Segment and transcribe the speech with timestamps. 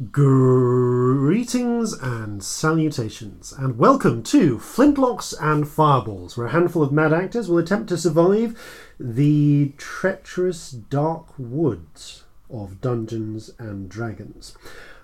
[0.00, 7.50] Greetings and salutations, and welcome to Flintlocks and Fireballs, where a handful of mad actors
[7.50, 8.58] will attempt to survive
[8.98, 14.56] the treacherous dark woods of Dungeons and Dragons.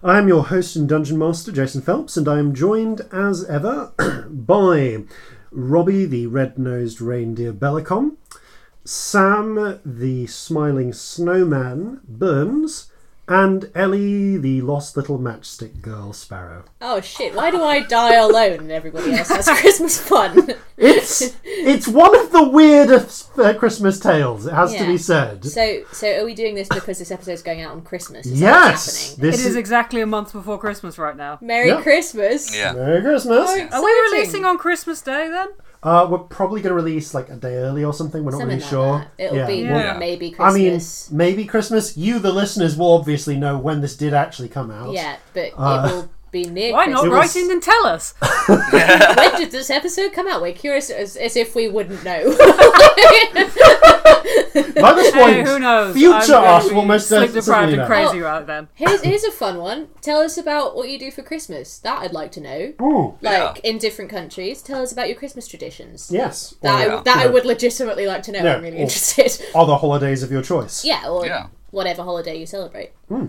[0.02, 3.92] I am your host and dungeon master, Jason Phelps, and I am joined as ever
[4.30, 5.04] by
[5.50, 8.16] Robbie, the red nosed reindeer Bellicom,
[8.82, 12.90] Sam, the smiling snowman Burns,
[13.28, 16.64] and Ellie, the lost little matchstick girl Sparrow.
[16.80, 20.54] Oh shit, why do I die alone and everybody else has Christmas fun?
[20.78, 24.46] It's it's one of the weirdest uh, Christmas tales.
[24.46, 25.42] It has to be said.
[25.44, 28.26] So, so are we doing this because this episode's going out on Christmas?
[28.26, 31.38] Is yes, this It is exactly a month before Christmas right now.
[31.40, 31.80] Merry Yeah.
[31.82, 32.54] Christmas!
[32.54, 32.74] Yeah.
[32.74, 33.48] Merry Christmas.
[33.48, 35.48] Oh, Are we releasing on Christmas Day then?
[35.86, 38.24] Uh, we're probably going to release like a day early or something.
[38.24, 38.98] We're not Something really like sure.
[38.98, 39.24] that.
[39.24, 39.96] It'll Yeah, be we'll- Yeah.
[39.98, 41.10] maybe I mean, Christmas.
[41.12, 41.96] maybe Christmas.
[41.96, 44.92] You, the listeners, will obviously know when this did actually come out.
[44.92, 46.08] yeah, but Uh, it will
[46.44, 47.10] be near Why not It Christmas.
[47.10, 48.14] was- write in and tell us?
[49.16, 50.42] when did this episode come out?
[50.42, 52.36] We're curious as, as if we wouldn't know.
[54.80, 55.94] By this point, Hey, who knows?
[55.94, 57.86] future I'm us be will most sleep certainly deprived and know.
[57.86, 58.24] crazy Oh.
[58.24, 58.68] right then.
[58.74, 59.88] here's, here's a fun one.
[60.00, 61.78] Tell us about what you do for Christmas.
[61.78, 62.72] That I'd like to know.
[62.82, 66.10] Ooh, Like in different countries, tell us about your Christmas traditions.
[66.12, 66.54] yes.
[66.62, 67.02] That, Or, I, yeah.
[67.02, 68.42] that I would legitimately like to know.
[68.42, 69.40] Yeah, I'm really or- interested.
[69.54, 70.84] Other holidays of your choice.
[70.84, 71.46] yeah, or Yeah.
[71.70, 72.92] whatever holiday you celebrate.
[73.08, 73.26] Hmm.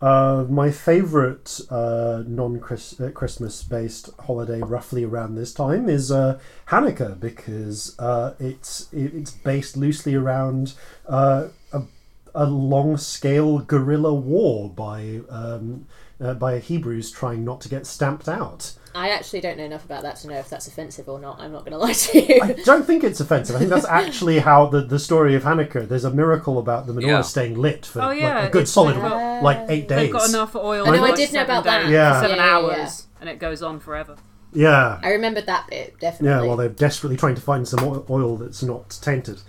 [0.00, 7.98] Uh, my favourite uh, non-Christmas based holiday, roughly around this time, is uh, Hanukkah because
[7.98, 10.72] uh, it's it's based loosely around
[11.06, 11.82] uh, a,
[12.34, 15.86] a long-scale guerrilla war by um,
[16.18, 18.72] uh, by Hebrews trying not to get stamped out.
[18.94, 21.38] I actually don't know enough about that to know if that's offensive or not.
[21.40, 22.40] I'm not going to lie to you.
[22.42, 23.54] I don't think it's offensive.
[23.56, 25.88] I think that's actually how the, the story of Hanukkah.
[25.88, 27.20] There's a miracle about the menorah Yeah.
[27.22, 29.98] staying lit for Oh, like, a good it's- solid they've got- like eight days.
[29.98, 30.86] They've got enough oil.
[30.88, 31.82] I know, for, I did know seven about that.
[31.82, 32.20] days- Yeah.
[32.20, 33.06] Seven Yeah, yeah, hours.
[33.20, 34.16] And it goes on forever.
[34.52, 34.98] Yeah.
[35.02, 36.28] I remembered that bit definitely.
[36.28, 39.40] Yeah, well, they're desperately trying to find some oil that's not tainted.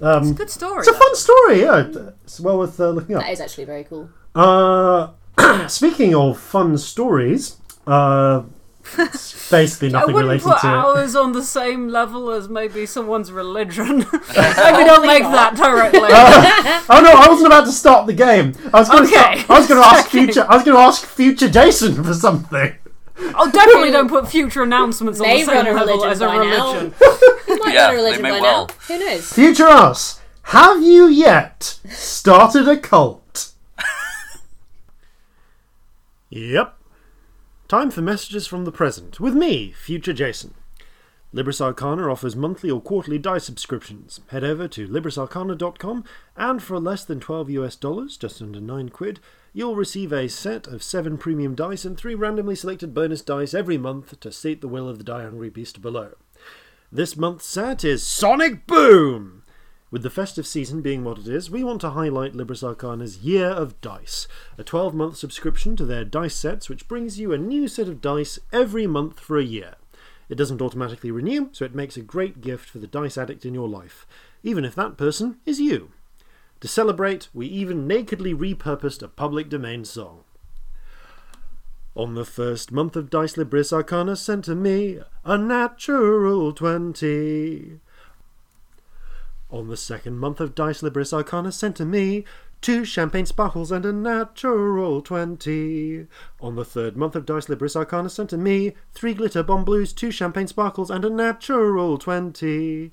[0.00, 0.78] Um, it's a Good story.
[0.80, 0.98] it's a though.
[0.98, 1.86] fun story, yeah.
[2.24, 3.22] It's well worth uh, looking up.
[3.22, 4.08] that is actually very cool.
[4.34, 5.08] Uh,
[5.68, 8.42] speaking of fun stories, uh,
[8.98, 10.66] it's basically I nothing wouldn't related put to.
[10.68, 13.98] ours on the same level as maybe someone's religion.
[13.98, 16.00] maybe don't make that directly.
[16.10, 18.54] Oh, oh no, I wasn't about to start the game.
[18.72, 19.14] I was going to.
[19.14, 19.44] Okay.
[19.48, 20.46] I was going to ask future.
[20.48, 22.74] I was going to ask future Jason for something.
[23.18, 26.72] oh, definitely don't put future announcements on the same level as a by now.
[26.72, 26.94] religion.
[27.48, 28.66] You might Yeah, a religion they by may now.
[28.88, 29.32] Who knows?
[29.32, 33.52] Future us, have you yet started a cult?
[36.30, 36.77] yep.
[37.68, 40.54] Time for messages from the present with me, Future Jason.
[41.34, 44.20] Libris Arcana offers monthly or quarterly dice subscriptions.
[44.28, 46.02] Head over to librisarcana.com
[46.34, 49.20] and for less than 12 US dollars, just under 9 quid,
[49.52, 53.76] you'll receive a set of 7 premium dice and 3 randomly selected bonus dice every
[53.76, 56.14] month to state the will of the die hungry beast below.
[56.90, 59.37] This month's set is Sonic Boom!
[59.90, 63.46] With the festive season being what it is, we want to highlight Libris Arcana's Year
[63.46, 64.28] of Dice,
[64.58, 68.02] a 12 month subscription to their dice sets which brings you a new set of
[68.02, 69.76] dice every month for a year.
[70.28, 73.54] It doesn't automatically renew, so it makes a great gift for the dice addict in
[73.54, 74.06] your life,
[74.42, 75.90] even if that person is you.
[76.60, 80.24] To celebrate, we even nakedly repurposed a public domain song.
[81.96, 87.80] On the first month of Dice Libris Arcana sent to me a natural 20.
[89.50, 92.24] On the second month of Dice Libris Arcana sent to me
[92.60, 96.06] two champagne sparkles and a natural 20.
[96.40, 99.94] On the third month of Dice Libris Arcana sent to me three glitter bomb blues,
[99.94, 102.90] two champagne sparkles and a natural 20.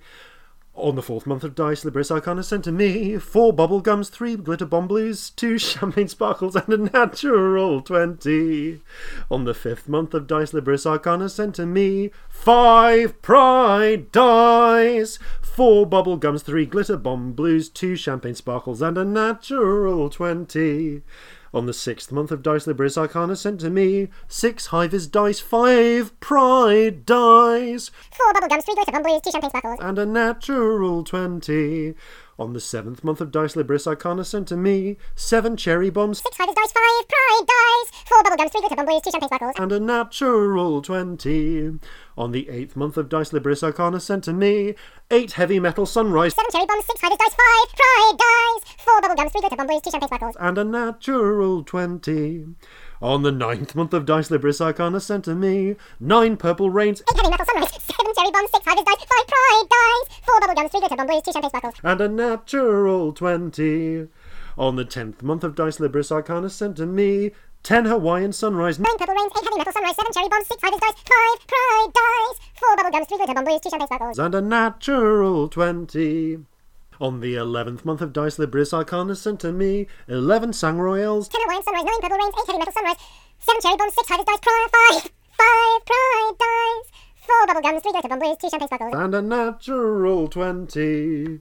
[0.77, 4.35] On the fourth month of Dice, Libris Arcana sent to me four bubble gums, three
[4.35, 8.81] glitter bomb blues, two champagne sparkles, and a natural 20.
[9.31, 15.85] On the fifth month of Dice, Libris Arcana sent to me five pride dice, four
[15.85, 21.03] bubble gums, three glitter bomb blues, two champagne sparkles, and a natural 20.
[21.55, 26.19] On the sixth month of Dice Libris Arcana sent to me six Hivers dice, five
[26.19, 29.79] pride dice, Four bubblegums, three glitter bomb blues, two champagne sparkles.
[29.79, 31.93] and a natural 20.
[32.37, 36.35] On the seventh month of Dice Libris Arcana sent to me seven cherry bombs Six
[36.37, 38.03] hivers dice, five pride dice.
[38.05, 39.55] Four bubblegums, three glitter bomb two champagne sparkles.
[39.57, 41.79] and a natural 20.
[42.17, 44.75] On the eighth month of Dice Libris Arcana sent to me
[45.11, 48.75] eight heavy metal sunrise Seven cherry bombs, six hivers dice, five pride dice.
[48.83, 50.35] Four bubblegums, three glitter bomb two champagne sparkles.
[50.39, 52.45] and a natural 20.
[53.01, 57.17] On the ninth month of Dice Libris Arcana sent to me nine purple rains Eight
[57.17, 57.84] heavy metal sunrise.
[58.05, 60.19] Seven cherry bombs, six hivers dice, five pride dice.
[60.25, 61.73] Four bubblegums, three glitter bomb blues, two champagne sparkles.
[61.81, 64.07] and a natural 20.
[64.59, 67.31] On the tenth month of Dice Libris Arcana sent to me
[67.63, 70.79] 10 Hawaiian Sunrise, 9 purple rains, 8 heavy metal sunrise, 7 cherry bombs, 6 hivers
[70.79, 74.19] dice, 5 pride dice, 4 bubble gums, 3 glitter bomb blues, 2 champagne sparkles.
[74.19, 76.45] and a natural 20.
[77.01, 81.41] On the 11th month of Dice Libris Arcana sent to me 11 Sang Royals, 10
[81.41, 82.97] Hawaiian sunrise, 9 purple rains, 8 heavy metal sunrise,
[83.39, 85.09] 7 cherry bombs, 6 hivers dice, 5,
[85.41, 86.91] 5 pride dice,
[87.25, 88.93] 4 bubble gums, 3 glitter bomb blues, 2 champagne sparkles.
[88.93, 91.39] and a natural 20.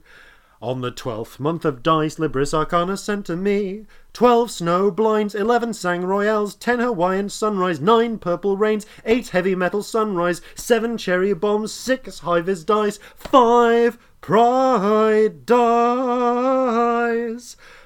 [0.61, 5.73] On the 12th month of Dice Libris Arcana sent to me 12 Snow Blinds, 11
[5.73, 11.71] Sang Royals, 10 Hawaiian Sunrise, 9 Purple Rains, 8 Heavy Metal Sunrise, 7 Cherry Bombs,
[11.73, 15.57] 6 Hivers Dice, 5 Pride Dice,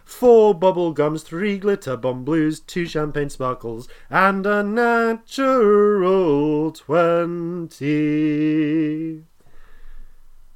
[0.10, 9.24] 4 Bubble Gums, 3 Glitter Bomb Blues, 2 Champagne Sparkles, and a natural 20.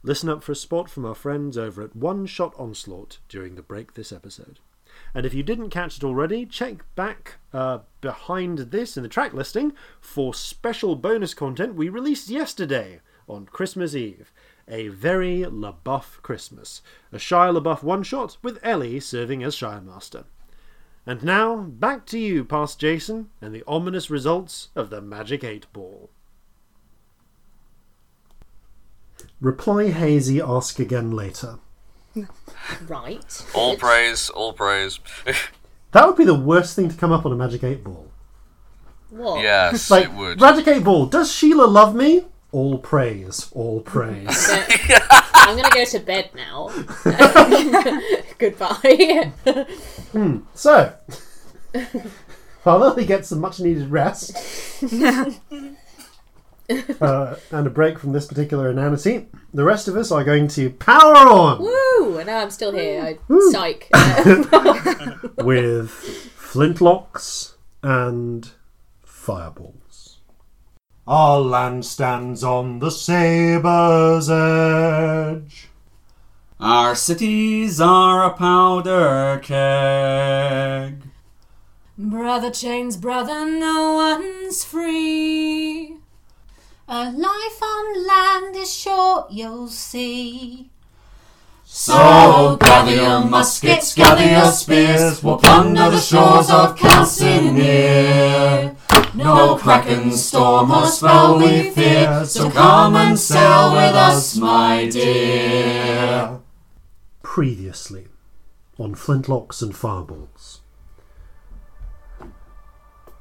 [0.01, 3.61] Listen up for a spot from our friends over at One Shot Onslaught during the
[3.61, 4.57] break this episode.
[5.13, 9.33] And if you didn't catch it already, check back uh, behind this in the track
[9.33, 14.32] listing for special bonus content we released yesterday on Christmas Eve.
[14.67, 16.81] A very LaBeouf Christmas.
[17.11, 20.25] A Shia LaBeouf one shot with Ellie serving as Shire Master.
[21.05, 25.65] And now, back to you, past Jason, and the ominous results of the Magic 8
[25.73, 26.09] Ball.
[29.41, 31.59] Reply hazy, ask again later.
[32.87, 33.45] Right.
[33.53, 34.99] All praise, all praise.
[35.91, 38.07] That would be the worst thing to come up on a Magic 8 Ball.
[39.11, 39.43] What?
[39.43, 40.39] yes, Like, it would.
[40.41, 42.25] Magic 8 Ball, does Sheila love me?
[42.53, 44.49] All praise, all praise.
[45.33, 46.69] I'm gonna go to bed now.
[48.37, 49.31] Goodbye.
[50.53, 50.93] so,
[52.61, 54.37] while Lily gets some much needed rest
[57.01, 60.69] uh, and a break from this particular inanity, the rest of us are going to
[60.69, 62.17] power on Woo!
[62.19, 63.01] And now I'm still here.
[63.01, 63.17] I,
[63.51, 63.89] psych.
[65.43, 65.89] with
[66.37, 68.51] flintlocks and
[69.03, 69.82] fireballs.
[71.05, 75.67] Our land stands on the sabre's edge.
[76.61, 81.03] Our cities are a powder keg.
[81.97, 85.97] Brother chains, brother, no one's free.
[86.87, 90.69] A life on land is short, you'll see.
[91.65, 98.77] So gather your muskets, gather your spears, we'll plunder the shores of Calcinear.
[99.15, 106.39] No kraken, storm, or spell we fear, so come and sail with us, my dear.
[107.21, 108.07] Previously
[108.79, 110.61] on Flintlocks and Fireballs.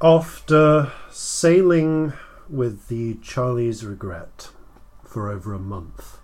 [0.00, 2.14] After sailing
[2.48, 4.48] with the Charlie's Regret
[5.04, 6.18] for over a month,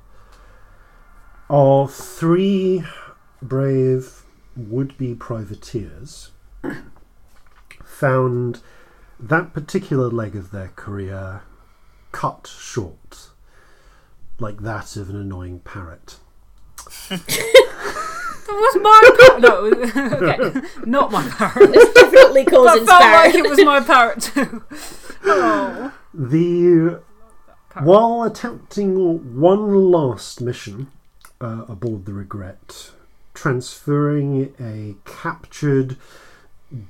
[1.50, 2.84] our three
[3.42, 4.22] brave
[4.56, 6.30] would be privateers
[7.84, 8.62] found
[9.20, 11.42] that particular leg of their career
[12.12, 13.28] cut short,
[14.38, 16.18] like that of an annoying parrot.
[18.48, 19.42] That was my parrot.
[19.42, 19.66] No,
[20.30, 21.70] okay, not my parrot.
[21.74, 24.64] It's definitely That causing felt like it was my parrot too.
[25.24, 25.92] Oh.
[26.14, 27.02] The
[27.82, 30.90] while attempting one last mission
[31.42, 32.92] uh, aboard the Regret,
[33.34, 35.98] transferring a captured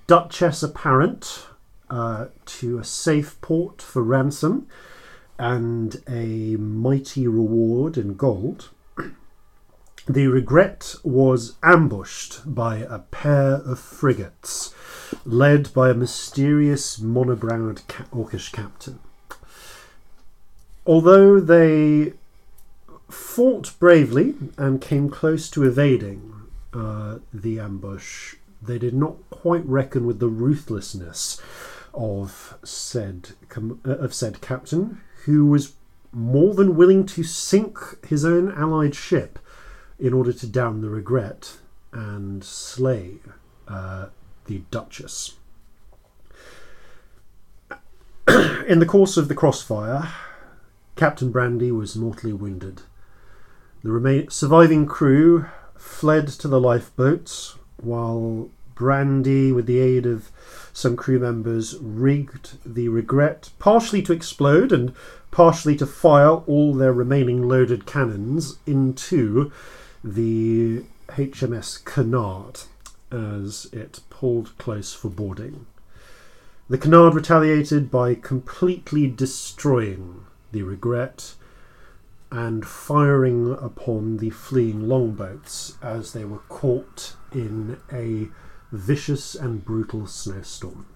[0.06, 1.46] Duchess apparent
[1.90, 4.66] uh, to a safe port for ransom
[5.38, 8.70] and a mighty reward in gold.
[10.08, 14.72] The Regret was ambushed by a pair of frigates
[15.26, 19.00] led by a mysterious monobrowed ca- orcish captain.
[20.86, 22.14] Although they
[23.10, 26.32] fought bravely and came close to evading
[26.72, 31.40] uh, the ambush, they did not quite reckon with the ruthlessness
[31.98, 35.74] of said uh, of said captain, who was
[36.12, 39.38] more than willing to sink his own allied ship
[39.98, 41.58] in order to down the regret
[41.92, 43.16] and slay
[43.66, 44.06] uh,
[44.46, 45.34] the Duchess.
[48.68, 50.08] In the course of the crossfire,
[50.96, 52.82] Captain Brandy was mortally wounded.
[53.82, 60.30] The remain- surviving crew fled to the lifeboats, while Brandy, with the aid of
[60.72, 64.94] some crew members, rigged the Regret partially to explode and
[65.32, 69.50] partially to fire all their remaining loaded cannons into
[70.04, 72.60] the HMS Canard
[73.10, 75.66] as it pulled close for boarding.
[76.68, 81.34] The Canard retaliated by completely destroying the Regret
[82.30, 88.28] and firing upon the fleeing longboats as they were caught in a
[88.72, 90.86] vicious and brutal snowstorm.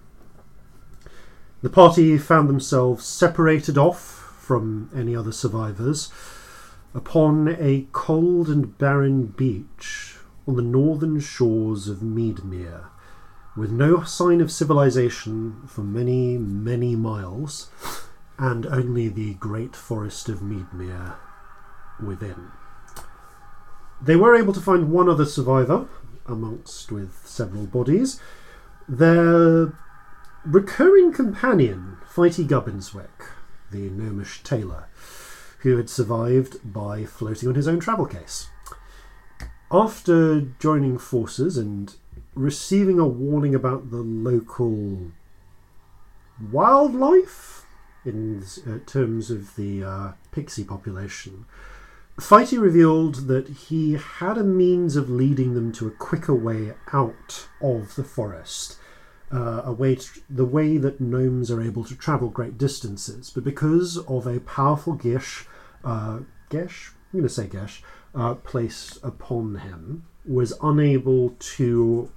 [1.61, 6.11] The party found themselves separated off from any other survivors
[6.93, 12.87] upon a cold and barren beach on the northern shores of Meadmere,
[13.55, 17.69] with no sign of civilization for many, many miles,
[18.37, 21.15] and only the great forest of Meadmere
[22.05, 22.51] within.
[24.01, 25.87] They were able to find one other survivor,
[26.25, 28.19] amongst with several bodies.
[28.87, 29.73] Their
[30.45, 33.27] recurring companion, Fighty Gubbinswick,
[33.71, 34.87] the gnomish tailor,
[35.59, 38.47] who had survived by floating on his own travel case.
[39.71, 41.95] After joining forces and
[42.35, 45.11] receiving a warning about the local
[46.51, 47.63] wildlife,
[48.05, 51.45] in uh, terms of the uh, pixie population,
[52.19, 57.47] Fighty revealed that he had a means of leading them to a quicker way out
[57.59, 58.77] of the forest.
[59.31, 63.43] Uh, a way to, the way that gnomes are able to travel great distances, but
[63.43, 65.47] because of a powerful gish,
[65.83, 66.19] uh,
[66.51, 67.81] gesh, I'm going to say gesh,
[68.13, 72.11] uh, placed upon him, was unable to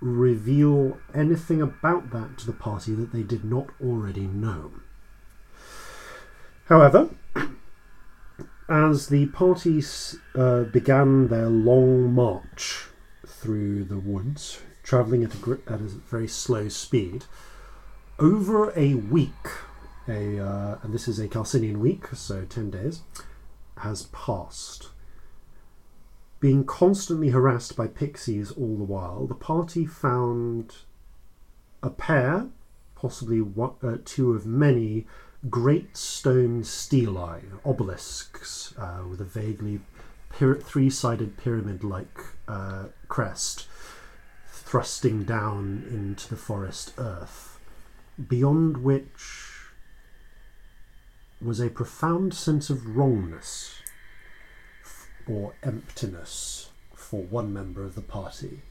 [0.00, 4.72] reveal anything about that to the party that they did not already know.
[6.64, 7.10] However,
[8.68, 12.86] as the parties uh, began their long march
[13.26, 17.24] through the woods, traveling at a, gr- at a very slow speed,
[18.18, 19.48] over a week,
[20.08, 23.02] a uh, and this is a Calcinian week, so ten days,
[23.78, 24.88] has passed.
[26.40, 30.76] Being constantly harassed by pixies all the while, the party found
[31.82, 32.46] a pair,
[32.94, 35.06] possibly one, uh, two of many,
[35.50, 39.80] great stone stelae, obelisks, uh, with a vaguely
[40.30, 42.18] pyra- three sided pyramid like
[42.48, 43.66] uh, crest
[44.48, 47.58] thrusting down into the forest earth,
[48.28, 49.48] beyond which
[51.42, 53.74] was a profound sense of wrongness
[55.28, 58.62] or emptiness for one member of the party,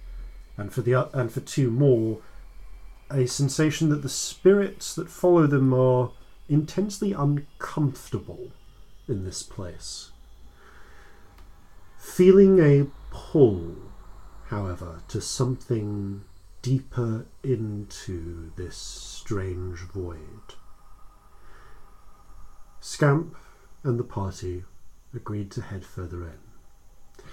[0.58, 2.20] and for the o- and for two more,
[3.12, 6.12] a sensation that the spirits that follow them are
[6.50, 8.52] intensely uncomfortable
[9.08, 10.12] in this place.
[11.98, 13.76] Feeling a pull,
[14.48, 16.24] however, to something
[16.62, 20.56] deeper into this strange void.
[22.80, 23.36] Scamp
[23.84, 24.64] and the party
[25.14, 27.24] agreed to head further in.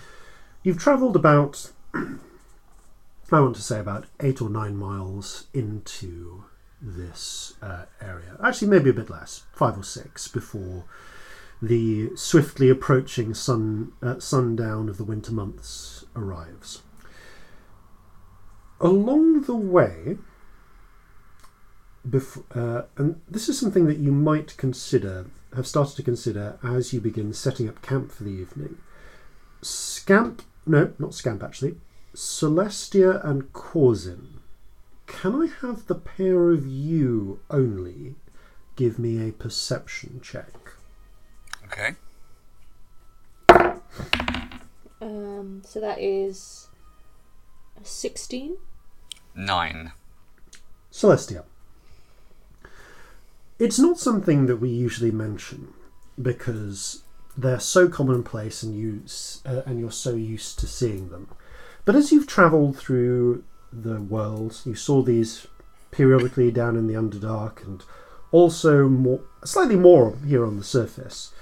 [0.62, 6.44] You've travelled about, I want to say, about eight or nine miles into
[6.80, 8.36] this uh, area.
[8.42, 10.84] Actually, maybe a bit less, five or six, before
[11.60, 16.82] the swiftly approaching sun uh, sundown of the winter months arrives.
[18.80, 20.18] Along the way,
[22.08, 26.92] bef- uh, and this is something that you might consider, have started to consider as
[26.92, 28.78] you begin setting up camp for the evening.
[29.62, 31.76] Scamp, no, not Scamp actually,
[32.14, 34.37] Celestia and Corzin
[35.08, 38.14] can I have the pair of you only
[38.76, 40.52] give me a perception check?
[41.64, 41.96] Okay.
[45.00, 46.68] Um, so that is
[47.80, 48.56] a 16.
[49.34, 49.92] Nine.
[50.92, 51.44] Celestia.
[53.58, 55.72] It's not something that we usually mention
[56.20, 57.02] because
[57.36, 59.02] they're so commonplace and you
[59.44, 61.28] uh, and you're so used to seeing them.
[61.84, 65.46] But as you've travelled through the world, you saw these
[65.90, 67.82] periodically down in the Underdark and
[68.30, 71.32] also more slightly more here on the surface.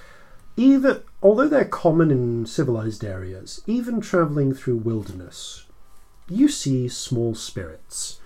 [0.55, 5.65] Even although they're common in civilized areas, even travelling through wilderness,
[6.29, 8.19] you see small spirits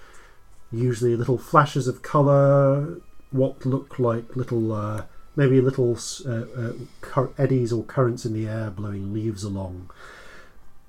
[0.71, 5.03] usually little flashes of colour, what look like little, uh,
[5.35, 6.73] maybe little uh,
[7.17, 9.89] uh, eddies or currents in the air blowing leaves along.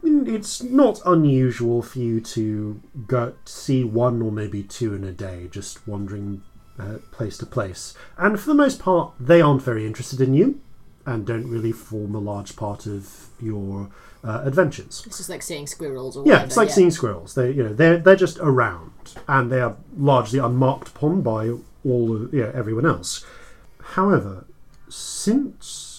[0.04, 5.48] It's not unusual for you to go see one or maybe two in a day,
[5.50, 6.42] just wandering
[6.78, 7.94] uh, place to place.
[8.18, 10.60] And for the most part, they aren't very interested in you
[11.06, 13.90] and don't really form a large part of your
[14.24, 15.02] uh, adventures.
[15.06, 16.46] It's just like seeing squirrels or Yeah, whatever.
[16.46, 17.34] it's like seeing squirrels.
[17.34, 21.50] They, you know, they're they're just around, and they are largely unmarked upon by
[21.84, 23.24] all, of, yeah, everyone else.
[23.82, 24.46] However,
[24.88, 25.91] since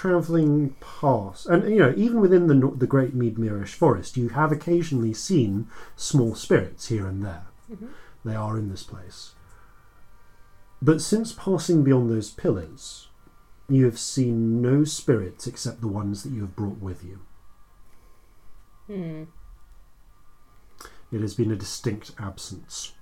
[0.00, 5.12] travelling past, and you know, even within the the Great Meadmerish Forest, you have occasionally
[5.12, 7.48] seen small spirits here and there.
[8.24, 9.34] They are in this place.
[10.80, 13.08] But since passing beyond those pillars,
[13.68, 17.20] you have seen no spirits except the ones that you have brought with you.
[18.86, 19.24] Hmm.
[21.12, 22.92] It has been a distinct absence.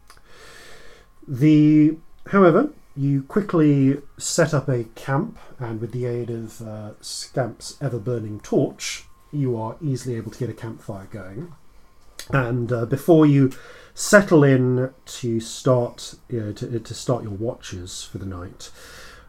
[1.28, 7.78] The However, you quickly set up a camp, and with the aid of uh, Scamp's
[7.80, 11.52] ever burning torch, you are easily able to get a campfire going.
[12.30, 13.52] And uh, before you
[13.94, 18.70] settle in to start you know, to, to start your watches for the night,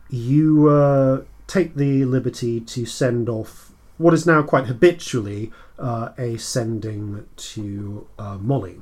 [0.10, 6.38] you uh, take the liberty to send off what is now quite habitually uh, a
[6.38, 8.82] sending to uh, Molly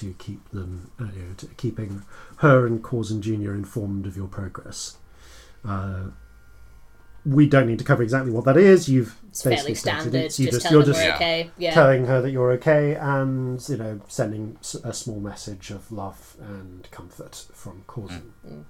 [0.00, 2.02] to keep them, uh, you know, to keeping
[2.38, 3.52] her and Corzin Jr.
[3.52, 4.96] informed of your progress.
[5.64, 6.08] Uh,
[7.26, 8.88] we don't need to cover exactly what that is.
[8.88, 10.14] You've It's basically fairly standard.
[10.14, 10.38] it.
[10.38, 11.50] You just, just, you're just okay.
[11.58, 11.74] Yeah.
[11.74, 16.90] telling her that you're okay and you know sending a small message of love and
[16.90, 18.64] comfort from Corzin.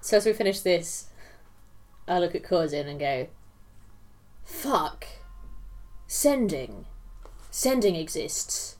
[0.00, 1.10] So as we finish this,
[2.06, 3.26] I look at Corzin and go,
[4.44, 5.06] "Fuck,
[6.06, 6.86] sending,
[7.50, 8.77] sending exists.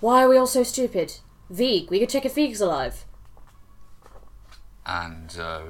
[0.00, 1.20] Why are we all so stupid?
[1.52, 3.04] Veeg, we could check if Veeg's alive.
[4.84, 5.62] And uh,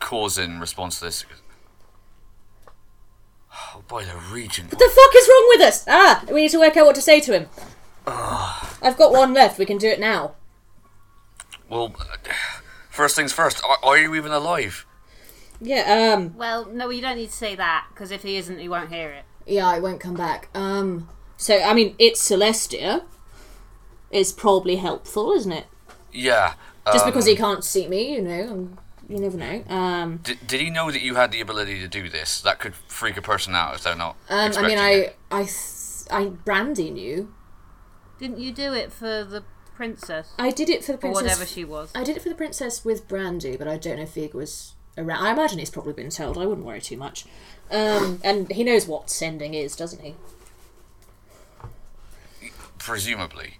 [0.00, 1.24] Corzin responds to this.
[3.52, 4.66] Oh, by the region.
[4.66, 5.84] What the fuck is wrong with us?
[5.88, 7.48] Ah, we need to work out what to say to him.
[8.06, 9.58] I've got one left.
[9.58, 10.34] We can do it now.
[11.68, 12.16] Well, uh,
[12.90, 13.62] first things first.
[13.64, 14.86] Are, are you even alive?
[15.60, 16.14] Yeah.
[16.14, 16.36] Um.
[16.36, 19.10] Well, no, you don't need to say that because if he isn't, he won't hear
[19.10, 19.24] it.
[19.46, 20.48] Yeah, I won't come back.
[20.54, 21.08] Um.
[21.36, 23.04] So I mean, it's Celestia.
[24.10, 25.66] Is probably helpful, isn't it?
[26.12, 26.54] Yeah.
[26.86, 28.70] Just um, because he can't see me, you know.
[29.08, 29.64] You never know.
[29.68, 30.18] Um.
[30.22, 32.40] Did, did he know that you had the ability to do this?
[32.40, 34.16] That could freak a person out if they're not.
[34.28, 35.16] Um, I expecting mean, it.
[35.30, 35.48] I, I,
[36.22, 37.32] I, Brandy knew.
[38.18, 39.44] Didn't you do it for the
[39.76, 41.22] princess I did it for the or princess.
[41.22, 41.92] whatever she was?
[41.94, 44.74] I did it for the princess with Brandy, but I don't know if Vig was
[44.96, 45.24] around.
[45.24, 46.38] I imagine he's probably been told.
[46.38, 47.26] I wouldn't worry too much.
[47.70, 50.14] Um, and he knows what sending is, doesn't he?
[52.78, 53.58] Presumably.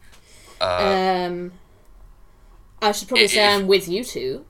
[0.61, 1.53] Um,
[2.83, 4.45] I should probably if- say I'm with you two.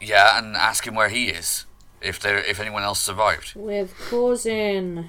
[0.00, 1.66] Yeah, and ask him where he is.
[2.00, 3.54] If there, if anyone else survived.
[3.54, 5.08] With Corzin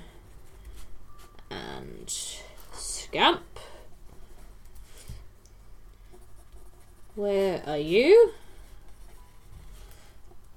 [1.50, 2.10] and
[2.74, 3.42] Scamp.
[7.16, 8.34] Where are you?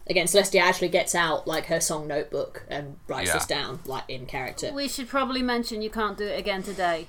[0.09, 3.35] Again, Celestia actually gets out like her song notebook and writes Yeah.
[3.35, 4.73] this down, like in character.
[4.73, 7.09] We should probably mention you can't do it again today.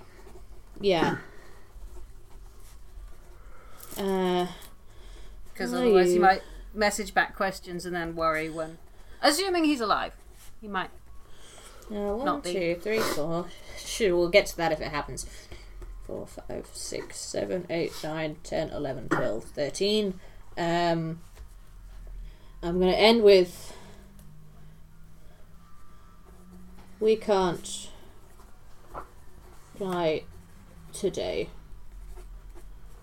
[0.82, 1.18] Yeah.
[4.00, 4.48] Uh,
[5.54, 6.20] Because Are otherwise, he you?
[6.22, 6.42] might
[6.74, 8.78] message back questions and then worry when.
[9.22, 10.14] Assuming he's alive.
[10.62, 10.90] He might.
[11.90, 13.48] uh, one, Not two, three, four.
[13.78, 15.26] Sure, we'll get to that if it happens.
[16.06, 20.20] Four, five, six, seven, eight, nine, ten, eleven, twelve, thirteen.
[20.58, 21.22] Um,
[22.64, 23.74] I'm going to end with.
[27.00, 27.90] We can't
[29.78, 30.24] fly
[30.94, 31.50] today.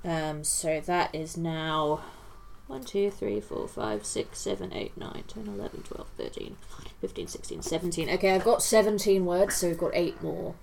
[0.04, 2.00] Um, so that is now
[2.66, 6.56] 1, 2, 3, 4, 5, 6, 7, 8, 9, 10, 11, 12, 13,
[7.00, 8.10] 15, 16, 17.
[8.10, 10.54] Okay, I've got 17 words, so we've got 8 more.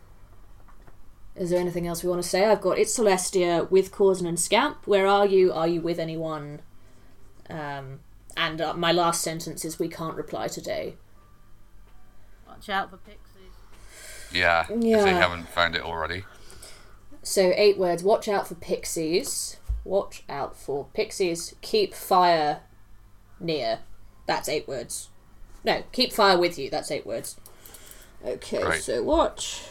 [1.35, 2.45] Is there anything else we want to say?
[2.45, 4.85] I've got It's Celestia with Corzin and Scamp.
[4.85, 5.53] Where are you?
[5.53, 6.61] Are you with anyone?
[7.49, 8.01] Um,
[8.35, 10.95] and uh, my last sentence is We can't reply today.
[12.47, 13.21] Watch out for pixies.
[14.33, 16.25] Yeah, if they haven't found it already.
[17.23, 18.03] So, eight words.
[18.03, 19.57] Watch out for pixies.
[19.83, 21.55] Watch out for pixies.
[21.61, 22.61] Keep fire
[23.39, 23.79] near.
[24.25, 25.09] That's eight words.
[25.63, 26.69] No, keep fire with you.
[26.69, 27.37] That's eight words.
[28.25, 28.81] Okay, Right.
[28.81, 29.61] so watch.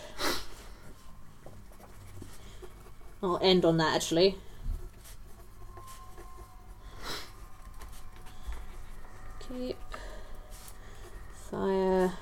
[3.22, 4.36] I'll end on that actually.
[9.40, 9.76] Keep
[11.50, 12.12] fire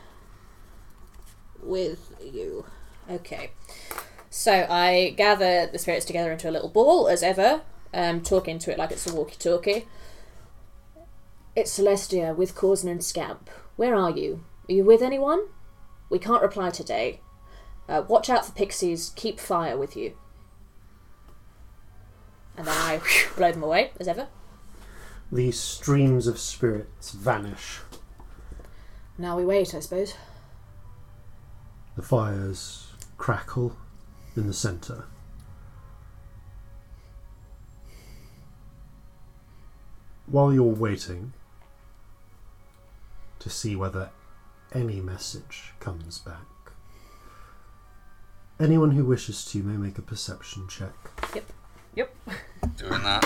[1.62, 2.64] with you.
[3.10, 3.50] Okay.
[4.38, 8.70] So I gather the spirits together into a little ball, as ever, um, talking to
[8.70, 9.88] it like it's a walkie-talkie.
[11.56, 13.50] It's Celestia with Corzin and Scamp.
[13.74, 14.44] Where are you?
[14.68, 15.48] Are you with anyone?
[16.08, 17.20] We can't reply today.
[17.88, 19.10] Uh, watch out for pixies.
[19.16, 20.16] Keep fire with you.
[22.56, 23.00] And then I
[23.36, 24.28] blow them away, as ever.
[25.32, 27.80] The streams of spirits vanish.
[29.18, 30.14] Now we wait, I suppose.
[31.96, 33.76] The fires crackle
[34.38, 35.04] in the centre.
[40.26, 41.32] While you're waiting
[43.38, 44.10] to see whether
[44.74, 46.44] any message comes back,
[48.60, 50.92] anyone who wishes to may make a perception check.
[51.34, 51.44] Yep.
[51.96, 52.14] Yep.
[52.76, 53.22] Doing that.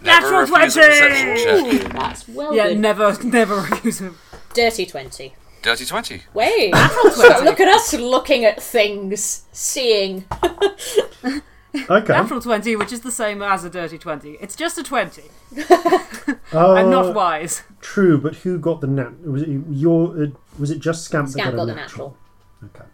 [0.00, 1.00] Natural Never refuse a 20!
[1.00, 1.92] perception check.
[1.92, 2.78] That's well Yeah, good.
[2.78, 4.16] never, never refuse him.
[4.54, 5.34] Dirty 20.
[5.62, 6.22] Dirty 20.
[6.34, 6.72] Wait.
[7.14, 7.44] 20.
[7.44, 10.24] Look at us looking at things, seeing.
[11.90, 12.12] Okay.
[12.14, 14.38] Natural 20, which is the same as a dirty 20.
[14.40, 15.22] It's just a 20.
[15.70, 17.62] Uh, I'm not wise.
[17.80, 19.20] True, but who got the nat?
[19.20, 20.22] Was it your?
[20.22, 20.26] Uh,
[20.58, 22.16] was it just Scamp, Scamp that got got a the natural?
[22.62, 22.82] natural.
[22.82, 22.90] Okay.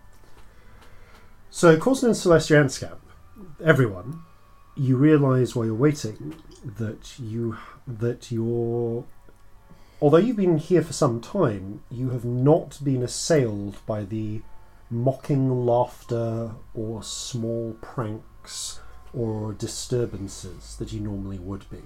[1.51, 3.01] So, Corzin and Celestia and Scamp,
[3.65, 4.23] everyone,
[4.77, 9.05] you realise while you're waiting that you that you're,
[10.05, 14.43] although you've been here for some time, you have not been assailed by the
[14.91, 18.81] mocking laughter or small pranks
[19.15, 21.81] or disturbances that you normally would be.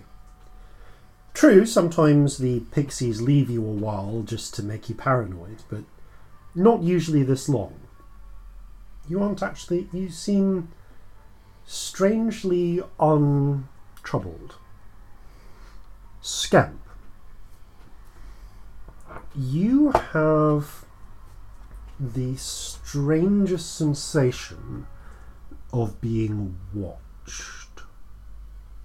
[1.32, 5.84] True, sometimes the pixies leave you a while just to make you paranoid, but
[6.56, 7.78] not usually this long.
[9.08, 9.88] You aren't actually.
[9.92, 10.72] You seem
[11.64, 14.56] strangely untroubled.
[16.20, 16.80] Scamp.
[19.34, 20.84] You have
[21.98, 24.86] the strangest sensation
[25.72, 27.82] of being watched.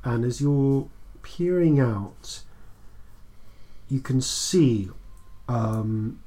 [0.04, 0.90] And as you're
[1.22, 2.42] peering out,
[3.90, 4.90] you can see
[5.48, 6.20] um,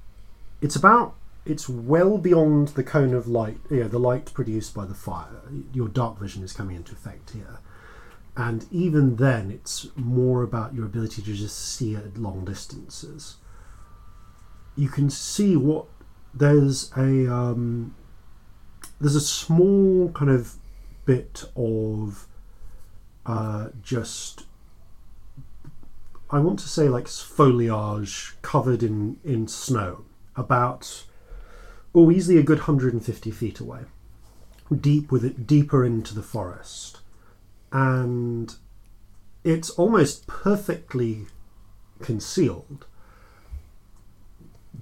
[0.60, 4.94] it's about it's well beyond the cone of light, know, the light produced by the
[4.94, 5.42] fire.
[5.72, 7.60] Your dark vision is coming into effect here.
[8.36, 13.36] And even then, it's more about your ability to just see at long distances.
[14.76, 15.86] You can see what
[16.34, 17.94] there's a um,
[19.00, 20.54] there's a small kind of
[21.04, 22.26] bit of
[23.24, 24.44] uh, just
[26.30, 31.04] I want to say like foliage covered in in snow about
[31.94, 33.84] oh easily a good 150 feet away
[34.74, 36.98] deep with it deeper into the forest.
[37.72, 38.54] And
[39.44, 41.26] it's almost perfectly
[42.00, 42.86] concealed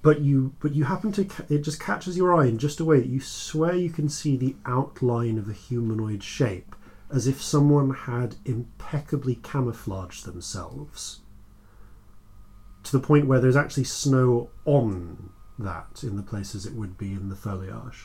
[0.05, 2.85] but you but you happen to ca- it just catches your eye in just a
[2.85, 6.77] way that you swear you can see the outline of a humanoid shape
[7.11, 11.21] as if someone had impeccably camouflaged themselves
[12.83, 17.13] to the point where there's actually snow on that in the places it would be
[17.13, 18.05] in the foliage.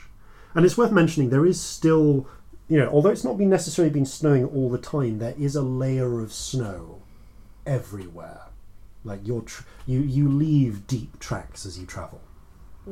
[0.55, 2.27] And it's worth mentioning there is still,
[2.69, 5.62] you know, although it's not been necessarily been snowing all the time, there is a
[5.62, 7.01] layer of snow
[7.65, 8.48] everywhere.
[9.03, 12.21] Like you're tr- you you leave deep tracks as you travel.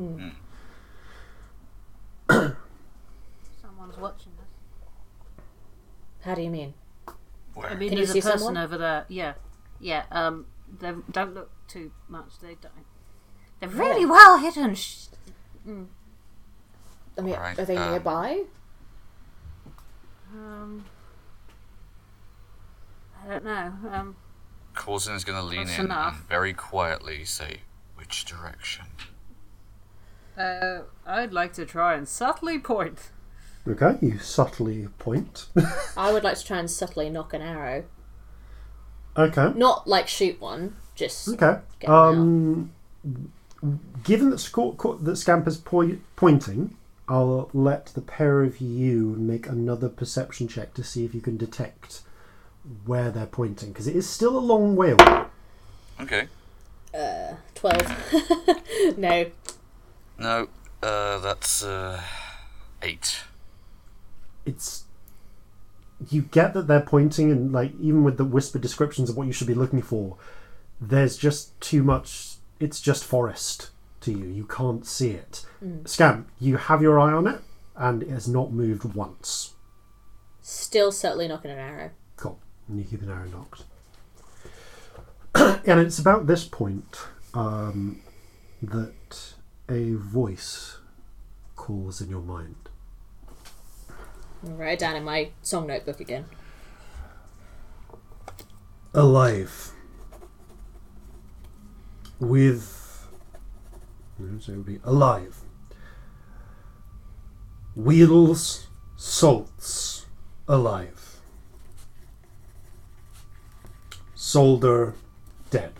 [2.28, 4.48] Someone's watching us.
[6.22, 6.74] How do you mean?
[7.54, 7.70] Where?
[7.70, 8.56] I mean, Can you there's see a person someone?
[8.64, 9.04] over there.
[9.08, 9.34] Yeah.
[9.80, 10.04] Yeah.
[10.10, 10.46] Um,
[10.80, 12.38] they don't look too much.
[12.40, 12.72] They don't.
[13.60, 14.74] They're really well hidden.
[14.74, 15.06] Sh-
[15.66, 18.42] I mean, Alright, are they um, nearby?
[20.32, 20.84] Um,
[23.24, 23.72] I don't know.
[23.90, 24.16] Um,
[24.78, 26.14] Corzin is going to lean Close in enough.
[26.18, 27.58] and very quietly say,
[27.96, 28.86] "Which direction?"
[30.38, 33.10] uh, I'd like to try and subtly point.
[33.66, 35.46] Okay, you subtly point.
[35.96, 37.84] I would like to try and subtly nock an arrow.
[39.16, 39.52] okay.
[39.56, 41.58] Not like shoot one, just Okay.
[41.80, 42.08] Get 'em out.
[42.14, 42.72] Um,
[44.04, 46.76] given that, Scor- Co- that Scamp is poi- pointing,
[47.08, 51.36] I'll let the pair of you make another perception check to see if you can
[51.36, 52.02] detect
[52.84, 55.24] where they're pointing, because it is still a long way away.
[56.00, 56.28] Okay.
[56.94, 57.86] Uh, twelve.
[58.96, 59.26] no,
[60.18, 60.48] No,
[60.82, 62.00] uh, that's uh,
[62.82, 63.20] eight.
[64.46, 64.84] It's
[66.10, 69.32] you get that they're pointing, and like even with the whispered descriptions of what you
[69.32, 70.16] should be looking for,
[70.80, 72.36] there's just too much.
[72.60, 73.70] It's just forest
[74.02, 74.26] to you.
[74.26, 75.44] You can't see it.
[75.84, 77.40] Scamp, you have your eye on it,
[77.76, 79.54] and it has not moved once.
[80.40, 81.90] still subtly nocking an arrow.
[82.68, 82.76] Cool.
[82.76, 83.28] And you keep an arrow
[85.34, 85.66] nocked.
[85.66, 86.98] and it's about this point
[87.34, 88.00] um,
[88.62, 89.34] that
[89.68, 90.78] a voice
[91.56, 92.68] calls in your mind.
[94.44, 96.26] I'll write it down in my song notebook again.
[98.94, 99.72] Alive.
[102.20, 103.06] With.
[104.40, 105.36] So it would be alive.
[107.76, 110.06] Wheels, salts,
[110.48, 111.07] alive.
[114.30, 114.92] Solder,
[115.48, 115.72] dead.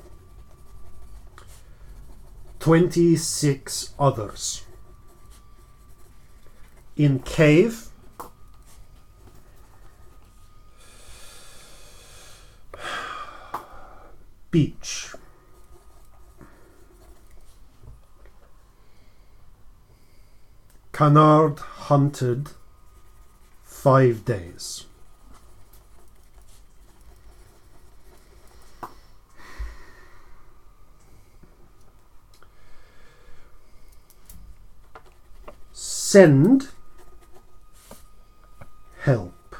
[2.60, 4.64] 26 others.
[6.96, 7.88] In cave,
[14.50, 15.12] beach.
[20.92, 22.52] Canard hunted
[23.62, 24.87] five days.
[36.10, 36.68] send
[39.02, 39.56] help.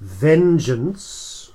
[0.00, 1.52] Vengeance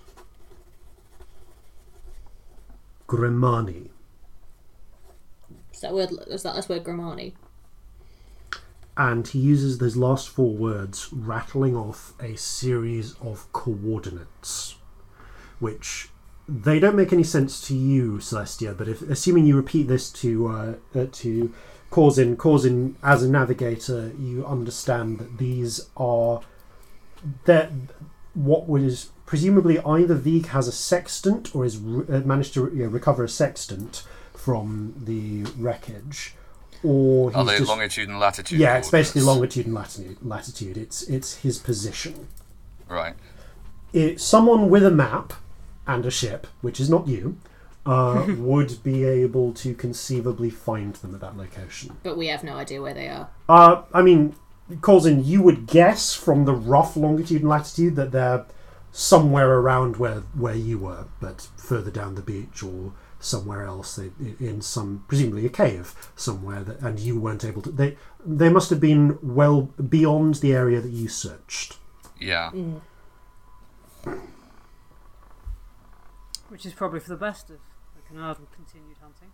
[3.08, 3.89] Grimani.
[5.74, 7.34] Is that word is that that's word Grimani?
[8.96, 14.76] And he uses those last four words rattling off a series of coordinates,
[15.58, 16.10] which
[16.48, 18.78] they don't make any sense to you, Celestia.
[18.78, 21.54] But if assuming you repeat this to uh, uh, to
[21.92, 26.42] Corzin, Corzin as a navigator, you understand that these are
[27.46, 27.72] that
[28.34, 32.84] what was presumably either Vig has a sextant or has re- uh, managed to you
[32.84, 36.34] know, recover a sextant from the wreckage.
[36.84, 38.60] Or Are he's they just, longitude and latitude?
[38.60, 40.18] yeah, it's basically longitude and latitude.
[40.22, 40.78] Latitude.
[40.78, 42.28] It's it's his position.
[42.88, 43.16] Right.
[43.92, 45.34] It, someone with a map
[45.88, 47.38] and a ship, which is not you,
[47.86, 51.97] uh, would be able to conceivably find them at that location.
[52.04, 53.30] But we have no idea where they are.
[53.47, 54.36] Uh, I mean,
[54.82, 58.45] Corzin, you would guess from the rough longitude and latitude that they're
[58.91, 63.97] somewhere around where where you were, but further down the beach or somewhere else
[64.39, 68.69] in some presumably a cave somewhere that and you weren't able to they they must
[68.69, 71.78] have been well beyond the area that you searched
[72.19, 72.52] Yeah.
[76.50, 77.58] Which is probably for the best if
[77.96, 79.30] the Canard and continued hunting.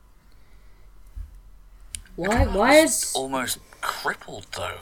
[2.16, 2.46] Why?
[2.46, 4.78] Why is Almost crippled though.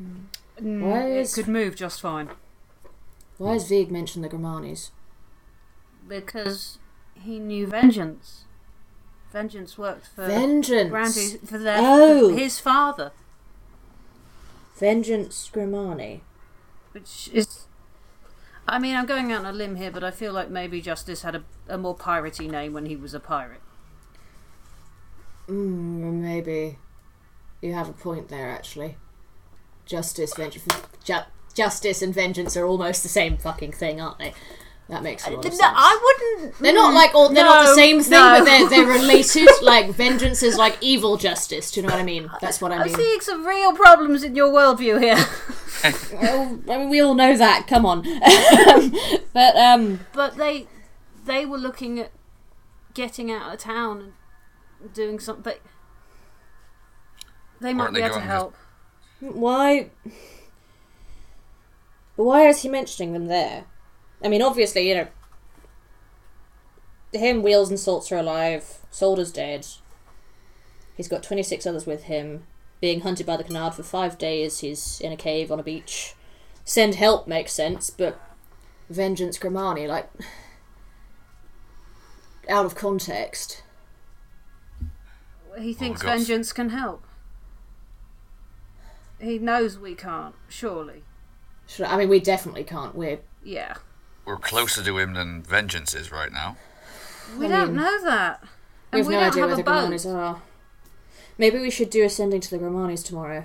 [0.00, 2.30] Mm, why It is could move just fine.
[3.38, 4.90] why has Vig mentioned the Grimanis?
[6.08, 6.78] Because
[7.14, 8.44] he knew vengeance.
[9.32, 10.90] Vengeance worked for Vengeance.
[10.90, 12.30] Grandy for their Oh.
[12.30, 13.12] for his father,
[14.76, 16.20] Vengeance Grimani.
[16.92, 17.66] which is.
[18.66, 21.22] I mean, I'm going out on a limb here, but I feel like maybe Justice
[21.22, 23.60] had a, a more piratey name when he was a pirate.
[25.48, 26.78] Mm, maybe
[27.60, 28.50] you have a point there.
[28.50, 28.96] Actually,
[29.84, 30.64] justice, vengeance,
[31.04, 34.32] ju- justice, and vengeance are almost the same fucking thing, aren't they?
[34.88, 35.62] That makes a lot of sense.
[35.62, 36.58] I wouldn't.
[36.58, 37.28] They're not like all.
[37.30, 38.38] They're not the same thing, no.
[38.38, 39.48] but they're they're related.
[39.62, 41.70] like vengeance is like evil justice.
[41.70, 42.30] Do you know what I mean?
[42.40, 42.94] That's what I mean.
[42.94, 45.16] I'm seeing some real problems in your worldview here.
[45.84, 47.66] Well, I mean, we all know that.
[47.66, 48.02] Come on.
[49.32, 50.66] but um, but they
[51.24, 52.10] they were looking at
[52.94, 54.12] getting out of town
[54.80, 55.54] and doing something.
[57.60, 58.54] They might Aren't be they able to going to- help.
[59.20, 59.90] why?
[62.16, 63.64] Why is he mentioning them there?
[64.22, 65.08] I mean, obviously, you know,
[67.12, 68.78] him, Wheels, and Salts are alive.
[68.90, 69.66] Solder's dead.
[70.96, 72.44] He's got 26 others with him.
[72.82, 74.58] Being hunted by the Canard for five days.
[74.58, 76.14] He's in a cave on a beach.
[76.64, 78.20] Send help makes sense, but
[78.90, 80.10] Vengeance Grimani, like,
[82.48, 83.62] out of context.
[85.58, 86.10] He oh thinks gosh.
[86.18, 87.04] vengeance can help.
[89.20, 91.04] He knows we can't, surely.
[91.68, 92.94] Should- I mean, we definitely can't.
[92.96, 93.74] We're Yeah.
[94.24, 96.56] We're closer to him than Vengeance is right now.
[97.38, 98.40] We I don't mean, know that.
[98.42, 98.48] we
[98.92, 99.90] And have we no don't idea have where the a boat.
[99.90, 100.42] Grimanis are.
[101.38, 103.44] Maybe we should do ascending to the Grimanis tomorrow.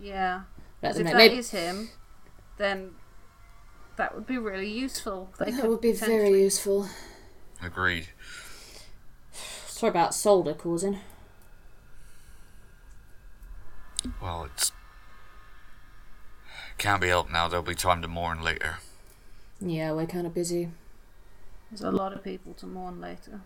[0.00, 0.42] Yeah.
[0.82, 1.18] Let 'Cause them if know.
[1.18, 1.90] that Maybe is him,
[2.56, 2.94] then
[3.96, 5.30] that would be really useful.
[5.38, 6.88] They that would be very useful.
[7.62, 8.08] Agreed.
[9.32, 11.00] Sorry about solder Corzin.
[14.22, 14.72] Well, it's.
[16.78, 17.48] Can't be helped now.
[17.48, 18.76] There'll be time to mourn later.
[19.60, 20.70] Yeah, we're kind of busy.
[21.70, 23.40] There's a lot of people to mourn later.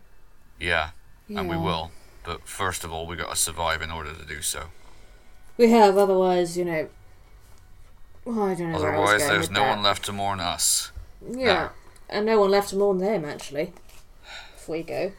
[0.61, 0.91] Yeah,
[1.29, 1.91] and we will.
[2.25, 4.67] But first of all, we got to survive in order to do so.
[5.57, 6.89] We have, otherwise, you know.
[8.25, 8.79] Well, I don't know.
[8.81, 9.77] where I was Otherwise, there's no that.
[9.77, 10.93] one left to mourn us.
[11.29, 11.71] Yeah,
[12.09, 13.73] and no one left to mourn them actually.
[14.57, 15.13] If we go.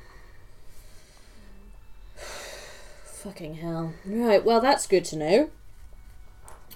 [3.03, 3.93] Fucking hell.
[4.05, 5.49] Right, well, that's good to know.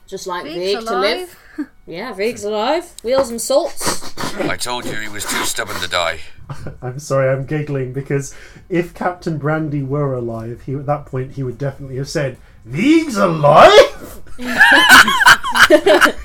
[0.07, 1.17] Just like Vig's Vig to live.
[1.57, 1.69] alive.
[1.87, 2.93] Yeah, Vig's alive.
[3.01, 4.13] Wheels and salts.
[4.35, 6.19] I told you he was too stubborn to die.
[6.81, 8.33] i'm sorry i'm giggling because
[8.69, 13.17] if captain brandy were alive he at that point he would definitely have said Vig's
[13.17, 14.21] alive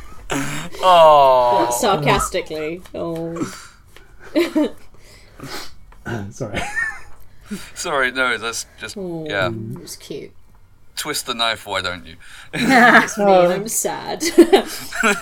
[0.84, 2.82] Oh, Sarcastically.
[2.94, 3.42] Oh.
[6.30, 6.60] sorry
[7.74, 8.12] sorry.
[8.12, 9.48] No, that's just oh, yeah.
[9.48, 10.32] It was cute.
[10.96, 11.66] Twist the knife.
[11.66, 12.16] Why don't you?
[12.52, 14.22] It's me, and I'm sad.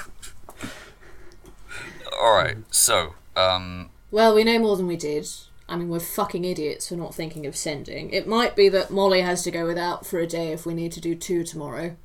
[2.21, 2.57] All right.
[2.71, 5.27] So, um, well, we know more than we did.
[5.69, 8.11] I mean, we're fucking idiots for not thinking of sending.
[8.11, 10.91] It might be that Molly has to go without for a day if we need
[10.93, 11.97] to do two tomorrow.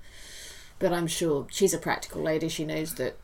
[0.78, 2.48] But I'm sure she's a practical lady.
[2.48, 3.18] She knows that,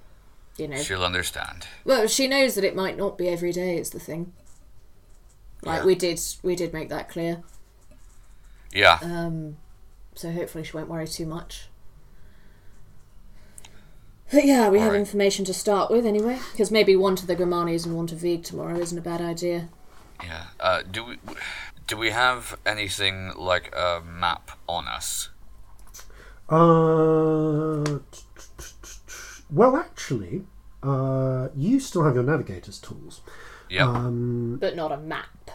[0.58, 0.78] you know.
[0.82, 1.68] she'll understand.
[1.86, 3.78] Well, she knows that it might not be every day.
[3.78, 4.34] Is the thing.
[5.64, 5.86] Like Yeah.
[5.86, 7.44] we did, we did make that clear.
[8.74, 8.98] Yeah.
[9.04, 9.58] Um,
[10.16, 11.68] so hopefully she won't worry too much.
[14.32, 15.00] But yeah, we have Alright.
[15.02, 16.40] information to start with anyway.
[16.52, 19.68] Because maybe one to the Grimanis and one to Vig tomorrow isn't a bad idea.
[20.24, 20.46] Yeah.
[20.60, 21.18] Uh, do we
[21.88, 25.30] do we have anything like a map on us?
[26.48, 28.00] Uh,
[29.50, 30.44] well, actually,
[30.84, 33.22] uh, you still have your navigator's tools.
[33.70, 33.82] Yep.
[33.88, 35.52] Um, But not a map.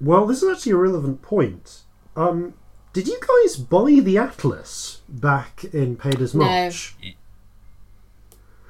[0.00, 1.82] well, this is actually a relevant point.
[2.16, 2.54] Um,
[2.92, 6.44] did you guys buy the atlas back in Pader's No.
[6.44, 6.94] March?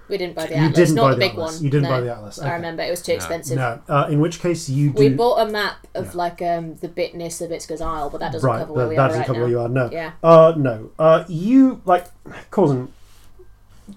[0.09, 0.77] We didn't buy the You atlas.
[0.77, 1.55] didn't not buy the big atlas.
[1.55, 1.65] one.
[1.65, 1.89] You didn't no.
[1.91, 2.39] buy the atlas.
[2.39, 3.57] I remember it was too expensive.
[3.57, 3.81] No.
[3.89, 4.99] Uh, in which case, you do.
[4.99, 8.47] We bought a map of like um the bitness of Itzka's Isle, but that doesn't
[8.49, 9.45] right, cover where that, we that are doesn't right cover now.
[9.45, 9.69] where you are.
[9.69, 9.91] No.
[9.91, 10.13] Yeah.
[10.23, 10.91] Uh, no.
[10.99, 12.07] Uh, you like,
[12.51, 12.89] Corzin.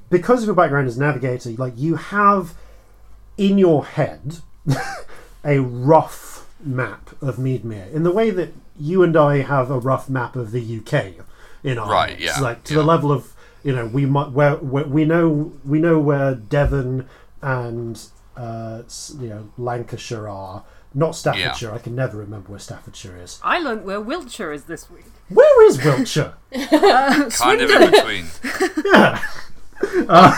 [0.09, 2.53] Because of your background as navigator, like you have
[3.37, 4.37] in your head
[5.45, 10.09] a rough map of Meadmere in the way that you and I have a rough
[10.09, 11.25] map of the UK
[11.63, 12.21] in our Right, heads.
[12.23, 12.79] yeah, like to yeah.
[12.81, 13.33] the level of
[13.63, 17.07] you know we might where, where we know we know where Devon
[17.41, 18.01] and
[18.37, 18.83] uh,
[19.19, 20.63] you know Lancashire are.
[20.97, 21.73] Not Staffordshire.
[21.73, 23.41] I can never remember where Staffordshire is.
[23.43, 25.03] I learnt where Wiltshire is this week.
[25.27, 26.35] Where is Wiltshire?
[26.53, 28.25] kind of in between.
[28.85, 29.21] yeah.
[30.07, 30.33] Uh,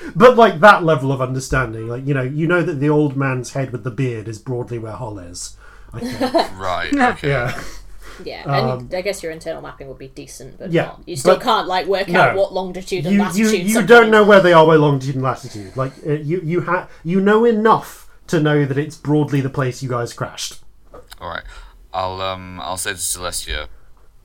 [0.16, 3.52] but like that level of understanding, like you know, you know that the old man's
[3.52, 5.56] head with the beard is broadly where Hull is.
[5.96, 6.52] I think.
[6.58, 6.92] Right.
[6.94, 7.28] Okay.
[7.28, 7.62] yeah.
[8.22, 11.00] Yeah, Um, and I guess your internal mapping would be decent, but Yeah, not.
[11.04, 12.20] you still but- can't like work No.
[12.20, 13.66] out what longitude and You you, latitude.
[13.66, 15.76] you something don't know where they are by longitude and latitude.
[15.76, 19.82] Like uh, you you ha- you know enough to know that it's broadly the place
[19.82, 20.60] you guys crashed.
[21.20, 21.42] All right.
[21.92, 23.66] I'll um I'll say to Celestia.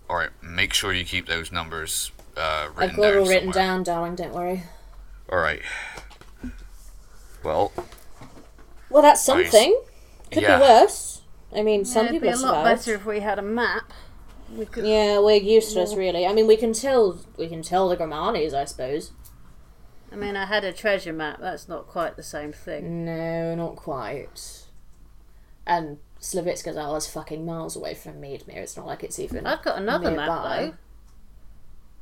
[0.08, 0.30] All right.
[0.44, 3.68] Make sure you keep those numbers uh, written I've got it down all written somewhere.
[3.68, 4.16] down, darling.
[4.16, 4.64] Don't worry.
[5.32, 5.62] All right.
[7.44, 7.72] Well,
[8.90, 9.80] Well, that's something.
[10.32, 10.58] Could Yeah.
[10.58, 11.19] be worse.
[11.56, 12.80] I mean, some It'd people be a lot survived.
[12.80, 13.92] better if we had a map.
[14.56, 14.86] We could.
[14.86, 16.26] Yeah, we're useless, really.
[16.26, 19.12] I mean, we can tell we can tell the Grimanis, I suppose.
[20.12, 21.40] I mean, I had a treasure map.
[21.40, 23.06] That's not quite the same thing.
[23.06, 24.66] No, not quite.
[25.68, 28.58] And Slavitska's is fucking miles away from Meadmere.
[28.58, 29.46] It's not like it's even.
[29.46, 30.26] I've got another nearby.
[30.26, 30.74] map though.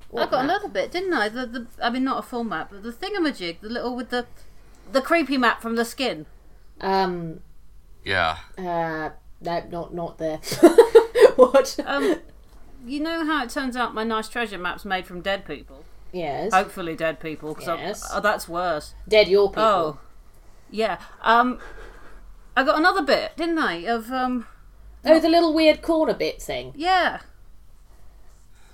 [0.10, 0.56] What I've got map?
[0.56, 1.28] another bit, didn't I?
[1.28, 4.26] The, the I mean, not a full map, but the thingamajig, the little with the
[4.92, 6.26] the creepy map from the skin.
[6.80, 7.42] Um.
[8.06, 8.38] yeah.
[8.58, 9.10] Uh.
[9.42, 10.38] No, not not there.
[11.36, 11.78] what?
[11.86, 12.16] Um,
[12.86, 15.84] you know how it turns out my nice treasure map's made from dead people.
[16.12, 16.54] Yes.
[16.54, 17.54] Hopefully, dead people.
[17.54, 18.10] Cause Yes.
[18.14, 18.94] oh, that's worse.
[19.08, 19.64] Dead your people.
[19.64, 20.00] Oh,
[20.72, 21.00] yeah.
[21.22, 21.60] Um,
[22.56, 23.76] I got another bit, didn't I?
[23.86, 24.48] Of um,
[25.06, 26.74] Oh, the little weird corner bit thing.
[26.76, 27.20] yeah.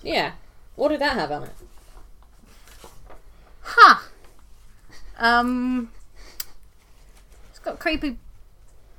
[0.02, 0.34] Yeah.
[0.76, 1.56] What did that have on it?
[3.62, 4.08] Ha.
[5.18, 5.92] Um,
[7.50, 8.18] it's got creepy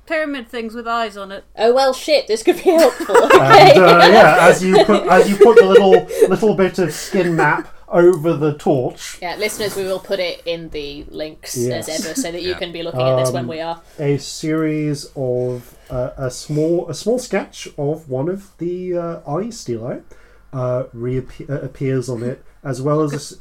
[0.05, 1.43] pyramid things with eyes on it.
[1.57, 2.27] Oh well, shit.
[2.27, 3.15] This could be helpful.
[3.33, 3.79] And Okay.
[3.79, 7.67] uh, yeah, as you put as you put the little little bit of skin map
[7.87, 11.87] over the torch, yeah, listeners, we will put it in the links Yes.
[11.87, 12.57] as ever, so that you Yeah.
[12.57, 13.81] can be looking at this when Um, we are.
[13.99, 19.49] a series of uh, a small a small sketch of one of the uh, eye
[19.51, 20.01] stilo
[20.53, 23.37] uh, reappe- uh, on it, as well as a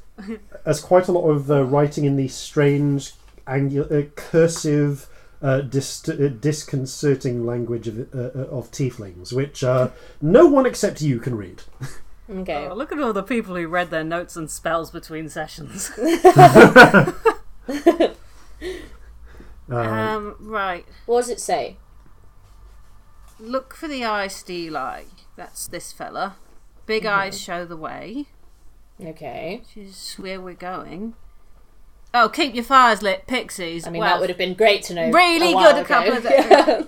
[0.69, 3.13] s quite a lot of uh, writing in the strange
[3.47, 5.07] angular uh, cursive.
[5.43, 9.91] Uh, dist- uh, disconcerting language of, uh, uh, of tieflings, which uh,
[10.23, 11.63] no one except you can read.
[12.31, 12.67] Okay.
[12.67, 15.91] Oh, look at all the people who read their notes and spells between sessions.
[19.71, 20.85] Uh, um, right.
[21.07, 21.77] What does it say?
[23.41, 25.05] Look for the eye steli.
[25.37, 26.37] That's this fella.
[26.87, 28.27] Big eyes show the way.
[29.01, 29.63] Okay.
[29.63, 31.15] Which is where we're going.
[32.17, 33.87] Oh, keep your fires lit, pixies.
[33.87, 35.11] I mean, well, that would have been great to know.
[35.11, 36.87] really a good a couple ago.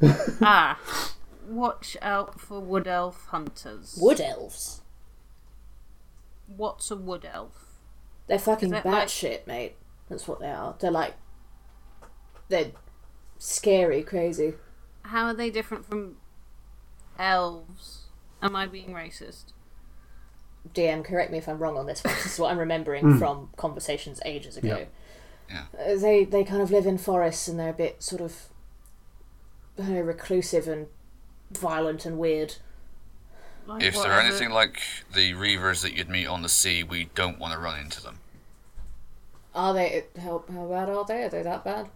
[0.00, 0.78] of ah.
[1.48, 3.98] Watch out for wood elf hunters.
[4.00, 4.82] Wood elves.
[6.46, 7.64] What's a wood elf?
[8.28, 9.74] They're fucking that like- batshit, mate.
[10.08, 10.76] That's what they are.
[10.78, 11.14] They're like,
[12.48, 12.70] they're
[13.38, 14.54] scary, crazy.
[15.02, 16.16] How are they different from
[17.18, 18.06] elves?
[18.40, 19.52] Am I being racist?
[20.74, 22.02] DM, correct me if I'm wrong on this.
[22.04, 22.14] One.
[22.14, 24.86] This is what I'm remembering from conversations ages ago.
[25.50, 25.64] Yeah.
[25.78, 28.48] Uh, they they kind of live in forests and they're a bit sort of,
[29.78, 30.86] I know, reclusive and
[31.50, 32.56] violent and weird.
[33.66, 34.80] Like If they're anything like
[35.12, 38.18] the reavers that you'd meet on the sea, we don't want to run into them.
[39.54, 40.06] Are they?
[40.20, 41.22] How, how bad are they?
[41.24, 41.90] Are they that bad?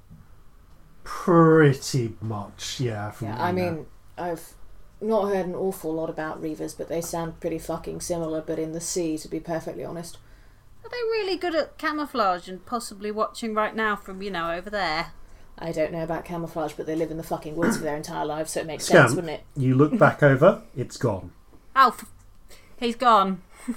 [1.05, 3.11] pretty much, yeah.
[3.11, 3.71] From Yeah, I you know.
[3.73, 3.87] mean,
[4.17, 4.55] I've
[5.09, 8.73] not heard an awful lot about reavers, but they sound pretty fucking similar, but in
[8.73, 10.19] the sea, to be perfectly honest.
[10.85, 14.69] Are they really good at camouflage and possibly watching right now from, you know, over
[14.71, 15.13] there?
[15.59, 18.27] I don't know about camouflage, but they live in the fucking woods for their entire
[18.27, 19.45] lives, so it makes Scamp, sense, wouldn't it?
[19.57, 21.33] you look back over, it's gone.
[21.77, 22.11] Oh, f-
[22.79, 23.43] he's gone.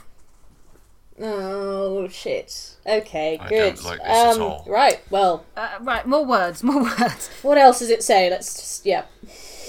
[1.19, 2.75] Oh shit.
[2.86, 3.75] Okay, I good.
[3.75, 4.65] don't like this at um, all.
[4.67, 4.99] Right.
[5.09, 7.30] Well, Uh, right, more words, more words.
[7.41, 8.30] what else does it say?
[8.30, 9.05] Let's just yeah.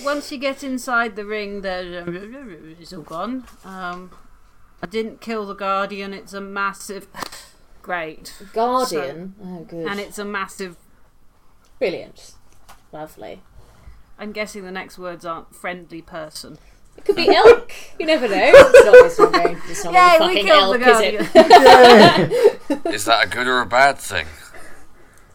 [0.05, 2.05] Once you get inside the ring, there
[2.81, 3.45] it's all gone.
[3.65, 4.11] Um,
[4.83, 6.15] I didn't kill the guardian.
[6.15, 7.09] It's a massive,
[7.83, 9.35] great, Guardian.
[9.43, 9.87] oh, good.
[9.87, 10.77] and it's a massive.
[11.79, 12.35] Brilliant.
[12.93, 13.43] Lovely.
[14.19, 16.59] I'm guessing the next words aren't friendly person.
[16.97, 17.71] It could be elk.
[18.01, 18.35] you never know.
[18.53, 19.57] It's not, it's not going.
[19.69, 22.31] It's not Yay, fucking we killed elk, the is guardian.
[22.85, 22.87] it?
[22.95, 24.27] Is that a good or a bad thing?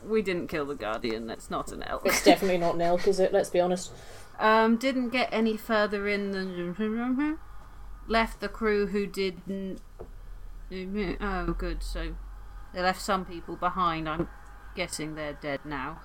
[0.06, 1.28] we didn't kill the guardian.
[1.28, 2.02] That's not an elk.
[2.06, 3.32] It's definitely not an elk, is it?
[3.32, 3.92] Let's be honest.
[4.40, 7.38] Um, didn't get any further in than
[8.08, 9.80] left the crew who didn't.
[10.72, 11.84] Oh, good.
[11.84, 12.16] So
[12.74, 14.10] they left some people behind.
[14.10, 14.28] I'm
[14.76, 16.00] guessing they're dead now.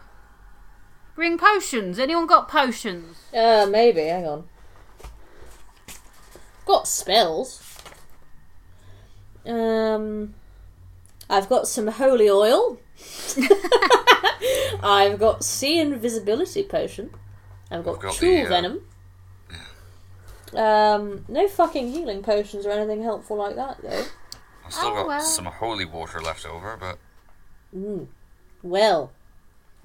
[1.15, 1.99] Bring potions.
[1.99, 3.17] Anyone got potions?
[3.35, 4.05] Uh, maybe.
[4.05, 4.45] Hang on.
[6.67, 7.77] Got spells.
[9.47, 10.35] Um,
[11.31, 12.79] I've got some holy oil.
[14.83, 17.11] I've got sea invisibility potion.
[17.71, 18.81] I've got, I've got tool the, uh, venom.
[20.55, 24.05] Um, no fucking healing potions or anything helpful like that though.
[24.65, 25.21] I've still Oh, got well.
[25.21, 26.99] some holy water left over, but
[28.63, 29.13] Well,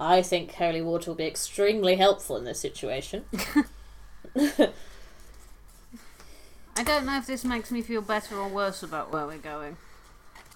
[0.00, 3.24] I think holy water will be extremely helpful in this situation.
[6.76, 9.76] I don't know if this makes me feel better or worse about where we're going.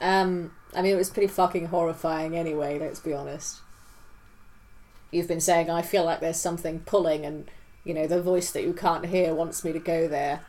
[0.00, 3.60] Um, I mean, it was pretty fucking horrifying anyway, let's be honest.
[5.10, 7.50] You've been saying, I feel like there's something pulling, and,
[7.84, 10.40] you know, the voice that you can't hear wants me to go there.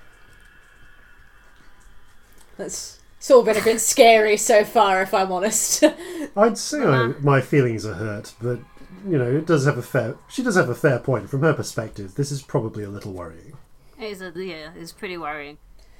[2.58, 3.00] That's.
[3.18, 5.84] It's all been a bit scary so far, if I'm honest.
[6.38, 7.14] I'd say Uh-huh.
[7.18, 8.60] I, my feelings are hurt, but
[9.06, 10.16] you know, it does have a fair.
[10.30, 12.16] She does have a fair point from her perspective.
[12.16, 13.58] This is probably a little worrying.
[14.00, 15.58] It is a, yeah, it's pretty worrying.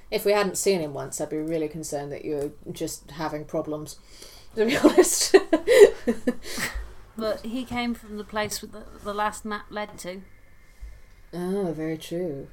[0.10, 3.98] if we hadn't seen him once, I'd be really concerned that you're just having problems,
[4.56, 5.36] to be honest.
[7.20, 10.22] But he came from the place with the, the last map led to,
[11.34, 12.48] oh, very true.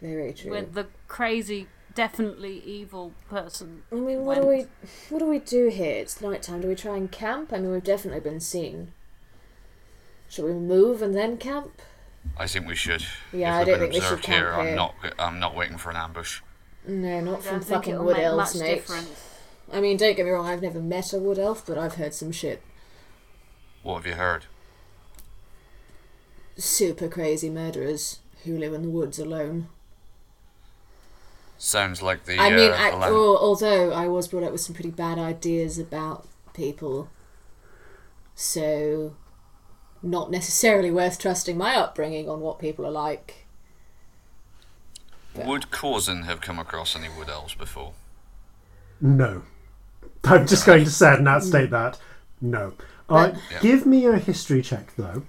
[0.00, 0.50] Very true.
[0.50, 3.82] where the crazy, definitely evil person.
[3.92, 4.42] I mean, what went.
[4.42, 4.66] do we,
[5.10, 5.96] what do we do here?
[5.96, 6.62] It's night time.
[6.62, 7.52] Do we try and camp?
[7.52, 8.92] I mean, we've definitely been seen.
[10.28, 11.82] Should we move and then camp?
[12.38, 13.04] I think we should.
[13.32, 14.70] Yeah, if I don't we've think we should here, camp here.
[14.70, 14.94] I'm not.
[15.18, 16.40] I'm not waiting for an ambush.
[16.86, 18.74] No, not from fucking wood make elves, much mate.
[18.76, 19.26] difference.
[19.72, 20.46] I mean, don't get me wrong.
[20.46, 22.62] I've never met a wood elf, but I've heard some shit.
[23.82, 24.46] What have you heard?
[26.56, 29.68] Super crazy murderers who live in the woods alone.
[31.58, 32.38] Sounds like the.
[32.38, 34.90] I mean, uh, I, the land- al- although I was brought up with some pretty
[34.90, 37.08] bad ideas about people,
[38.34, 39.14] so
[40.02, 43.46] not necessarily worth trusting my upbringing on what people are like.
[45.34, 47.92] Would Corzin have come across any wood elves before?
[49.00, 49.42] No,
[50.24, 51.98] I'm just going to sad and outstate that.
[52.40, 52.72] No.
[53.10, 53.36] Yeah.
[53.60, 55.22] Give me a history check though,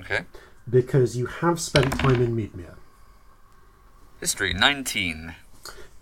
[0.00, 0.20] Okay.
[0.68, 2.74] because you have spent time in Meadmere.
[4.20, 5.34] History 19.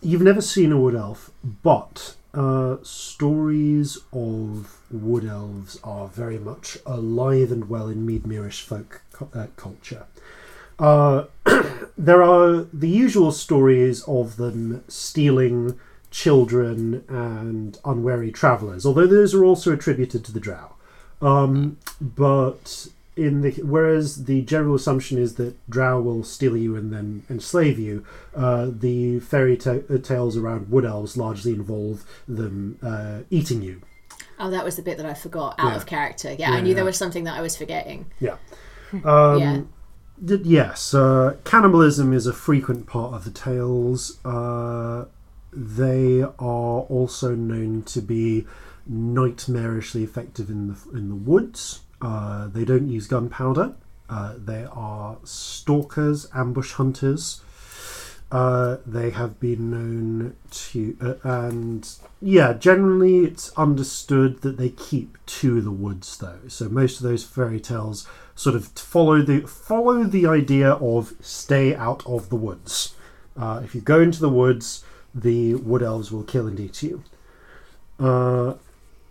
[0.03, 1.31] You've never seen a wood elf,
[1.63, 9.03] but uh, stories of wood elves are very much alive and well in Meadmerish folk
[9.13, 10.07] cu- uh, culture.
[10.79, 11.25] Uh,
[11.97, 15.79] there are the usual stories of them stealing
[16.11, 20.74] children and unwary travellers, although those are also attributed to the drow.
[21.23, 26.93] Um, but in the whereas the general assumption is that drow will steal you and
[26.93, 28.05] then enslave you,
[28.35, 33.81] uh, the fairy ta- uh, tales around wood elves largely involve them uh, eating you.
[34.39, 35.77] Oh, that was the bit that I forgot out Yeah.
[35.77, 36.33] of character.
[36.37, 36.75] Yeah, I knew yeah.
[36.75, 38.07] there was something that I was forgetting.
[38.19, 38.37] Yeah.
[39.05, 39.61] Um, yeah.
[40.25, 44.19] d- yes, uh, cannibalism is a frequent part of the tales.
[44.25, 45.05] Uh,
[45.53, 48.45] they are also known to be
[48.91, 51.81] nightmarishly effective in the in the woods.
[52.01, 53.75] Uh, they don't use gunpowder.
[54.09, 57.41] Uh, they are stalkers, ambush hunters.
[58.31, 61.89] Uh, they have been known to, uh, and
[62.21, 66.41] yeah, generally it's understood that they keep to the woods, though.
[66.49, 71.75] So most of those fairy tales sort of follow the follow the idea of stay
[71.77, 72.95] out of the woods.
[73.37, 77.05] Uh, if you go into the woods, the wood elves will kill and eat you.
[78.01, 78.55] Uh,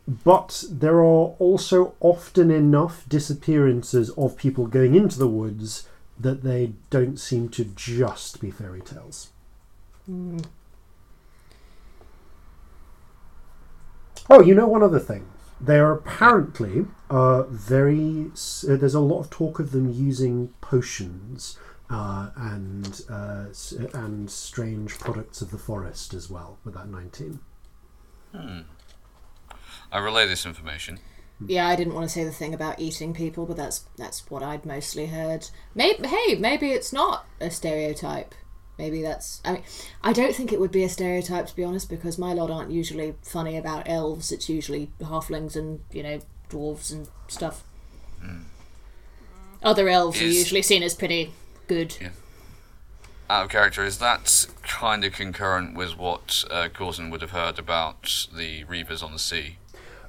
[0.08, 5.88] but there are also often enough disappearances of people going into the woods
[6.20, 9.30] that they don't seem to just be fairy tales.
[14.30, 15.28] Oh, you know one other thing.
[15.60, 18.32] They are apparently uh, very.
[18.68, 21.58] Uh, there's a lot of talk of them using potions
[21.90, 23.46] uh, and uh,
[23.94, 26.58] and strange products of the forest as well.
[26.66, 27.40] With that nineteen.
[29.94, 31.00] I relay this information.
[31.46, 34.42] Yeah, I didn't want to say the thing about eating people, but that's that's what
[34.42, 35.50] I'd mostly heard.
[35.76, 38.34] Maybe hey, maybe it's not a stereotype.
[38.78, 39.40] Maybe that's.
[39.46, 39.64] I mean,
[40.02, 42.72] I don't think it would be a stereotype to be honest, because my lot aren't
[42.72, 44.32] usually funny about elves.
[44.32, 46.20] It's usually halflings and you know
[46.50, 47.64] dwarves and stuff.
[49.62, 51.34] Other elves are usually seen as pretty
[51.68, 51.98] good.
[52.02, 52.10] Yeah.
[53.30, 57.58] Out of character, is that kind of concurrent with what uh, Corzin would have heard
[57.58, 59.58] about the Reavers on the sea?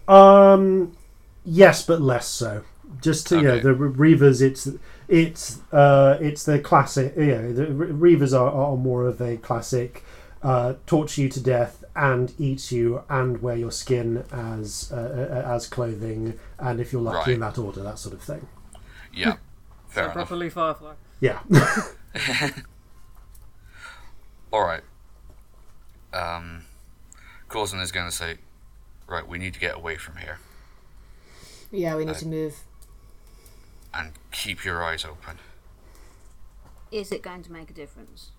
[0.08, 0.96] Um,
[1.44, 2.62] yes, but less so.
[3.00, 4.68] Just to, you know, the Re- Reavers, it's
[5.08, 7.14] it's uh, it's the classic.
[7.16, 10.04] You know, the Re- Reavers are, are more of a classic.
[10.42, 14.96] Uh, torture you to death and eat you and wear your skin as uh,
[15.46, 18.46] uh, as clothing and if you're lucky in that order that sort of thing
[19.14, 19.36] Yeah,
[19.88, 20.14] fair enough.
[20.16, 20.92] Properly Firefly.
[21.20, 21.38] yeah
[24.52, 24.82] All right.
[26.12, 26.64] Um,
[27.48, 28.36] Corzin is going to say,
[29.06, 30.38] right, we need to get away from here
[31.70, 32.56] Yeah, we need Uh, to move.
[33.92, 35.38] and keep your eyes open.
[36.92, 38.30] Is it going to make a difference?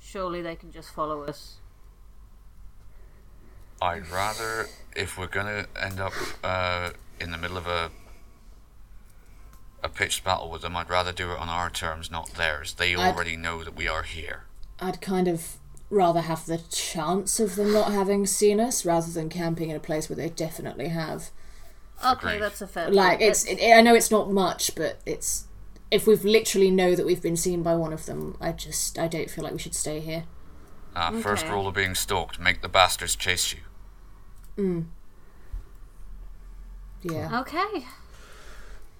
[0.00, 1.56] Surely they can just follow us.
[3.80, 6.12] I'd rather, if we're going to end up
[6.42, 6.90] uh,
[7.20, 7.90] in the middle of a
[9.80, 12.74] a pitched battle with them, I'd rather do it on our terms, not theirs.
[12.74, 14.44] They I'd- already know that we are here.
[14.80, 15.56] I'd kind of
[15.90, 19.80] rather have the chance of them not having seen us rather than camping in a
[19.80, 21.30] place where they definitely have.
[22.04, 22.42] Okay, Agreed.
[22.42, 22.90] that's a fair.
[22.90, 23.30] Like point.
[23.30, 25.46] it's, it, I know it's not much, but it's
[25.90, 29.08] if we've literally know that we've been seen by one of them, I just I
[29.08, 30.24] don't feel like we should stay here.
[30.94, 34.86] Uh, First rule of being stalked: make the bastards chase you.
[37.02, 37.40] Yeah.
[37.40, 37.86] okay.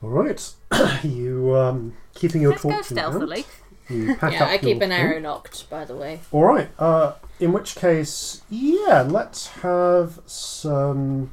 [0.01, 0.53] all right
[1.03, 3.13] you um keeping your Let's torch in hand.
[3.15, 3.45] stealthily.
[3.89, 4.93] You pack Yeah, up I keep your an thing.
[4.93, 6.21] arrow nocked, by the way.
[6.33, 6.69] All right.
[6.79, 11.31] Uh, in which case, yeah, let's have some.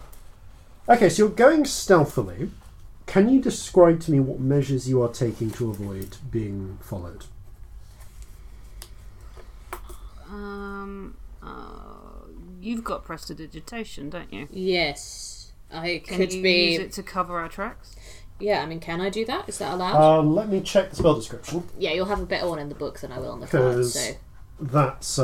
[0.88, 2.52] Okay, so you're going stealthily.
[3.08, 7.26] Can you describe to me what measures you are taking to avoid being followed?
[10.30, 12.28] Um, uh,
[12.62, 14.48] you've got prestidigitation, don't you?
[14.52, 16.72] Yes, I Can could you be.
[16.74, 17.96] use it to cover our tracks?
[18.40, 19.48] Yeah, I mean, can I do that?
[19.48, 19.96] Is that allowed?
[19.96, 21.64] Uh, let me check the spell description.
[21.80, 23.76] yeah, you'll have a better one in the book than I will on the card.
[23.76, 24.16] 'Cause- So
[24.60, 25.16] That's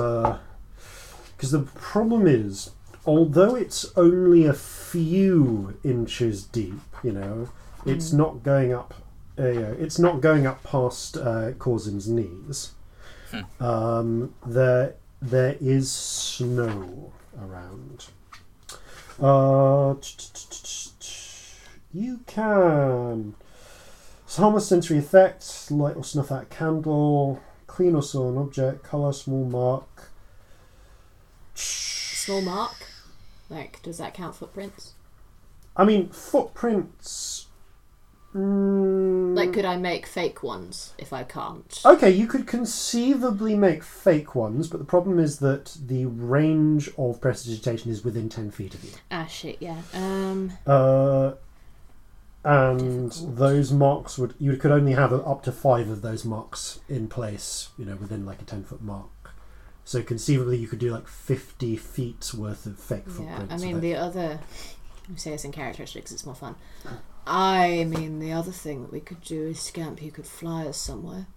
[1.35, 2.71] because the problem is,
[3.05, 7.49] although it's only a few inches deep, you know,
[7.85, 8.93] it's not going up.
[9.39, 12.71] Uh, you know, it's not going up past uh, Corzin's knees.
[13.59, 18.07] Um, there, there is snow around.
[19.19, 19.95] Uh,
[21.93, 23.35] you can.
[24.37, 29.11] A sensory effect, light or snuff out a candle, clean or saw an object, colour,
[29.11, 30.09] small mark.
[31.53, 32.75] small mark.
[33.49, 34.93] Like, does that count footprints?
[35.75, 37.47] I mean, footprints.
[38.33, 41.81] Mm, Like, could I make fake ones if I can't?
[41.85, 47.19] okay, you could conceivably make fake ones, but the problem is that the range of
[47.19, 48.91] prestidigitation is within 10 feet of you.
[49.11, 49.81] Ah, shit, yeah.
[49.93, 51.33] Um, Uh,
[52.43, 53.35] and Difficult.
[53.35, 57.69] those marks would you could only have up to five of those marks in place,
[57.77, 59.33] you know, within like a ten foot mark.
[59.83, 63.13] So conceivably, you could do like fifty feet worth of fake yeah.
[63.13, 63.53] footprints.
[63.53, 64.39] I mean, the other.
[65.11, 66.55] I say this in characteristics, it's more fun.
[67.27, 70.77] I mean, the other thing that we could do is Scamp, you could fly us
[70.77, 71.27] somewhere.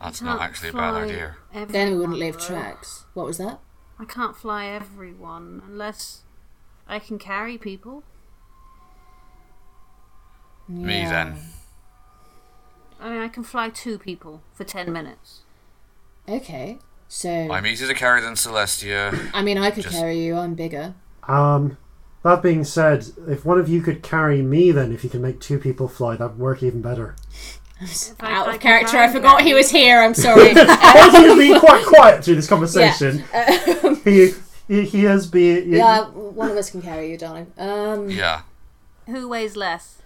[0.00, 1.36] That's Can't actually a bad fly idea.
[1.68, 2.46] Then we wouldn't leave though.
[2.46, 3.04] tracks.
[3.14, 3.60] What was that?
[3.98, 6.22] I can't fly everyone unless
[6.88, 8.02] I can carry people.
[10.70, 11.36] Me then.
[13.00, 15.40] I mean, I can fly two people for ten minutes.
[16.28, 16.78] Okay.
[17.08, 19.30] So, I'm easier to carry than Celestia.
[19.34, 20.36] I mean, I could Just- carry you.
[20.36, 20.94] I'm bigger.
[21.26, 21.76] Um,
[22.22, 25.40] that being said, if one of you could carry me, then if you can make
[25.40, 27.16] two people fly, that'd work even better.
[27.80, 28.98] I- Out I of can character.
[28.98, 30.00] I and forgot carry he was here.
[30.02, 30.48] I'm sorry.
[30.48, 33.24] He's been quite quiet through this conversation.
[34.04, 34.32] he,
[34.68, 35.72] he he has been.
[35.72, 37.50] yeah, one of us can carry you, darling.
[37.58, 38.42] Um, Yeah,
[39.06, 39.96] Who weighs less?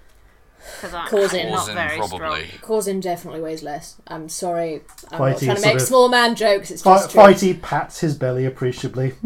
[0.77, 1.51] Because I'm Corzin.
[1.51, 2.47] not Corzin very probably.
[2.49, 2.81] strong.
[2.81, 3.97] Corzin definitely weighs less.
[4.07, 4.83] I'm sorry.
[5.11, 6.71] I'm Fighty not trying to sort make of- small man jokes.
[6.71, 7.23] It's Fi- just true.
[7.23, 9.15] Fighty pats his belly appreciably.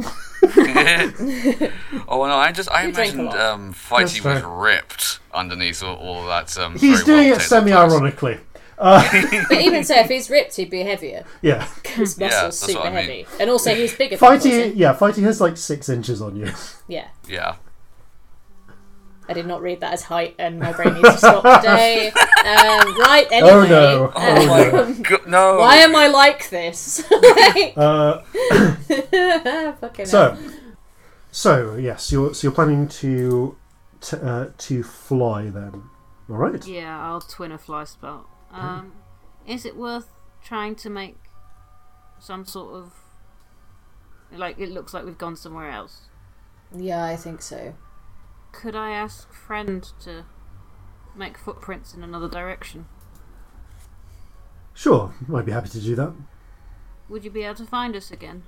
[2.11, 3.39] Oh no, I just I You drink a imagined lot.
[3.53, 4.49] um, Fighty That's was fair.
[4.49, 6.59] ripped underneath all, all of that.
[6.63, 7.93] Um, He's very doing it well-tailored semi clothes.
[7.93, 8.39] ironically.
[8.79, 11.25] But even so, if he's ripped, he'd be heavier.
[11.43, 11.67] Yeah.
[11.85, 13.25] His muscles that's super what I mean.
[13.25, 14.17] heavy, and also he's bigger.
[14.17, 14.73] than Fighty, Corzin.
[14.77, 16.53] yeah, Fighty has like six inches on you.
[16.87, 17.57] Yeah, Yeah.
[19.29, 22.09] I did not read that as height, and my brain needs to stop today.
[22.09, 23.51] Um, right, anyway.
[23.53, 24.13] Oh, no.
[24.17, 25.59] Oh my god, no!
[25.59, 27.05] Why am I like this?
[27.77, 28.23] Uh,
[29.81, 30.37] Fucking so,
[31.31, 33.57] So yes, you're so you're planning to
[34.01, 35.83] to, uh, to fly then.
[36.31, 36.65] All right.
[36.67, 38.29] Yeah, I'll twin a fly spell.
[38.53, 38.93] Um,
[39.47, 40.09] is it worth
[40.43, 41.17] trying to make
[42.19, 42.93] some sort of
[44.33, 46.03] like it looks like we've gone somewhere else?
[46.75, 47.75] Yeah, I think so.
[48.59, 50.25] Could I ask friend to
[51.15, 52.87] make footprints in another direction?
[54.75, 56.13] Sure, I'd be happy to do that.
[57.09, 58.43] Would you be able to find us again?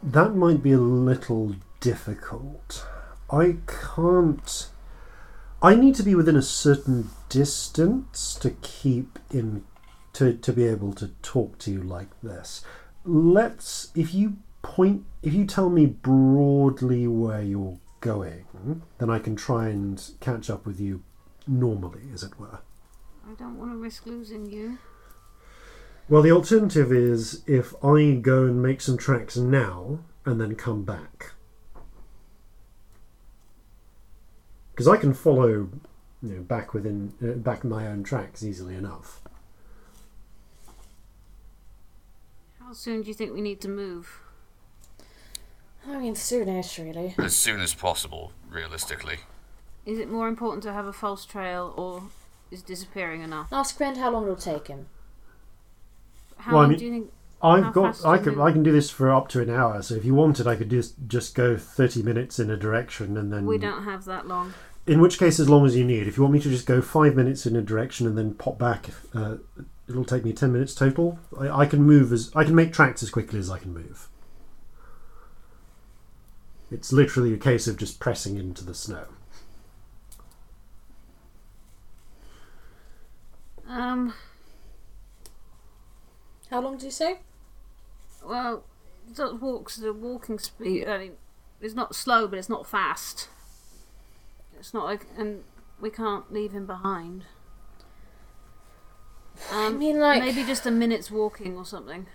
[0.00, 2.86] That might be a little difficult.
[3.28, 4.68] I can't.
[5.60, 9.64] I need to be within a certain distance to keep in.
[10.12, 12.64] To, to be able to talk to you like this.
[13.04, 13.90] Let's.
[13.94, 15.04] If you point.
[15.22, 18.44] If you tell me broadly where you're going,
[18.98, 21.02] then I can try and catch up with you
[21.46, 22.60] normally, as it were.
[23.26, 24.78] I don't want to risk losing you.
[26.08, 30.84] Well, the alternative is if I go and make some tracks now and then come
[30.84, 31.32] back.
[34.72, 35.70] Because I can follow,
[36.22, 39.22] you know, back within uh, back my own tracks easily enough.
[42.74, 44.20] Soon do you think we need to move?
[45.86, 47.14] I mean, soonish, really.
[47.18, 49.18] As soon as possible, realistically.
[49.84, 52.04] Is it more important to have a false trail or
[52.50, 53.48] is disappearing enough?
[53.52, 54.86] Ask friend how long it'll take him.
[56.38, 57.12] How Well, I mean- do you think?
[57.42, 57.94] I've How got.
[57.96, 58.40] fast I can.
[58.40, 59.82] I can do this for up to an hour.
[59.82, 63.30] So if you wanted, I could just just go thirty minutes in a direction and
[63.30, 63.44] then.
[63.44, 64.54] We don't have that long.
[64.86, 66.06] In which case, as long as you need.
[66.08, 68.58] If you want me to just go five minutes in a direction and then pop
[68.58, 69.36] back, uh,
[69.88, 71.18] it'll take me ten minutes total.
[71.38, 74.08] I, I can move as I can make tracks as quickly as I can move.
[76.70, 79.06] It's literally a case of just pressing into the snow.
[83.68, 84.14] Um.
[86.50, 87.18] How long do you say?
[88.24, 88.64] Well,
[89.16, 90.88] that walks the walking speed.
[90.88, 91.12] I mean,
[91.60, 93.28] it's not slow, but it's not fast.
[94.58, 95.42] It's not like, and
[95.80, 97.24] we can't leave him behind.
[99.52, 102.06] Um, mean, like- maybe just a minute's walking or something.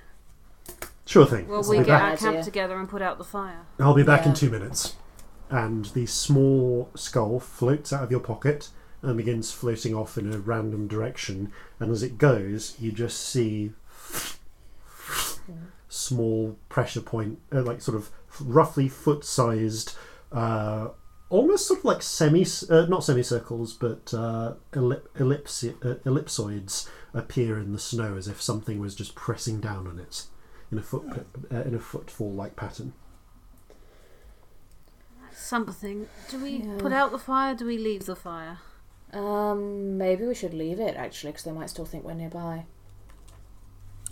[1.05, 1.47] Sure thing.
[1.47, 2.01] Well, I'll we get back.
[2.01, 2.31] our Idea.
[2.31, 3.65] camp together and put out the fire.
[3.79, 4.95] I'll be back in two minutes.
[5.49, 8.69] And the small skull floats out of your pocket
[9.01, 11.51] and begins floating off in a random direction.
[11.79, 13.71] And as it goes, you just see
[15.87, 19.95] small pressure point, uh, like sort of roughly foot-sized,
[20.31, 20.89] uh,
[21.29, 27.57] almost sort of like semi, uh, not semicircles, but uh, ellip- ellipsi- uh, ellipsoids appear
[27.57, 30.25] in the snow as if something was just pressing down on it
[30.71, 32.93] in a foot uh, in a footfall-like pattern.
[35.33, 36.07] Something.
[36.29, 36.77] Do we Yeah.
[36.77, 37.55] put out the fire?
[37.55, 38.59] Do we leave the fire?
[39.13, 42.65] Um, maybe we should leave it actually, because they might still think we're nearby.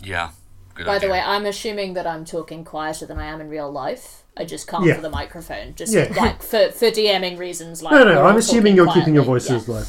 [0.00, 0.30] Yeah.
[0.74, 1.08] Good By idea.
[1.08, 4.22] the way, I'm assuming that I'm talking quieter than I am in real life.
[4.36, 4.94] I just can't Yeah.
[4.94, 6.12] for the microphone, just Yeah.
[6.16, 7.82] like for for DMing reasons.
[7.82, 9.74] Like No, we're no, I'm assuming you're keeping your voices yeah.
[9.74, 9.82] low.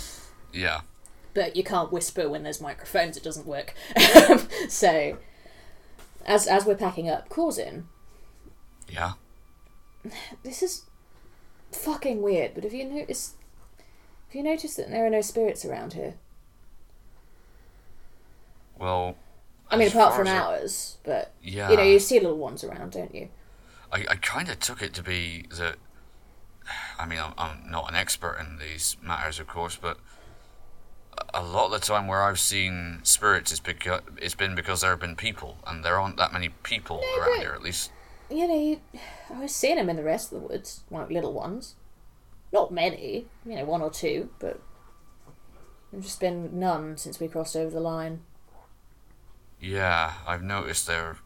[0.51, 0.81] yeah.
[1.33, 3.15] But you can't whisper when there's microphones.
[3.17, 3.73] It doesn't work.
[4.69, 5.17] so,
[6.25, 7.83] as as we're packing up, Corzin.
[8.89, 9.13] Yeah.
[10.43, 10.85] This is
[11.71, 12.53] fucking weird.
[12.55, 13.35] But have you noticed?
[14.27, 16.15] Have you noticed that there are no spirits around here?
[18.77, 19.15] Well.
[19.71, 21.69] I mean, apart from as I- ours, but Yeah.
[21.69, 23.29] you know, you see little ones around, don't you?
[23.91, 25.75] I, I kind of took it to be that.
[26.97, 29.99] I mean, I'm, I'm not an expert in these matters, of course, but
[31.33, 34.89] a- lot of the time where I've seen spirits is because it's been because there
[34.91, 37.53] have been people, and there aren't that many people around here.
[37.53, 37.91] At least,
[38.29, 38.81] You know, you,
[39.33, 41.75] I was seeing them in the rest of the woods, like little ones.
[42.51, 44.59] Not many, you know, one or two, but
[45.91, 48.21] there's just been none since we crossed over the line.
[49.61, 51.17] yeah, I've noticed they're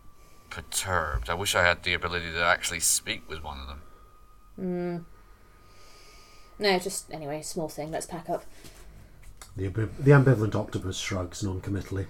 [0.49, 1.29] perturbed.
[1.29, 3.81] I wish I had the ability to actually speak with one of them.
[4.55, 4.97] Hmm.
[6.59, 7.89] No, just anyway, small thing.
[7.91, 8.43] Let's pack up.
[9.55, 12.07] The, the ambivalent octopus shrugs non-committally.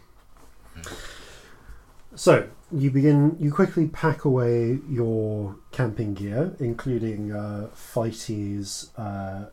[2.16, 3.36] So you begin.
[3.40, 8.92] You quickly pack away your camping gear, including uh, Fighty's.
[8.98, 9.46] Uh,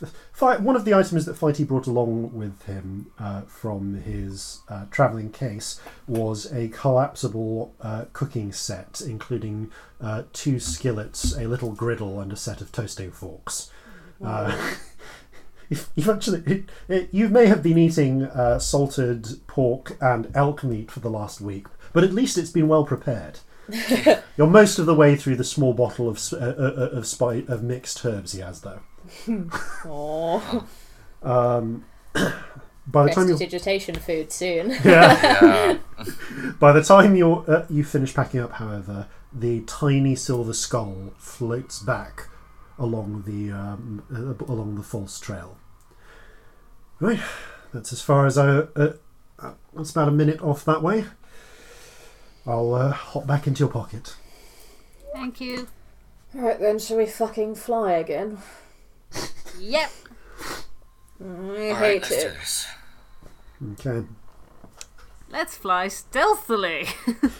[0.00, 4.60] f- Fi- one of the items that Fighty brought along with him uh, from his
[4.68, 11.72] uh, traveling case was a collapsible uh, cooking set, including uh, two skillets, a little
[11.72, 13.70] griddle, and a set of toasting forks.
[14.24, 14.74] Uh,
[15.70, 20.90] You've actually, it, it, you may have been eating uh, salted pork and elk meat
[20.90, 23.38] for the last week, but at least it's been well prepared.
[24.36, 27.62] You're most of the way through the small bottle of uh, uh, of spi- of
[27.62, 28.80] mixed herbs he has, though.
[29.86, 30.66] Oh,
[31.22, 31.84] Um,
[32.86, 34.70] by the time you Prestidigitation food soon.
[34.84, 35.78] yeah, Yeah.
[36.58, 41.78] by the time you uh, you finish packing up, however, the tiny silver skull floats
[41.78, 42.28] back
[42.82, 45.56] along the um, uh, along the false trail.
[47.00, 47.20] Right,
[47.72, 48.48] that's as far as I.
[48.48, 48.92] Uh,
[49.38, 51.04] uh, that's about a minute off that way.
[52.46, 54.14] I'll uh, hop back into your pocket.
[55.14, 55.68] Thank you.
[56.34, 58.38] Alright then, shall we fucking fly again?
[59.58, 59.90] Yep.
[61.20, 62.34] I Alright, hate let's do it.
[62.34, 62.66] this.
[63.72, 64.06] Okay.
[65.30, 66.88] Let's fly stealthily.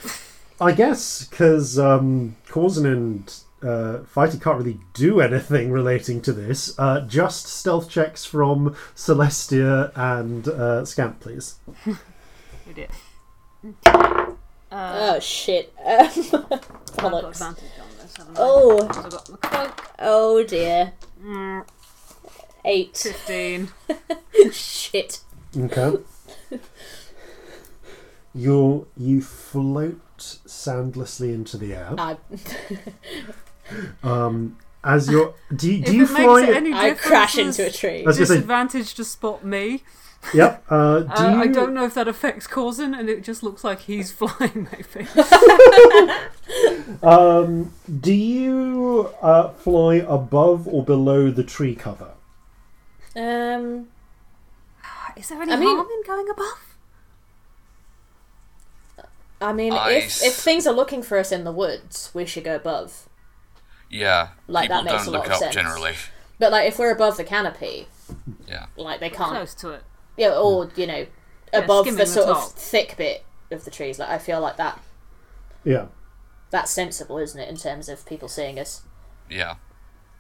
[0.61, 6.79] I guess because um, Corzin and uh, Fighty can't really do anything relating to this.
[6.79, 11.57] Uh, just stealth checks from Celestia and uh, Scamp, please.
[11.87, 12.91] we did.
[14.71, 15.73] Oh shit.
[16.99, 18.41] Um, I've got advantage on this, haven't I?
[18.41, 19.91] Oh, I've got my cloak.
[19.99, 20.93] oh dear.
[21.25, 21.65] Mm,
[22.65, 22.97] Eight.
[22.97, 23.69] 15.
[24.53, 25.21] Shit.
[25.57, 25.97] Okay.
[28.35, 31.95] you you float soundlessly into the air.
[31.99, 32.17] I,
[34.03, 36.41] Um, as you're, do you, do if you it fly?
[36.41, 38.03] makes it any I crash into a tree.
[38.03, 39.83] I was gonna say- disadvantage to spot me.
[40.35, 40.65] Yep.
[40.71, 43.81] Uh, do Uh, I don't know if that affects Corzin, and it just looks like
[43.81, 45.09] he's flying, maybe.
[47.03, 52.13] Um, do you uh, fly above or below the tree cover?
[53.17, 53.89] Um,
[55.17, 56.59] Is there any I mean- harm in going above?
[59.41, 60.23] I mean, Ice.
[60.23, 63.09] if if things are looking for us in the woods, we should go above.
[63.93, 64.31] Yeah.
[64.49, 65.55] Like, that makes don't a lot look of up sense.
[65.55, 65.93] generally.
[66.41, 67.87] But like, if we're above the canopy,
[68.49, 68.67] Yeah.
[68.77, 69.31] like they can't.
[69.31, 69.83] Close to it.
[70.17, 71.07] Yeah, or you know,
[71.53, 72.37] above the the sort top.
[72.39, 73.99] of thick bit of the trees.
[73.99, 74.81] Like, I feel like that
[75.65, 75.87] Yeah.
[76.51, 78.83] that's sensible, isn't it, in terms of people seeing us?
[79.31, 79.55] Yeah.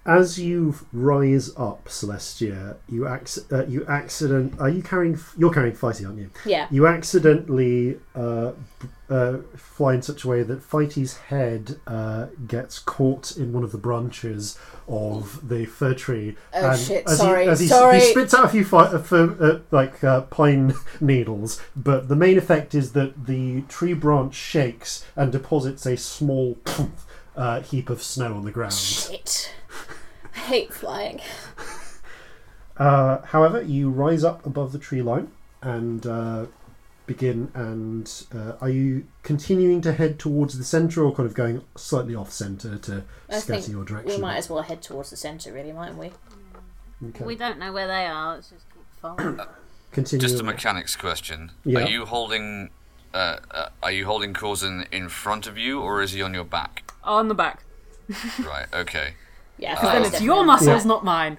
[0.05, 4.55] As you rise up, Celestia, you acc- uh, you accident.
[4.61, 5.16] Are you carrying?
[5.38, 6.30] You're carrying Fighty, aren't you?
[6.44, 6.66] Yeah.
[6.72, 8.50] You accidentally uh,
[9.09, 13.70] uh, fly in such a way that Fighty's head uh, gets caught in one of
[13.70, 16.36] the branches of the fir tree.
[16.53, 18.00] Oh, and shit, As sorry, he, as he, sorry.
[18.00, 22.16] he spits out a few fi- uh, fir- uh, like uh, pine needles, but the
[22.16, 26.59] main effect is that the tree branch shakes and deposits a small
[27.36, 28.72] uh, heap of snow on the ground.
[28.72, 29.55] Shit.
[30.43, 31.20] I hate flying.
[32.76, 35.30] Uh, however, you rise up above the tree line
[35.61, 36.47] and uh,
[37.07, 37.53] begin.
[37.55, 42.16] And uh, are you continuing to head towards the centre, or kind of going slightly
[42.16, 44.16] off centre to I scatter think your direction?
[44.16, 46.11] we might as well head towards the centre, really, mightn't we?
[47.11, 47.24] Okay.
[47.24, 48.34] We don't know where they are.
[48.34, 49.40] Let's just keep following.
[49.93, 50.26] Continue.
[50.26, 51.53] Just a mechanics question.
[51.64, 51.80] Yeah.
[51.80, 52.70] Are you holding
[53.14, 56.45] uh, uh, are you holding Corzin in front of you or is he on your
[56.45, 56.90] back?
[57.05, 57.64] on the back.
[58.45, 59.14] right, okay.
[59.59, 60.88] Yeah, Uh, Then it's definitely- your muscles, Yeah.
[60.88, 61.36] not mine.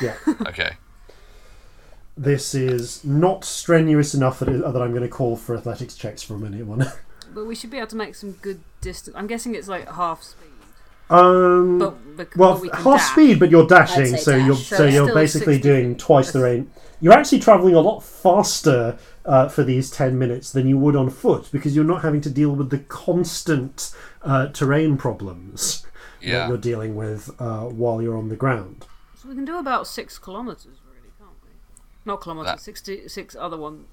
[0.00, 0.14] Yeah.
[0.46, 0.72] Okay.
[2.16, 6.22] This is not strenuous enough that, it, that I'm going to call for athletics checks
[6.22, 6.86] from anyone.
[7.32, 9.14] But we should be able to make some good distance.
[9.16, 10.48] I'm guessing it's like half speed.
[11.10, 13.12] um, But, bec- well, but we half dash.
[13.12, 14.46] speed, but you're dashing, so dash.
[14.46, 16.68] you're So so you're basically doing twice the range.
[17.00, 21.08] You're actually traveling a lot faster uh, for these ten minutes than you would on
[21.08, 23.92] foot because you're not having to deal with the constant
[24.22, 25.89] uh, terrain problems that
[26.22, 26.48] Yeah.
[26.48, 28.86] you're dealing with uh, while you're on the ground.
[29.16, 31.50] So we can do about six kilometres, really, can't we?
[32.04, 33.86] Not kilometres, That- sixty six other ones.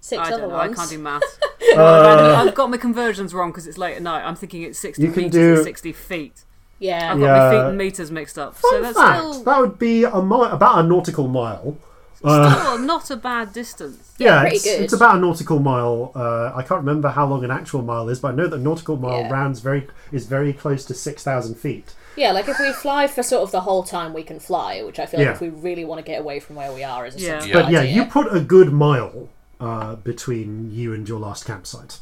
[0.00, 0.56] Six I other don't know.
[0.56, 0.72] ones.
[0.72, 1.38] I can't do maths.
[1.74, 4.22] no, I've, I've got my conversions wrong because it's late at night.
[4.24, 6.44] I'm thinking it's sixty meters do- and sixty feet.
[6.78, 7.12] Yeah.
[7.12, 7.38] I've got Yeah.
[7.38, 8.54] my feet and meters mixed up.
[8.56, 11.76] so that's fact: still, that would be a mi- about a nautical mile.
[12.24, 14.14] Uh, still not a bad distance.
[14.18, 14.80] yeah, pretty it's, good.
[14.82, 16.12] it's about a nautical mile.
[16.14, 18.96] Uh, I can't remember how long an actual mile is, but I know that nautical
[18.96, 19.30] mile Yeah.
[19.32, 21.94] rounds very is very close to six thousand feet.
[22.16, 24.98] Yeah, like if we fly for sort of the whole time we can fly, which
[24.98, 25.26] I feel Yeah.
[25.26, 27.40] like if we really want to get away from where we are is a Yeah.
[27.40, 27.92] sensible But yeah, idea.
[27.94, 29.28] you put a good mile
[29.60, 32.00] uh, between you and your last campsite.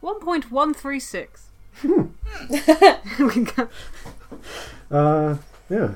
[0.00, 1.46] One point one three six.
[1.80, 2.02] Hmm.
[3.18, 3.68] We can go-
[4.90, 5.36] Uh,
[5.70, 5.90] yeah.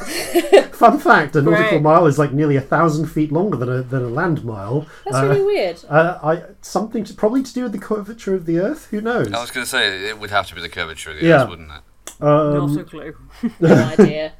[0.72, 1.82] Fun fact: a nautical Great.
[1.82, 4.86] mile is like nearly a thousand feet longer than a than a land mile.
[5.04, 5.84] That's Uh, really weird.
[5.88, 8.86] Uh, I something to, probably to do with the curvature of the Earth.
[8.90, 9.32] Who knows?
[9.32, 11.42] I was going to say it would have to be the curvature of the Yeah.
[11.42, 12.22] Earth, wouldn't it?
[12.22, 13.16] Um, not a clue.
[13.60, 14.32] No idea.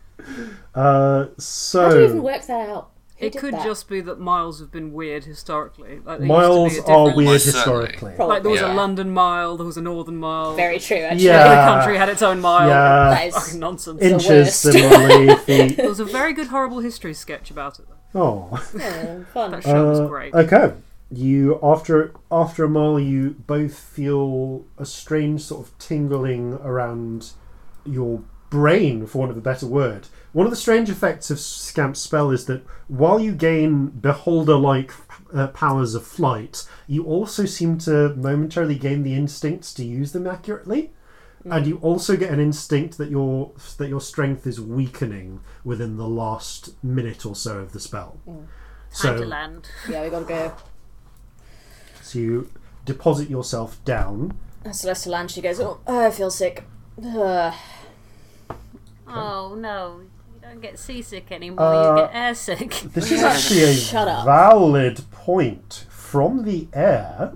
[0.75, 2.91] uh, so How do you even work that out?
[3.21, 3.65] Who It could that?
[3.65, 6.01] just be that miles have been weird historically.
[6.05, 8.13] Like, miles be are weird Most historically.
[8.17, 8.35] Probably.
[8.35, 8.73] Like there was Yeah.
[8.73, 10.55] a London mile, there was a Northern mile.
[10.57, 10.97] Very true.
[10.99, 11.25] Actually.
[11.27, 11.45] Yeah.
[11.45, 12.69] Every country had its own mile.
[12.69, 13.11] Yeah.
[13.11, 14.01] That is nonsense.
[14.03, 14.61] Inches worst.
[14.63, 15.77] similarly, feet.
[15.77, 17.87] There was a very good horrible history sketch about it.
[18.13, 18.21] Though.
[18.23, 18.49] Oh.
[18.53, 19.51] oh, fun.
[19.53, 20.35] That show was Uh, great.
[20.35, 20.73] Okay.
[21.13, 27.31] You after after a mile, you both feel a strange sort of tingling around
[27.85, 30.07] your brain, for want of a better word.
[30.33, 34.93] One of the strange effects of Scamp's spell is that while you gain beholder like
[35.35, 40.27] uh, powers of flight, you also seem to momentarily gain the instincts to use them
[40.29, 40.93] accurately.
[41.45, 46.07] And you also get an instinct that your that your strength is weakening within the
[46.07, 48.19] last minute or so of the spell.
[48.27, 48.47] Time
[48.91, 49.69] So, to land.
[49.89, 50.53] Yeah, we gotta go.
[52.03, 52.51] so you
[52.85, 54.37] deposit yourself down.
[54.67, 56.65] As Celeste lands, she goes, "Oh, I feel sick."
[57.03, 57.55] Ugh.
[59.13, 60.10] Oh no, you
[60.51, 61.61] don't get seasick anymore.
[61.65, 62.93] Uh, you get airsick.
[62.93, 64.25] This is actually a Shut up.
[64.25, 67.35] valid point from the air.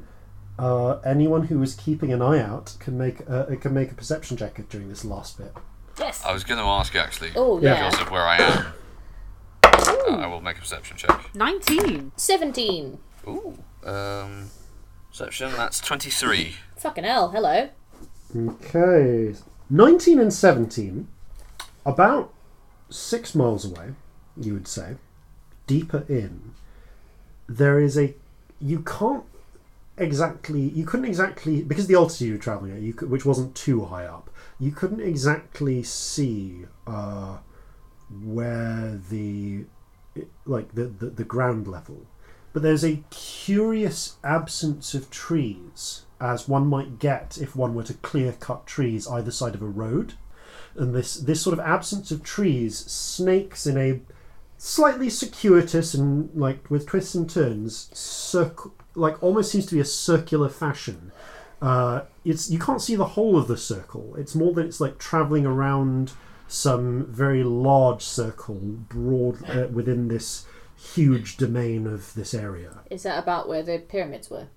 [0.58, 4.36] Uh, anyone who is keeping an eye out can make a, can make a perception
[4.36, 5.52] check during this last bit.
[5.98, 6.24] yes.
[6.24, 7.30] I was going to ask you actually.
[7.36, 7.74] Oh yeah.
[7.88, 8.66] Because of where I am.
[9.64, 11.34] Uh, I will make a perception check.
[11.34, 12.12] Nineteen.
[12.16, 12.98] Seventeen.
[13.28, 13.58] Ooh.
[13.84, 14.50] Um,
[15.10, 15.52] perception.
[15.52, 16.56] That's twenty-three.
[16.76, 17.30] Fucking hell.
[17.30, 17.70] Hello.
[18.36, 19.34] Okay,
[19.70, 21.06] nineteen and seventeen,
[21.86, 22.33] about
[22.94, 23.94] six miles away,
[24.36, 24.96] you would say,
[25.66, 26.54] deeper in.
[27.48, 28.14] There is a
[28.60, 29.24] you can't
[29.96, 33.84] exactly you couldn't exactly because the altitude you're traveling at you could, which wasn't too
[33.84, 34.28] high up
[34.58, 37.38] you couldn't exactly see uh,
[38.24, 39.64] where the
[40.46, 42.06] like the, the the ground level
[42.52, 47.94] but there's a curious absence of trees as one might get if one were to
[47.94, 50.14] clear cut trees either side of a road
[50.76, 54.00] and this this sort of absence of trees snakes in a
[54.58, 59.84] slightly circuitous and like with twists and turns circ- like almost seems to be a
[59.84, 61.12] circular fashion
[61.62, 64.98] uh, it's you can't see the whole of the circle it's more that it's like
[64.98, 66.12] traveling around
[66.48, 70.46] some very large circle broad uh, within this
[70.76, 74.48] huge domain of this area Is that about where the pyramids were?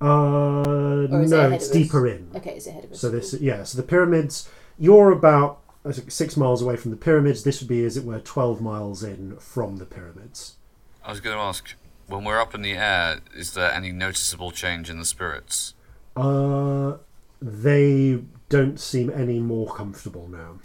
[0.00, 3.00] uh is it no it's deeper in Okay, is it ahead of us?
[3.00, 3.62] so this, yeah.
[3.64, 4.48] So the pyramids,
[4.78, 5.60] you're about
[5.92, 7.42] six miles away from the pyramids.
[7.44, 10.56] This would be, as it were, twelve miles in from the pyramids.
[11.04, 11.74] I was going to ask.
[12.08, 15.74] When we're up in the air, is there any noticeable change in the spirits?
[16.16, 16.98] Uh,
[17.42, 20.58] they don't seem any more comfortable now.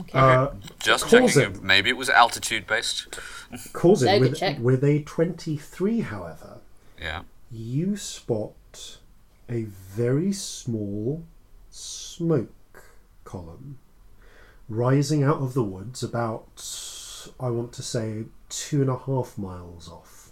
[0.00, 0.10] Okay.
[0.18, 0.48] Uh,
[0.80, 1.28] Just Cause checking.
[1.40, 1.56] it.
[1.56, 3.18] If maybe it was altitude based.
[3.72, 4.58] causing No, with, check.
[4.58, 6.58] with a twenty-three, however,
[7.00, 7.22] Yeah.
[7.50, 8.98] you spot
[9.48, 11.24] a very small
[11.70, 12.84] smoke
[13.24, 13.78] column
[14.74, 16.48] rising out of the woods about
[17.38, 20.30] I want to say two and a half miles off.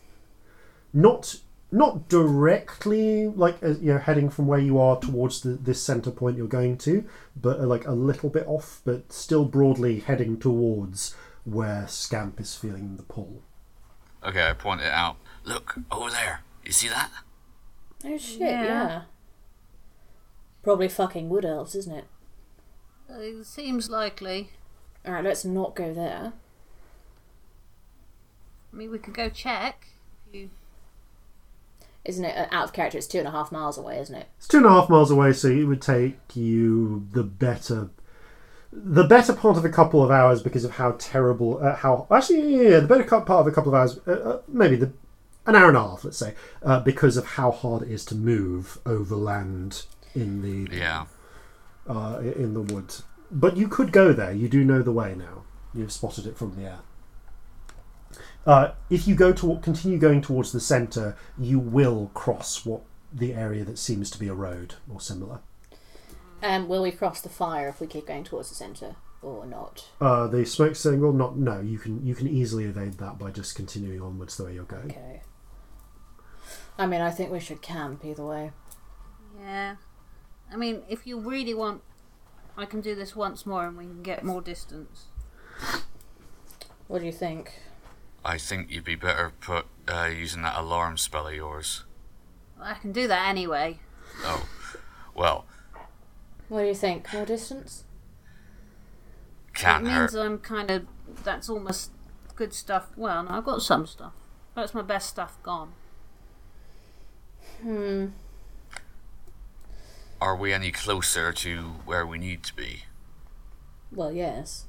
[0.93, 1.37] Not
[1.73, 6.11] not directly like as, you know heading from where you are towards the, this center
[6.11, 7.05] point you're going to,
[7.41, 11.15] but uh, like a little bit off, but still broadly heading towards
[11.45, 13.43] where Scamp is feeling the pull.
[14.25, 15.17] Okay, I point it out.
[15.45, 16.43] Look over there.
[16.65, 17.11] You see that?
[18.05, 18.65] oh shit, Yeah.
[18.65, 19.03] yeah.
[20.63, 22.05] Probably fucking wood elves, isn't it?
[23.19, 24.51] It seems likely.
[25.07, 26.33] Alright, let's not go there.
[28.73, 29.89] I mean, we could go check.
[30.33, 30.51] You
[32.05, 32.99] Isn't it uh, out of character?
[32.99, 34.29] It's two and a half miles away, isn't it?
[34.39, 37.91] It's two and a half miles away, so it would take you the better,
[38.73, 42.57] the better part of a couple of hours because of how terrible, uh, how actually
[42.57, 44.93] yeah, yeah, the better part of a couple of hours, uh, uh, maybe the
[45.47, 48.15] an hour and a half, let's say, uh, because of how hard it is to
[48.15, 49.85] move overland
[50.15, 51.07] in the Yeah.
[51.91, 53.03] Uh, in the woods.
[53.31, 54.33] But you could go there.
[54.33, 55.43] You do know the way now.
[55.75, 56.79] You've spotted it from the air.
[58.47, 62.83] Uh, if you go to continue going towards the centre, you will cross what
[63.13, 65.41] the area that seems to be a road or similar.
[66.43, 69.89] Um, will we cross the fire if we keep going towards the centre or not?
[70.01, 71.61] Uh, the smoke saying, "Well, not no.
[71.61, 74.91] You can you can easily evade that by just continuing onwards the way you're going."
[74.91, 75.23] Okay.
[76.79, 78.53] I mean, I think we should camp either way.
[79.39, 79.77] Yeah.
[80.53, 81.83] I mean, if you really want,
[82.57, 85.07] I can do this once more and we can get more distance.
[86.89, 87.61] What do you think?
[88.25, 91.85] I think you'd be better put uh, using that alarm spell of yours.
[92.61, 93.79] I can do that anyway.
[94.25, 94.47] Oh,
[95.15, 95.47] well,
[96.49, 97.13] What do you think?
[97.15, 97.85] More distance?
[99.55, 100.13] can't it hurt.
[100.13, 100.87] means I'm kind of.
[101.25, 101.91] That's almost
[102.37, 102.89] good stuff.
[102.97, 104.13] Well, no, I've got some stuff.
[104.55, 105.73] That's my best stuff gone.
[107.63, 108.07] Hmm.
[110.21, 112.85] Are we any closer to where we need to be?
[113.91, 114.67] Well, yes.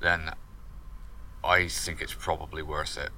[0.00, 0.30] Then
[1.42, 3.10] I think it's probably worth it.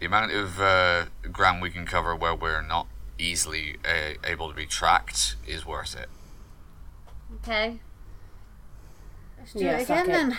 [0.00, 2.86] The amount of uh, ground we can cover where we're not
[3.18, 6.08] easily uh, able to be tracked is worth it.
[7.42, 7.80] Okay.
[9.38, 10.12] Let's do Yeah, it fuck again it.
[10.30, 10.38] then.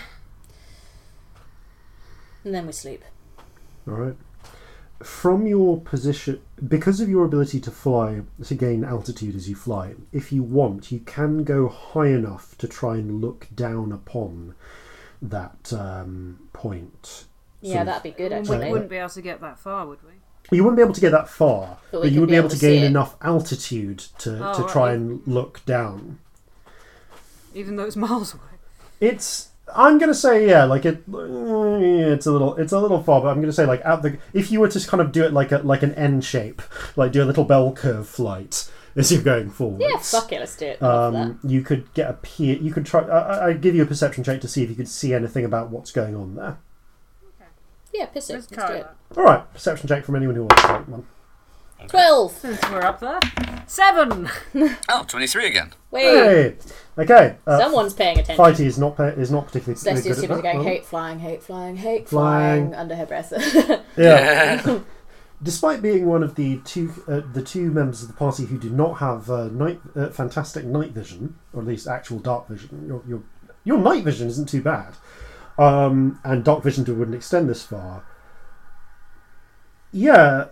[2.45, 3.03] And then we sleep.
[3.87, 4.15] All right.
[5.03, 9.95] From your position, because of your ability to fly, to gain altitude as you fly,
[10.11, 14.55] if you want, you can go high enough to try and look down upon
[15.21, 17.25] that um, point.
[17.61, 20.11] Yeah, that'd be good Actually, We wouldn't be able to get that far, would we?
[20.55, 22.45] You wouldn't be able to get that far, But but, you would be be able
[22.47, 24.71] able to to gain enough altitude to, Oh, to right.
[24.71, 26.19] try and look down.
[27.53, 28.43] Even though it's miles away.
[28.99, 29.48] It's.
[29.75, 31.03] I'm gonna say yeah, like it.
[31.13, 32.55] uh, It's a little.
[32.55, 34.17] It's a little far, but I'm gonna say like out the.
[34.33, 36.61] If you were to kind of do it like a like an N shape,
[36.95, 39.81] like do a little bell curve flight as you're going forward.
[39.81, 40.81] Yeah, fuck it, let's do it.
[40.81, 42.57] Um, you could get a peer.
[42.57, 43.01] You could try.
[43.01, 45.69] I, I- give you a perception check to see if you could see anything about
[45.69, 46.57] what's going on there.
[47.93, 48.33] Yeah, piss it.
[48.33, 48.87] Let's Let's, do it.
[49.17, 51.07] All right, perception check from anyone who wants to take one.
[51.87, 52.31] Twelve.
[52.33, 53.19] Since we're up there.
[53.67, 54.27] Seven!
[54.89, 55.73] Oh, 23 again.
[55.91, 56.03] Wait.
[56.03, 56.55] Hey,
[56.97, 57.35] okay.
[57.45, 58.43] Uh, Someone's paying attention.
[58.43, 60.53] Fighty is not pa- is not particularly Celestia's good at students that.
[60.53, 62.69] going, hate flying, hate flying, hate Flying.
[62.69, 63.31] flying, under her breath.
[63.97, 64.79] Yeah.
[65.43, 68.69] Despite being one of the two uh, the two members of the party who do
[68.71, 73.03] not have uh, night uh, fantastic night vision, or at least actual dark vision, your
[73.07, 73.23] your,
[73.63, 74.95] your night vision isn't too bad,
[75.57, 78.03] um, and dark vision wouldn't extend this far.
[79.91, 80.45] Yeah,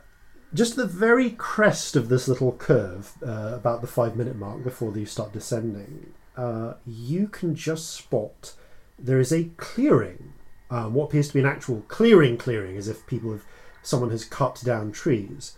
[0.54, 4.98] just the very crest of this little curve, uh, about the five minute mark before
[4.98, 8.54] you start descending, uh, you can just spot
[9.00, 10.34] there is a clearing.
[10.70, 13.45] Um, what appears to be an actual clearing, clearing, as if people have
[13.82, 15.58] someone has cut down trees,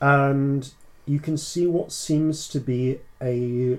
[0.00, 0.72] and
[1.06, 3.78] you can see what seems to be a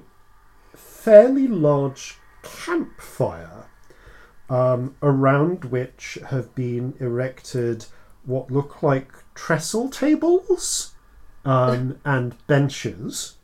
[0.75, 3.65] fairly large campfire,
[4.49, 7.85] um, around which have been erected
[8.25, 10.93] what look like trestle tables
[11.45, 13.37] um, and benches.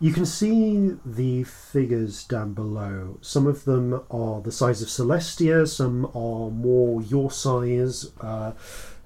[0.00, 3.18] You can see the figures down below.
[3.20, 8.50] Some of them are the size of Celestia, some are more your size uh,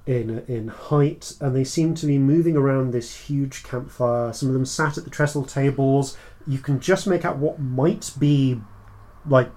[0.07, 4.33] in in height, and they seem to be moving around this huge campfire.
[4.33, 6.17] Some of them sat at the trestle tables.
[6.47, 8.61] You can just make out what might be
[9.29, 9.51] like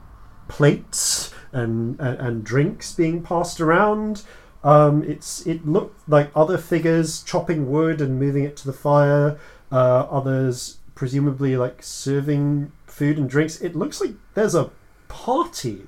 [0.50, 4.24] plates and and, and drinks being passed around.
[4.64, 9.40] Um, it's it looked like other figures chopping wood and moving it to the fire.
[9.72, 13.62] Uh, others presumably like serving food and drinks.
[13.62, 14.72] It looks like there's a
[15.08, 15.88] party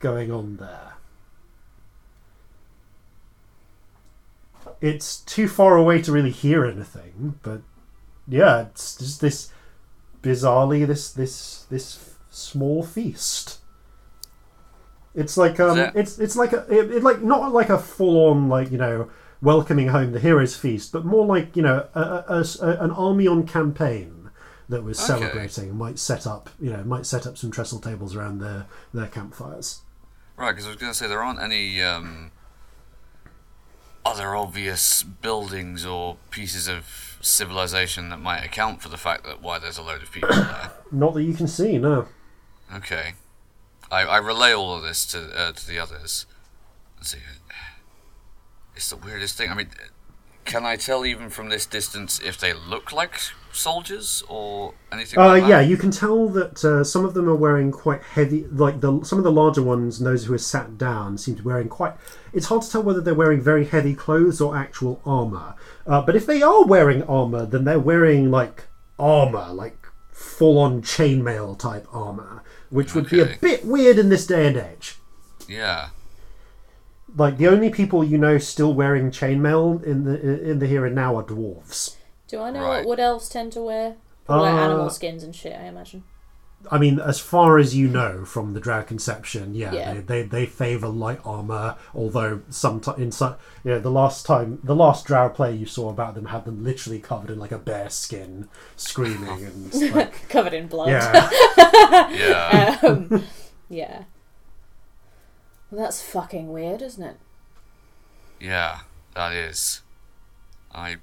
[0.00, 0.94] going on there.
[4.80, 7.62] It's too far away to really hear anything, but
[8.28, 9.50] yeah, it's just this
[10.22, 13.57] bizarrely this this this small feast.
[15.18, 18.30] It's like um, that- it's it's like a it, it like not like a full
[18.30, 19.10] on like you know
[19.42, 23.26] welcoming home the heroes feast, but more like you know a, a- a- an army
[23.26, 24.30] on campaign
[24.68, 25.06] that was Okay.
[25.18, 29.06] celebrating might set up you know might set up some trestle tables around their their
[29.08, 29.80] campfires.
[30.36, 32.30] Right, because I was going to say there aren't any um,
[34.06, 39.58] other obvious buildings or pieces of civilization that might account for the fact that why
[39.58, 40.70] there's a load of people there.
[40.92, 42.06] Not that you can see, no.
[42.72, 43.14] Okay,
[43.90, 46.26] I, I relay all of this to uh, to the others.
[46.96, 47.18] Let's see,
[48.74, 49.50] it's the weirdest thing.
[49.50, 49.68] I mean,
[50.44, 53.20] can I tell even from this distance if they look like
[53.52, 55.18] soldiers or anything?
[55.18, 55.48] Uh, like that?
[55.48, 58.44] yeah, you can tell that uh, some of them are wearing quite heavy.
[58.50, 61.42] Like the some of the larger ones, and those who are sat down, seem to
[61.42, 61.94] be wearing quite.
[62.32, 65.54] It's hard to tell whether they're wearing very heavy clothes or actual armor.
[65.86, 68.64] Uh, but if they are wearing armor, then they're wearing like
[68.98, 74.46] armor, like full-on chainmail type armor, which would be a bit weird in this day
[74.46, 74.96] and age.
[75.48, 75.88] Yeah.
[77.16, 80.94] Like the only people you know still wearing chainmail in the in the here and
[80.94, 81.96] now are dwarves.
[82.28, 82.78] Do I know Right.
[82.80, 83.96] what wood elves tend to wear?
[84.26, 86.04] Probably like Uh, animal skins and shit, I imagine.
[86.70, 89.94] I mean, as far as you know from the Drow conception, yeah, Yeah.
[89.94, 91.76] They, they they favor light armor.
[91.94, 95.88] Although sometimes in some, you know, the last time the last Drow play you saw
[95.88, 100.52] about them had them literally covered in like a bear skin, screaming and like, Covered
[100.52, 100.88] in blood.
[100.88, 101.30] yeah,
[102.10, 102.78] Yeah.
[102.82, 103.24] um,
[103.68, 104.04] yeah.
[105.70, 107.16] Well, that's fucking weird, isn't it?
[108.40, 108.80] yeah.
[109.14, 109.82] That is.
[110.72, 110.96] I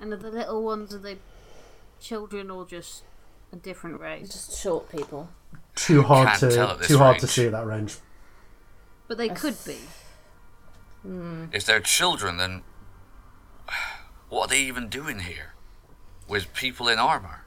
[0.00, 1.18] And are the little ones, are they
[2.00, 3.02] children or just
[3.52, 4.30] a different range.
[4.30, 5.28] Just short people.
[5.74, 7.98] too hard to tell at too hard to see at that range.
[9.08, 9.78] But they could be.
[11.52, 12.62] If they're children, then
[14.28, 15.54] what are they even doing here?
[16.28, 17.44] With people in armor?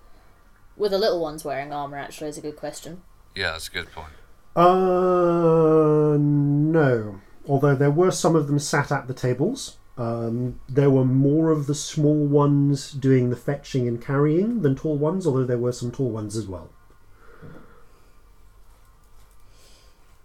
[0.76, 3.04] Were the little ones wearing armour, actually, is a good question.
[3.36, 4.14] Yeah, that's a good point.
[4.56, 7.22] Uh, no.
[7.48, 9.78] Although there were some of them sat at the tables.
[9.96, 14.98] Um, there were more of the small ones doing the fetching and carrying than tall
[14.98, 16.70] ones, although there were some tall ones as well.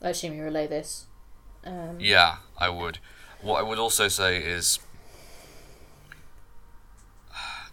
[0.03, 1.07] I assume you relay this.
[1.65, 2.99] Um, Yeah, I would.
[3.43, 4.79] What I would also say is.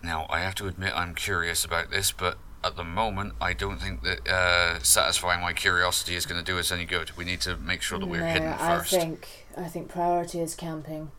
[0.03, 3.79] Now, I have to admit I'm curious about this, but at the moment, I don't
[3.79, 7.11] think that uh, satisfying my curiosity is going to do us any good.
[7.17, 8.91] We need to make sure that we're no, hidden I first.
[8.91, 9.27] think
[9.57, 11.11] I think priority is camping.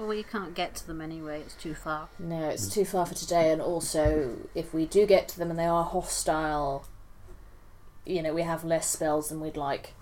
[0.00, 1.42] Well, we can't get to them anyway.
[1.42, 2.08] It's too far.
[2.18, 5.58] No, it's too far for today, and also if we do get to them and
[5.58, 6.86] they are hostile,
[8.06, 9.92] you know, we have less spells than we'd like.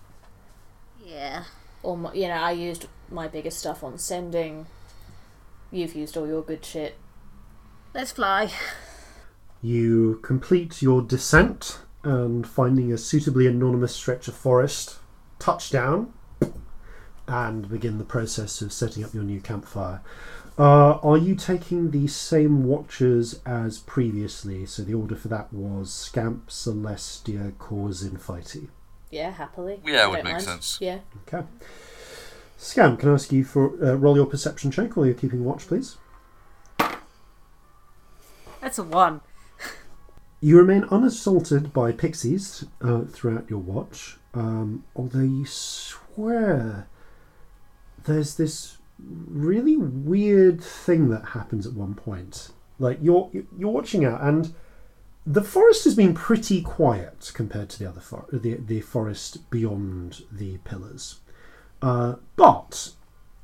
[1.04, 1.46] Yeah.
[1.82, 4.66] Or my, you know, I used my biggest stuff on sending.
[5.72, 6.94] You've used all your good shit.
[7.92, 8.52] Let's fly.
[9.60, 14.98] You complete your descent and finding a suitably anonymous stretch of forest,
[15.40, 16.12] touch down,
[17.28, 20.00] and begin the process of setting up your new campfire.
[20.58, 24.66] Uh, are you taking the same watches as previously?
[24.66, 28.68] So the order for that was Scamp, Celestia, Corzin, Fighty.
[29.10, 29.80] Yeah, happily.
[29.86, 30.42] Yeah, it I would make mind.
[30.42, 30.78] sense.
[30.80, 30.98] Yeah.
[31.28, 31.46] Okay.
[32.56, 35.68] Scamp, can I ask you for uh, roll your perception check while you're keeping watch,
[35.68, 35.96] please?
[38.60, 39.20] That's a one.
[40.40, 46.88] You remain unassaulted by pixies uh, throughout your watch, um, although you swear
[48.08, 52.50] there's this really weird thing that happens at one point.
[52.78, 54.54] Like you're you're watching out, and
[55.26, 60.22] the forest has been pretty quiet compared to the other for- the the forest beyond
[60.32, 61.20] the pillars,
[61.82, 62.92] uh, but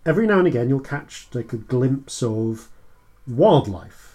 [0.07, 2.69] every now and again you'll catch like a glimpse of
[3.27, 4.15] wildlife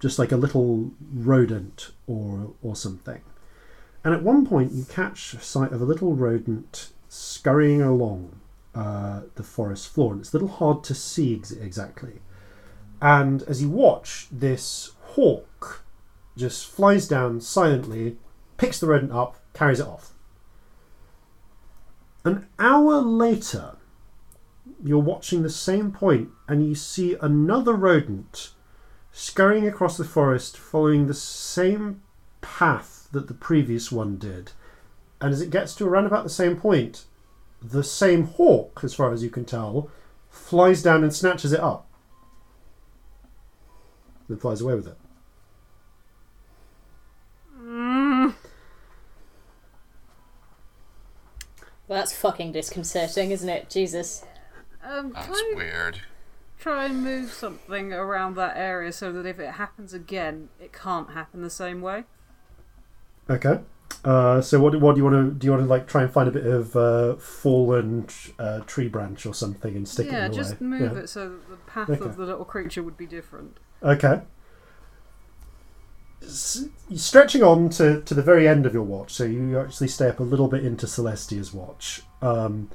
[0.00, 3.20] just like a little rodent or or something.
[4.04, 8.37] And at one point, you catch sight of a little rodent scurrying along
[8.78, 12.20] uh, the forest floor, and it's a little hard to see ex- exactly.
[13.02, 15.84] And as you watch, this hawk
[16.36, 18.18] just flies down silently,
[18.56, 20.12] picks the rodent up, carries it off.
[22.24, 23.78] An hour later,
[24.84, 28.52] you're watching the same point, and you see another rodent
[29.10, 32.00] scurrying across the forest following the same
[32.42, 34.52] path that the previous one did.
[35.20, 37.06] And as it gets to around about the same point,
[37.62, 39.90] the same hawk, as far as you can tell,
[40.30, 41.86] flies down and snatches it up.
[44.28, 44.96] Then flies away with it.
[51.88, 53.70] Well, that's fucking disconcerting, isn't it?
[53.70, 54.22] Jesus.
[54.84, 56.00] Um, That's can weird.
[56.58, 61.10] try and move something around that area so that if it happens again, it can't
[61.12, 62.04] happen the same way?
[63.30, 63.60] Okay.
[64.08, 65.44] Uh, so what, what do you want to do?
[65.46, 68.06] You want to like try and find a bit of uh, fallen
[68.38, 70.66] uh, tree branch or something and stick it yeah, in the just way?
[70.66, 70.98] move Yeah.
[71.00, 72.04] it so that the path Okay.
[72.04, 73.58] of the little creature would be different.
[73.82, 74.22] Okay.
[76.22, 80.08] S- stretching on to, to the very end of your watch, so you actually stay
[80.08, 82.02] up a little bit into Celestia's watch.
[82.22, 82.70] Um,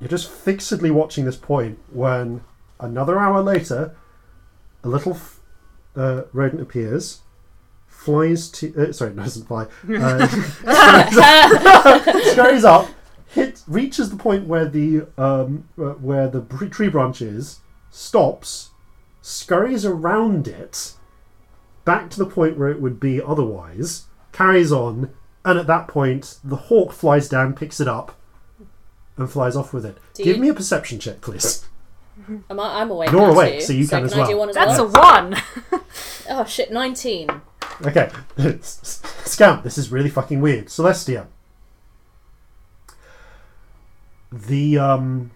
[0.00, 2.42] you're just fixedly watching this point when
[2.80, 3.96] another hour later,
[4.84, 5.40] a little f-
[5.96, 7.20] uh, rodent appears,
[8.04, 8.88] flies to.
[8.88, 9.66] Uh, sorry, no, doesn't fly.
[9.88, 10.26] Uh,
[12.04, 12.88] scurries, scurries up,
[13.28, 18.70] hit, reaches the point where the um, where the tree branch is, stops,
[19.22, 20.94] scurries around it,
[21.84, 25.10] back to the point where it would be otherwise, carries on,
[25.44, 28.18] and at that point, the hawk flies down, picks it up,
[29.16, 29.96] and flies off with it.
[30.14, 31.64] Do Give you- me a perception check, please.
[32.48, 33.10] Am I, I'm awake.
[33.10, 34.46] You're awake, too, so you can as I do well.
[34.46, 35.36] one as That's a one!
[36.30, 37.28] Oh shit, 19.
[37.82, 38.10] Okay,
[38.60, 40.66] Scamp, this is really fucking weird.
[40.66, 41.26] Celestia.
[44.30, 45.30] The, um.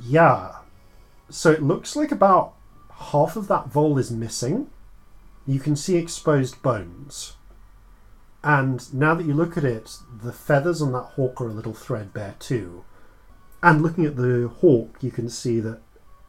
[0.00, 0.56] Yeah.
[1.30, 2.54] So it looks like about
[3.12, 4.70] half of that vole is missing.
[5.46, 7.36] You can see exposed bones.
[8.44, 11.74] And now that you look at it, the feathers on that hawk are a little
[11.74, 12.84] threadbare too.
[13.62, 15.80] And looking at the hawk, you can see that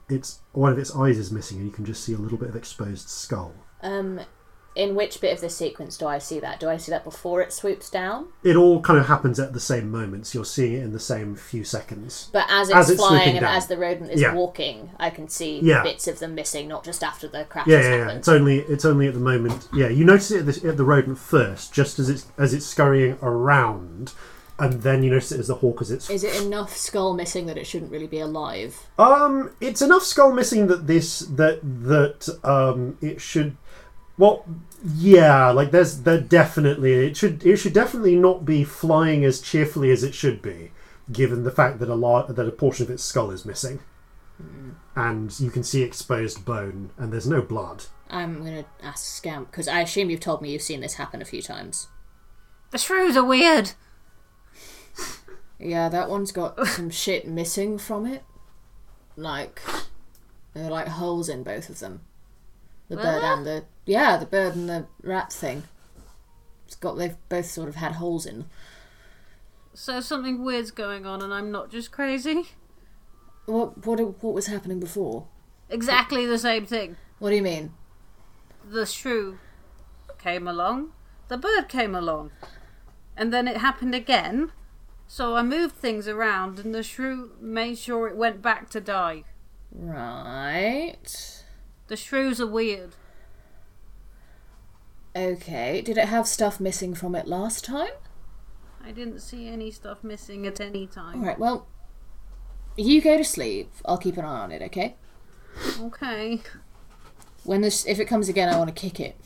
[0.09, 2.49] it's one of its eyes is missing, and you can just see a little bit
[2.49, 3.53] of exposed skull.
[3.81, 4.21] Um,
[4.79, 6.59] in which bit of the sequence do I see that?
[6.59, 8.27] Do I see that before it swoops down?
[8.43, 10.33] it all kind of happens at the same moments.
[10.33, 12.29] You're seeing it in the same few seconds.
[12.31, 13.55] But as it's, As it's flying and down.
[13.55, 14.33] as the rodent is Yeah.
[14.33, 15.83] walking, I can see Yeah.
[15.83, 18.11] bits of them missing, not just after the crash Yeah, has yeah, yeah.
[18.13, 19.67] It's only it's only at the moment.
[19.73, 22.65] Yeah, you notice it at the, at the rodent first, just as it's as it's
[22.65, 24.13] scurrying around,
[24.57, 26.09] and then you notice it as the hawk as it's.
[26.09, 28.87] Is it enough skull missing that it shouldn't really be alive?
[28.97, 33.57] Um, it's enough skull missing that this that that um it should.
[34.17, 34.43] Well,
[34.83, 39.91] yeah, like there's there definitely it should it should definitely not be flying as cheerfully
[39.91, 40.71] as it should be,
[41.11, 43.79] given the fact that a lot that a portion of its skull is missing,
[44.37, 44.71] hmm.
[44.95, 47.85] and you can see exposed bone and there's no blood.
[48.09, 51.25] I'm gonna ask Scamp because I assume you've told me you've seen this happen a
[51.25, 51.87] few times.
[52.71, 53.71] The shrews are weird!
[55.59, 58.23] Yeah, that one's got some shit missing from it.
[59.17, 59.61] like
[60.53, 62.01] there are like holes in both of them.
[62.89, 65.63] The bird and the yeah, the bird and the rat thing.
[66.65, 68.45] It's got they've both sort of had holes in.
[69.73, 72.49] So something weird's going on, and I'm not just crazy.
[73.45, 75.27] What what what was happening before?
[75.69, 76.97] Exactly the same thing.
[77.19, 77.73] What do you mean?
[78.67, 79.39] The shrew
[80.17, 80.91] came along,
[81.27, 82.31] the bird came along,
[83.15, 84.51] and then it happened again.
[85.07, 89.23] So I moved things around, and the shrew made sure it went back to die.
[89.71, 91.38] Right.
[91.89, 92.91] The shrews are weird.
[95.15, 95.81] Okay.
[95.81, 97.89] Did it have stuff missing from it last time?
[98.83, 101.19] I didn't see any stuff missing at any time.
[101.21, 101.37] All right.
[101.39, 101.67] Well,
[102.77, 103.71] you go to sleep.
[103.85, 104.61] I'll keep an eye on it.
[104.61, 104.95] Okay.
[105.81, 106.41] Okay.
[107.43, 109.17] When this, if it comes again, I want to kick it.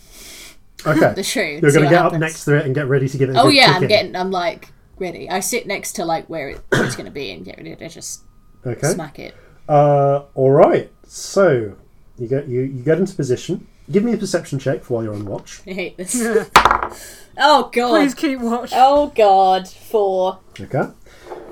[0.86, 1.14] Okay.
[1.16, 1.60] The shrew.
[1.62, 3.36] You're going to what get up next to it and get ready to give it
[3.36, 3.88] a Oh good yeah, I'm kicking.
[3.90, 4.16] getting.
[4.16, 4.70] I'm like
[5.00, 5.30] ready.
[5.30, 7.90] I sit next to like where, it, it's going to be and get ready to
[7.90, 8.24] just
[8.66, 8.88] Okay.
[8.88, 9.36] smack it.
[9.68, 10.92] Uh, all right.
[11.06, 11.78] So
[12.24, 13.68] you get you, you get into position.
[13.92, 15.62] Give me a perception check while you're on watch.
[15.68, 16.16] I hate this.
[17.38, 17.90] oh god.
[17.90, 18.72] Please keep watch.
[18.74, 19.68] Oh god.
[19.68, 20.40] Four.
[20.60, 20.88] Okay.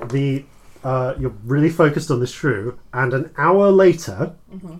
[0.06, 0.44] The
[0.82, 4.34] uh, you're really focused on this shrew, and an hour later,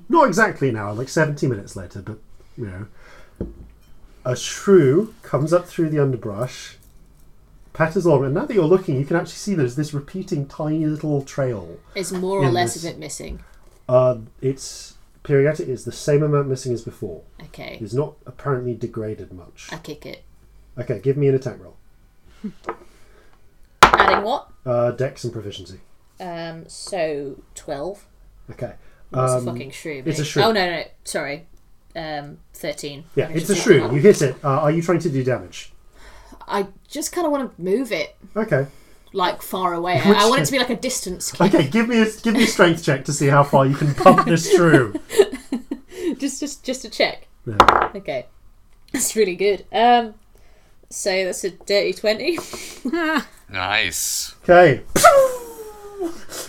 [0.09, 2.19] not exactly an hour, like seventy minutes later, but
[2.57, 3.49] you know,
[4.25, 6.77] a shrew comes up through the underbrush,
[7.73, 10.87] patters along, and now that you're looking, you can actually see there's this repeating tiny
[10.87, 11.79] little trail.
[11.95, 13.45] Is more or less this- of it missing?
[13.89, 14.92] Uh, it's
[15.23, 15.69] periodic.
[15.69, 17.23] is the same amount missing as before.
[17.45, 17.79] Okay.
[17.81, 19.69] It's not apparently degraded much.
[19.73, 20.23] I kick it.
[20.79, 21.77] Okay, give me an attack roll.
[23.83, 24.49] Adding what?
[24.65, 25.81] Uh, Dex and proficiency.
[26.21, 26.69] Um.
[26.69, 28.07] So twelve.
[28.51, 28.75] Okay.
[29.13, 30.03] Um, a fucking shrew?
[30.07, 30.43] it's a shrew.
[30.43, 30.77] Oh no no.
[30.79, 30.85] no.
[31.05, 31.47] Sorry.
[31.97, 32.39] Um.
[32.55, 33.05] Thirteen.
[33.15, 33.93] Yeah, I it's a just- shrew.
[33.95, 34.37] You hit it.
[34.45, 35.73] Uh, are you trying to do damage?
[36.49, 38.67] I just kind of want to move it Okay.
[39.13, 40.01] Like far away.
[40.01, 41.55] I, Which- I want it to be like a distance kick.
[41.55, 43.95] Okay, give me a give me a strength check to see how far you can
[43.95, 44.95] pump this through.
[46.19, 47.29] just just just to check.
[47.47, 47.91] Yeah.
[47.95, 48.27] Okay.
[48.93, 49.65] That's really good.
[49.73, 50.15] Um.
[50.91, 52.39] So that's a dirty twenty.
[53.53, 54.35] Nice.
[54.45, 54.81] Okay.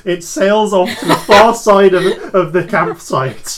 [0.06, 3.58] It sails off to the far side of, of the campsite.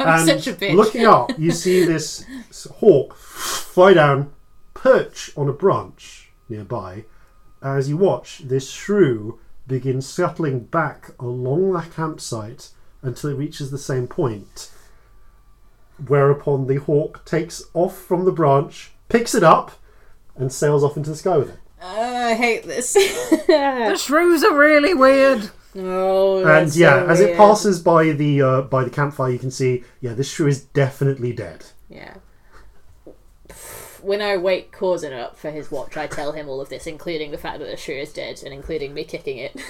[0.00, 0.74] I'm and such a bitch.
[0.74, 2.24] looking up, you see this
[2.78, 4.32] hawk fly down,
[4.72, 7.04] perch on a branch nearby.
[7.62, 12.70] As you watch, this shrew begins scuttling back along the campsite
[13.02, 14.70] until it reaches the same point.
[16.06, 19.72] Whereupon the hawk takes off from the branch, picks it up,
[20.34, 21.58] and sails off into the sky with it.
[21.80, 21.86] Uh,
[22.30, 22.96] I hate this.
[23.46, 25.50] The shrews are really weird.
[25.76, 29.50] oh, And yeah, so as it passes by the uh, by the campfire, you can
[29.50, 31.66] see yeah, this shrew is definitely dead.
[31.88, 32.14] Yeah.
[34.02, 37.30] When I wake Corzin up for his watch, I tell him all of this, including
[37.30, 39.56] the fact that the shrew is dead, and including me kicking it.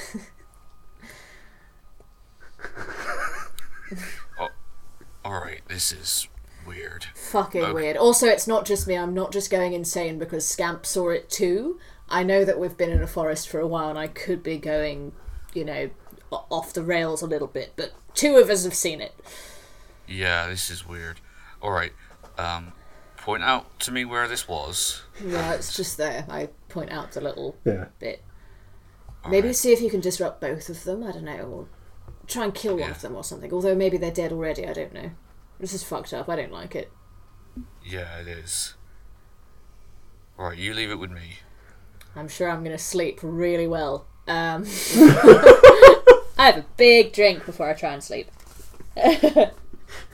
[5.24, 6.28] Alright, this is
[6.66, 7.06] weird.
[7.14, 7.72] Fucking Okay.
[7.72, 7.96] weird.
[7.96, 8.96] Also, it's not just me.
[8.96, 11.78] I'm not just going insane because Scamp saw it too.
[12.08, 14.58] I know that we've been in a forest for a while, and I could be
[14.58, 15.12] going,
[15.54, 15.90] you know,
[16.30, 17.72] off the rails a little bit.
[17.76, 19.14] But two of us have seen it.
[20.08, 21.20] Yeah, this is weird.
[21.62, 21.92] Alright,
[22.36, 22.72] um,
[23.22, 25.02] point out to me where this was.
[25.24, 26.26] Yeah, it's just there.
[26.28, 27.86] I point out the little Yeah.
[28.00, 28.22] bit.
[29.24, 29.56] Maybe Alright.
[29.56, 31.04] see if you can disrupt both of them.
[31.04, 31.68] I don't know, or
[32.26, 32.90] try and kill one Yeah.
[32.90, 33.52] of them or something.
[33.52, 34.66] Although maybe they're dead already.
[34.66, 35.12] I don't know.
[35.60, 36.28] This is fucked up.
[36.28, 36.90] I don't like it.
[37.84, 38.74] Yeah, it is.
[40.36, 41.38] Alright, you leave it with me.
[42.16, 44.06] I'm sure I'm gonna sleep really well.
[44.26, 44.64] Um,
[46.36, 48.30] I have a big drink before I try and sleep.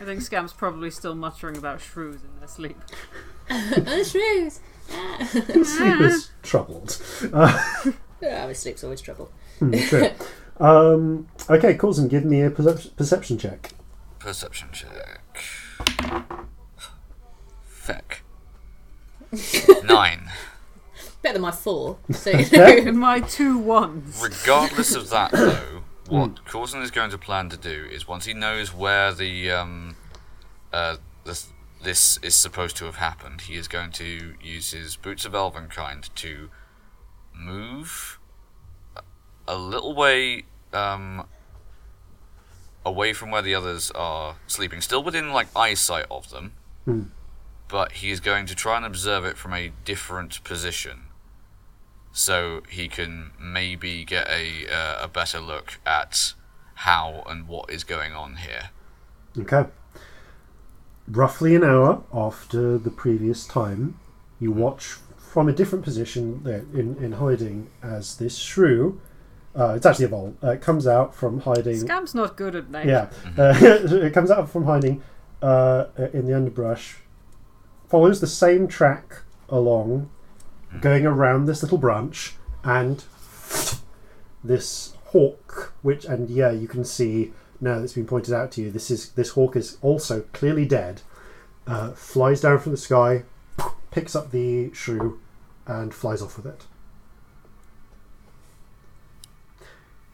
[0.00, 2.78] I think Scamp's probably still muttering about shrews in their sleep.
[3.50, 4.60] oh, shrews!
[5.68, 7.00] Sleep is troubled.
[7.32, 7.62] Uh,
[8.20, 9.30] Yeah, my sleep's always trouble.
[9.58, 10.08] true.
[10.58, 13.70] Um, okay, Corzin, give me a percep- perception check.
[14.18, 15.38] Perception check.
[17.64, 18.22] Feck.
[19.84, 20.30] Nine.
[21.22, 21.98] Better than my four.
[22.10, 22.92] So you know.
[22.92, 24.20] My two ones.
[24.22, 28.34] Regardless of that, though, what Corzin is going to plan to do is once he
[28.34, 29.96] knows where the um,
[30.72, 31.48] uh, this,
[31.82, 36.12] this is supposed to have happened, he is going to use his boots of Elvenkind
[36.16, 36.50] to
[37.34, 38.18] move
[38.96, 39.02] a-
[39.46, 41.26] a little way um,
[42.84, 46.52] away from where the others are sleeping, still within like eyesight of them.
[47.68, 51.04] But he is going to try and observe it from a different position
[52.12, 56.34] so he can maybe get a uh, a better look at
[56.74, 58.70] how and what is going on here.
[59.38, 59.66] Okay.
[61.06, 63.98] Roughly an hour after the previous time,
[64.38, 69.00] you watch from a different position there in, in hiding as this shrew
[69.56, 70.34] Uh, it's actually a vole.
[70.44, 71.76] Uh, it comes out from hiding.
[71.80, 72.86] Scamp's not good at names.
[72.88, 75.02] Yeah, uh, it comes out from hiding
[75.42, 76.96] uh, in the underbrush,
[77.88, 80.10] follows the same track along,
[80.80, 82.34] going around this little branch,
[82.64, 83.04] and
[84.44, 88.62] this hawk, which and yeah, you can see now that it's been pointed out to
[88.62, 88.70] you.
[88.70, 91.02] This is this hawk is also clearly dead.
[91.66, 93.24] Uh, flies down from the sky,
[93.90, 95.20] picks up the shrew,
[95.66, 96.66] and flies off with it.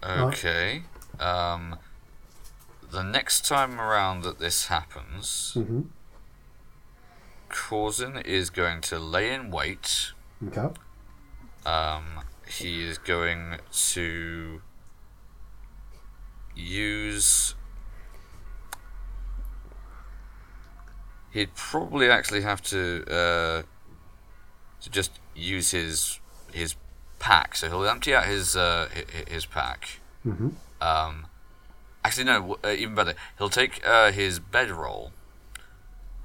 [0.06, 0.82] Okay.
[1.20, 1.76] Um,
[2.90, 5.82] the next time around that this happens, hmm
[7.51, 10.12] Corzin is going to lay in wait.
[10.48, 10.69] Okay.
[11.66, 13.59] Um, he is going
[13.93, 14.61] to
[16.55, 17.55] use.
[21.31, 23.62] He'd probably actually have to uh,
[24.82, 26.20] to just use his
[26.52, 26.77] his
[27.19, 27.56] pack.
[27.56, 28.89] So he'll empty out his uh,
[29.27, 30.01] his pack.
[30.23, 30.51] hmm
[30.81, 31.27] Um,
[32.05, 32.59] actually, no.
[32.62, 35.12] Uh, even better, he'll take uh, his bedroll,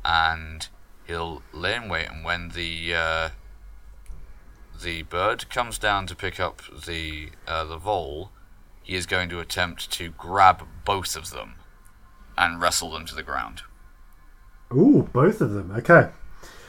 [0.04, 0.68] and
[1.08, 2.08] he'll lay in wait.
[2.10, 3.30] And when the uh,
[4.82, 8.32] the bird comes down to pick up the uh, the vole,
[8.84, 11.56] he is going to attempt to grab both of them
[12.38, 13.62] and wrestle them to the ground.
[14.74, 15.72] Ooh, both of them.
[15.72, 16.10] Okay.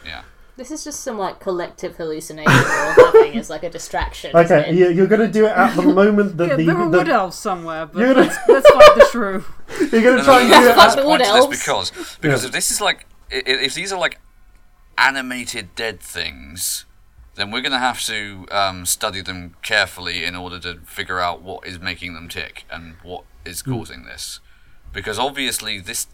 [0.05, 0.23] Yeah.
[0.57, 4.31] This is just some like collective hallucination we're all having as like a distraction.
[4.37, 4.74] isn't Okay, it?
[4.74, 6.99] you- you're going to do it at the moment that Yeah, the, there are the-
[6.99, 9.45] wood elves somewhere, but You're gonna- let's, let's fight the shrew.
[9.81, 10.77] you're going to No, try no, and do it.
[10.77, 11.59] let's the wood this elves.
[11.59, 12.47] because because Yeah.
[12.49, 14.19] if this is like i- i- if these are like
[14.99, 16.85] animated dead things,
[17.41, 21.41] then we're going to have to um, study them carefully in order to figure out
[21.43, 23.73] what is making them tick and what is Hmm.
[23.75, 24.41] causing this.
[24.93, 26.07] Because obviously this.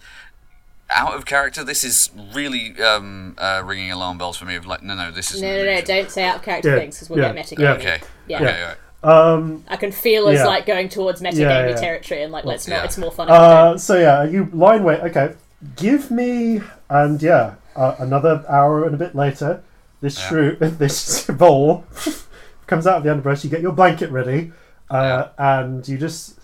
[0.88, 4.54] Out of character, this is really um, uh, ringing alarm bells for me.
[4.54, 5.80] Of like, no, no, this is No, no, no!
[5.80, 7.58] Don't say out of character Yeah, things because we'll yeah, get metagaming.
[7.58, 7.72] yeah.
[7.72, 8.00] Okay.
[8.28, 8.36] Yeah.
[8.42, 8.62] Okay.
[8.62, 9.32] Right.
[9.34, 10.46] Um, I can feel us Yeah.
[10.46, 11.74] like going towards metagaming Yeah, yeah.
[11.74, 12.76] territory and like let's not.
[12.76, 12.84] Yeah.
[12.84, 13.26] It's more fun.
[13.28, 13.50] if we don't.
[13.74, 15.00] uh, so yeah, you line wait.
[15.00, 15.34] Okay,
[15.74, 19.64] give me and yeah, uh, another hour and a bit later,
[20.06, 20.28] this Yeah.
[20.28, 21.84] shrew, this bowl
[22.66, 23.44] comes out of the underbrush.
[23.44, 24.52] You get your blanket ready,
[24.90, 26.38] uh, and you just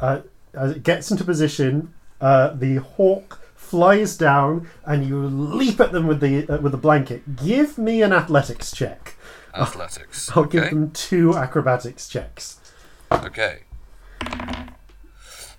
[0.00, 0.20] uh,
[0.52, 6.06] as it gets into position, uh, the hawk flies down, and you leap at them
[6.06, 7.36] with the uh, with the blanket.
[7.36, 9.14] Give me an athletics check.
[9.54, 10.30] Athletics.
[10.36, 10.70] I'll give okay.
[10.70, 12.58] them two acrobatics checks.
[13.12, 13.60] Okay.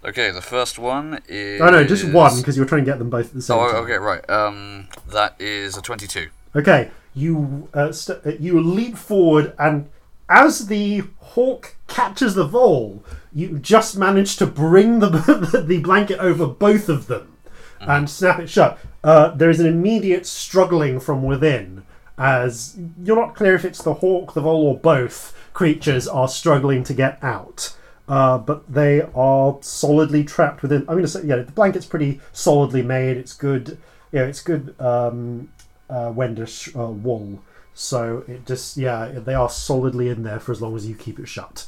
[0.04, 1.62] Okay, the first one is.
[1.62, 3.58] Oh no, just one because you were trying to get them both at the same
[3.58, 3.84] Oh, time.
[3.84, 4.30] okay, right.
[4.30, 6.28] Um, that is a twenty-two.
[6.56, 9.90] Okay, you uh, st- uh, you leap forward, and
[10.30, 16.46] as the hawk catches the vole, you just manage to bring the the blanket over
[16.46, 17.36] both of them
[17.80, 18.80] and snap it shut.
[19.04, 21.84] Uh, there is an immediate struggling from within,
[22.18, 26.84] as you're not clear if it's the hawk, the vole, or both creatures are struggling
[26.84, 27.76] to get out.
[28.08, 30.86] Uh, but they are solidly trapped within.
[30.86, 33.18] To say, yeah, the blanket's pretty solidly made.
[33.18, 33.80] It's good.
[34.12, 34.80] Yeah, it's good.
[34.80, 35.50] Um,
[35.90, 37.42] uh, Wendish uh, wool.
[37.74, 41.20] So it just yeah, they are solidly in there for as long as you keep
[41.20, 41.68] it shut.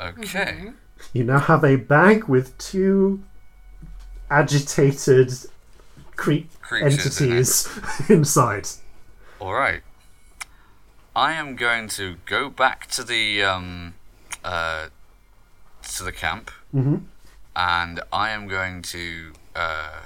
[0.00, 0.72] Okay.
[1.14, 3.22] You now have a bag with two
[4.30, 5.32] agitated
[6.16, 7.32] cre- Creatures in it.
[7.32, 7.68] entities
[8.08, 8.68] inside.
[9.40, 9.82] All right.
[11.16, 13.94] I am going to go back to the um,
[14.44, 14.86] uh,
[15.94, 17.02] to the camp, Mhm.
[17.56, 20.02] and I am going to uh,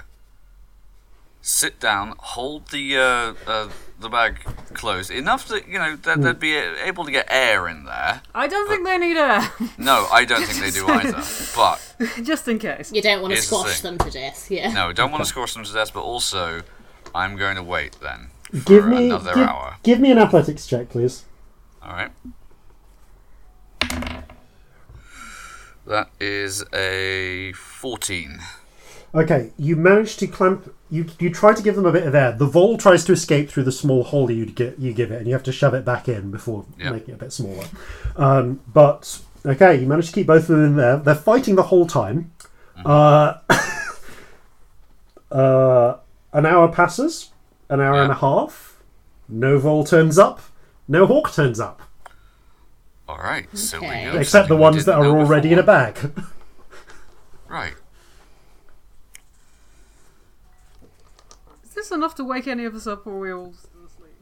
[1.45, 3.69] sit down, hold the uh, uh,
[3.99, 4.39] the bag
[4.73, 8.21] closed enough that you know that they'd be able to get air in there.
[8.33, 11.23] I don't think they need air, No, I don't think they do either.
[11.55, 12.91] But just in case.
[12.91, 14.49] You don't want to Here's the squash them to death.
[14.49, 14.73] Yeah.
[14.73, 15.93] no, don't want to squash them to death.
[15.93, 16.61] But also,
[17.13, 19.77] I'm going to wait then for Give me another give, hour.
[19.83, 21.23] give me an athletics check, please.
[21.83, 22.11] All right.
[25.85, 28.39] That is a 14.
[29.13, 30.74] Okay, you manage to clamp.
[30.91, 32.31] You you try to give them a bit of air.
[32.31, 35.27] The vole tries to escape through the small hole you get you give it, and
[35.27, 36.91] you have to shove it back in before Yeah.
[36.91, 37.65] making it a bit smaller.
[38.15, 40.97] Um, but okay, you manage to keep both of them in there.
[40.97, 42.31] They're fighting the whole time.
[42.85, 43.35] Uh,
[45.31, 45.97] uh,
[46.33, 47.31] an hour passes.
[47.69, 48.77] An hour and a half.
[49.27, 50.39] No vole turns up.
[50.87, 51.81] No hawk turns up,
[53.07, 54.05] All right, so we Okay.
[54.05, 55.97] know except the ones that are know already in a bag.
[57.47, 57.73] Right.
[61.85, 64.13] This enough to wake any of us up, or are we all still asleep?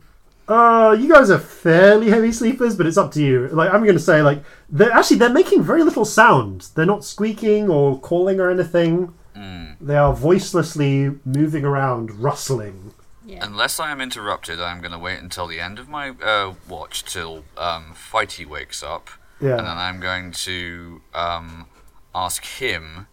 [0.47, 3.47] Uh, you guys are fairly heavy sleepers, but it's up to you.
[3.47, 6.69] Like I'm going to say, like they're actually they're making very little sound.
[6.75, 9.13] They're not squeaking or calling or anything.
[9.35, 9.77] Mm.
[9.79, 12.93] They are voicelessly moving around, rustling.
[13.25, 13.39] Yeah.
[13.41, 17.03] Unless I am interrupted, I'm going to wait until the end of my uh, watch
[17.05, 19.09] till um, Fighty wakes up,
[19.39, 19.57] Yeah.
[19.57, 21.67] and then I'm going to um,
[22.13, 23.07] ask him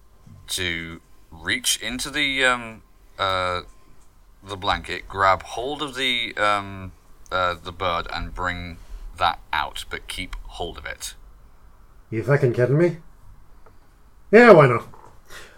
[0.49, 1.01] to
[1.31, 2.83] reach into the um,
[3.21, 3.63] uh,
[4.43, 6.93] the blanket, grab hold of the um,
[7.31, 8.79] uh, the bird, and bring
[9.19, 11.15] that out, but keep hold of it.
[12.11, 12.97] You fucking kidding me?
[14.33, 14.87] Yeah, why not?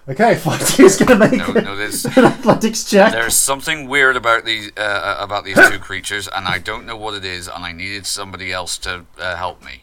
[0.09, 3.13] Okay, Fighty's gonna make No, no, there's an athletics check.
[3.13, 7.15] there's something weird about these uh, about these two creatures, and I don't know what
[7.15, 9.81] it is, and I needed somebody else to uh, help me.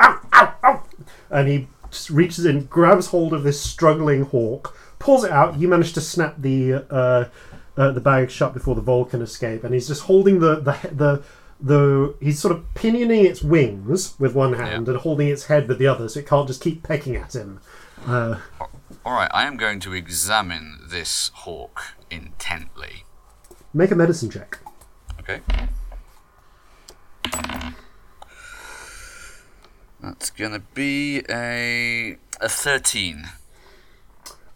[0.00, 0.82] Ow, ow, ow!
[1.30, 5.58] And he just reaches in, grabs hold of this struggling hawk, pulls it out.
[5.58, 7.24] You manage to snap the uh,
[7.76, 10.88] uh, the bag shut before the Vole can escape, and he's just holding the the
[10.94, 11.22] the.
[11.64, 14.94] The, he's sort of pinioning its wings with one hand Yeah.
[14.94, 17.60] and holding its head with the other, so it can't just keep pecking at him.
[18.04, 18.38] Uh,
[19.06, 23.04] All right, I am going to examine this hawk intently.
[23.72, 24.58] make a medicine check.
[25.20, 25.40] Okay.
[30.00, 33.28] That's gonna be a a thirteen.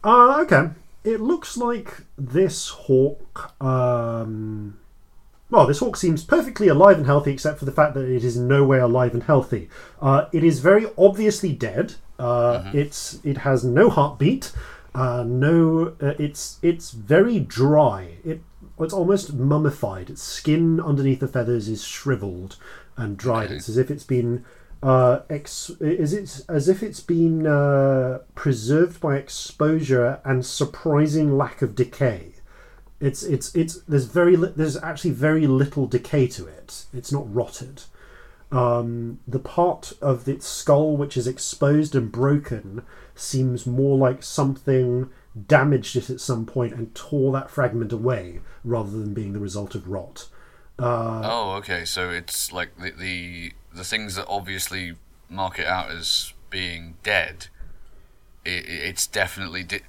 [0.02, 0.70] Uh, okay.
[1.06, 3.54] It looks like this hawk.
[3.62, 4.78] Um,
[5.50, 8.36] well, this hawk seems perfectly alive and healthy, except for the fact that it is
[8.36, 9.68] in no way alive and healthy.
[10.02, 11.94] Uh, it is very obviously dead.
[12.18, 14.52] Uh, It's it has no heartbeat.
[14.96, 18.16] Uh, no, uh, it's it's very dry.
[18.24, 18.40] It
[18.80, 20.10] it's almost mummified.
[20.10, 22.56] Its skin underneath the feathers is shriveled
[22.96, 23.52] and dried.
[23.52, 24.44] It's as if it's been
[24.82, 31.62] uh, ex- is it as if it's been uh, preserved by exposure and surprising lack
[31.62, 32.32] of decay.
[33.00, 36.86] It's it's it's there's very li- there's actually very little decay to it.
[36.92, 37.82] It's not rotted.
[38.52, 42.82] Um, the part of its skull which is exposed and broken
[43.14, 45.10] seems more like something
[45.48, 49.74] damaged it at some point and tore that fragment away rather than being the result
[49.74, 50.28] of rot.
[50.78, 51.84] Uh, oh, okay.
[51.84, 54.96] So it's like the, the the things that obviously
[55.30, 57.48] mark it out as being dead.
[58.46, 58.52] i i-
[58.88, 59.62] it's definitely.
[59.64, 59.80] Di-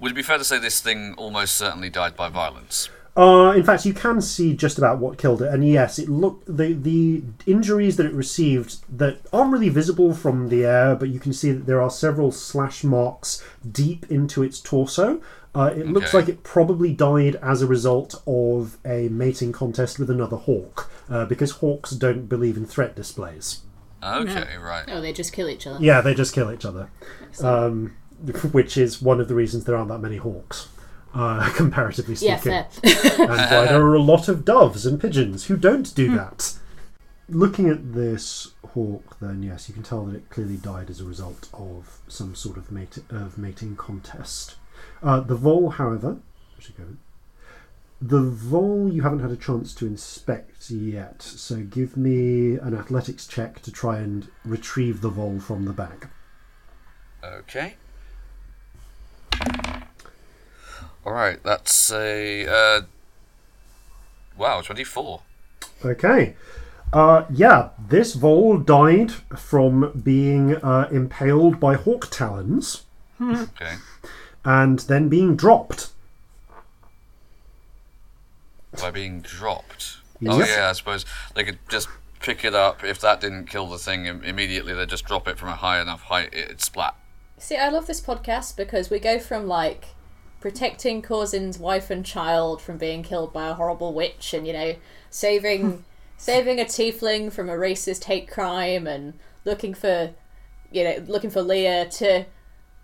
[0.00, 2.88] Would it be fair to say this thing almost certainly died by violence?
[3.16, 6.46] Uh, in fact, you can see just about what killed it, and yes, it looked
[6.46, 11.18] the the injuries that it received that aren't really visible from the air, but you
[11.18, 15.20] can see that there are several slash marks deep into its torso.
[15.54, 16.18] Uh, it looks Okay.
[16.18, 21.24] like it probably died as a result of a mating contest with another hawk, uh,
[21.24, 23.60] because hawks don't believe in threat displays.
[24.02, 24.84] Okay, right.
[24.88, 25.82] Oh, they just kill each other.
[25.84, 26.90] Yeah, they just kill each other,
[27.42, 27.96] um,
[28.52, 30.68] which is one of the reasons there aren't that many hawks,
[31.14, 32.64] uh, comparatively Yeah, speaking.
[32.82, 33.28] fair.
[33.28, 36.54] and why there are a lot of doves and pigeons who don't do that.
[37.30, 41.04] Looking at this hawk, then yes, you can tell that it clearly died as a
[41.04, 44.54] result of some sort of mate of mating contest.
[45.02, 46.18] Uh, the vole, however.
[48.00, 53.26] The vole you haven't had a chance to inspect yet, so give me an athletics
[53.26, 56.08] check to try and retrieve the vole from the bag.
[57.24, 57.74] Okay.
[61.04, 62.80] All right, that's a uh,
[64.36, 65.22] wow, twenty-four.
[65.84, 66.36] Okay.
[66.92, 72.84] Uh, yeah, this vole died from being uh, impaled by hawk talons
[73.20, 73.74] Okay.
[74.48, 75.90] and then being dropped.
[78.80, 79.98] By being dropped.
[80.26, 81.04] Oh yeah, I suppose
[81.34, 81.86] they could just
[82.20, 82.82] pick it up.
[82.82, 86.00] If that didn't kill the thing immediately, they'd just drop it from a high enough
[86.04, 86.96] height, it'd splat.
[87.36, 89.88] See, I love this podcast because we go from like
[90.40, 94.76] protecting Corzin's wife and child from being killed by a horrible witch, and you know,
[95.10, 95.84] saving
[96.16, 99.12] saving a tiefling from a racist hate crime, and
[99.44, 100.14] looking for
[100.72, 102.24] you know looking for Leah to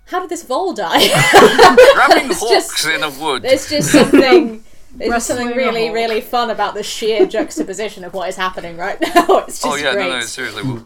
[0.06, 1.08] how did this vole die?
[1.94, 3.42] Grabbing It's hawks just- in a wood.
[3.42, 4.62] There's just something.
[4.96, 8.96] There's just something really, really fun about the sheer juxtaposition of what is happening right
[9.00, 9.38] now.
[9.38, 10.08] It's just oh yeah, great.
[10.08, 10.62] no, no, seriously.
[10.62, 10.84] Well,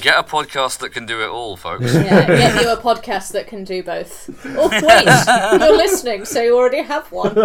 [0.00, 1.92] get a podcast that can do it all, folks.
[1.92, 4.30] Yeah, get you a podcast that can do both.
[4.56, 7.36] Oh wait, you're listening, so you already have one.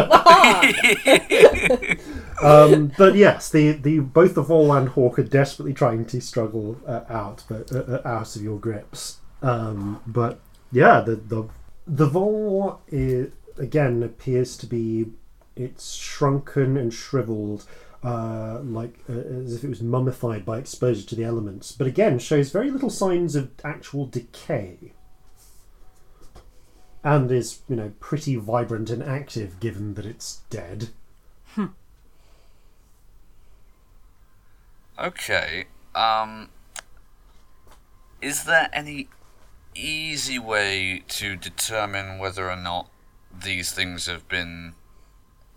[2.42, 6.78] Um, but yes, the, the both the vole and hawk are desperately trying to struggle
[6.88, 9.18] uh, out, but uh, uh, out of your grips.
[9.42, 10.40] Um, but
[10.72, 11.44] yeah, the the
[11.88, 15.12] the vole is, again appears to be
[15.56, 17.66] it's shrunken and shriveled.
[18.02, 22.18] Uh, like uh, as if it was mummified by exposure to the elements, but again
[22.18, 24.94] shows very little signs of actual decay,
[27.04, 30.90] and is you know pretty vibrant and active given that it's dead.
[35.00, 35.66] Okay.
[35.96, 36.50] Um.
[38.22, 39.08] Is there any
[39.80, 42.90] easy way to determine whether or not
[43.32, 44.74] these things have been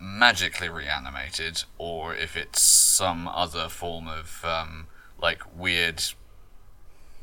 [0.00, 4.88] magically reanimated, or if it's some other form of um,
[5.20, 6.02] like weird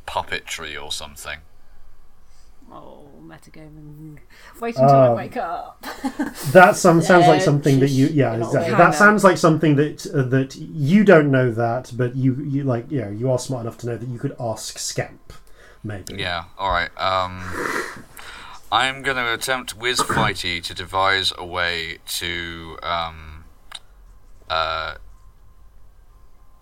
[0.05, 1.39] puppetry or something.
[2.71, 4.19] Oh, metagaming.
[4.59, 5.83] Wait until I Um, wake up.
[6.51, 8.75] That some, sounds like something that you yeah you're exactly.
[8.75, 8.97] That Kinda.
[8.97, 13.01] sounds like something that uh, that you don't know that, but you you like you
[13.01, 15.33] know you are smart enough to know that you could ask Scamp,
[15.83, 16.15] maybe.
[16.17, 16.91] Yeah, alright.
[16.97, 17.43] Um,
[18.71, 23.45] I'm going to attempt with Fighty to devise a way to um,
[24.49, 24.95] uh,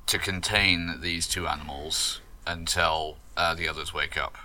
[0.06, 4.38] to contain these two animals until uh, the others wake up.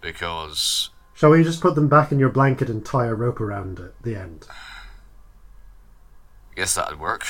[0.00, 3.78] Because Shall we just put them back in your blanket and tie a rope around
[3.78, 3.94] it?
[4.02, 4.46] The end.
[4.50, 7.24] I guess that'd work.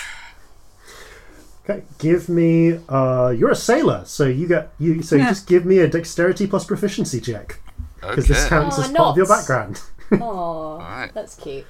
[1.64, 2.80] Okay, give me.
[2.88, 5.02] Uh, you're a sailor, so you get you.
[5.02, 5.28] So you Yeah.
[5.28, 7.60] just give me a dexterity plus proficiency check
[8.00, 8.34] because Okay.
[8.34, 9.80] this counts Aw, as part of your background.
[10.20, 11.14] Oh, Alright.
[11.14, 11.64] that's cute.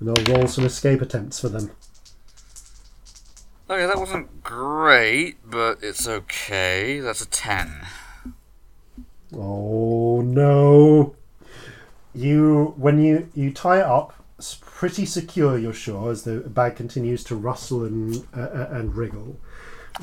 [0.00, 1.70] And I'll roll some escape attempts for them.
[3.68, 7.00] Okay, that wasn't great, but it's okay.
[7.00, 7.86] That's a 10.
[9.36, 11.14] Oh no!
[12.14, 14.21] You when you you tie it up, it's
[14.82, 15.56] pretty secure.
[15.56, 19.38] You're sure as the bag continues to rustle and uh, uh, and wriggle.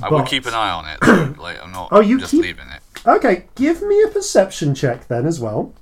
[0.01, 1.37] I will keep an eye on it.
[1.37, 2.81] like, I'm not Oh, you just keep- leaving it.
[3.05, 5.73] Okay, give me a perception check then as well.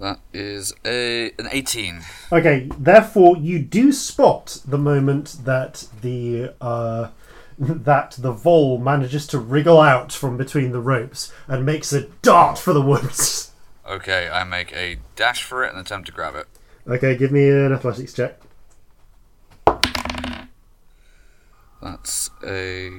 [0.00, 2.00] That is a an 18.
[2.32, 7.10] Okay, therefore you do spot the moment that the uh,
[7.58, 12.56] that the vole manages to wriggle out from between the ropes and makes a dart
[12.58, 13.52] for the woods.
[13.88, 16.46] Okay, I make a dash for it and attempt to grab it.
[16.88, 18.40] Okay, give me an athletics check.
[21.82, 22.90] That's a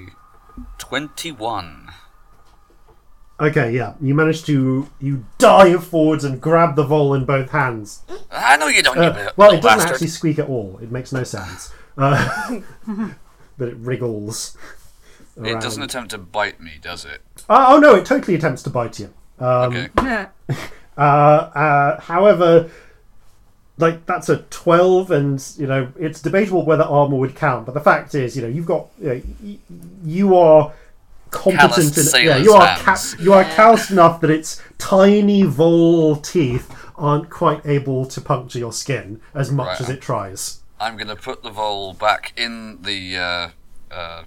[0.77, 1.89] 21.
[3.39, 8.01] Okay, yeah, you manage to you dive forwards and grab the vole in both hands.
[8.31, 9.91] I know you don't, you Uh, little well, it doesn't bastard.
[9.91, 10.79] actually squeak at all.
[10.81, 12.59] It makes no sounds, uh,
[13.57, 14.57] but it wriggles.
[15.39, 17.21] It doesn't attempt to bite me, does it?
[17.47, 17.93] Oh, oh no!
[17.93, 19.13] It totally attempts to bite you.
[19.39, 20.25] Um, Okay.
[20.97, 22.71] Uh, uh, however,
[23.77, 27.67] like that's a twelve, and you know it's debatable whether armor would count.
[27.67, 29.57] But the fact is, you know, you've got you, know, y-
[30.03, 30.73] you are
[31.29, 31.71] competent.
[31.93, 33.15] Calloused In, yeah, you are hands.
[33.19, 38.73] you are calloused enough that its tiny vole teeth aren't quite able to puncture your
[38.73, 39.81] skin as much Right.
[39.81, 40.61] as it tries.
[40.79, 43.49] I'm going to put the vole back in the uh,
[43.93, 44.23] uh,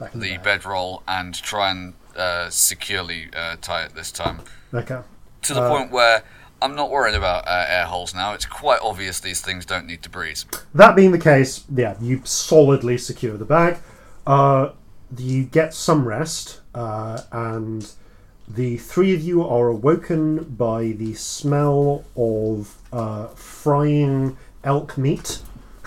[0.00, 0.42] Back in the bag.
[0.42, 4.40] bedroll and try and uh, securely uh, tie it this time.
[4.72, 5.00] Okay.
[5.42, 6.22] To the Uh, point where
[6.62, 8.32] I'm not worried about uh, air holes now.
[8.32, 10.38] It's quite obvious these things don't need to breathe.
[10.74, 13.76] That being the case, yeah, you solidly secure the bag.
[14.26, 14.70] Uh,
[15.16, 17.88] you get some rest, uh, and
[18.48, 25.40] the three of you are awoken by the smell of uh, frying elk meat,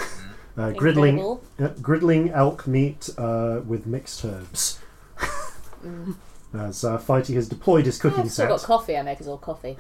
[0.58, 4.80] uh, griddling, uh, griddling elk meat uh, with mixed herbs.
[6.54, 8.50] As uh, Fighty has deployed his cooking I've still set.
[8.50, 8.98] got coffee.
[8.98, 9.78] I make us all coffee.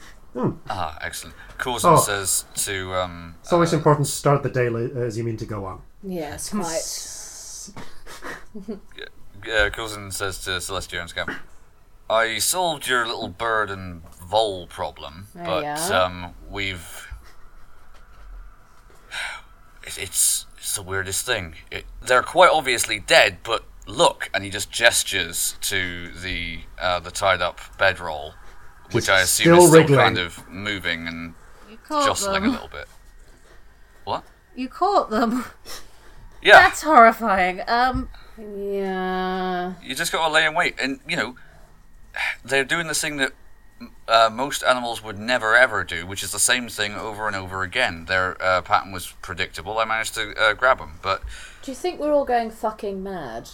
[0.69, 1.35] Ah, excellent.
[1.57, 1.99] Corzin Oh.
[1.99, 5.37] says to um, It's always uh, important to start the day li- as you mean
[5.37, 5.81] to go on.
[6.03, 7.73] Yes, quite.
[9.51, 11.31] uh, Corzin says to Celestia and Scamp,
[12.09, 17.07] I solved your little bird and vole problem, There but you um, we've.
[19.81, 21.55] It, it's it's the weirdest thing.
[21.71, 27.11] It, they're quite obviously dead, but look, and he just gestures to the uh, the
[27.11, 28.33] tied up bedroll,
[28.91, 29.99] which Just I assume still is still wriggling.
[29.99, 31.33] kind of moving and
[31.69, 32.87] You caught jostling a little bit.
[34.05, 34.23] What?
[34.55, 35.45] You caught them.
[36.41, 37.61] Yeah, That's horrifying.
[37.67, 39.73] Um, Yeah.
[39.83, 41.35] you just got to lay in wait, and you know
[42.45, 43.33] they're doing this thing that
[44.07, 47.61] uh, most animals would never ever do, which is the same thing over and over
[47.63, 48.05] again.
[48.05, 49.77] Their uh, pattern was predictable.
[49.79, 51.21] I managed to uh, grab them, but
[51.61, 53.49] Do you think we're all going fucking mad?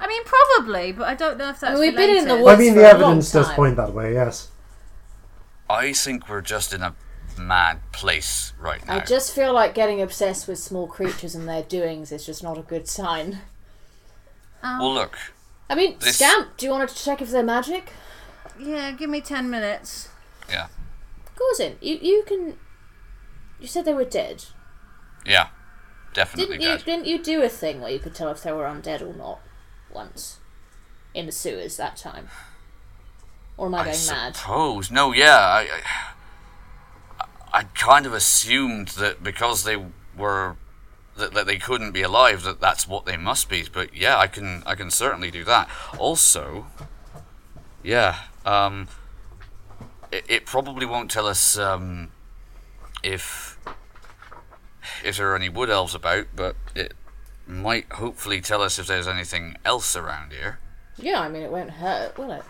[0.00, 1.72] I mean, probably, but I don't know if that's.
[1.72, 2.44] mean, we've been in the related.
[2.44, 3.56] woods I mean, for the a evidence does time.
[3.56, 4.48] point that way, yes.
[5.68, 6.94] I think we're just in a
[7.38, 8.96] mad place right now.
[8.96, 12.56] I just feel like getting obsessed with small creatures and their doings is just not
[12.58, 13.40] a good sign.
[14.62, 15.18] Um, well, look,
[15.70, 17.92] I mean, This- Scamp, do you want to check if they're magic?
[18.58, 20.08] Yeah, give me ten minutes.
[20.48, 20.68] yeah,
[21.36, 22.56] Corzin, you you can.
[23.60, 24.44] You said they were dead.
[25.26, 25.48] yeah,
[26.14, 26.76] definitely Didn't you?
[26.78, 26.84] dead.
[26.84, 29.40] Didn't you do a thing where you could tell if they were undead or not?
[29.92, 30.38] Once,
[31.14, 32.28] in the sewers that time.
[33.56, 34.36] Or am I I going mad?
[34.36, 34.90] suppose.
[34.90, 35.68] No, yeah, I,
[37.20, 39.76] I, I kind of assumed that because they
[40.16, 40.56] were
[41.16, 43.64] that, that they couldn't be alive, that that's what they must be.
[43.70, 45.68] But yeah, I can I can certainly do that.
[45.98, 46.66] Also,
[47.82, 48.88] yeah, um,
[50.12, 52.10] it, it probably won't tell us um,
[53.02, 53.58] if
[55.04, 56.94] if there are any wood elves about, but it
[57.48, 60.58] might hopefully tell us if there's anything else around here.
[60.96, 62.42] Yeah, I mean, it won't hurt, will it?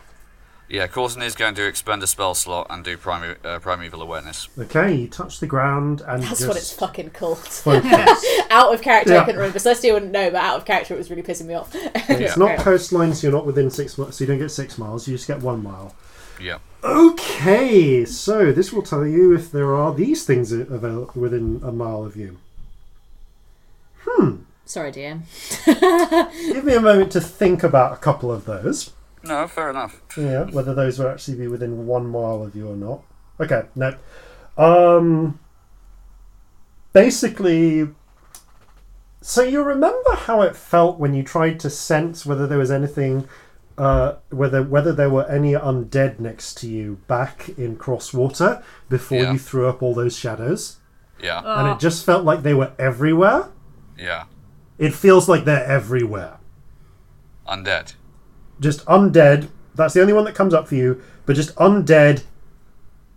[0.68, 4.48] Yeah, Corzin is going to expend a spell slot and do prime, uh, primeval awareness.
[4.58, 7.38] Okay, you touch the ground and That's just what it's fucking called.
[8.50, 9.20] out of character, Yeah.
[9.20, 9.58] I couldn't remember.
[9.58, 11.70] Celestia wouldn't know, but out of character, it was really pissing me off.
[11.74, 14.16] It's not coastline, so you're not within six miles.
[14.16, 15.08] So you don't get six miles.
[15.08, 15.94] You just get one mile.
[16.38, 16.58] Yeah.
[16.84, 22.04] Okay, so this will tell you if there are these things available within a mile
[22.04, 22.38] of you.
[24.69, 25.23] Sorry, DM.
[26.53, 28.93] Give me a moment to think about a couple of those.
[29.24, 30.03] No, fair enough.
[30.15, 33.03] Yeah, whether those will actually be within one mile of you or not.
[33.40, 33.97] Okay, no.
[34.59, 35.40] Um,
[36.93, 37.89] basically,
[39.23, 43.27] so you remember how it felt when you tried to sense whether there was anything,
[43.78, 49.32] uh, whether whether there were any undead next to you back in Crosswater before Yeah.
[49.32, 50.77] you threw up all those shadows,
[51.23, 51.40] Yeah.
[51.43, 53.49] and it just felt like they were everywhere.
[53.97, 54.24] Yeah.
[54.78, 56.38] It feels like they're everywhere.
[57.46, 57.94] Undead.
[58.60, 59.48] just undead.
[59.74, 62.22] That's the only one that comes up for you, but just undead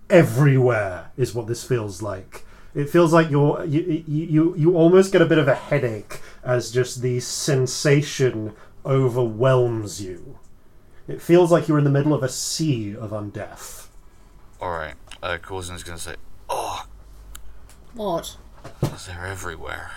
[0.10, 2.46] everywhere is what this feels like.
[2.74, 6.22] It feels like you're you you you, you almost get a bit of a headache
[6.44, 8.54] as just the sensation
[8.86, 10.40] overwhelms you.
[11.08, 13.88] It feels like you're in the middle of a sea of undeath.
[14.62, 14.94] Alright.
[15.22, 16.16] Uh, Corzin's going to say,
[16.50, 16.86] Oh,
[17.94, 18.38] What?
[19.08, 19.92] they're everywhere.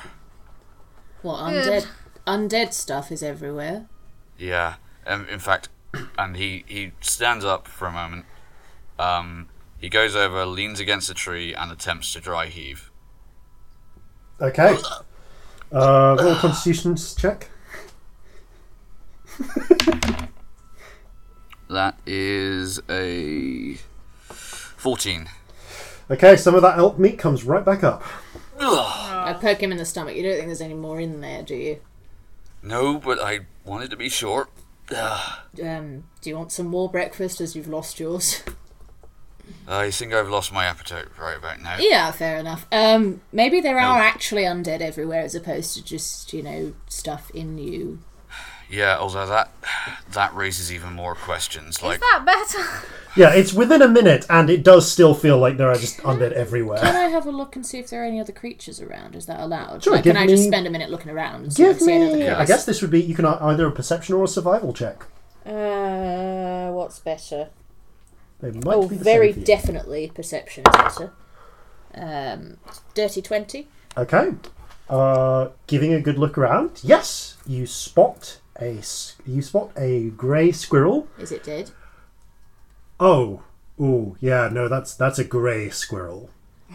[1.24, 1.84] What, Good.
[1.84, 1.86] undead?
[2.26, 3.86] Undead stuff is everywhere.
[4.38, 4.74] Yeah.
[5.06, 5.70] Um, in fact,
[6.18, 8.26] and he, he stands up for a moment.
[8.98, 9.48] Um,
[9.78, 12.90] he goes over, leans against a tree, and attempts to dry heave.
[14.40, 14.76] Okay.
[15.72, 17.48] Uh, roll a constitutions check.
[21.68, 23.78] That is a
[24.28, 25.28] 14.
[26.10, 28.02] Okay, some of that elk meat comes right back up.
[28.60, 30.16] I poke him in the stomach.
[30.16, 31.80] You don't think there's any more in there, do you?
[32.62, 34.48] No, but I wanted to be sure.
[34.94, 35.38] Ugh.
[35.62, 38.42] Um, do you want some more breakfast as you've lost yours?
[39.68, 41.76] I think I've lost my appetite right about now.
[41.78, 42.66] yeah, fair enough.
[42.72, 47.58] Um, maybe there are actually undead everywhere as opposed to just, you know, stuff in
[47.58, 48.00] you.
[48.70, 49.50] Yeah, although that
[50.12, 51.82] that raises even more questions.
[51.82, 52.88] Like, Is that better?
[53.16, 56.32] Yeah, it's within a minute, and it does still feel like there are just undead
[56.32, 56.78] everywhere.
[56.80, 56.96] Can.
[56.96, 59.14] I have a look and see if there are any other creatures around?
[59.14, 59.84] Is that allowed?
[59.84, 61.78] Sure, like, give can I just me- spend a minute looking around and Give I
[61.78, 62.10] see me.
[62.10, 62.32] creatures?
[62.38, 63.00] I guess this would be.
[63.00, 65.04] You can either a perception or a survival check.
[65.46, 67.50] Uh, what's better?
[68.40, 71.12] They might Oh, be the very same definitely perception is better.
[71.94, 72.56] Um,
[72.94, 73.68] dirty twenty.
[73.96, 74.32] Okay.
[74.90, 76.80] Uh, giving a good look around.
[76.82, 78.80] Yes, you spot a
[79.26, 81.08] you spot a grey squirrel.
[81.18, 81.70] Is it dead?
[83.00, 83.42] Oh,
[83.80, 86.30] ooh, yeah, no, that's that's a grey squirrel.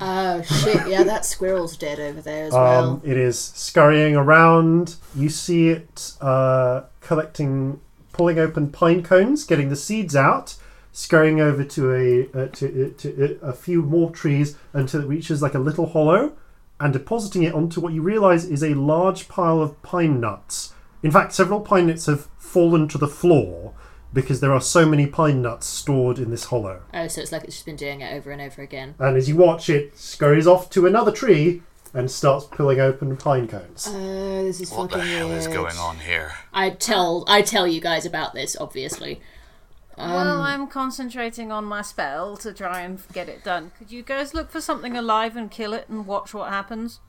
[0.00, 0.86] Oh shit!
[0.86, 3.02] Yeah, that squirrel's dead over there as Um, well.
[3.04, 4.94] it is scurrying around.
[5.16, 7.80] You see it uh, collecting,
[8.12, 10.54] pulling open pine cones, getting the seeds out,
[10.92, 15.06] scurrying over to a uh, to, uh, to uh, a few more trees until it
[15.08, 16.32] reaches like a little hollow,
[16.80, 20.74] and depositing it onto what you realize is a large pile of pine nuts.
[21.02, 23.74] In fact, several pine nuts have fallen to the floor
[24.12, 26.82] because there are so many pine nuts stored in this hollow.
[26.94, 28.94] Oh, so it's like it's just been doing it over and over again.
[28.98, 31.62] And as you watch, it scurries off to another tree
[31.94, 33.88] and starts pulling open pine cones.
[33.90, 36.32] Oh, this is what the fucking hell is going on here?
[36.52, 39.20] I tell I tell you guys about this, obviously.
[39.98, 43.72] Um, well, I'm concentrating on my spell to try and get it done.
[43.78, 47.00] Could you guys look for something alive and kill it and watch what happens?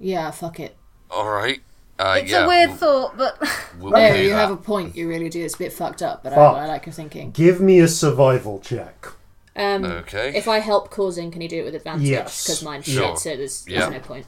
[0.00, 0.76] Yeah, fuck it.
[1.10, 1.60] Alright.
[1.98, 3.38] Uh, It's yeah, a weird we'll, thought, but
[3.78, 4.34] we'll No, you that.
[4.36, 4.96] have a point.
[4.96, 5.44] You really do.
[5.44, 6.56] It's a bit fucked up, but I, Fuck.
[6.56, 7.30] I like your thinking.
[7.30, 9.06] Give me a survival check.
[9.54, 10.32] Um, Okay.
[10.34, 12.08] If I help Corzin, can you do it with advantage?
[12.08, 12.42] Yes.
[12.44, 13.10] Because mine's Sure.
[13.10, 13.80] shit, so there's, Yeah.
[13.80, 14.26] there's no point.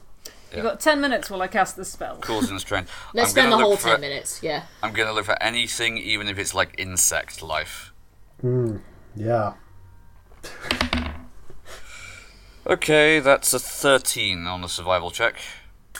[0.55, 2.17] You've got ten minutes while I cast the spell.
[2.21, 2.87] Corzin's trained.
[3.13, 4.41] Let's I'm spend the gonna whole look for, ten minutes.
[4.41, 4.63] Yeah.
[4.81, 7.91] I'm gonna look for anything, even if it's like insect life.
[9.15, 9.53] Yeah.
[12.67, 15.35] Okay, that's a 13 on the survival check.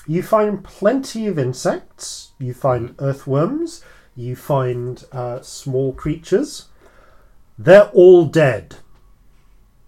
[0.08, 2.32] You find plenty of insects.
[2.40, 3.84] You find earthworms.
[4.16, 6.66] You find uh, small creatures.
[7.58, 8.78] They're all dead.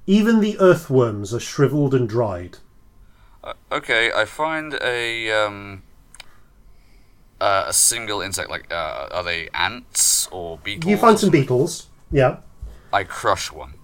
[0.06, 2.60] Even the earthworms are shriveled and dried.
[3.48, 5.84] Uh, okay, I find a um
[7.40, 8.50] uh, a single insect.
[8.50, 10.90] Like, uh, are they ants or beetles?
[10.90, 11.88] You find some beetles.
[12.12, 12.38] Yeah.
[12.92, 13.76] I crush one.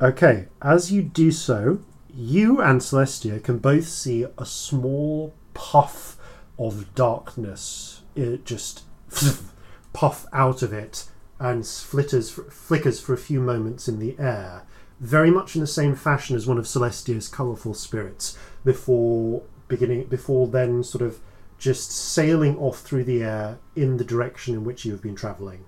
[0.00, 1.80] Okay, as you do so,
[2.14, 6.16] you and Celestia can both see a small puff
[6.58, 8.02] of darkness.
[8.16, 8.82] It just
[9.92, 11.06] puff out of it
[11.38, 14.64] and flitters, flickers for a few moments in the air,
[15.00, 20.46] very much in the same fashion as one of Celestia's colourful spirits, before beginning before
[20.46, 21.20] then sort of
[21.58, 25.64] just sailing off through the air in the direction in which you have been traveling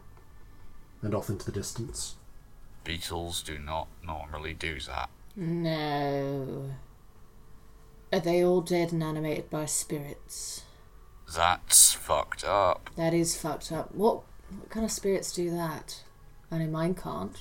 [1.02, 2.16] and off into the distance.
[2.82, 5.08] Beetles do not normally do that.
[5.36, 6.70] No.
[8.12, 10.64] Are they all dead and animated by spirits?
[11.34, 12.90] That's fucked up.
[12.96, 13.94] That is fucked up.
[13.94, 16.02] What, what kind of spirits do that?
[16.52, 17.36] Only mine can't.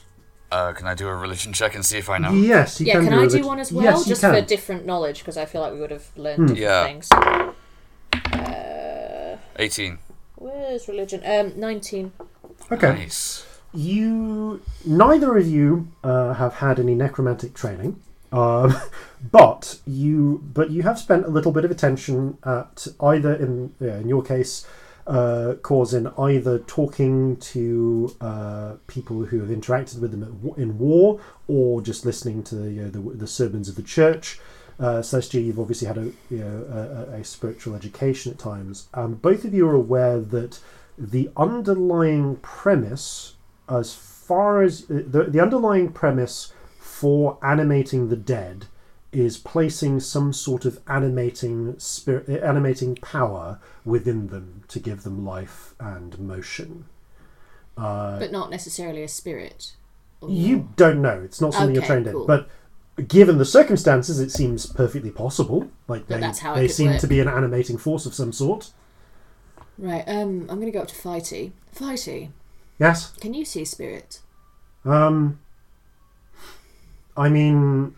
[0.54, 2.32] Uh, can I do a religion check and see if I know?
[2.32, 3.84] Yes, you yeah, can, can do I a do one as well?
[3.84, 4.36] Yes, you just can.
[4.36, 6.84] for different knowledge, because I feel like we would have learned different Yeah.
[6.86, 7.10] things.
[9.58, 9.98] 18.
[10.36, 11.22] Where's religion?
[11.26, 12.12] Um, 19.
[12.72, 12.94] okay.
[12.94, 13.46] Nice.
[13.74, 18.00] You neither of you uh, have had any necromantic training,
[18.32, 18.76] um,
[19.32, 23.98] but you but you have spent a little bit of attention at either in yeah,
[23.98, 24.68] in your case,
[25.08, 31.82] uh, Corzin either talking to uh, people who have interacted with them in war, or
[31.82, 34.40] just listening to the you know, the, the sermons of the church.
[34.80, 38.88] Uh, Celestia, you've obviously had a you know a, a- a spiritual education at times.
[38.94, 40.60] Um, both of you are aware that
[40.98, 43.36] the underlying premise
[43.70, 48.66] as far as uh, the, the underlying premise for animating the dead
[49.14, 55.26] is placing some sort of animating spirit uh, animating power within them to give them
[55.26, 56.86] life and motion
[57.76, 59.74] but not necessarily a spirit.
[60.28, 62.22] you don't know it's not something you're trained cool.
[62.22, 62.48] in but
[63.08, 66.20] given the circumstances it seems perfectly possible like they,
[66.56, 67.02] they seem work.
[67.02, 68.72] to be an animating force of some sort
[69.76, 71.52] Right, um, I'm gonna go up to Fighty.
[71.76, 72.30] Fighty,
[72.80, 74.20] yes can you see a spirit?
[74.86, 75.40] Um,
[77.16, 77.96] I mean,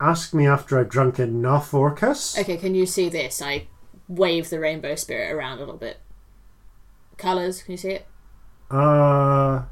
[0.00, 2.38] ask me after I've drunk enough Orcus.
[2.38, 3.42] Okay, can you see this?
[3.42, 3.66] I
[4.08, 5.98] wave the rainbow spirit around a little bit.
[7.16, 8.06] Colours, can you see it?
[8.70, 9.62] Uh,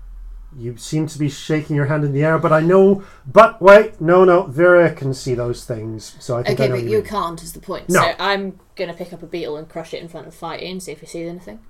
[0.56, 3.02] you seem to be shaking your hand in the air, but I know.
[3.26, 6.80] But wait, no, no, Vera can see those things, so I think I Okay, know
[6.80, 7.88] but you can't is the point.
[7.88, 8.00] No.
[8.02, 10.82] So I'm gonna pick up a beetle and crush it in front of Fighty and
[10.82, 11.60] see if he sees anything.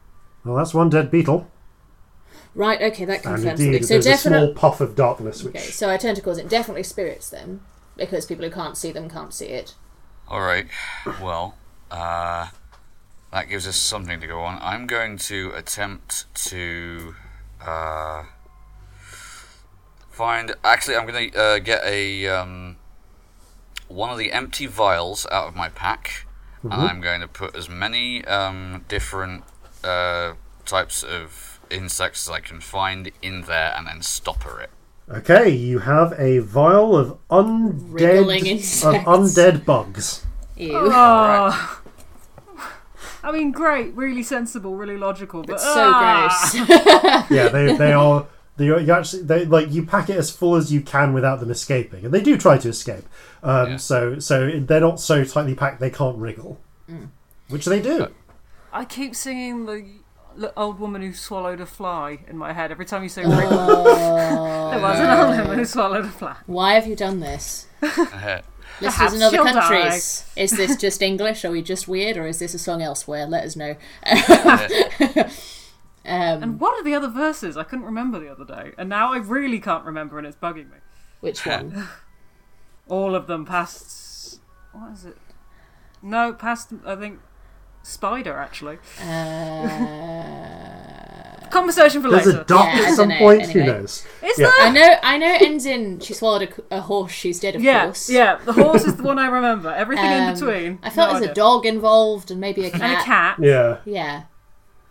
[0.45, 1.51] Well, that's one dead beetle,
[2.55, 3.87] Right, okay, that and confirms indeed, something.
[3.87, 6.39] So there's a definitely small puff of darkness, which Okay, so I turn to cause
[6.39, 7.61] it definitely spirits then.
[7.99, 9.75] Because people who can't see them can't see it.
[10.31, 10.69] Alright.
[11.21, 11.57] Well,
[11.91, 12.49] uh,
[13.33, 14.59] that gives us something to go on.
[14.63, 17.15] I'm going to attempt to
[17.61, 18.25] uh,
[20.11, 20.55] find.
[20.65, 22.77] Actually, I'm going to uh, get a um,
[23.89, 26.27] one of the empty vials out of my pack,
[26.63, 29.45] and I'm going to put as many um, different
[29.83, 30.35] uh,
[30.65, 34.71] types of insects as I can find in there, and then stopper it.
[35.11, 39.07] Okay, you have a vial of Wriggling undead of insects.
[39.09, 40.27] undead bugs.
[40.57, 40.73] Ew.
[40.75, 41.81] Oh.
[43.23, 46.51] I mean, great, really sensible, really logical, but It's so ah!
[46.53, 46.69] gross.
[47.31, 48.27] yeah, they they are.
[48.57, 51.41] They are, you actually they like you pack it as full as you can without
[51.41, 53.05] them escaping, and they do try to escape.
[53.43, 53.77] Um, Yeah.
[53.77, 56.59] So so they're not so tightly packed they can't wriggle,
[57.49, 58.09] which they do.
[58.73, 59.85] I keep singing the l-
[60.57, 63.49] old woman who swallowed a fly in my head every time you say wriggle.
[63.53, 66.37] Oh, there was an old woman who swallowed a fly.
[66.47, 67.67] Why have you done this?
[67.81, 68.43] Listeners
[68.81, 70.25] Perhaps in other she'll countries.
[70.37, 71.45] Is this just English?
[71.45, 72.17] Are we just weird?
[72.17, 73.27] Or is this a song elsewhere?
[73.27, 73.75] Let us know.
[76.07, 77.57] um, And what are the other verses?
[77.57, 80.71] I couldn't remember the other day, and now I really can't remember, and it's bugging
[80.71, 80.79] me.
[81.21, 81.89] which one?
[82.89, 84.41] All of them past.
[84.73, 85.17] What is it?
[86.01, 86.73] No, past.
[86.87, 87.19] I think
[87.83, 88.79] spider actually.
[89.01, 90.75] Uh,
[91.51, 92.33] Conversation for There's later.
[92.39, 93.43] There's a duck Yeah, at some dunno, point.
[93.43, 93.61] anyway.
[93.61, 94.07] Who knows?
[94.23, 94.51] Is Yeah.
[94.61, 94.97] I know.
[95.03, 95.37] I know.
[95.41, 97.11] Ends in she swallowed a horse.
[97.13, 98.11] She's dead, of Yeah, course.
[98.11, 98.37] yeah.
[98.45, 99.71] The horse is the one I remember.
[99.75, 100.79] Everything in Um, between.
[100.83, 101.33] I felt no there's idea.
[101.33, 102.83] a dog involved and maybe a cat.
[102.83, 103.37] and a cat.
[103.41, 103.79] Yeah.
[103.87, 104.23] Yeah.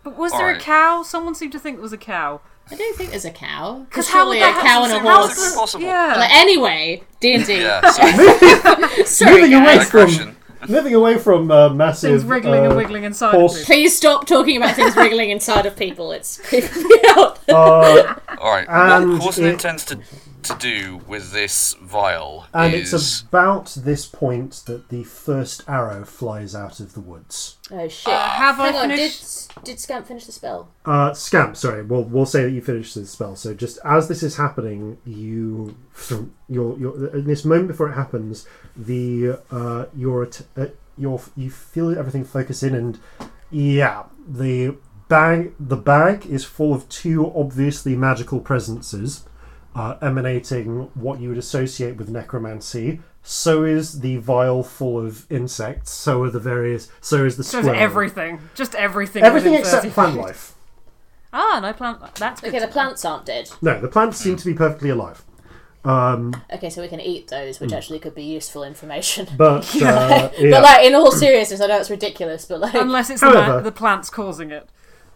[0.02, 1.04] But was there a cow?
[1.04, 2.40] Someone seemed to think it was a cow.
[2.70, 3.86] I don't think there's a cow.
[3.88, 5.06] Because 'Cause how surely would a cow and a happen?
[5.10, 5.52] How's horse.
[5.52, 5.84] it possible?
[5.84, 6.14] Yeah.
[6.18, 7.60] Like, anyway, D and D.
[7.60, 9.04] Yeah, sorry.
[9.04, 10.36] Sorry, Moving away from Digression.
[10.68, 13.64] Moving away from uh, massive Things wriggling uh, and wiggling inside horse- of me.
[13.66, 16.10] Please stop talking about things wriggling inside of people.
[16.12, 17.38] It's creeping me out.
[17.48, 19.98] Uh, Alright, And what Corzin it- intends to,
[20.42, 22.92] to do with this vial and is...
[22.94, 27.56] it's about this point that the first arrow flies out of the woods.
[27.70, 28.12] Oh shit!
[28.12, 30.68] Uh, have I Hang on, finished- Did did Scamp finish the spell?
[30.84, 33.36] Uh, Scamp, sorry, we'll we'll say that you finished the spell.
[33.36, 35.76] So just as this is happening, you
[36.48, 38.46] your your in this moment before it happens,
[38.76, 40.66] the uh, your at- uh,
[40.96, 42.98] your you feel everything focus in, and
[43.50, 44.76] yeah, the
[45.08, 49.24] bag the bag is full of two obviously magical presences,
[49.78, 53.00] uh, emanating what you would associate with necromancy.
[53.22, 55.90] So is the vial full of insects.
[55.92, 56.90] So are the various.
[57.00, 57.80] So is the So is squirrel.
[57.80, 58.40] everything.
[58.54, 59.22] Just everything.
[59.22, 60.54] Everything except plant life.
[61.32, 62.14] Ah, no plant.
[62.16, 62.42] That's.
[62.42, 62.72] Okay, to the know.
[62.72, 63.50] plants aren't dead.
[63.60, 65.22] No, the plants seem to be perfectly alive.
[65.84, 69.28] Um, Okay, so we can eat those, which actually could be useful information.
[69.36, 70.50] but uh, yeah.
[70.50, 73.54] But like, in all seriousness, I know it's ridiculous, but like, Unless it's the, However-
[73.58, 74.68] ma- the plants causing it.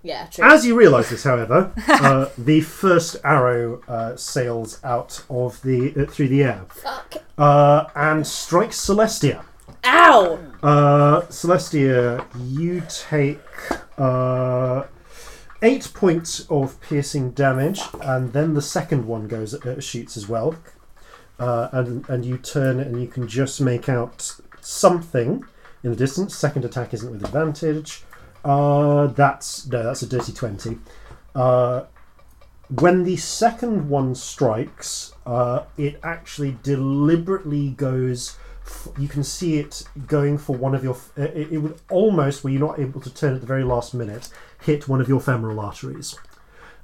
[0.02, 0.44] Yeah, true.
[0.44, 6.10] As you realise this, however, uh, the first arrow uh, sails out of the uh,
[6.10, 7.16] through the air Fuck.
[7.38, 9.44] uh, and strikes Celestia.
[9.84, 10.38] Ow!
[10.62, 13.40] Uh, Celestia, you take
[13.98, 14.84] uh,
[15.62, 20.54] eight points of piercing damage, and then the second one goes uh, shoots as well.
[21.38, 25.44] Uh, and and you turn and you can just make out something
[25.82, 26.36] in the distance.
[26.36, 28.04] Second attack isn't with advantage.
[28.44, 30.78] Uh, that's no, that's a dirty twenty.
[31.34, 31.84] Uh,
[32.80, 38.36] when the second one strikes, uh, it actually deliberately goes.
[38.66, 40.94] f- You can see it going for one of your.
[40.94, 43.64] f- uh, It, it would almost, where you're not able to turn at the very
[43.64, 44.28] last minute,
[44.60, 46.16] hit one of your femoral arteries.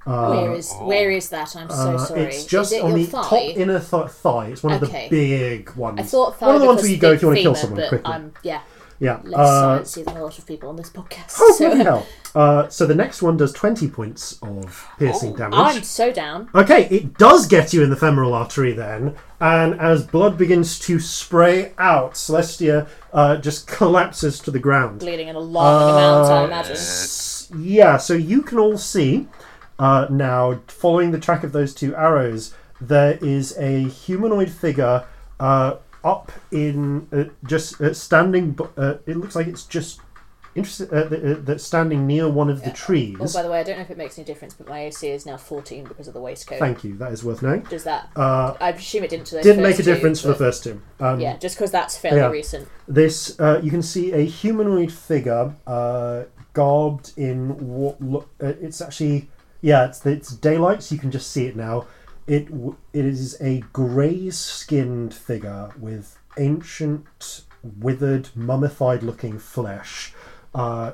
[0.04, 1.54] where is where is that?
[1.56, 2.20] I'm so Uh, sorry.
[2.22, 3.22] It's just it on the thigh?
[3.22, 4.46] top inner th- thigh.
[4.46, 5.98] It's one of the big ones.
[6.00, 7.54] I thought thigh one of the ones where you go if you want to kill
[7.54, 8.12] someone quickly.
[8.12, 8.60] I'm yeah
[9.00, 9.20] yeah.
[9.24, 11.36] less Uh, sciencey than a lot of people on this podcast.
[11.38, 12.06] oh so bloody hell!
[12.34, 15.58] Uh, so the next one does twenty points of piercing damage.
[15.58, 16.48] I'm so down.
[16.54, 21.00] Okay, it does get you in the femoral artery then, and as blood begins to
[21.00, 25.00] spray out, Celestia uh, just collapses to the ground.
[25.00, 26.76] Bleeding an alarming amount, I Uh, imagine.
[27.64, 29.26] Yeah, so you can all see
[29.78, 35.04] uh, now, following the track of those two arrows, there is a humanoid figure
[35.40, 38.58] uh, up in uh, just uh, standing.
[38.76, 40.00] Uh, it looks like it's just
[40.54, 43.16] interesting uh, th- uh, standing near one of the trees.
[43.20, 45.08] Oh, by the way, I don't know if it makes any difference, but my AC
[45.08, 46.58] is now 14 because of the waistcoat.
[46.58, 46.96] Thank you.
[46.96, 47.60] That is worth knowing.
[47.62, 48.10] Does that?
[48.16, 50.64] Uh, I presume it didn't to those didn't make a two, difference for the first
[50.64, 50.80] two.
[51.00, 52.28] Um, Yeah, just because that's fairly yeah.
[52.28, 52.68] recent.
[52.86, 58.28] This uh, you can see a humanoid figure uh, garbed in what look.
[58.42, 59.30] Uh, it's actually
[59.60, 61.86] yeah, it's it's daylight, so you can just see it now.
[62.28, 62.48] It
[62.92, 70.12] it is a grey-skinned figure with ancient, withered, mummified-looking flesh,
[70.54, 70.92] uh,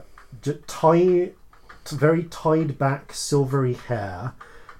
[1.90, 4.32] very tied back, silvery hair.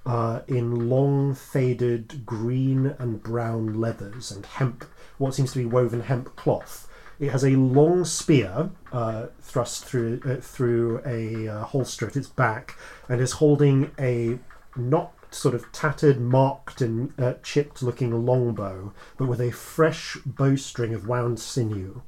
[0.05, 4.85] Uh, in long faded green and brown leathers and hemp,
[5.17, 6.87] what seems to be woven hemp cloth.
[7.19, 12.27] It has a long spear uh, thrust through uh, through a uh, holster at its
[12.27, 12.77] back,
[13.09, 14.37] and is holding a
[14.75, 21.07] not sort of tattered, marked, and uh, chipped-looking longbow, but with a fresh bowstring of
[21.07, 22.01] wound sinew,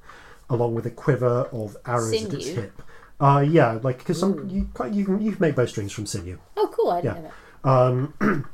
[0.50, 2.56] along with a quiver of arrows at its Sinew?
[2.62, 2.82] hip.
[3.20, 6.38] Uh, yeah, like because some you quite- you can you can make bowstrings from sinew
[6.56, 6.92] Oh, cool!
[6.92, 7.22] I didn't Yeah.
[7.22, 7.32] know
[7.64, 7.70] that.
[7.70, 8.46] um,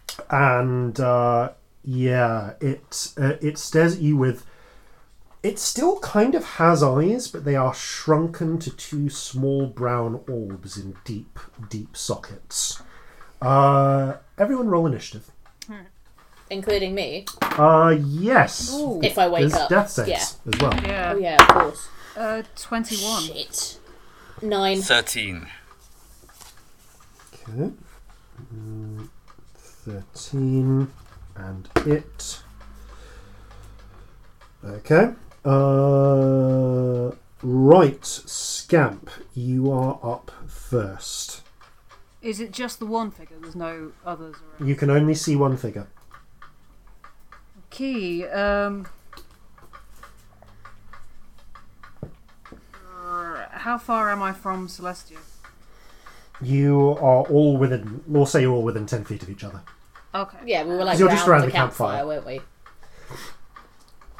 [0.30, 1.50] and uh,
[1.84, 4.44] yeah, it uh, it stares at you with.
[5.40, 10.76] It still kind of has eyes, but they are shrunken to two small brown orbs
[10.76, 11.38] in deep,
[11.70, 12.82] deep sockets.
[13.40, 15.30] Uh, everyone roll initiative.
[16.50, 18.74] Including me, Uh, yes.
[19.02, 19.68] if I wake There's up.
[19.68, 20.52] death saves Yeah.
[20.54, 20.74] as well.
[20.82, 21.12] Yeah.
[21.14, 21.88] Oh yeah, of course.
[22.16, 23.22] Uh, 21.
[23.22, 23.78] Shit.
[24.40, 24.80] Nine.
[24.80, 25.46] 13.
[27.34, 27.70] Okay.
[28.54, 29.08] Mm,
[29.58, 30.90] 13
[31.36, 32.40] and it.
[34.64, 35.10] Okay.
[35.44, 37.10] Uh,
[37.42, 41.42] right, Scamp, you are up first.
[42.20, 43.36] Is it just the one figure?
[43.40, 44.68] There's no others around.
[44.68, 45.86] You can only see one figure.
[47.70, 48.26] Key.
[48.26, 48.86] Um.
[53.50, 55.18] How far am I from Celestia?
[56.40, 59.60] You are all within, we'll say you're all within 10 feet of each other.
[60.14, 60.38] Okay.
[60.46, 61.98] Yeah, we were like You're just around the, the campfire.
[61.98, 62.40] campfire, weren't we?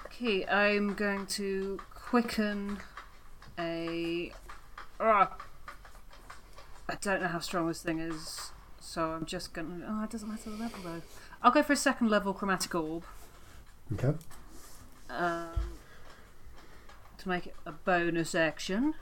[0.07, 2.79] Okay, I'm going to quicken
[3.59, 4.33] a.
[5.01, 5.37] Ah.
[6.89, 8.51] I don't know how strong this thing is,
[8.81, 9.85] so I'm just gonna.
[9.87, 11.03] Oh, it doesn't matter the level though.
[11.43, 13.05] I'll go for a second level chromatic orb.
[13.95, 14.13] Okay.
[15.11, 15.49] um,
[17.19, 18.95] to make it a bonus action.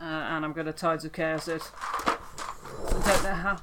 [0.00, 1.62] Uh, and I'm going to Tides of Chaos it.
[2.06, 2.16] I
[3.06, 3.56] don't know how.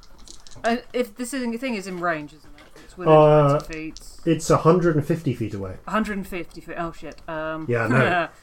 [0.64, 2.80] Uh, if this is, thing is in range, isn't it?
[2.86, 4.00] It's within Uh, 20 feet.
[4.26, 5.72] It's 150 feet away.
[5.84, 6.76] 150 feet.
[6.78, 7.22] Oh shit.
[7.28, 8.30] Um, Yeah, no.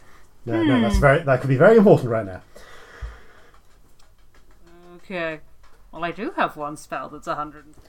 [0.46, 2.40] No, no, that's very, that could be very important right now.
[5.10, 5.40] Okay.
[5.92, 7.80] Well, I do have one spell that's 150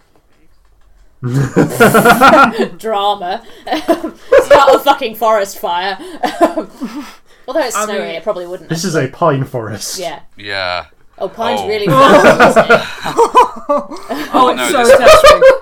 [2.71, 2.77] feet.
[2.79, 3.45] Drama.
[3.65, 5.97] Start a fucking forest fire.
[7.47, 8.69] Although it's I snowing, mean- it probably wouldn't.
[8.69, 9.99] This is a pine forest.
[9.99, 10.21] Yeah.
[10.37, 10.85] Yeah.
[11.17, 11.67] Oh, pine's Oh.
[11.67, 12.81] really fast, isn't it?
[14.33, 15.53] Oh, no, so this-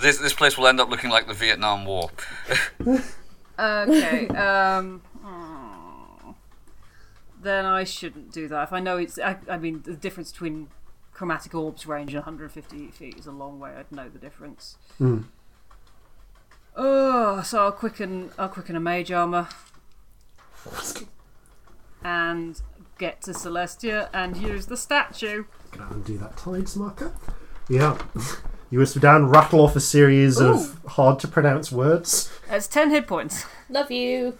[0.00, 2.10] This this place will end up looking like the Vietnam War.
[3.58, 4.26] Okay.
[4.28, 5.00] Um.
[5.22, 6.30] hmm.
[7.40, 8.62] Then I shouldn't do that.
[8.64, 10.68] If I know it's, I, I mean, the difference between
[11.22, 13.70] chromatic orbs range and 150 feet is a long way.
[13.78, 14.76] I'd know the difference.
[16.74, 18.30] Oh, so I'll quicken.
[18.36, 19.46] I'll quicken a mage armor
[22.02, 22.60] and
[22.98, 25.44] get to Celestia and use the statue.
[25.70, 27.12] Can I undo that tides marker?
[27.68, 27.98] Yeah.
[28.70, 32.32] You whisper down, rattle off a series of hard to pronounce words.
[32.48, 33.46] That's ten hit points.
[33.68, 34.36] Love you.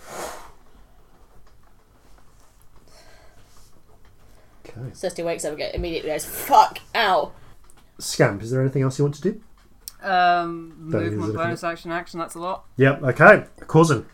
[4.77, 4.91] Okay.
[4.91, 7.33] Celestia wakes up and get- immediately goes, fuck, ow.
[7.99, 9.41] Scamp, is there anything else you want to do?
[10.03, 12.19] Um, Don't use movement, it if bonus action, action.
[12.19, 12.65] That's a lot.
[12.77, 13.45] Yep, okay.
[13.61, 14.05] Corzin.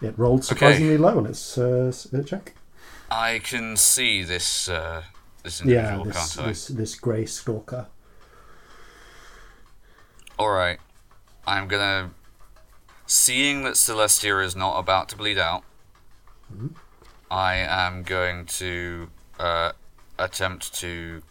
[0.00, 2.54] It rolled surprisingly low on its uh, s- uh, check.
[3.10, 5.02] I can see this uh,
[5.42, 6.48] this Yeah, individual, this, can't I?
[6.50, 7.86] this, this grey stalker.
[10.38, 10.78] All right,
[11.46, 12.10] I'm gonna.
[13.06, 15.64] Seeing that Celestia is not about to bleed out,
[16.52, 16.68] Mm-hmm.
[17.30, 19.72] I am going to uh,
[20.18, 21.22] attempt to.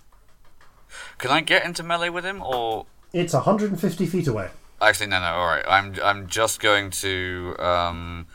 [1.18, 4.50] Can I get into melee with him, or It's 150 feet away.
[4.82, 5.26] actually no, no.
[5.28, 7.56] All right, I'm I'm just going to.
[7.60, 8.28] Um,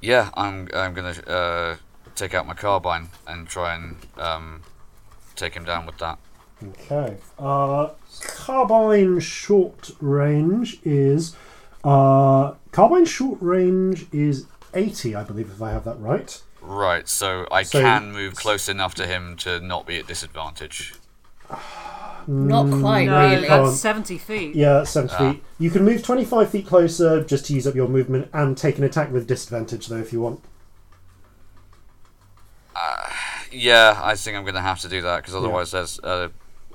[0.00, 1.76] yeah, I'm I'm gonna uh,
[2.14, 4.62] take out my carbine and try and um,
[5.36, 6.18] take him down with that.
[6.62, 7.16] Okay.
[7.38, 7.90] Uh,
[8.20, 11.36] carbine short range is.
[11.82, 16.40] Uh, carbine short range is 80, I believe, if I have that right.
[16.66, 20.94] Right, so I So- can move close enough to him to not be at disadvantage.
[22.26, 23.46] Not quite, No, really.
[23.46, 23.66] can't.
[23.66, 24.54] that's seventy feet.
[24.56, 25.18] Yeah, 70 Ah.
[25.32, 25.44] feet.
[25.58, 28.84] You can move 25 feet closer just to use up your movement and take an
[28.84, 30.40] attack with disadvantage, though, if you want.
[33.52, 36.28] Yeah, I think I'm going to have to do that because otherwise there's uh,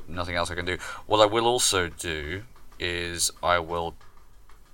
[0.07, 0.77] nothing else I can do.
[1.07, 2.43] What I will also do
[2.79, 3.95] is I will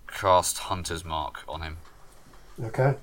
[0.08, 1.78] cast Hunter's Mark on him.
[2.64, 2.96] Okay.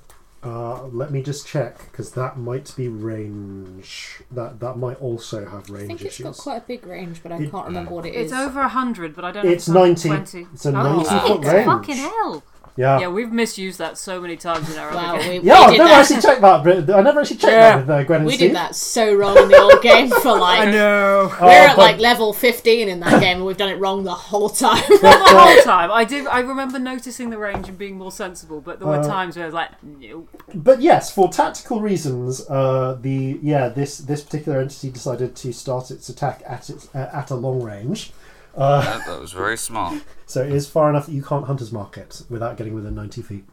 [0.44, 4.20] Uh, let me just check, because that might be range.
[4.30, 6.24] That that might also have range I range think it's issues.
[6.24, 8.32] got quite a big range, but I It- can't remember what it is.
[8.32, 9.44] It's over hundred, but I don't.
[9.44, 10.08] know It's if 90.
[10.08, 10.46] 20.
[10.52, 11.66] It's a Oh, 90 foot shit, range.
[11.66, 12.42] Fucking hell!
[12.74, 13.00] Yeah.
[13.00, 15.42] Yeah, we've misused that so many times in our Wow, other we, game.
[15.42, 16.00] we Yeah, I've did never that.
[16.00, 16.64] actually checked that.
[16.64, 17.76] But I never actually checked Yeah.
[17.76, 18.48] that with uh, Gwen and We Steve.
[18.48, 20.70] did that so wrong in the old game for like.
[20.70, 21.30] know.
[21.40, 24.04] We're Uh, at but- like level 15 in that game and we've done it wrong
[24.04, 24.82] the whole time.
[24.88, 25.90] Not the whole time.
[25.92, 26.26] I did.
[26.26, 29.44] I remember noticing the range and being more sensible, but there were Uh, times where
[29.44, 30.28] I was like, nope.
[30.54, 35.90] But yes, for tactical reasons, uh, the yeah this this particular entity decided to start
[35.90, 38.12] its attack at its uh, at a long range.
[38.56, 40.02] Uh, That, that was very smart.
[40.26, 43.22] so it is far enough that you can't hunter's mark it without getting within 90
[43.22, 43.44] feet.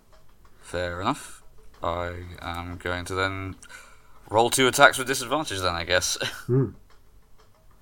[0.62, 1.42] Fair enough.
[1.82, 3.56] I am going to then
[4.30, 6.18] roll two attacks with disadvantage then, I guess.
[6.48, 6.70] Hmm.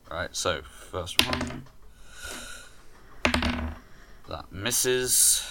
[0.10, 0.62] Right, so
[0.92, 1.64] first one.
[4.30, 5.46] That misses.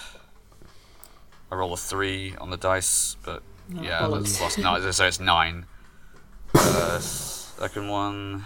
[1.51, 4.19] I roll a three on the dice, but yeah, bollocks.
[4.23, 5.65] that's plus nine, so it's nine.
[6.55, 8.45] Uh, second one.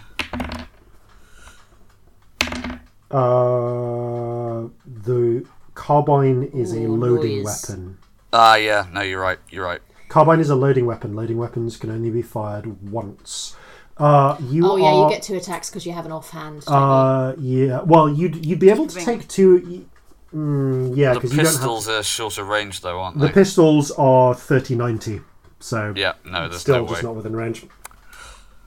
[3.12, 7.66] Uh, the carbine is a loading noise.
[7.70, 7.98] weapon.
[8.34, 9.82] Ah, yeah, no, you're right, you're right.
[10.10, 11.16] Carbine is a loading weapon.
[11.16, 13.56] Loading weapons can only be fired once.
[13.98, 16.64] Uh, you oh, yeah, are, you get two attacks because you have an offhand.
[16.66, 17.82] don't Uh, yeah.
[17.82, 19.06] Well, you'd you'd be able to Ring.
[19.06, 19.86] take two.
[20.34, 23.28] Mm, yeah, The because you don't have pistols are shorter range, though, aren't they?
[23.28, 25.22] the pistols are thirty ninety.
[25.60, 26.90] So yeah, no, there's still no way.
[26.90, 27.66] just not within range.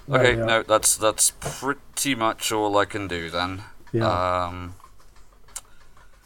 [0.09, 3.63] Okay, no, that's that's pretty much all I can do then.
[3.95, 4.45] Yeah.
[4.47, 4.75] Um,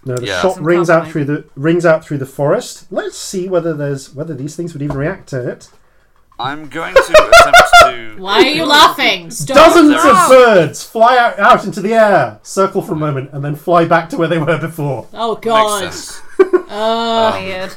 [0.05, 0.40] No, the Yeah.
[0.40, 2.86] shot rings out through the rings out through the forest.
[2.90, 5.69] Let's see whether there's whether these things would even react to it.
[6.40, 7.01] I'm going to
[7.40, 8.16] attempt to.
[8.23, 9.31] Why are you laughing?
[9.31, 9.57] Stop.
[9.57, 13.45] Dozens there of birds fly out, out into the air, circle for a moment, and
[13.45, 15.09] then fly back to where they were before.
[15.12, 15.93] Oh, Makes God.
[15.93, 16.23] sense.
[16.69, 17.74] Weird.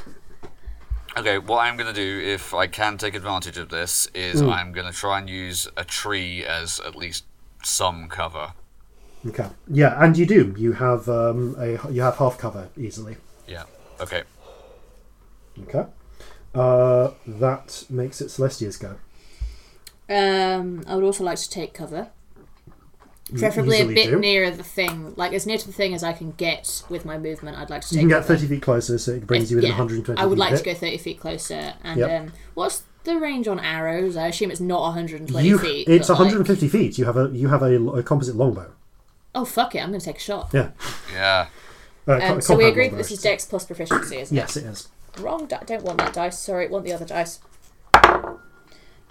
[1.18, 4.49] Okay, what I'm going to do, if I can take advantage of this, is Hmm.
[4.51, 7.26] I'm going to try and use a tree as at least
[7.63, 8.53] some cover.
[9.27, 9.48] Okay.
[9.68, 10.53] Yeah, and you do.
[10.57, 13.18] You have um, a you have half cover easily.
[13.48, 13.64] Yeah.
[13.99, 14.23] Okay.
[15.64, 15.85] Okay.
[16.56, 18.95] Uh, that makes it Celestia's go.
[20.10, 22.10] Um, I would also like to take cover.
[23.38, 24.19] Preferably a easily bit do.
[24.19, 25.14] nearer the thing.
[25.15, 27.81] Like, as near to the thing as I can get with my movement, I'd like
[27.84, 28.35] to take You can get cover.
[28.35, 30.57] 30 feet closer, so it brings you within Yeah, 120 I would feet like hit.
[30.57, 31.73] to go 30 feet closer.
[31.84, 32.22] And Yep.
[32.23, 34.18] um, what's the range on arrows?
[34.18, 35.88] I assume it's not 120 You, feet.
[35.88, 36.98] it's but, like- 150 feet.
[36.98, 38.72] You have a you have a, a composite longbow.
[39.35, 39.79] Oh, fuck it.
[39.79, 40.49] I'm going to take a shot.
[40.53, 40.71] Yeah.
[41.13, 41.47] Yeah.
[42.07, 44.57] Uh, Um, co- so we compound agree that this is dex plus proficiency, isn't Yes,
[44.57, 44.89] it is.
[45.19, 46.39] Wrong di- Don't want that dice.
[46.39, 47.39] Sorry, want the other dice.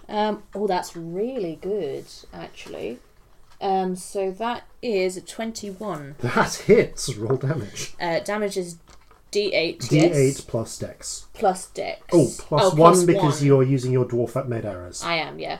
[0.08, 2.98] Um, oh, that's really good, actually.
[3.60, 6.16] Um, so that is a 21.
[6.20, 7.14] That hits.
[7.14, 7.94] Roll damage.
[8.00, 8.78] Uh, damage is
[9.30, 11.26] D8, D8 yes, plus dex.
[11.34, 12.00] plus dex.
[12.12, 13.46] Oh, plus Oh, one plus because one.
[13.46, 15.58] you're using your dwarf made arrows, I am, yeah.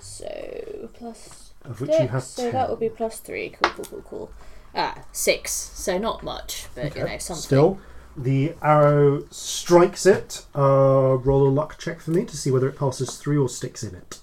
[0.00, 2.52] So, plus of which you have so 10.
[2.52, 3.50] that would be plus 3.
[3.50, 4.30] Cool, cool, cool, cool.
[4.74, 5.50] Ah, six.
[5.52, 7.42] So not much, but you know, something.
[7.42, 7.80] Still,
[8.16, 10.44] the arrow strikes it.
[10.54, 13.82] Uh, roll a luck check for me to see whether it passes through or sticks
[13.82, 14.18] in it.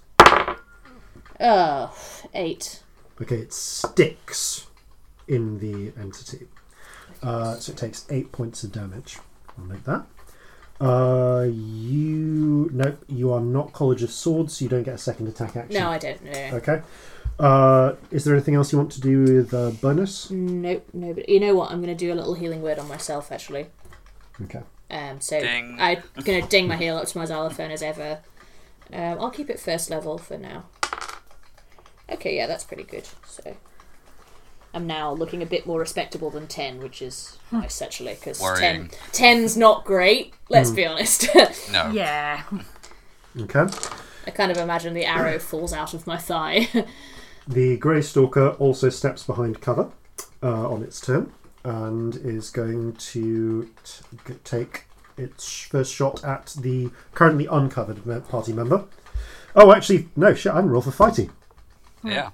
[1.39, 1.93] Oh,
[2.33, 2.81] eight.
[3.21, 4.67] Okay, it sticks
[5.27, 6.47] in the entity.
[7.23, 9.17] Uh, so it takes eight points of damage.
[9.57, 10.05] I'll make that.
[10.79, 15.27] Uh, you no, you are not College of Swords, so you don't get a second
[15.27, 15.81] attack action.
[15.81, 16.49] No, I don't know.
[16.53, 16.81] Okay.
[17.39, 20.31] Uh, is there anything else you want to do with uh, bonus?
[20.31, 21.13] Nope, no.
[21.13, 21.71] But you know what?
[21.71, 23.67] I'm going to do a little healing word on myself actually.
[24.43, 24.61] Okay.
[24.89, 25.77] Um, so Ding.
[25.79, 28.19] I'm going to ding my heal up to my xylophone as ever.
[28.93, 30.65] Um, I'll keep it first level for now.
[32.09, 33.07] Okay, yeah, that's pretty good.
[33.25, 33.57] So
[34.73, 38.89] I'm now looking a bit more respectable than 10, which is nice actually, because 10,
[39.11, 41.27] 10's not great, let's be honest.
[41.71, 41.89] No.
[41.91, 42.43] Yeah.
[43.39, 43.65] Okay.
[44.27, 46.67] I kind of imagine the arrow falls out of my thigh.
[47.47, 49.91] The Grey Stalker also steps behind cover
[50.41, 51.31] uh, on its turn
[51.63, 54.85] and is going to t- g- take
[55.17, 58.85] its first shot at the currently uncovered me- party member.
[59.55, 61.29] Oh, actually, no, shit, I didn't roll for Fighty.
[62.03, 62.31] Yeah.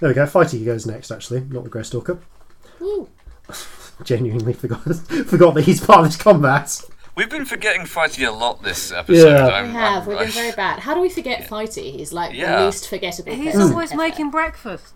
[0.00, 2.18] There we go, Fighty goes next, actually, not the Grey Stalker.
[4.04, 4.82] Genuinely forgot,
[5.26, 6.80] forgot that he's part of this combat.
[7.14, 9.28] We've been forgetting fighting a lot this episode.
[9.36, 9.46] Yeah.
[9.48, 10.78] I'm, We have, I'm- we've been very bad.
[10.80, 11.92] How do we forget Fighty?
[11.96, 12.60] He's like Yeah.
[12.60, 14.00] the least forgettable He's person always ever.
[14.00, 14.94] making breakfast.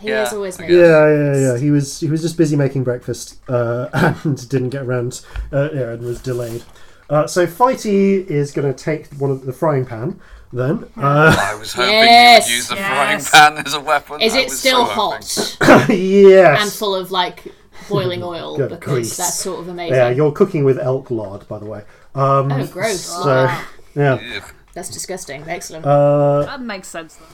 [0.00, 1.58] He Yeah, is always I making Yeah, yeah, yeah.
[1.58, 3.88] He was he was just busy making breakfast uh,
[4.24, 5.20] and didn't get around.
[5.52, 6.62] Uh, yeah, and was delayed.
[7.10, 10.20] Uh, so Fighty is going to take one of the frying pan.
[10.52, 12.48] Then uh, I was hoping Yes.
[12.48, 13.28] you would use the Yes.
[13.30, 14.22] frying pan as a weapon.
[14.22, 15.56] Is it still so hot
[15.90, 17.52] yes, and full of like
[17.88, 18.56] boiling oil?
[18.56, 19.16] Good because grief.
[19.16, 19.94] that's sort of amazing.
[19.96, 21.84] yeah, you're cooking with elk lard, by the way.
[22.14, 23.00] Um, Oh, gross.
[23.00, 23.50] So
[23.94, 24.40] yeah,
[24.74, 25.42] That's disgusting.
[25.48, 25.84] Excellent.
[25.84, 27.24] uh, That makes sense though.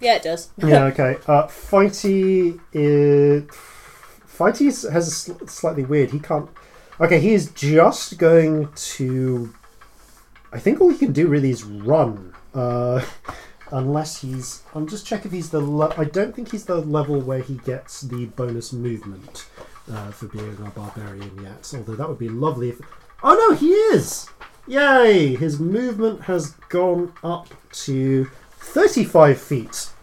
[0.00, 0.50] yeah, it does.
[0.58, 1.16] yeah, okay.
[1.26, 6.10] Uh, Fighty is Fighty has a sl- slightly weird.
[6.10, 6.48] He can't.
[7.00, 9.52] Okay, he is just going to.
[10.52, 12.34] I think all he can do really is run.
[12.54, 13.04] Uh,
[13.72, 14.62] unless he's.
[14.74, 15.60] I'm just check if he's the.
[15.60, 19.46] Le- I don't think he's the level where he gets the bonus movement
[19.90, 21.72] uh, for being a barbarian yet.
[21.76, 22.80] Although that would be lovely if.
[23.22, 24.28] Oh no, he is!
[24.66, 25.36] Yay!
[25.36, 28.24] His movement has gone up to
[28.58, 29.88] 35 feet.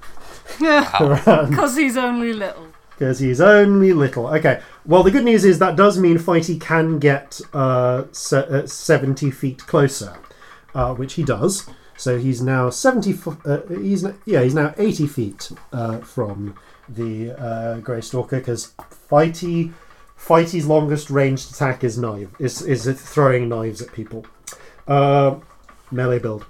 [0.60, 2.68] Because he's only little.
[2.92, 4.28] Because he's only little.
[4.28, 4.62] Okay.
[4.86, 9.30] Well, the good news is that does mean Fighty can get uh, se- uh, 70
[9.32, 10.18] feet closer,
[10.74, 11.70] uh, which he does.
[11.96, 13.14] So he's now 70.
[13.14, 16.56] Fo- uh, he's yeah, he's now 80 feet uh, from
[16.90, 18.74] the uh, Grey Stalker because
[19.10, 19.74] Fighty,
[20.18, 24.26] Fighty's longest ranged attack is knife is is throwing knives at people.
[24.88, 25.36] Uh,
[25.92, 26.46] melee build.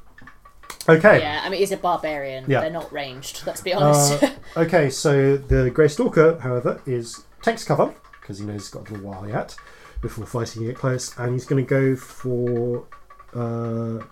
[0.89, 1.19] Okay.
[1.19, 2.45] Yeah, I mean, he's a barbarian.
[2.47, 2.61] Yeah.
[2.61, 4.23] They're not ranged, let's be honest.
[4.23, 8.89] Uh, okay, so the Grey Stalker, however, is takes cover because he knows he's got
[8.89, 9.55] a little while yet
[10.01, 12.85] before fighting it close, and he's going to go for
[13.34, 14.03] uh,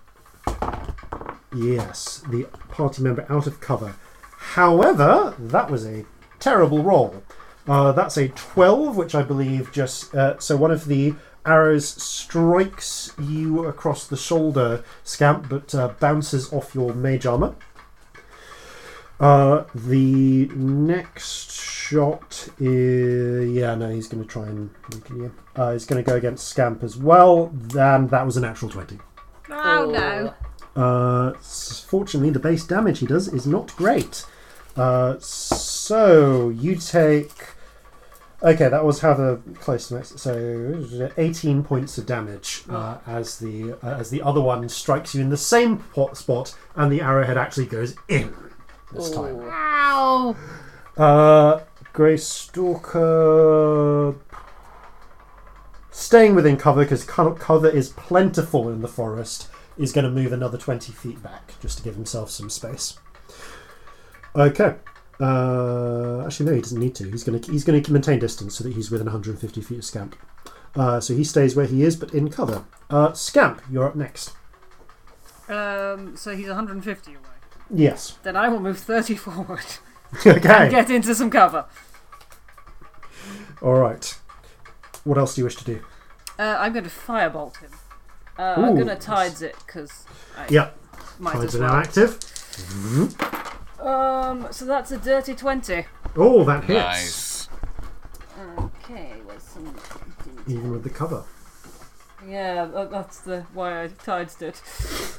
[1.54, 3.94] yes, the party member out of cover.
[4.38, 6.04] However, that was a
[6.38, 7.22] terrible roll.
[7.68, 11.14] Uh, that's a twelve, which I believe just uh, so one of the
[11.44, 17.54] arrows strikes you across the shoulder, Scamp, but uh, bounces off your mage armor.
[19.18, 24.70] Uh, the next shot is yeah no he's going to try and.
[25.56, 27.50] Uh, he's going to go against Scamp as well.
[27.74, 28.98] And that was a natural twenty.
[29.48, 30.34] Oh, no.
[30.80, 34.26] Uh, fortunately, the base damage he does is not great.
[34.76, 37.32] Uh, so you take.
[38.42, 40.18] Okay, that was however close to next.
[40.18, 45.20] So eighteen points of damage uh, as the uh, as the other one strikes you
[45.20, 48.34] in the same pot spot, and the arrowhead actually goes in
[48.92, 49.36] this time.
[49.36, 49.50] Ooh.
[49.50, 50.36] Ow!
[50.96, 51.60] Uh,
[51.92, 54.14] Grey Stalker.
[55.90, 59.48] Staying within cover because cover is plentiful in the forest,
[59.78, 62.98] is going to move another 20 feet back just to give himself some space.
[64.34, 64.74] Okay.
[65.20, 67.10] Uh, actually, no, he doesn't need to.
[67.10, 69.84] He's going to he's going to maintain distance so that he's within 150 feet of
[69.84, 70.16] Scamp.
[70.74, 72.64] Uh, so he stays where he is, but in cover.
[72.90, 74.34] Uh, Scamp, you're up next.
[75.48, 77.20] Um, so he's 150 away.
[77.70, 78.18] Yes.
[78.22, 79.64] Then I will move 30 forward
[80.26, 80.48] okay.
[80.48, 81.64] and get into some cover.
[83.62, 84.18] All right.
[85.04, 85.80] What else do you wish to do?
[86.38, 87.70] Uh, I'm going to firebolt him.
[88.38, 89.04] Uh, I'm going to nice.
[89.04, 90.04] tides it because
[90.50, 90.70] Yeah.
[91.18, 93.46] might Tides as are now well.
[93.86, 95.86] Um, so that's a dirty 20.
[96.16, 96.78] Oh, that hits.
[96.84, 97.48] Nice.
[98.58, 99.74] Okay, some.
[100.48, 101.22] Even with the cover.
[102.26, 104.60] Yeah, tha- that's the why I tides it.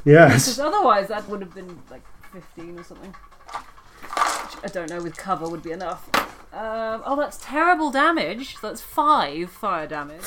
[0.03, 0.45] Yes.
[0.45, 2.01] Because otherwise that would have been like
[2.33, 3.09] 15 or something.
[3.11, 6.09] Which I don't know, with cover would be enough.
[6.53, 8.57] Um, oh, that's terrible damage.
[8.61, 10.23] That's five fire damage.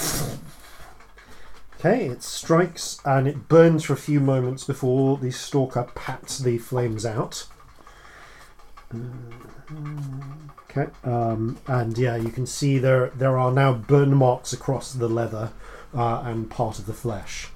[1.78, 6.58] Okay, it strikes and it burns for a few moments before the stalker pats the
[6.58, 7.46] flames out.
[10.68, 15.08] Okay, um, and yeah, you can see there there are now burn marks across the
[15.08, 15.52] leather
[15.94, 17.48] uh, and part of the flesh.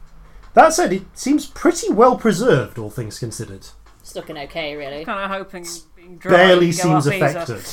[0.54, 3.66] That said, it seems pretty well preserved, all things considered.
[4.00, 5.04] It's looking okay, really.
[5.04, 5.66] kind of hoping
[5.96, 7.64] being dry Barely go seems up affected.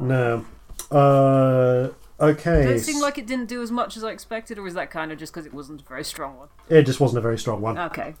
[0.00, 0.44] No.
[0.90, 2.62] Uh, okay.
[2.62, 4.90] Did it seem like it didn't do as much as I expected, or is that
[4.90, 6.48] kind of just because it wasn't a very strong one?
[6.68, 7.78] it just wasn't a very strong one.
[7.78, 8.14] Okay.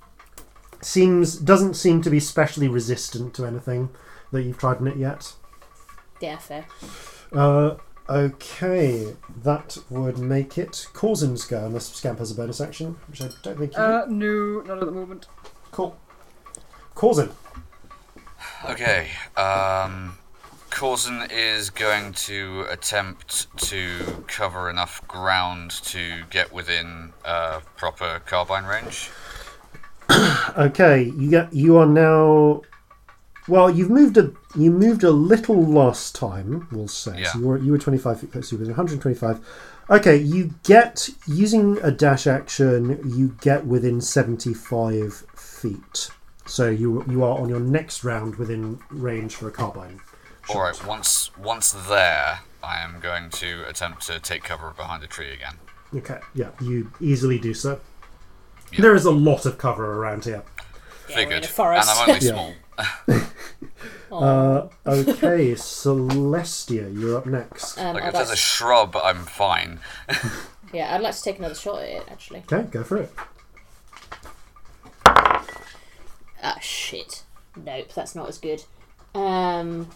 [0.82, 3.90] Seems doesn't seem to be specially resistant to anything
[4.32, 5.32] that you've tried in it yet.
[6.20, 6.66] Yeah, fair.
[7.32, 7.76] Uh,
[8.08, 13.30] okay, that would make it Corzin's go, unless Scamp has a bonus action, which I
[13.42, 15.26] don't think you Uh, no, not at the moment.
[15.70, 15.96] Cool.
[16.94, 17.30] Corzin.
[18.68, 19.08] Okay.
[19.36, 20.18] Um,
[20.70, 28.64] Corzin is going to attempt to cover enough ground to get within uh, proper carbine
[28.64, 29.10] range.
[30.58, 32.62] Okay, you get you are now.
[33.50, 36.68] Well, you've moved a you moved a little last time.
[36.70, 37.32] We'll say Yeah.
[37.32, 37.38] so.
[37.40, 38.50] You were you were twenty five feet close.
[38.52, 39.40] You were one hundred twenty five.
[39.90, 43.00] Okay, you get using a dash action.
[43.04, 46.10] You get within seventy five feet.
[46.46, 50.00] So you you are on your next round within range for a carbine.
[50.46, 50.56] shot.
[50.56, 50.86] All right.
[50.86, 55.54] Once once there, I am going to attempt to take cover behind a tree again.
[55.94, 56.20] Okay.
[56.34, 57.80] Yeah, you easily do so.
[58.72, 58.82] Yeah.
[58.82, 60.44] There is a lot of cover around here.
[61.08, 61.44] Yeah, we're in Figured.
[61.44, 61.90] a forest.
[61.90, 62.32] And I'm only Yeah.
[62.32, 62.54] small.
[64.12, 67.78] Uh, okay, Celestia, you're up next.
[67.78, 69.78] Um, Like I'd if like there's a to, shrub, I'm fine.
[70.72, 72.40] yeah, I'd like to take another shot at it, actually.
[72.52, 73.12] Okay, go for it.
[76.42, 77.22] Ah, shit.
[77.56, 78.64] Nope, that's not as good.
[79.14, 79.88] Um,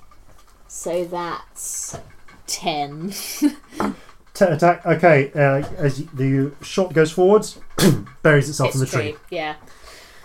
[0.68, 1.98] so that's
[2.46, 3.10] ten.
[4.34, 4.84] T- attack.
[4.86, 7.58] Okay, uh, as you, the shot goes forwards,
[8.22, 9.16] buries itself in the It's tree.
[9.30, 9.56] yeah.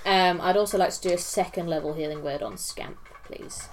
[0.09, 3.67] Um, I'd also like to do a second level healing word on Scamp, please.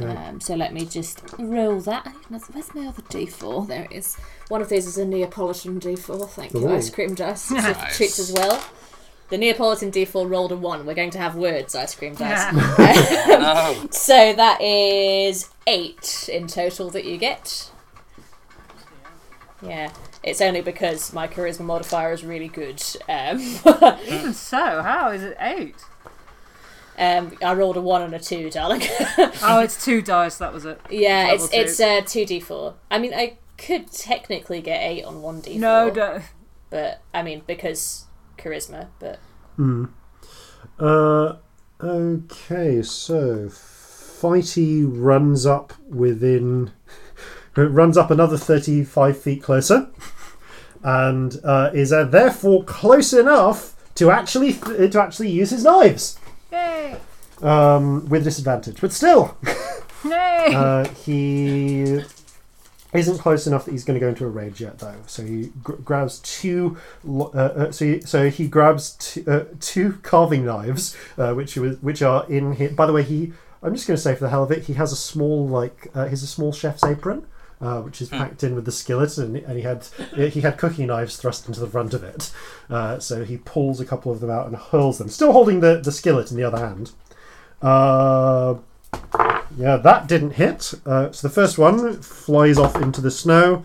[0.00, 0.06] Okay.
[0.16, 2.06] Um, so let me just roll that.
[2.28, 3.68] Where's my other D4?
[3.68, 4.16] There it is.
[4.48, 6.28] One of these is a Neapolitan D4.
[6.30, 7.42] Thank you, ice cream dice.
[7.42, 7.96] So Nice.
[7.96, 8.62] treats as well.
[9.28, 10.84] The Neapolitan D4 rolled a one.
[10.86, 12.52] We're going to have words, ice cream dice.
[12.52, 13.86] no.
[13.92, 17.70] So that is eight in total that you get.
[19.62, 19.92] Yeah,
[20.22, 22.82] it's only because my charisma modifier is really good.
[23.08, 23.38] Um,
[24.06, 25.76] Even so, how is it eight?
[26.98, 28.82] um, I rolled a one and a two, darling.
[29.42, 30.38] Oh, it's two dice.
[30.38, 30.80] That was it.
[30.90, 31.56] yeah, it's two.
[31.58, 32.74] it's uh, two d four.
[32.90, 35.60] I mean, I could technically get eight on one d four.
[35.60, 36.22] No, don't.
[36.70, 38.06] but I mean because
[38.38, 38.88] charisma.
[38.98, 39.18] But
[40.78, 41.36] Uh,
[41.82, 46.72] okay, so Fighty runs up within,
[47.56, 49.88] runs up another thirty-five feet closer,
[50.82, 56.18] and uh, is uh, therefore close enough to actually to actually use his knives
[56.52, 56.96] Yay!
[57.42, 58.80] um, with disadvantage.
[58.80, 59.36] But still,
[60.04, 60.46] Yay!
[60.54, 62.00] uh, he
[62.92, 64.96] isn't close enough that he's going to go into a rage yet, though.
[65.06, 66.76] So he gr- grabs two.
[67.04, 71.56] lo- Uh, uh, so he, so he grabs two, uh, two carving knives, uh, which
[71.56, 72.70] was which are in here.
[72.70, 73.32] By the way, he.
[73.62, 75.88] I'm just going to say for the hell of it, he has a small like
[75.94, 77.26] uh, he's a small chef's apron.
[77.60, 80.86] Uh, which is packed in with the skillet, and, and he had he had cooking
[80.86, 82.32] knives thrust into the front of it.
[82.70, 85.78] Uh, so he pulls a couple of them out and hurls them, still holding the,
[85.78, 86.92] the skillet in the other hand.
[87.60, 88.54] Uh,
[89.58, 90.72] yeah, that didn't hit.
[90.86, 93.62] Uh, so the first one flies off into the snow.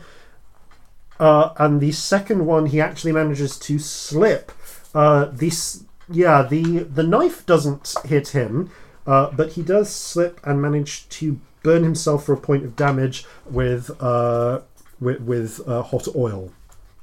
[1.17, 4.51] Uh, and the second one, he actually manages to slip.
[4.93, 8.69] Uh, this, yeah, the the knife doesn't hit him,
[9.07, 13.25] uh, but he does slip and manage to burn himself for a point of damage
[13.49, 14.61] with uh,
[14.99, 16.53] with, with uh, hot oil.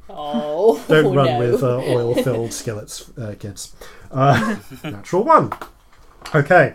[0.09, 1.39] oh, Don't run no.
[1.41, 3.75] with uh, oil-filled skillets, uh, kids.
[4.11, 5.53] Uh, natural one.
[6.33, 6.75] Okay.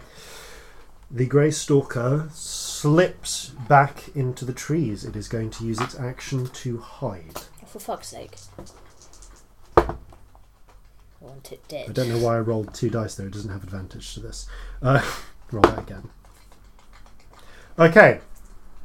[1.09, 5.05] The grey stalker slips back into the trees.
[5.05, 7.39] It is going to use its action to hide.
[7.65, 8.35] For fuck's sake.
[9.77, 9.95] I
[11.21, 11.89] want it dead.
[11.89, 13.27] I don't know why I rolled two dice there.
[13.27, 14.45] It doesn't have advantage to this.
[14.81, 15.01] Uh,
[15.51, 16.09] roll that again.
[17.79, 18.19] Okay.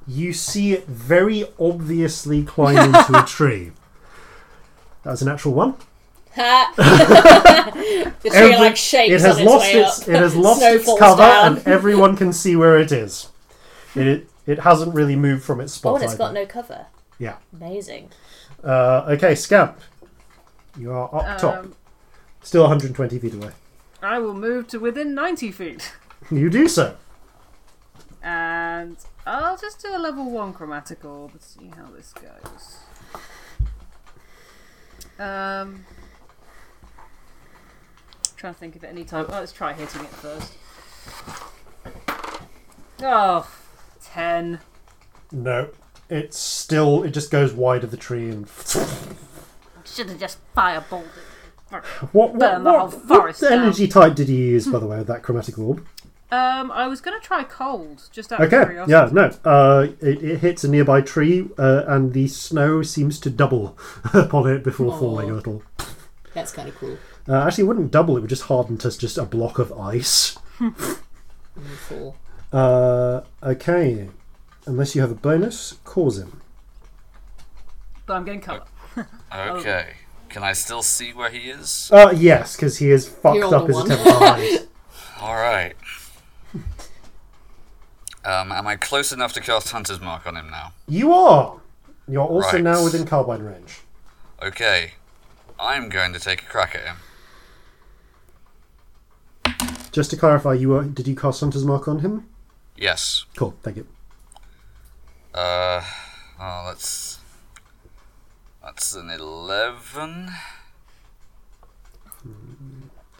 [0.06, 3.72] You see it very obviously climb into a tree.
[5.04, 5.76] That was a natural one.
[8.22, 10.08] The tree Every- like shakes it has on its lost way its up.
[10.08, 11.56] it has lost Snow its cover down.
[11.58, 13.28] and everyone can see where it is.
[13.94, 15.92] It it hasn't really moved from its spot.
[15.92, 16.86] Oh, and it's got no cover.
[17.18, 17.36] Yeah.
[17.52, 18.08] Amazing.
[18.64, 19.78] Uh, okay, Scamp.
[20.78, 21.58] You are up top.
[21.58, 21.74] Um,
[22.42, 23.50] Still 120 feet away.
[24.02, 25.92] I will move to within 90 feet.
[26.30, 26.96] You do so.
[28.22, 28.96] And
[29.26, 32.78] And I'll just do a level one chromatic orb and see how this goes.
[35.18, 35.84] Um,
[38.36, 39.26] trying to think of it any time.
[39.28, 40.54] Oh, let's try hitting it first.
[43.02, 43.48] Oh,
[44.02, 44.60] 10.
[45.32, 45.70] No,
[46.08, 47.02] it's still.
[47.02, 48.48] It just goes wide of the tree and.
[49.84, 51.24] Should have just fireballed it.
[51.70, 53.52] What, what, Burn the what, whole what forest down.
[53.52, 55.86] energy type did you use, by the way, with that chromatic orb?
[56.32, 58.90] Um, I was going to try cold, just out of Okay, curiosity.
[58.90, 59.30] yeah, no.
[59.44, 63.76] Uh, it, it hits a nearby tree, uh, and the snow seems to double
[64.14, 64.98] upon it before Aw.
[64.98, 65.62] falling a little.
[66.32, 66.96] That's kind of cool.
[67.28, 70.38] Uh, actually, it wouldn't double; it would just harden to just a block of ice.
[70.58, 70.74] And.
[72.52, 74.10] Uh, okay,
[74.66, 76.32] unless you have a bonus, Corzin.
[78.04, 78.64] But I'm getting colour.
[79.34, 79.94] Okay.
[80.28, 81.90] Can I still see where he is?
[81.92, 84.68] Uh, yes, because he is fucked You're up on as the a temple.
[85.22, 85.72] All right.
[88.24, 90.72] Um, am I close enough to cast Hunter's Mark on him now?
[90.86, 91.60] You are.
[92.08, 92.62] You're also Right.
[92.62, 93.80] now within carbine range.
[94.40, 94.92] Okay.
[95.58, 96.96] I'm going to take a crack at him.
[99.92, 100.84] Just to clarify, you were.
[100.84, 102.28] Did you cast Hunter's Mark on him?
[102.76, 103.26] Yes.
[103.36, 103.54] Cool.
[103.62, 103.86] Thank you.
[105.34, 105.82] Uh,
[106.40, 107.18] oh, that's
[108.62, 110.30] that's an eleven.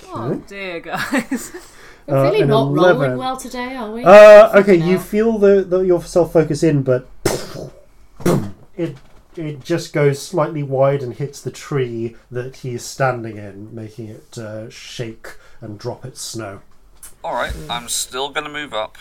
[0.09, 1.53] Oh dear, guys.
[2.07, 3.01] We're Uh, really an not 11.
[3.03, 4.05] rolling well today, are we?
[4.05, 7.09] Uh, okay, you feel the, the your self focus in, but
[8.77, 8.97] it
[9.37, 14.09] it just goes slightly wide and hits the tree that he is standing in, making
[14.09, 16.61] it uh, shake and drop its snow.
[17.25, 17.55] All right.
[17.71, 18.99] I'm still going to move up.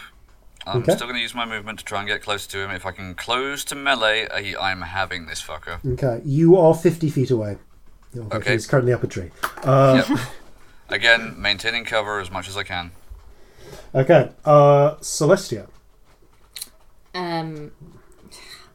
[0.65, 0.93] I'm Okay.
[0.93, 2.69] still going to use my movement to try and get close to him.
[2.71, 5.79] If I can close to melee, I, I'm having this fucker.
[5.93, 7.57] Okay, you are fifty feet away.
[8.15, 8.53] Although Okay.
[8.53, 9.31] He's currently up a tree.
[9.63, 10.19] Uh, Yep.
[10.91, 12.91] Again, maintaining cover as much as I can.
[13.95, 15.67] Okay, uh, Celestia.
[17.15, 17.71] Um,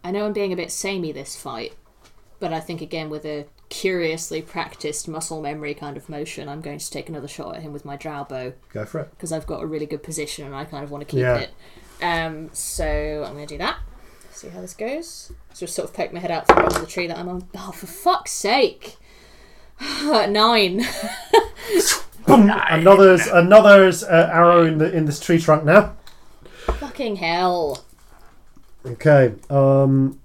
[0.05, 1.75] I know I'm being a bit samey this fight,
[2.41, 6.79] but I think again with a curiously practiced muscle memory kind of motion, I'm going
[6.79, 9.11] to take another shot at him with my drow bow Go for it.
[9.11, 11.37] because I've got a really good position and I kind of want to keep Yeah.
[11.39, 11.51] it.
[12.03, 13.79] Um, so I'm going to do that.
[14.33, 15.33] See how this goes.
[15.55, 17.49] So just sort of poke my head out from under the tree that I'm on.
[17.57, 18.97] Oh, for fuck's sake!
[20.31, 20.79] Nine.
[22.27, 22.51] Boom!
[22.51, 25.95] Another's another's uh, arrow in the in this tree trunk now.
[26.67, 27.85] Fucking hell.
[28.85, 29.35] Okay.
[29.49, 30.19] Um,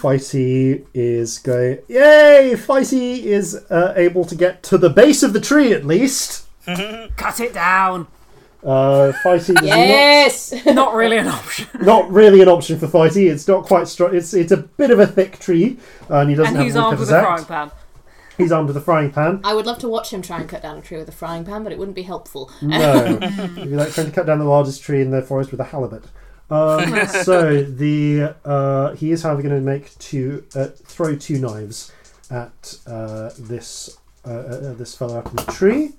[0.00, 1.78] Fighty is going.
[1.88, 2.52] Yay!
[2.54, 6.46] Fighty is uh, able to get to the base of the tree at least.
[7.16, 8.06] Cut it down.
[8.62, 10.54] Uh, Fighty is Yes.
[10.66, 11.66] Not really an option.
[11.74, 13.30] not, not really an option for Fighty.
[13.30, 14.14] It's not quite strong.
[14.14, 15.78] It's it's a bit of a thick tree,
[16.10, 17.48] uh, and he doesn't and have he's a armed woodcutter's with a frying axe.
[17.48, 17.70] pan.
[18.38, 19.40] He's armed with a frying pan.
[19.42, 21.44] I would love to watch him try and cut down a tree with a frying
[21.44, 22.50] pan, but it wouldn't be helpful.
[22.62, 25.60] No, it'd be like trying to cut down the largest tree in the forest with
[25.60, 26.04] a halibut.
[26.50, 31.92] Um, so the uh, he is, however, going to make two uh, throw two knives
[32.30, 35.92] at uh, this uh, uh, this fellow up in the tree.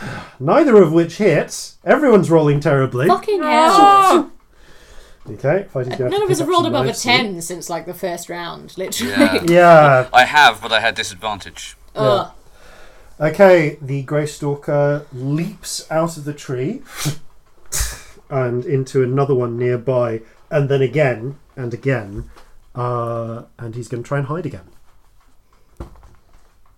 [0.40, 1.78] Neither of which hits.
[1.84, 3.06] Everyone's rolling terribly.
[3.06, 4.30] Fucking hell.
[5.30, 6.88] Okay, fighting's gonna have None to of us pick have up rolled some above a
[6.88, 9.12] knives 10 since like the first round, literally.
[9.12, 9.42] Yeah.
[9.48, 10.08] Yeah.
[10.12, 11.76] I have, but I had disadvantage.
[11.94, 12.32] Ugh.
[13.20, 16.82] Okay, the grey stalker leaps out of the tree
[18.30, 22.30] and into another one nearby, and then again and again,
[22.74, 24.68] uh, and he's going to try and hide again.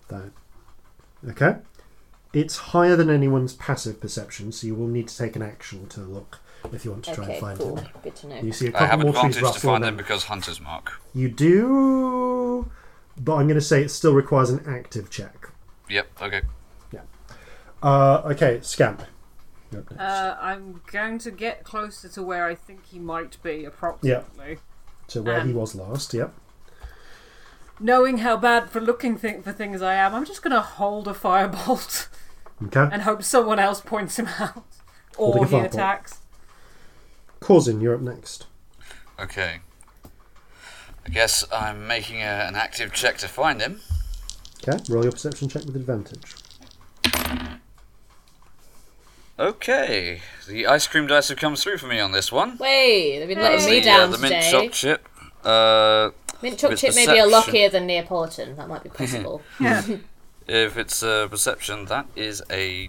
[0.08, 0.32] That.
[1.30, 1.56] Okay.
[2.34, 6.00] It's higher than anyone's passive perception, so you will need to take an action to
[6.00, 6.40] look
[6.72, 7.76] if you want to try Okay, and find cool.
[7.76, 7.88] him.
[8.02, 8.40] Good to know.
[8.40, 10.24] You see a I couple I have more trees advantage to find and him because
[10.24, 11.00] Hunter's Mark.
[11.14, 12.70] You do,
[13.20, 15.48] but I'm going to say it still requires an active check.
[15.88, 16.06] Yep.
[16.22, 16.42] Okay.
[17.82, 19.02] Uh, okay, Scamp.
[19.70, 20.00] You're up next.
[20.02, 24.58] Uh, I'm going to get closer to where I think he might be, approximately.
[25.08, 26.32] to where he um, was last, yep.
[27.78, 31.08] Knowing how bad for looking thing for things I am, I'm just going to hold
[31.08, 32.06] a firebolt
[32.64, 32.88] Okay.
[32.92, 34.64] and hope someone else points him out.
[35.16, 36.20] Holding Or he attacks.
[37.44, 38.46] Corzin, you're up next.
[39.20, 39.58] Okay.
[41.06, 43.82] I guess I'm making a, an active check to find him.
[44.66, 46.36] Okay, roll your perception check with advantage.
[49.38, 50.22] Okay.
[50.48, 52.56] The ice cream dice have come through for me on this one.
[52.56, 54.50] Wait, they've been letting It's me the, uh, down the mint today.
[54.50, 55.08] choc chip.
[55.44, 56.10] Uh,
[56.40, 57.30] Mint choc with chip may be a perception.
[57.30, 58.56] luckier than Neapolitan.
[58.56, 59.42] That might be possible.
[59.60, 62.88] if it's a perception, that is a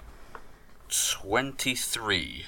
[0.88, 2.46] 23.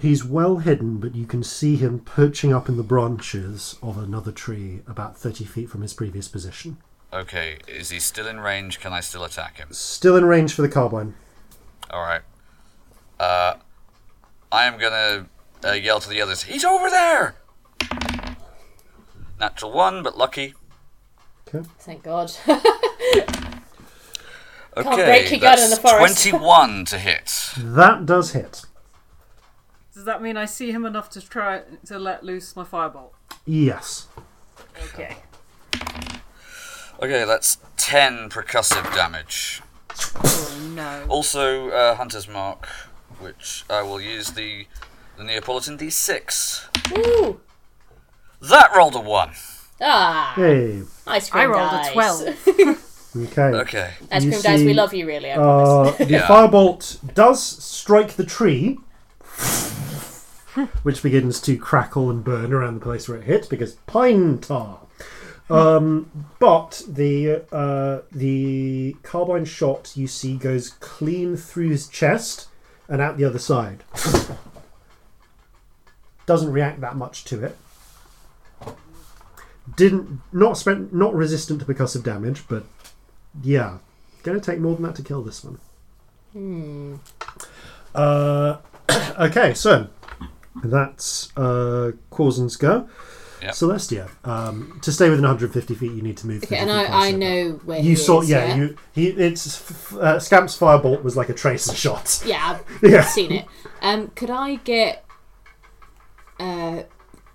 [0.00, 4.32] He's well hidden, but you can see him perching up in the branches of another
[4.32, 6.78] tree about 30 feet from his previous position.
[7.12, 8.80] Okay, is he still in range?
[8.80, 9.68] Can I still attack him?
[9.70, 11.14] Still in range for the carbine.
[11.92, 12.22] Alright.
[13.20, 13.54] Uh,
[14.50, 15.26] I am gonna
[15.64, 17.36] uh, yell to the others, "He's over there!"
[19.38, 20.54] Natural one, but lucky.
[21.46, 21.66] Okay.
[21.78, 22.32] Thank God.
[24.76, 26.26] Okay, break your gun in that's the forest.
[26.28, 27.50] Twenty-one to hit.
[27.56, 28.64] That does hit.
[29.94, 33.10] Does that mean I see him enough to try to let loose my firebolt?
[33.46, 34.08] Yes.
[34.92, 35.16] Okay.
[37.02, 39.62] Okay, that's ten percussive damage.
[40.24, 41.04] Oh no.
[41.08, 42.66] Also, uh, Hunter's Mark,
[43.20, 44.66] which I will use the
[45.16, 46.98] the Neapolitan D6.
[46.98, 47.40] Ooh.
[48.40, 49.30] That rolled a one.
[49.80, 50.32] Ah.
[50.34, 50.82] Hey.
[51.06, 51.90] Ice cream I rolled dice.
[51.90, 51.92] a
[52.52, 52.80] 12.
[53.16, 53.42] Okay.
[53.42, 53.90] Okay.
[54.10, 56.00] Ice cream dice, we love you really, I promise.
[56.00, 56.26] Uh, the Yeah.
[56.26, 58.76] firebolt does strike the tree,
[60.82, 64.80] which begins to crackle and burn around the place where it hit because pine tar.
[65.50, 72.48] Um, but the uh, the carbine shot you see goes clean through his chest
[72.88, 73.84] and out the other side.
[76.26, 77.56] Doesn't react that much to it.
[79.76, 82.64] Didn't not spent not resistant to percussive damage, but
[83.42, 83.78] yeah,
[84.22, 85.58] gonna take more than that to kill this one.
[87.94, 88.58] Uh,
[89.20, 89.88] okay, so
[90.62, 92.88] that's uh, Corzin's go.
[93.42, 93.52] Yep.
[93.52, 96.44] Celestia, um, to stay within 150 feet, you need to move.
[96.44, 99.08] Okay, and I, I know where You he saw, is, yeah, you he.
[99.08, 102.22] It's uh, Scamp's firebolt was like a tracer shot.
[102.24, 103.02] Yeah, I've Yeah.
[103.04, 103.44] seen it.
[103.82, 105.04] Um, could I get?
[106.40, 106.84] Uh,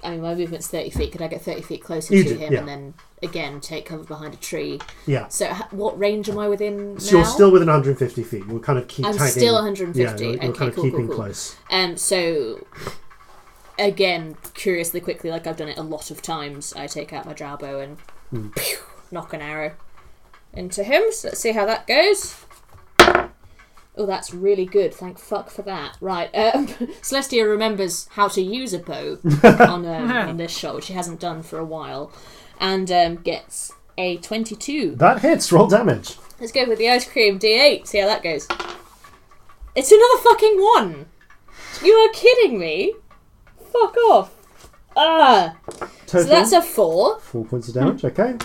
[0.04, 1.12] I mean, my movement's thirty feet.
[1.12, 2.60] Could I get thirty feet closer You to do, him yeah.
[2.60, 4.80] and then again take cover behind a tree?
[5.06, 8.48] Yeah, So, h- what range am I within so you're still within 150 feet.
[8.48, 9.32] We'll kind of keep I'm tagging.
[9.32, 10.02] still 150.
[10.02, 11.16] Yeah, you're, you're Okay, kind of cool, keeping cool, cool.
[11.26, 11.56] close.
[11.70, 12.66] Um, so
[13.80, 17.34] again, curiously quickly, like I've done it a lot of times, I take out my
[17.34, 17.98] drow bow and
[18.30, 18.50] Hmm.
[18.50, 18.78] pew,
[19.12, 19.72] nock an arrow
[20.54, 21.04] into him.
[21.12, 22.36] So let's see how that goes.
[23.98, 24.94] Oh, that's really good.
[24.94, 25.98] Thank fuck for that.
[26.00, 26.68] Right, um,
[27.02, 31.20] Celestia remembers how to use a bow on um, on this shot, which she hasn't
[31.20, 32.12] done for a while,
[32.60, 34.96] and um, gets a twenty-two.
[34.96, 35.52] That hits.
[35.52, 36.16] Roll damage.
[36.40, 37.88] Let's go with the ice cream D8.
[37.88, 38.48] See how that goes.
[39.76, 41.08] It's another fucking one.
[41.84, 42.94] You are kidding me.
[43.72, 44.36] Fuck off.
[44.98, 45.56] Ah.
[46.08, 47.20] Total So that's a four.
[47.20, 48.04] four points of damage.
[48.04, 48.36] Okay.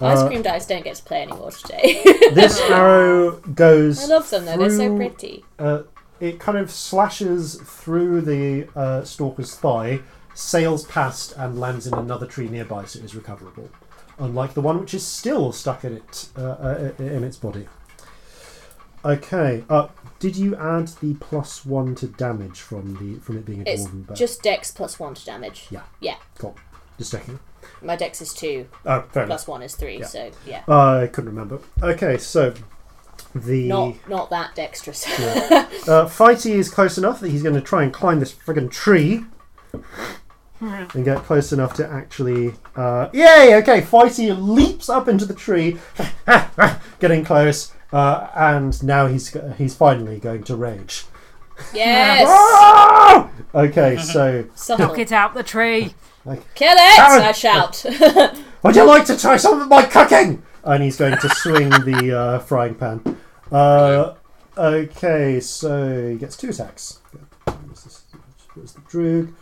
[0.00, 2.00] Ice Uh, cream dice don't get to play anymore today.
[2.32, 4.02] This arrow goes.
[4.02, 4.56] I love them though.
[4.56, 5.44] They're so through- pretty.
[5.58, 5.82] uh,
[6.20, 10.00] it kind of slashes through the uh, stalker's thigh,
[10.34, 13.68] sails past, and lands in another tree nearby, so it is recoverable.
[14.18, 17.66] Unlike the one which is still stuck in it uh, uh, in its body.
[19.04, 19.64] Okay.
[19.68, 19.88] Uh,
[20.22, 23.86] did you add the plus one to damage from the from it being a It's
[23.86, 24.14] dwarven bow?
[24.14, 25.66] just dex plus one to damage.
[25.68, 25.82] Yeah.
[25.98, 26.14] Yeah.
[26.38, 26.54] Cool.
[26.96, 27.40] Just checking.
[27.82, 28.68] My dex is two.
[28.86, 29.38] Oh, fair enough.
[29.38, 29.98] Plus one is three.
[29.98, 30.06] Yeah.
[30.06, 30.62] So yeah.
[30.68, 31.58] I couldn't remember.
[31.82, 32.54] Okay, so
[33.34, 35.04] the Not not that dexterous.
[35.88, 39.24] Uh, Fighty is close enough that he's going to try and climb this friggin' tree
[40.60, 42.54] and get close enough to actually.
[42.76, 43.56] Uh, yay!
[43.56, 45.78] Okay, Fighty leaps up into the tree,
[47.00, 51.04] getting close, uh, and now he's he's finally going to rage.
[51.74, 52.26] yes.
[52.28, 53.30] Ah!
[53.54, 54.88] Okay, so Subtle.
[54.88, 55.94] Knock it out the tree.
[56.54, 56.98] Kill it!
[56.98, 57.22] Aaron!
[57.22, 57.84] I shout.
[58.62, 60.42] would you like to try some of my cooking?
[60.64, 63.18] And he's going to swing the uh, frying pan.
[63.50, 64.14] Uh,
[64.56, 67.00] okay, so he gets two attacks.
[67.44, 68.04] Where's,
[68.54, 69.34] where's the droog?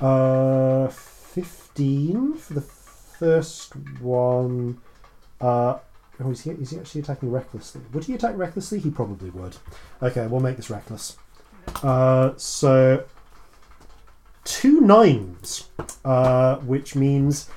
[0.00, 4.80] Uh, 15 for the first one.
[5.40, 5.78] Uh,
[6.20, 7.80] oh, is he, is he actually attacking recklessly?
[7.92, 8.78] Would he attack recklessly?
[8.78, 9.56] He probably would.
[10.02, 11.16] Okay, we'll make this reckless.
[11.82, 13.04] Uh, so,
[14.44, 15.68] two nines,
[16.04, 17.50] uh, which means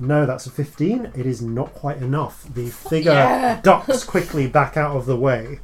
[0.00, 1.12] no, that's a 15.
[1.14, 2.42] It is not quite enough.
[2.52, 3.60] The figure Yeah.
[3.62, 5.60] ducks quickly back out of the way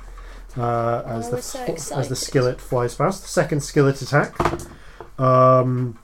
[0.57, 3.23] uh, as, I the, so as the skillet flies past.
[3.23, 4.35] The second skillet attack.
[5.19, 5.99] Um,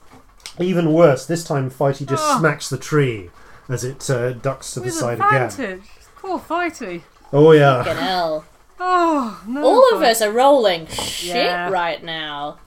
[0.59, 2.39] even worse, this time Fighty just Oh.
[2.39, 3.29] smacks the tree
[3.69, 5.81] as it uh, ducks to the With side again.
[6.23, 6.39] Advantage.
[6.39, 7.01] Poor fighty.
[7.31, 7.83] Oh, yeah.
[7.83, 8.45] Fucking hell.
[8.81, 9.63] Oh no.
[9.65, 11.69] All of us are rolling shit Yeah.
[11.69, 12.59] right now.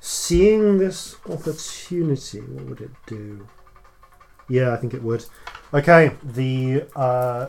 [0.00, 3.46] Seeing this opportunity, what would it do?
[4.48, 5.24] Yeah, I think it would.
[5.72, 7.46] Okay, the uh,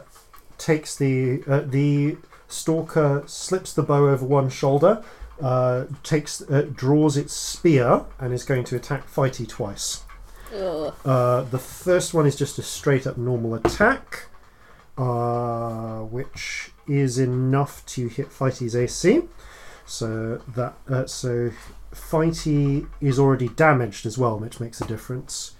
[0.59, 2.17] takes the uh, the
[2.47, 5.03] stalker slips the bow over one shoulder,
[5.41, 10.03] uh, takes uh, draws its spear and is going to attack Fighty twice.
[10.55, 10.93] Ugh.
[11.03, 14.25] Uh, the first one is just a straight up normal attack,
[14.97, 19.23] uh, which is enough to hit Fighty's AC.
[19.85, 21.51] So that uh, so
[21.93, 25.55] Fighty is already damaged as well, which makes a difference.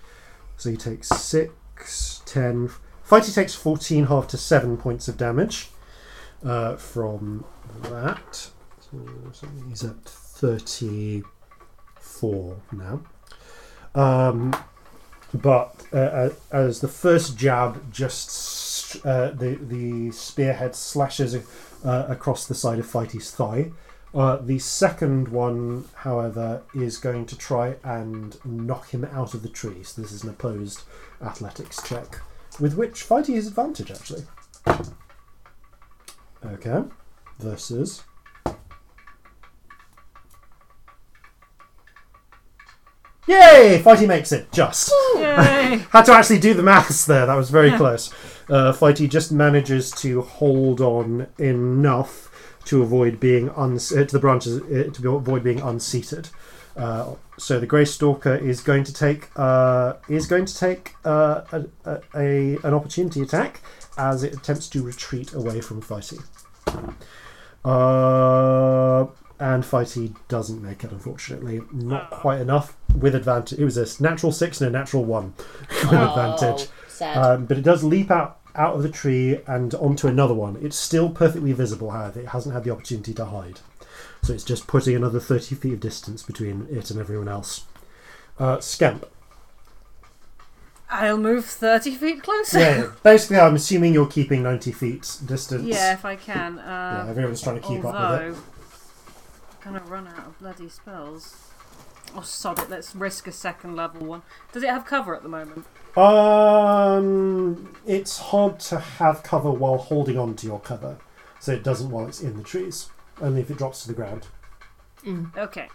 [0.57, 2.69] So he takes six, ten.
[3.07, 5.69] Fighty takes fourteen, half to seven points of damage
[6.43, 7.45] uh, from
[7.83, 8.49] that.
[8.79, 8.97] So,
[9.31, 13.01] so he's at 34 now.
[13.95, 14.55] Um,
[15.33, 18.29] but uh, uh, as the first jab just
[19.03, 21.35] uh, the the spearhead slashes
[21.83, 23.71] uh, across the side of Fighty's thigh.
[24.13, 29.49] Uh, the second one, however, is going to try and knock him out of the
[29.49, 29.81] tree.
[29.83, 30.83] So this is an opposed
[31.19, 32.21] athletics check,
[32.59, 34.23] with which Fighty has advantage actually.
[36.45, 36.83] Okay,
[37.39, 38.03] versus.
[43.25, 43.81] Yay!
[43.83, 44.91] Fighty makes it just.
[45.15, 45.85] Yay!
[45.91, 47.25] Had to actually do the maths there.
[47.25, 48.13] That was very close.
[48.49, 52.29] Uh, Fighty just manages to hold on enough
[52.65, 56.29] to avoid being uns- uh, to the branches uh, to avoid being unseated.
[56.75, 61.41] Uh, so the Grey Stalker is going to take uh, is going to take uh,
[61.51, 63.61] a, a, a an opportunity attack
[63.97, 66.21] as it attempts to retreat away from Fighty.
[67.63, 69.05] Uh,
[69.39, 71.61] and Fighty doesn't make it, unfortunately.
[71.71, 73.59] Not quite enough with advantage.
[73.59, 75.33] It was a natural six and a natural one
[75.69, 76.67] with advantage.
[76.93, 77.17] Sad.
[77.17, 80.57] Um, but it does leap out out of the tree and onto another one.
[80.61, 82.19] It's still perfectly visible, however.
[82.19, 83.59] It hasn't had the opportunity to hide.
[84.21, 87.65] So it's just putting another 30 feet of distance between it and everyone else.
[88.37, 89.07] Uh, Scamp.
[90.89, 92.59] I'll move 30 feet closer.
[92.59, 95.63] Yeah, basically, I'm assuming you're keeping 90 feet distance.
[95.65, 96.57] Yeah, if I can.
[96.57, 98.35] Yeah, Uh, everyone's trying to keep up with although, it.
[99.65, 101.35] I'm gonna run out of bloody spells.
[102.15, 102.69] Oh, sod it.
[102.69, 104.21] Let's risk a second level one.
[104.51, 105.65] Does it have cover at the moment?
[105.95, 110.97] Um, it's hard to have cover while holding on to your cover,
[111.39, 112.89] so it doesn't while it's in the trees.
[113.21, 114.27] Only if it drops to the ground.
[115.05, 115.35] Mm.
[115.37, 115.67] Okay.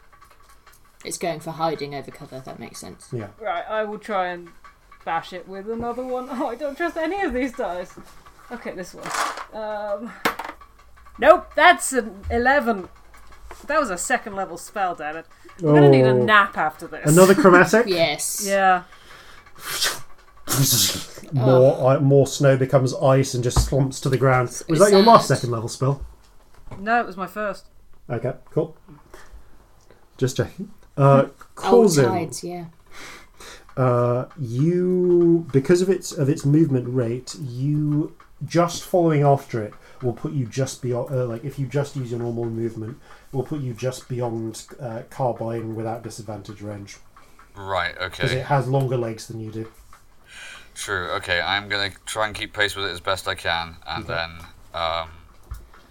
[1.04, 2.40] It's going for hiding over cover.
[2.40, 3.08] That makes sense.
[3.12, 3.28] Yeah.
[3.40, 4.48] Right, I will try and
[5.04, 6.28] bash it with another one.
[6.32, 7.94] Oh, I don't trust any of these dice.
[8.50, 9.06] Okay, this one.
[9.52, 10.12] Um,
[11.18, 12.88] nope, that's an 11.
[13.66, 15.26] That was a second level spell, damn it.
[15.60, 16.22] I'm gonna need a Oh.
[16.24, 17.10] nap after this.
[17.10, 17.86] Another chromatic.
[17.88, 18.44] Yes.
[18.46, 18.84] Yeah.
[21.32, 24.48] More i more snow becomes ice and just slumps to the ground.
[24.48, 26.04] Was it's that your last second level spell?
[26.78, 27.66] No, it was my first.
[28.10, 28.76] Okay, cool.
[30.16, 30.70] Just checking.
[30.96, 32.42] Uh, Oh, Corzin, tides.
[32.44, 32.66] Yeah.
[33.76, 40.12] uh, you because of its of its movement rate, you just following after it will
[40.12, 41.10] put you just beyond.
[41.14, 42.98] Uh, like if you just use your normal movement,
[43.32, 46.96] will put you just beyond uh, carbine without disadvantage range
[47.56, 48.08] Right, okay.
[48.10, 48.40] because okay.
[48.40, 49.70] it has longer legs than you do.
[50.78, 51.40] True, okay.
[51.40, 54.14] I'm going to try and keep pace with it as best I can and Okay.
[54.14, 54.46] then
[54.80, 55.08] um,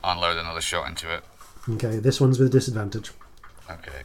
[0.01, 1.23] unload another shot into it.
[1.69, 3.11] Okay, this one's with a disadvantage.
[3.69, 4.03] Okay.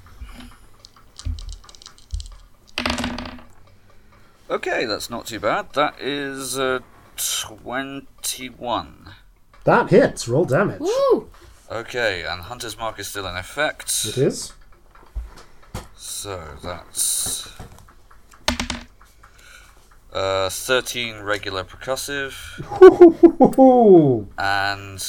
[4.50, 5.72] Okay, that's not too bad.
[5.74, 6.80] That is uh,
[7.16, 9.12] 21.
[9.64, 10.26] That hits.
[10.28, 10.80] Roll damage.
[10.80, 11.30] Woo!
[11.70, 14.04] Okay, and Hunter's Mark is still in effect.
[14.04, 14.52] It is.
[15.94, 17.50] So that's
[20.12, 22.34] uh, 13 regular percussive,
[24.38, 25.00] and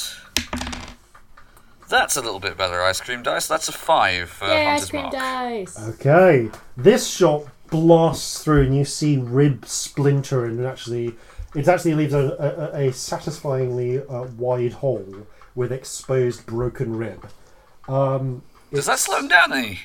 [1.88, 3.46] that's a little bit better ice cream dice.
[3.46, 5.14] That's a 5 for Yay, ice cream Mark.
[5.14, 5.88] dice.
[5.90, 11.14] Okay, this shot blasts through, and you see rib splinter, and it actually,
[11.54, 17.28] it actually leaves a, a, a satisfyingly uh, wide hole with exposed broken rib.
[17.88, 19.80] Um, Does that slow him down any?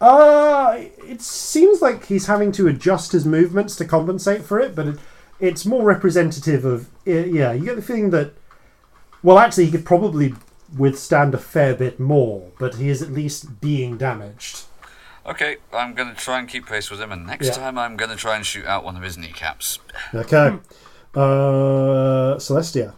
[0.00, 0.76] Uh,
[1.06, 4.98] it seems like he's having to adjust his movements to compensate for it, but it,
[5.38, 7.52] it's more representative of uh, yeah.
[7.52, 8.32] You get the feeling that
[9.22, 10.34] well, actually, he could probably
[10.76, 14.62] withstand a fair bit more, but he is at least being damaged.
[15.26, 17.52] Okay, I'm going to try and keep pace with him, and next Yeah.
[17.52, 19.78] time I'm going to try and shoot out one of his kneecaps.
[20.14, 20.56] Okay.
[21.14, 22.94] Uh, Celestia.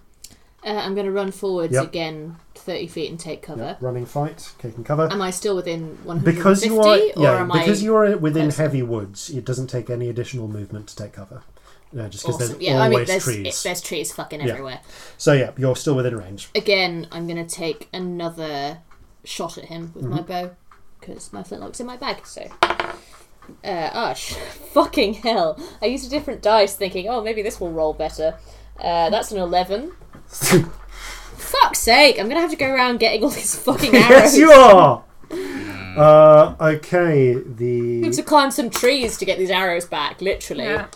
[0.65, 1.85] Uh, I'm going to run forwards Yep.
[1.85, 3.63] again 30 feet and take cover.
[3.63, 5.09] Yeah, running fight, taking cover.
[5.11, 7.85] Am I still within 150 because you are, or yeah, because I...
[7.85, 11.43] you are within heavy woods, it doesn't take any additional movement to take cover.
[11.93, 12.49] Yeah, just because Awesome.
[12.55, 13.63] there's Yeah, I mean, always there's, trees.
[13.63, 14.53] there's trees fucking Yeah.
[14.53, 14.81] everywhere.
[15.19, 16.49] So yeah, you're still within range.
[16.55, 18.79] Again, I'm going to take another
[19.25, 20.27] shot at him with my Mm-hmm.
[20.27, 20.51] bow
[21.01, 22.25] because my flintlock's in my bag.
[22.27, 24.33] So, uh, oh, sh-
[24.73, 25.59] fucking hell!
[25.83, 28.39] I used a different dice, thinking, oh, maybe this will roll better.
[28.79, 29.93] Uh, that's an eleven.
[31.43, 32.19] Fuck's sake!
[32.19, 34.11] I'm gonna have to go around getting all these fucking arrows.
[34.11, 35.05] yes, you are.
[35.97, 40.65] Uh, okay, the Need to climb some trees to get these arrows back, literally.
[40.65, 40.87] Yeah.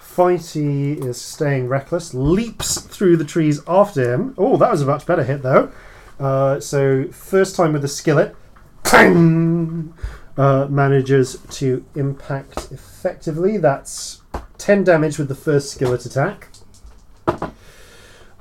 [0.00, 4.34] fighty is staying reckless, leaps through the trees after him.
[4.36, 5.70] Oh, that was a much better hit though.
[6.18, 8.34] Uh, so first time with the skillet,
[8.82, 9.94] pang,
[10.36, 13.56] uh, manages to impact effectively.
[13.56, 14.22] That's
[14.58, 16.48] ten damage with the first skillet attack.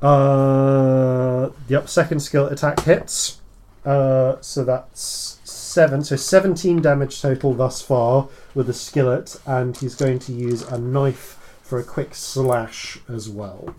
[0.01, 3.41] Uh, yep, second skillet attack hits.
[3.85, 9.95] Uh, so that's seven, so 17 damage total thus far with the skillet, and he's
[9.95, 13.75] going to use a knife for a quick slash as well.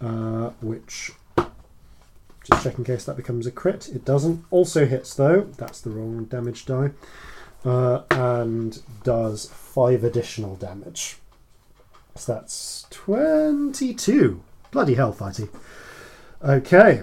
[0.00, 1.12] Uh, which,
[2.44, 3.88] just check in case that becomes a crit.
[3.88, 4.44] It doesn't.
[4.50, 5.42] Also hits though.
[5.56, 6.90] That's the wrong damage die.
[7.64, 11.16] Uh, and does five additional damage.
[12.14, 14.42] So that's 22.
[14.76, 15.48] Bloody hell, Fighty.
[16.44, 17.00] Okay.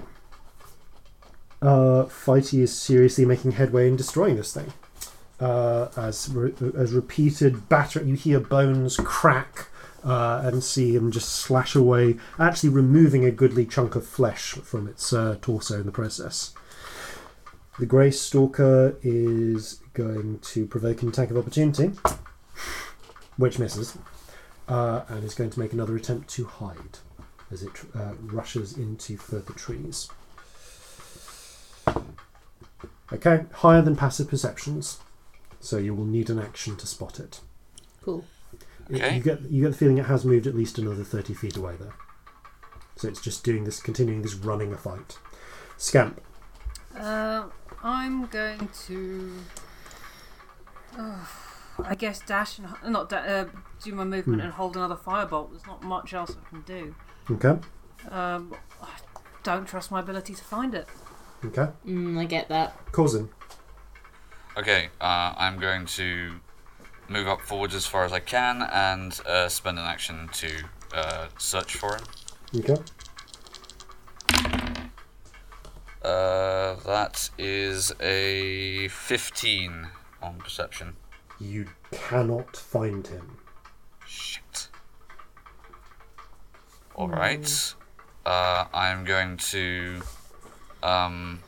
[1.60, 4.72] Uh, Fighty is seriously making headway in destroying this thing.
[5.40, 9.70] Uh, as re- as repeated batter, you hear bones crack
[10.04, 14.88] uh, and see him just slash away, actually removing a goodly chunk of flesh from
[14.88, 16.54] its uh, torso in the process.
[17.80, 21.90] The Grey Stalker is going to provoke an attack of opportunity,
[23.38, 23.98] which misses,
[24.68, 27.00] uh, and is going to make another attempt to hide
[27.54, 30.10] as it uh, rushes into further trees.
[33.12, 35.00] Okay, higher than passive perceptions,
[35.60, 37.40] so you will need an action to spot it.
[38.02, 38.20] Cool.
[38.20, 38.26] It-
[38.96, 39.16] Okay.
[39.16, 41.78] You get you get the feeling it has moved at least another thirty feet away
[41.80, 41.94] there.
[42.98, 45.18] So it's just doing this, continuing this running a fight.
[45.78, 46.20] Scamp.
[46.96, 47.46] Uh,
[47.82, 49.32] I'm going to.
[50.98, 51.30] Oh,
[51.86, 53.46] I guess dash and not da- uh,
[53.82, 54.46] do my movement Hmm.
[54.48, 55.52] and hold another firebolt.
[55.52, 56.94] There's not much else I can do.
[57.32, 57.56] Okay.
[58.10, 58.90] Um, I
[59.44, 60.88] don't trust my ability to find it.
[61.46, 61.68] Okay.
[61.86, 62.86] Mm, I get that.
[62.92, 63.30] Corzin.
[64.58, 66.40] Okay, uh, I'm going to
[67.10, 70.50] move up forwards as far as I can and uh, spend an action to
[70.94, 72.04] uh, search for him.
[72.60, 72.78] Okay.
[76.04, 79.88] Uh, that is a 15
[80.22, 80.96] on perception.
[81.40, 83.38] You cannot find him.
[84.06, 84.68] Shit.
[86.96, 87.74] Alright.
[88.26, 90.02] Uh, I'm going to
[90.82, 91.42] um,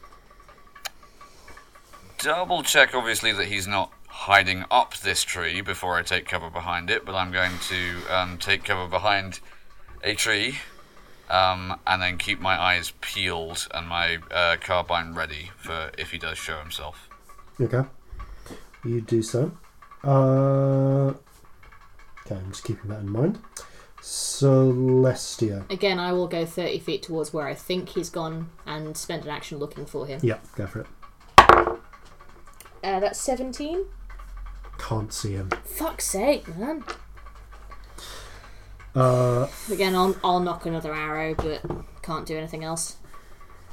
[2.18, 6.90] double check, obviously, that he's not hiding up this tree before I take cover behind
[6.90, 9.40] it, but I'm going to um, take cover behind
[10.04, 10.60] a tree
[11.30, 16.18] um, and then keep my eyes peeled and my uh, carbine ready for if he
[16.18, 17.10] does show himself.
[17.60, 17.84] Okay.
[18.84, 19.52] You do so.
[20.04, 21.14] Uh,
[22.26, 23.40] okay, I'm just keeping that in mind.
[24.06, 25.70] Celestia.
[25.72, 29.30] Again, I will go 30 feet towards where I think he's gone and spend an
[29.32, 30.20] action looking for him.
[30.22, 30.88] Yeah, go for it.
[32.84, 33.86] Uh, that's 17.
[34.78, 35.50] Can't see him.
[35.64, 36.84] Fuck's sake, man.
[38.94, 41.64] Uh, Again, I'll, I'll nock another arrow, but
[42.04, 42.98] can't do anything else.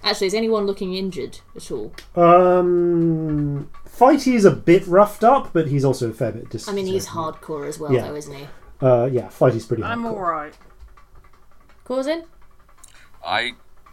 [0.03, 1.93] Actually, is anyone looking injured at all?
[2.17, 6.73] um, Fighty is a bit roughed up, but he's also a fair bit dis- I
[6.73, 8.09] mean, he's hardcore as well, Yeah.
[8.09, 8.47] though, isn't he?
[8.83, 10.13] Uh, yeah, Fighty's pretty I'm hardcore.
[10.17, 10.55] alright.
[11.87, 12.25] Corzin?
[13.25, 13.53] I,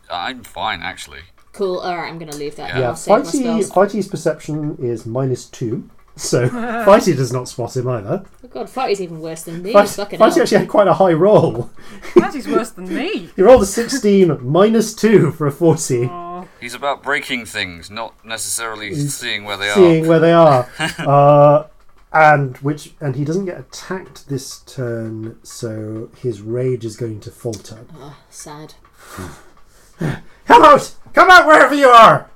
[0.09, 1.19] I'm fine actually.
[1.51, 2.69] Cool, alright, I'm gonna leave that.
[2.69, 2.79] Yeah.
[2.79, 3.71] Yeah, I'll save my Fighty, spells.
[3.71, 6.47] Fighty's perception is minus two, so
[6.85, 8.23] Fighty does not spot him either.
[8.43, 9.73] Oh god, Fighty's even worse than me.
[9.73, 10.41] Fighty, Fucking Fighty hell.
[10.43, 11.69] actually had quite a high roll.
[12.15, 13.29] That is worse than me.
[13.35, 18.13] He rolled a 16 minus 2 for a 40, Oh, He's about breaking things, not
[18.25, 19.91] necessarily He's seeing where they seeing are.
[19.91, 20.67] Seeing where they are.
[20.99, 21.67] uh,
[22.11, 27.31] and which and he doesn't get attacked this turn, so his rage is going to
[27.31, 27.85] falter.
[27.95, 28.73] Oh, sad.
[29.99, 30.95] Come out!
[31.13, 32.29] Come out wherever you are!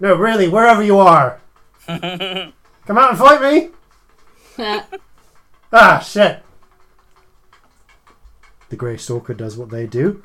[0.00, 1.40] No, really, wherever you are.
[1.86, 3.70] Come out and fight me!
[5.74, 6.42] Ah, shit.
[8.68, 10.22] The Grey Stalker does what they do.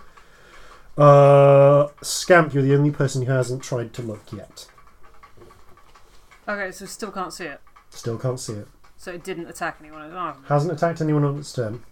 [0.97, 4.67] Uh, Scamp, you're the only person who hasn't tried to look yet.
[6.49, 7.61] okay, so still can't see it.
[7.97, 8.67] Still can't see it.
[8.95, 10.11] So it didn't attack anyone.
[10.13, 11.83] Oh, Hasn't attacked anyone on its turn.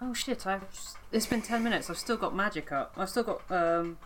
[0.00, 0.46] oh shit!
[0.46, 1.90] I've just, it's been ten minutes.
[1.90, 2.92] I've still got magic up.
[2.96, 3.98] I've still got um,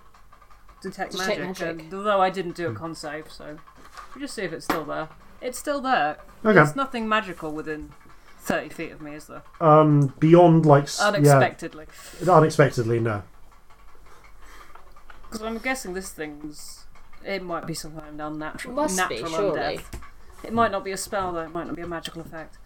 [0.83, 1.47] detect, Detect magic.
[1.61, 1.83] magic.
[1.85, 3.59] And, although I didn't do a con save, so
[4.15, 5.09] we'll just see if it's still there.
[5.41, 6.19] It's still there.
[6.45, 6.55] Okay.
[6.55, 7.91] There's nothing magical within
[8.41, 9.43] thirty feet of me, is there?
[9.61, 11.87] Um, beyond like s- Unexpectedly.
[12.23, 13.23] yeah, unexpectedly, no.
[15.39, 16.87] Because I'm guessing this thing's.
[17.25, 19.59] It might be some kind of unnatural, Must be, natural surely.
[19.79, 20.01] undeath.
[20.45, 21.41] It might not be a spell though.
[21.41, 22.57] It might not be a magical effect.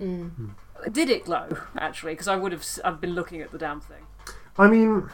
[0.00, 0.50] Mm.
[0.92, 2.12] Did it glow actually?
[2.12, 2.60] Because I would have.
[2.60, 4.04] s- I've been looking at the damn thing.
[4.58, 5.08] I mean,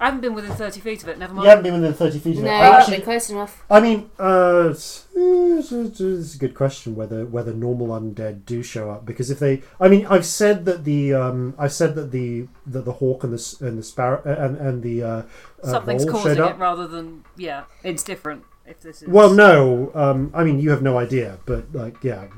[0.00, 1.18] I haven't been within thirty feet of it.
[1.18, 1.44] Never mind.
[1.44, 2.54] you haven't been within 30 feet of No, it.
[2.54, 3.64] you've I not actually- been close enough.
[3.70, 8.90] I mean, uh, it's, it's, it's a good question whether whether normal undead do show
[8.90, 12.48] up because if they, I mean, I've said that the um, I've said that the
[12.66, 15.22] that the hawk and the s- and the sparrow uh, and and the uh, uh,
[15.64, 17.64] Something's vole causing showed it rather than yeah.
[17.84, 19.08] It's different if this is.
[19.08, 22.28] Well, no, um, I mean you have no idea, but like, yeah,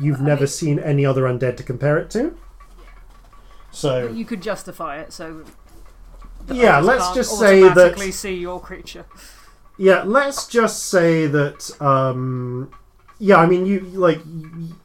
[0.00, 2.34] you've I never mean- seen any other undead to compare it to.
[3.72, 5.12] So You could justify it.
[5.12, 5.63] So that
[6.52, 9.06] Yeah, let's just say that- automatically see your creature.
[9.76, 11.70] Yeah, let's just say that.
[11.80, 12.70] Um,
[13.18, 14.20] yeah, I mean, you like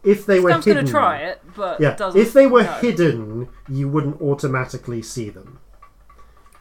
[0.04, 0.74] if they were I'm hidden.
[0.76, 2.72] going to try it, but Yeah, doesn't, if they were no.
[2.74, 5.60] hidden, you wouldn't automatically see them.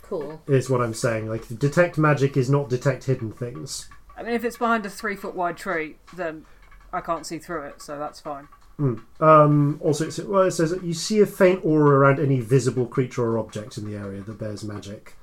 [0.03, 0.41] Cool.
[0.47, 1.29] Is what I'm saying.
[1.29, 3.89] Like detect magic is not detect hidden things.
[4.17, 6.45] I mean, if it's behind a three foot wide tree, then
[6.93, 8.49] I can't see through it, so that's fine.
[8.79, 12.87] Um, also, it's, well, it says that you see a faint aura around any visible
[12.87, 15.15] creature or object in the area that bears magic,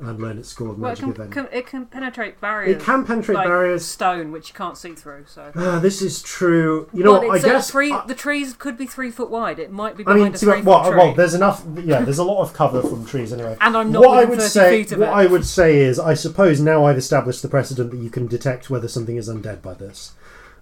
[0.00, 1.30] and learn its score of Well, it magic can, event.
[1.32, 2.74] can- it can penetrate barriers.
[2.76, 3.84] it can penetrate like barriers.
[3.84, 5.26] stone, which you can't see through.
[5.28, 5.52] So.
[5.54, 6.88] Ah, this is true.
[6.92, 9.30] You know, Well, what, I uh, guess three, I- the trees could be three foot
[9.30, 9.60] wide.
[9.60, 11.64] It might be I mean, a see, three well, well, there's enough.
[11.76, 13.56] Yeah, there's a lot of cover from trees anyway.
[13.60, 15.00] And I'm not what I would say, what it.
[15.02, 18.68] I would say is, I suppose now I've established the precedent that you can detect
[18.68, 20.12] whether something is undead by this,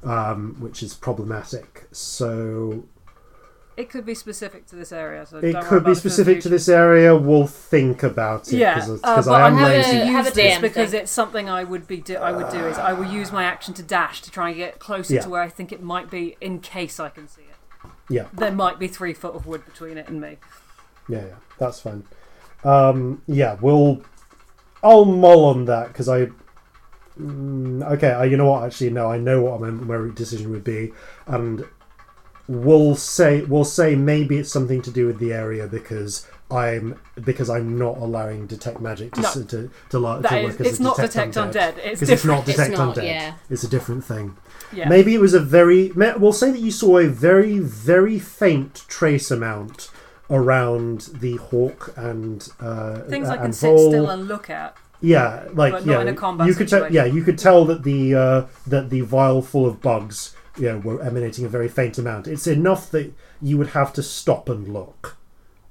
[0.04, 1.86] um, which is problematic.
[1.92, 2.84] So
[3.76, 5.24] It could be specific to this area.
[5.26, 7.16] So it don't could be it for the specific to this area.
[7.16, 9.90] We'll think about it Yeah, because uh, I am going lazy.
[9.98, 11.00] to Have a- use this because thing.
[11.02, 11.98] it's something I would be.
[11.98, 14.56] Do- I would do is I will use my action to dash to try and
[14.56, 15.22] get closer Yeah.
[15.22, 17.88] to where I think it might be, in case I can see it.
[18.10, 20.36] Yeah, There might be three foot of wood between it and me.
[21.08, 21.34] yeah, yeah.
[21.58, 22.04] That's fine.
[22.64, 24.02] Um, yeah, we'll.
[24.84, 26.28] I'll mull on that because I.
[27.22, 28.64] Mm, okay, I, you know what?
[28.64, 29.10] Actually, no.
[29.10, 30.92] I know what my, my decision would be,
[31.26, 31.64] and
[32.48, 37.48] we'll say we'll say maybe it's something to do with the area because I'm because
[37.48, 39.28] I'm not allowing detect magic to No.
[39.28, 42.00] s to to, la- to is- work as it's a not detect detect undead, it's
[42.00, 42.48] because it's not different.
[42.48, 43.04] It's detect not, undead.
[43.06, 43.34] yeah.
[43.50, 44.36] It's a different thing.
[44.72, 44.88] Yeah.
[44.88, 45.92] Maybe it was a very.
[45.94, 49.90] ma- We'll say that you saw a very, very faint trace amount
[50.30, 54.76] around the hawk and uh, Things uh, I can and sit still and look at.
[55.02, 56.90] Yeah, like but yeah, in a combat you could tell.
[56.90, 60.78] Yeah, you could tell that the uh, that the vial full of bugs, you know,
[60.78, 62.28] were emanating a very faint amount.
[62.28, 65.16] It's enough that you would have to stop and look.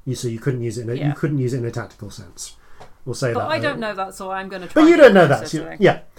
[0.05, 0.83] You so you couldn't use it.
[0.83, 1.07] In a, Yeah.
[1.09, 2.57] You couldn't use it in a tactical sense.
[3.05, 3.51] We'll say But that.
[3.51, 4.83] I uh, don't know that, so I'm going to try.
[4.83, 5.79] But you don't know that.
[5.79, 6.01] yeah.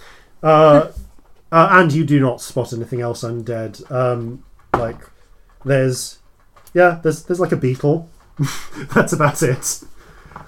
[0.43, 0.91] Uh,
[1.53, 3.89] uh, and you do not spot anything else undead.
[3.89, 4.43] Um,
[4.73, 4.97] like
[5.63, 6.19] there's,
[6.73, 8.09] yeah, there's there's like a beetle.
[8.93, 9.83] That's about it.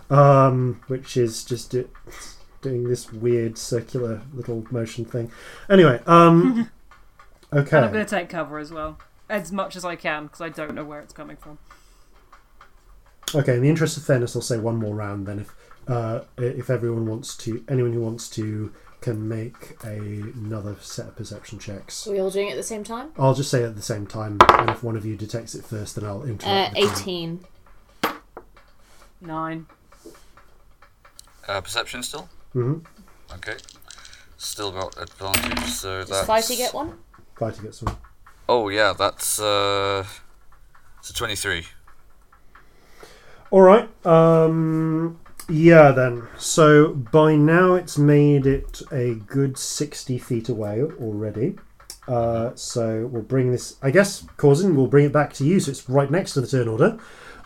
[0.10, 1.90] Um, which is just do,
[2.66, 5.32] doing this weird circular little motion thing.
[5.69, 6.69] Anyway, um,
[7.53, 7.77] okay.
[7.77, 8.98] And I'm going to take cover as well,
[9.30, 11.60] as much as I can, because I don't know where it's coming from.
[13.34, 15.27] Okay, in the interest of fairness, I'll say one more round.
[15.27, 15.56] Then, if
[15.88, 21.16] uh, if everyone wants to, anyone who wants to can make a, another set of
[21.16, 22.08] perception checks.
[22.08, 23.11] Are we all doing it at the same time?
[23.19, 25.64] I'll just say it at the same time, and if one of you detects it
[25.64, 26.45] first, then I'll interrupt.
[26.45, 27.45] Uh, the 18.
[29.22, 29.68] Nine.
[31.48, 32.30] Uh, perception still?
[32.56, 32.85] Mhm.
[33.35, 33.58] Okay.
[34.38, 36.27] Still got advantage, so Does that's.
[36.27, 36.98] Fighty get one?
[37.38, 37.98] Fighting gets one.
[38.48, 39.40] Oh, yeah, that's.
[39.40, 40.06] uh.
[41.00, 41.66] It's a 23.
[43.51, 43.90] All right.
[44.06, 45.19] Um,
[45.50, 45.92] yeah.
[45.92, 46.27] Then.
[46.38, 51.58] So by now it's made it a good sixty feet away already.
[52.08, 53.75] Uh, so we'll bring this.
[53.82, 55.59] I guess, Corzin, we'll bring it back to you.
[55.59, 56.98] So it's right next to the turn order.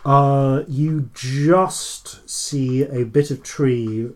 [0.05, 4.09] Uh, you just see a bit of tree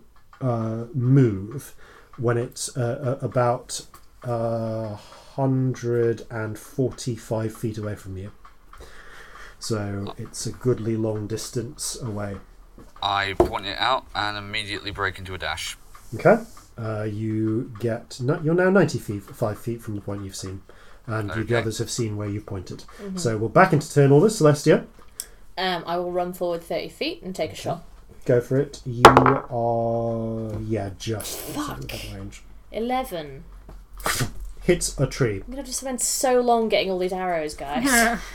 [0.43, 1.73] uh, move
[2.17, 3.85] when it's uh, uh, about
[4.23, 4.97] uh,
[5.35, 8.31] 145 feet away from you.
[9.59, 12.37] So it's a goodly long distance away.
[13.01, 15.77] I point it out and immediately break into a dash.
[16.15, 16.37] Okay.
[16.77, 18.19] Uh, you get.
[18.19, 20.61] No, you're now 95 feet, from the point you've seen,
[21.05, 22.83] and the others have seen where you've pointed.
[23.15, 24.27] So we're back into turn order.
[24.27, 24.85] Celestia,
[25.57, 27.83] Um, I will run forward 30 feet and take a shot.
[28.25, 28.81] Go for it.
[28.85, 30.59] You are.
[30.61, 32.43] Yeah, just outside of range.
[32.71, 33.43] 11.
[34.63, 35.35] Hits a tree.
[35.35, 38.19] I'm going to have to spend so long getting all these arrows, guys.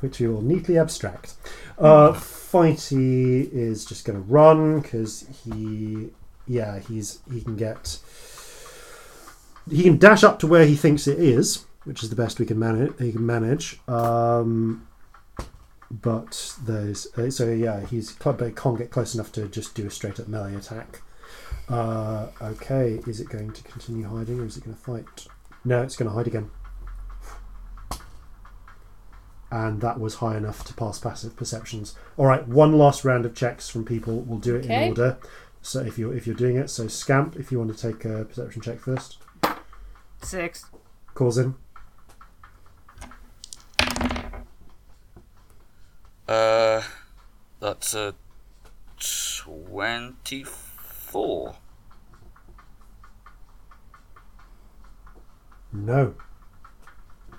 [0.00, 1.34] which we will neatly abstract.
[1.78, 6.10] Uh, Fighty is just going to run because he,
[6.46, 7.98] yeah, he's he can get,
[9.70, 12.46] he can dash up to where he thinks it is, which is the best we
[12.46, 12.92] can manage.
[12.98, 14.85] He can manage, um,
[15.90, 19.86] but there's uh, so yeah, he's but he can't get close enough to just do
[19.86, 21.02] a straight up melee attack.
[21.68, 25.26] Uh, okay, is it going to continue hiding or is it going to fight?
[25.64, 26.50] No, it's going to hide again
[29.50, 31.94] and that was high enough to pass passive perceptions.
[32.16, 34.20] All right, one last round of checks from people.
[34.22, 34.82] We'll do it Okay.
[34.82, 35.18] in order.
[35.62, 38.24] So if you're if you're doing it, so Scamp, if you want to take a
[38.24, 39.18] perception check first,
[40.22, 40.66] Six.
[41.14, 41.38] calls
[46.28, 46.82] Uh.
[47.60, 48.14] That's a.
[48.98, 51.54] 24.
[55.72, 56.14] No,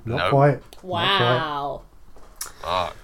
[0.06, 0.30] not No.
[0.30, 0.62] quite.
[0.62, 1.82] Not Wow.
[2.62, 2.96] Fuck.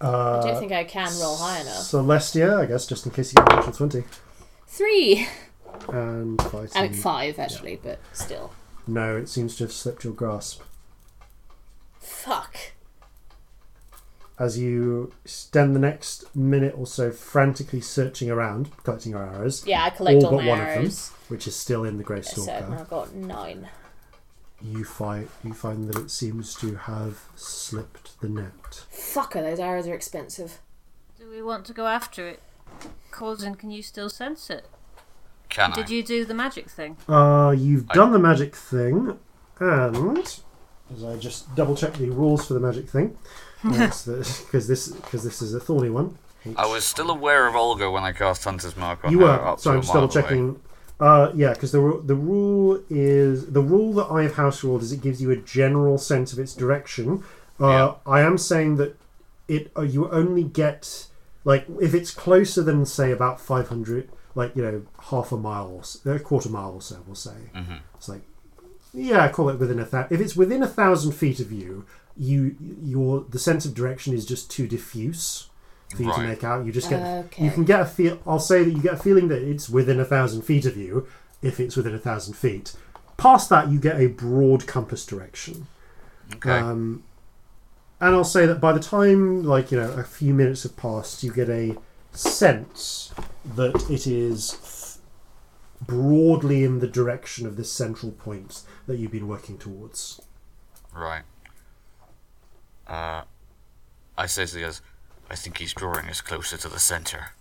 [0.00, 1.74] Uh, I don't think I can roll high enough.
[1.76, 4.04] Celestia, I guess, just in case you get a natural 20.
[4.66, 5.26] Three.
[5.88, 6.70] And fighting.
[6.74, 8.52] I mean five actually, but still.
[8.86, 10.60] No, it seems to have slipped your grasp.
[12.00, 12.56] Fuck.
[14.38, 19.84] As you spend the next minute or so frantically searching around, collecting your arrows, Yeah,
[19.84, 20.90] I collect all all, but my one of them,
[21.28, 23.68] which is still in the Grey So Stalker, I've got nine.
[24.60, 28.84] you find you find that it seems to have slipped the net.
[28.92, 30.58] Fucker, those arrows are expensive.
[31.16, 32.42] Do we want to go after it?
[33.12, 34.66] Corzin, can you still sense it?
[35.48, 35.74] Can I?
[35.76, 36.96] Did you do the magic thing?
[37.08, 39.16] Uh, you've I- done the magic thing,
[39.60, 40.18] and
[40.92, 43.16] as I just double check the rules for the magic thing,
[43.64, 46.18] because this because this is a thorny one.
[46.56, 49.56] I was still aware of Olga when I cast Hunter's Mark on You her were.
[49.58, 50.60] So I'm just double checking.
[51.00, 54.92] Uh, yeah, because the the rule is the rule that I have house ruled is
[54.92, 57.24] it gives you a general sense of its direction.
[57.60, 57.94] Uh, Yeah.
[58.06, 58.96] I am saying that
[59.48, 61.08] it uh, you only get
[61.44, 66.12] like if it's closer than say about 500, like you know half a mile or
[66.14, 67.50] a quarter mile or so, we'll say.
[67.54, 67.76] Mm-hmm.
[67.96, 68.22] It's like
[68.92, 70.14] yeah, call it within a thousand.
[70.14, 71.86] If it's within a thousand feet of you,
[72.16, 75.48] you your the sense of direction is just too diffuse
[75.94, 76.64] for you to make out.
[76.66, 77.44] You just get Okay.
[77.44, 78.18] you can get a feel.
[78.26, 81.06] I'll say that you get a feeling that it's within a thousand feet of you.
[81.42, 82.74] If it's within a thousand feet,
[83.16, 85.66] past that you get a broad compass direction.
[86.36, 86.50] Okay.
[86.50, 87.02] Um,
[88.00, 91.22] and I'll say that by the time, like you know, a few minutes have passed,
[91.22, 91.76] you get a
[92.12, 93.12] sense
[93.54, 94.98] that it is f-
[95.86, 100.20] broadly in the direction of this central point that you've been working towards.
[100.94, 101.22] Right.
[102.86, 103.22] Uh,
[104.16, 104.82] I say to the others,
[105.30, 107.32] I think he's drawing us closer to the center.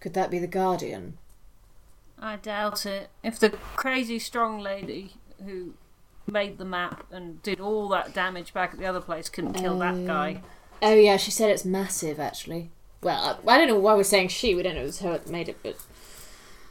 [0.00, 1.18] Could that be the Guardian?
[2.18, 3.10] I doubt it.
[3.22, 5.14] If the crazy strong lady
[5.44, 5.74] who
[6.26, 9.78] made the map and did all that damage back at the other place couldn't kill
[9.78, 10.42] that guy.
[10.82, 12.70] Oh yeah, she said it's massive actually.
[13.02, 14.54] Well, I, I don't know why we're saying she.
[14.54, 15.76] We don't know who that made it, but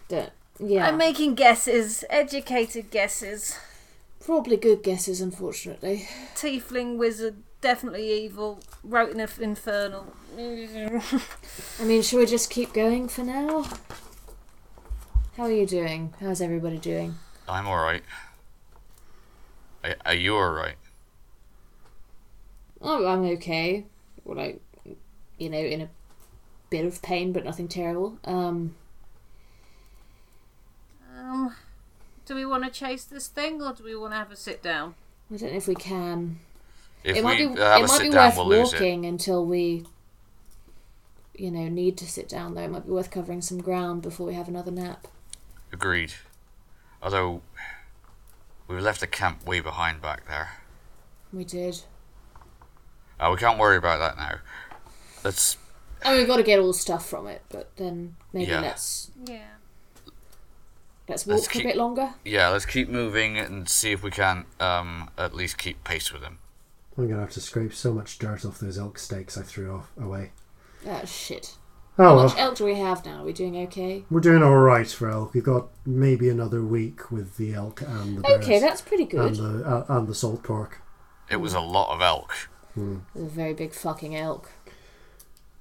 [0.10, 3.58] but yeah, I'm making guesses, educated guesses.
[4.20, 5.22] probably good guesses.
[5.22, 10.14] Unfortunately, Tiefling wizard, definitely evil, wrote in Inf- Infernal.
[10.38, 13.64] I mean, should we just keep going for now?
[15.36, 16.14] How are you doing?
[16.20, 17.16] How's everybody doing?
[17.50, 18.04] I'm alright.
[19.84, 20.76] Are, are you alright?
[22.82, 23.86] Oh, I'm okay.
[24.24, 24.62] Well, like,
[25.40, 25.90] you know, in a
[26.70, 28.20] bit of pain, but nothing terrible.
[28.26, 28.76] Um,
[31.18, 31.56] um,
[32.28, 34.62] do we want to chase this thing or do we want to have a sit
[34.62, 34.94] down?
[35.34, 36.38] I don't know if we can.
[37.06, 37.62] If it might we be.
[37.62, 38.76] have it a might sit be down, worth we'll lose it.
[38.78, 39.86] walking until we,
[41.36, 42.56] you know, need to sit down.
[42.56, 45.08] Though it might be worth covering some ground before we have another nap.
[45.72, 46.14] Agreed.
[47.04, 47.42] Although,
[48.68, 50.50] we left the camp way behind back there.
[51.32, 51.84] We did.
[53.20, 54.40] Uh, we can't worry about that now.
[55.24, 55.58] Let's.
[56.04, 58.62] I mean, we've got to get all the stuff from it, but then maybe Yeah.
[58.62, 59.40] let's Yeah.
[61.08, 62.14] let's walk Let's for keep- a bit longer.
[62.24, 66.24] Yeah, let's keep moving and see if we can um, at least keep pace with
[66.24, 66.40] him.
[66.98, 69.92] I'm gonna have to scrape so much dirt off those elk steaks I threw off
[70.00, 70.32] away.
[70.88, 71.56] Ah, shit.
[71.98, 73.22] Oh How well, much elk do we have now?
[73.22, 74.04] Are we doing okay?
[74.10, 75.34] we're doing all right for elk.
[75.34, 79.12] We've got maybe another week with the elk and the bears Okay, that's pretty and
[79.12, 79.36] good.
[79.36, 80.82] the uh, and the salt pork.
[81.30, 82.34] It was a lot of elk.
[82.76, 84.52] There's a very big fucking elk.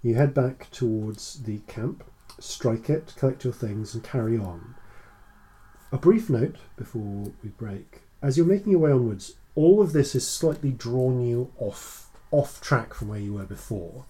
[0.02, 2.04] You head back towards the camp,
[2.38, 4.74] strike it, collect your things, and carry on.
[5.92, 8.02] A brief note before we break.
[8.20, 12.60] As you're making your way onwards, all of this has slightly drawn you off off
[12.60, 14.04] track from where you were before.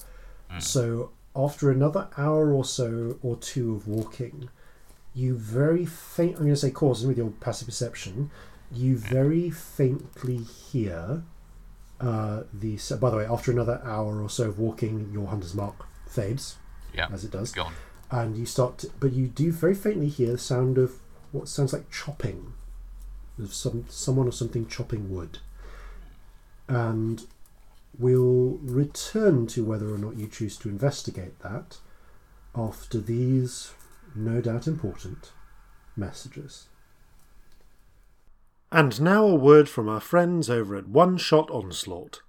[0.61, 4.49] So after another hour or so or two of walking,
[5.15, 8.31] you very faint I'm gonna say Corzin with your passive perception,
[8.71, 11.25] you very faintly hear
[12.01, 15.55] uh, the so by the way, after another hour or so of walking, your hunter's
[15.55, 16.57] mark fades
[16.95, 17.73] Yeah, as it does, gone.
[18.13, 20.93] and you start, to, but you do very faintly hear the sound of
[21.33, 22.54] what sounds like chopping,
[23.39, 25.39] of some someone or something chopping wood,
[26.69, 27.27] and
[27.99, 31.79] we'll return to whether or not you choose to investigate that
[32.55, 33.73] after these,
[34.15, 35.33] no doubt important,
[35.97, 36.69] messages.
[38.71, 42.23] And now a word from our friends over at One Shot Onslaught.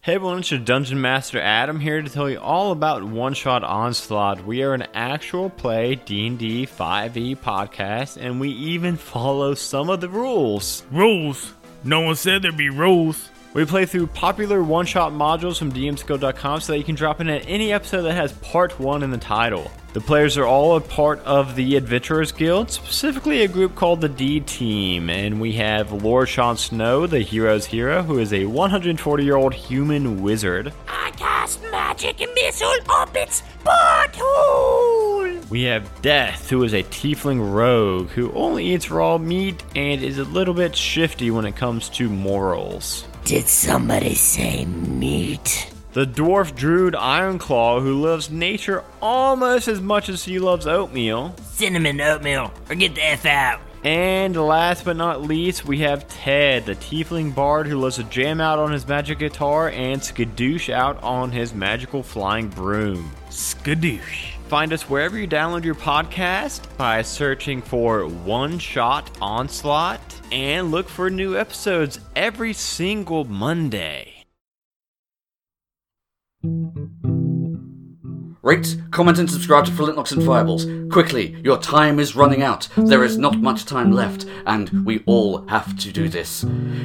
[0.00, 3.64] Hey everyone, it's your Dungeon Master Adam here to tell you all about One Shot
[3.64, 4.44] Onslaught.
[4.46, 10.00] We are an actual play D&D 5e E podcast and we even follow some of
[10.00, 10.84] the rules.
[10.92, 11.52] Rules.
[11.84, 13.28] No one said there'd be rules.
[13.54, 17.44] We play through popular one-shot modules from DMSCO.com so that you can drop in at
[17.48, 19.70] any episode that has part 1 in the title.
[19.94, 24.08] The players are all a part of the Adventurers Guild, specifically a group called the
[24.08, 29.54] D Team, and we have Lord Sean Snow, the hero's hero, who is a 140-year-old
[29.54, 30.74] human wizard.
[30.86, 35.48] I cast magic missile up its butthole!
[35.48, 40.18] We have Death, who is a tiefling rogue who only eats raw meat and is
[40.18, 43.06] a little bit shifty when it comes to morals.
[43.24, 45.72] Did somebody say meat?
[45.98, 51.34] The dwarf druid Ironclaw, who loves nature almost as much as he loves oatmeal.
[51.42, 53.60] Cinnamon oatmeal, or get the F out.
[53.82, 58.40] And last but not least, we have Ted, the tiefling bard who loves to jam
[58.40, 63.10] out on his magic guitar and skadoosh out on his magical flying broom.
[63.30, 64.34] Skadoosh.
[64.46, 70.88] Find us wherever you download your podcast by searching for One Shot Onslaught and look
[70.88, 74.17] for new episodes every single Monday.
[78.42, 80.66] Rate, comment, and subscribe to Flintlocks and Fireballs.
[80.88, 82.68] Quickly, your time is running out.
[82.76, 86.44] There is not much time left, and we all have to do this.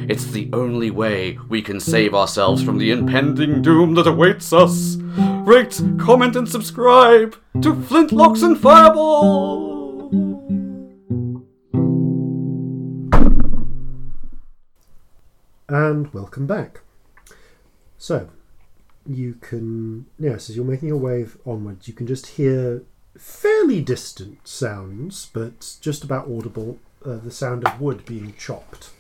[0.10, 4.96] It's the only way we can save ourselves from the impending doom that awaits us.
[5.46, 10.12] Rate, comment, and subscribe to Flintlocks and Fireballs!
[15.70, 16.82] And welcome back.
[18.00, 18.30] So,
[19.08, 22.84] you can, yes, as you're making your way onwards, you can just hear
[23.18, 28.92] fairly distant sounds, but just about audible, uh, the sound of wood being chopped.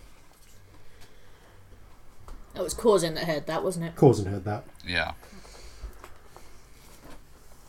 [2.53, 3.95] That was Corzin that heard that, wasn't it?
[3.95, 4.65] Corzin heard that.
[4.87, 5.13] Yeah.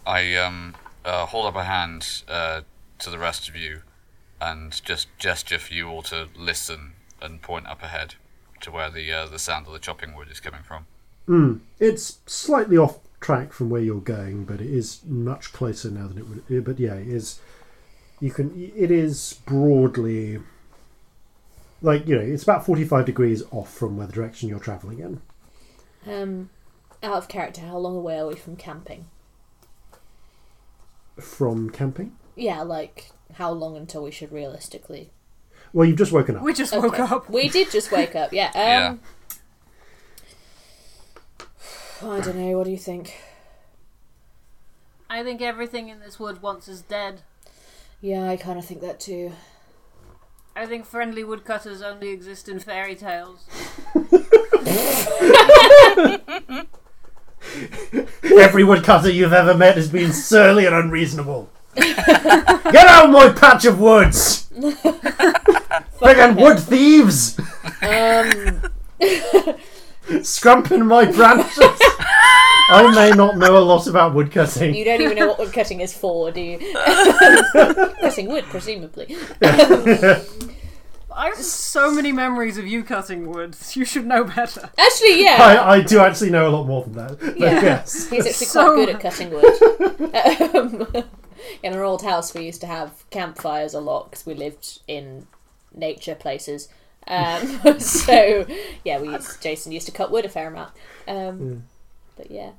[0.07, 2.63] I um uh, hold up a hand uh,
[2.99, 3.83] to the rest of you,
[4.41, 8.17] and just gesture for you all to listen and point up ahead
[8.61, 10.87] to where the uh, the sound of the chopping wood is coming from.
[11.29, 11.61] Mm.
[11.81, 16.19] It's slightly off track from where you're going, but it is much closer now than
[16.19, 16.65] it would.
[16.65, 17.41] But yeah, it is.
[18.21, 18.53] You can.
[18.77, 20.41] It is broadly.
[21.83, 25.21] Like you know, it's about forty-five degrees off from where the direction you're traveling in.
[26.07, 26.51] Um,
[27.03, 29.07] out of character, how long away are we from camping?
[31.21, 32.17] From camping.
[32.37, 35.11] Yeah, like how long until we should realistically?
[35.73, 36.43] Well, you've just woken up.
[36.43, 37.03] We just woke Okay.
[37.03, 37.29] up.
[37.31, 38.33] We did just wake up.
[38.33, 38.51] Yeah.
[38.91, 39.01] Um,
[42.11, 42.59] I don't know.
[42.59, 43.15] What do you think?
[45.09, 47.23] I think everything in this wood wants us dead.
[48.01, 49.33] Yeah, I kind of think that too.
[50.55, 53.47] I think friendly woodcutters only exist in fairy tales.
[58.39, 61.49] Every woodcutter you've ever met has been surly and unreasonable.
[61.75, 64.49] Get out of my patch of woods!
[65.99, 67.39] Friggin' wood thieves!
[67.83, 68.63] Um,
[70.09, 71.59] Scrumping my branches!
[72.67, 74.75] I may not know a lot about woodcutting.
[74.75, 76.59] you don't even know what woodcutting is for, do you?
[78.01, 79.17] Cutting wood, presumably.
[81.17, 83.57] I have so many memories of you cutting wood.
[83.75, 84.71] You should know better.
[84.79, 85.37] Actually, yeah.
[85.41, 87.21] I, I do actually know a lot more than that.
[87.21, 87.63] But Yeah.
[87.63, 88.09] yes.
[88.11, 90.95] He's actually So- quite good at cutting wood.
[90.97, 91.05] Um,
[91.63, 95.27] in our old house, we used to have campfires a lot because we lived in
[95.75, 96.69] nature places.
[97.07, 98.47] Um, so
[98.85, 100.73] yeah, we used, Jason used to cut wood a fair amount.
[101.07, 101.65] Um,
[102.17, 102.53] But yeah,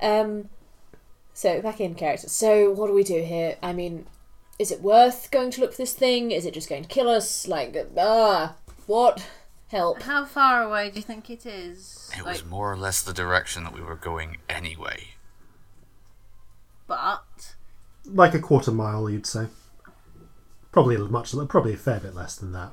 [0.00, 0.48] um,
[1.34, 2.28] so back in character.
[2.28, 3.56] So what do we do here?
[3.62, 4.06] I mean,
[4.58, 6.30] is it worth going to look for this thing?
[6.30, 7.48] Is it just going to kill us?
[7.48, 8.54] Like ah,
[8.86, 9.26] what?
[9.68, 10.02] Help!
[10.02, 12.10] How far away do you think it is?
[12.16, 15.14] It Like, was more or less the direction that we were going anyway.
[16.86, 17.54] but
[18.04, 19.46] Like a quarter mile, you'd say.
[20.72, 22.72] Probably much, probably a fair bit less than that.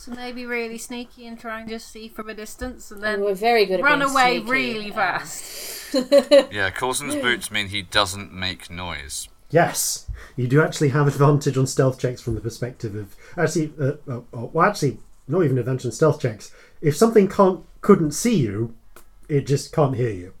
[0.00, 3.20] So maybe really sneaky and try and just see from a distance, and oh, then
[3.20, 4.50] We're very good at run away sneaky.
[4.50, 5.68] really fast.
[5.92, 9.28] Yeah, Corzin's boots mean he doesn't make noise.
[9.50, 13.74] Yes, you do actually have advantage on stealth checks from the perspective of actually.
[13.78, 14.96] Uh, oh, oh, well, actually,
[15.28, 16.50] not even advantage on stealth checks.
[16.80, 18.74] If something can't couldn't see you,
[19.28, 20.32] it just can't hear you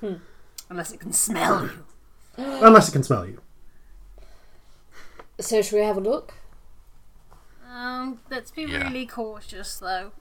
[0.00, 0.14] hmm.
[0.68, 1.84] Unless it can smell you.
[2.44, 3.40] unless it can smell you.
[5.38, 6.34] So should we have a look?
[7.80, 8.84] Um, let's be Yeah.
[8.88, 10.12] really cautious though.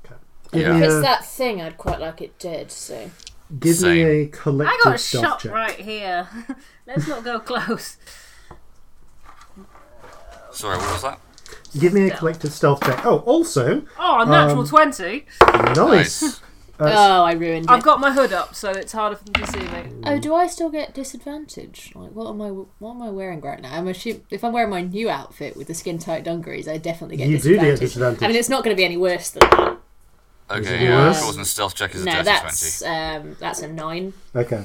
[0.52, 0.74] Give Yeah.
[0.78, 1.62] me It's a, that thing.
[1.62, 2.72] I'd quite like it dead.
[2.72, 3.12] So
[3.60, 4.08] give me Same.
[4.08, 5.52] a I collective I got a stealth shot check.
[5.52, 6.28] right here.
[6.88, 7.98] let's not go close.
[10.52, 11.20] Sorry, what was that?
[11.78, 13.06] Give me a collective stealth check.
[13.06, 15.26] Oh, also, Oh, a natural Um, twenty.
[15.76, 16.24] nice.
[16.24, 16.32] Uh,
[16.80, 17.70] oh, I ruined it.
[17.72, 20.02] I've got my hood up, so it's harder for them to see me.
[20.06, 21.92] Oh, do I still get disadvantage?
[21.96, 22.50] Like, what am I?
[22.50, 23.76] What am I wearing right now?
[23.76, 27.18] I'm assuming if I'm wearing my new outfit with the skin tight dungarees, I definitely
[27.18, 27.80] get You do disadvantage.
[27.80, 28.24] get disadvantage.
[28.24, 29.78] I mean, it's not going to be any worse than that.
[30.52, 31.22] Okay, it yeah, worse?
[31.22, 34.14] Corzin's stealth check is a No, dirty that's um, that's a nine.
[34.36, 34.64] Okay.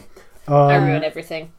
[0.49, 1.52] I Um, ruin everything.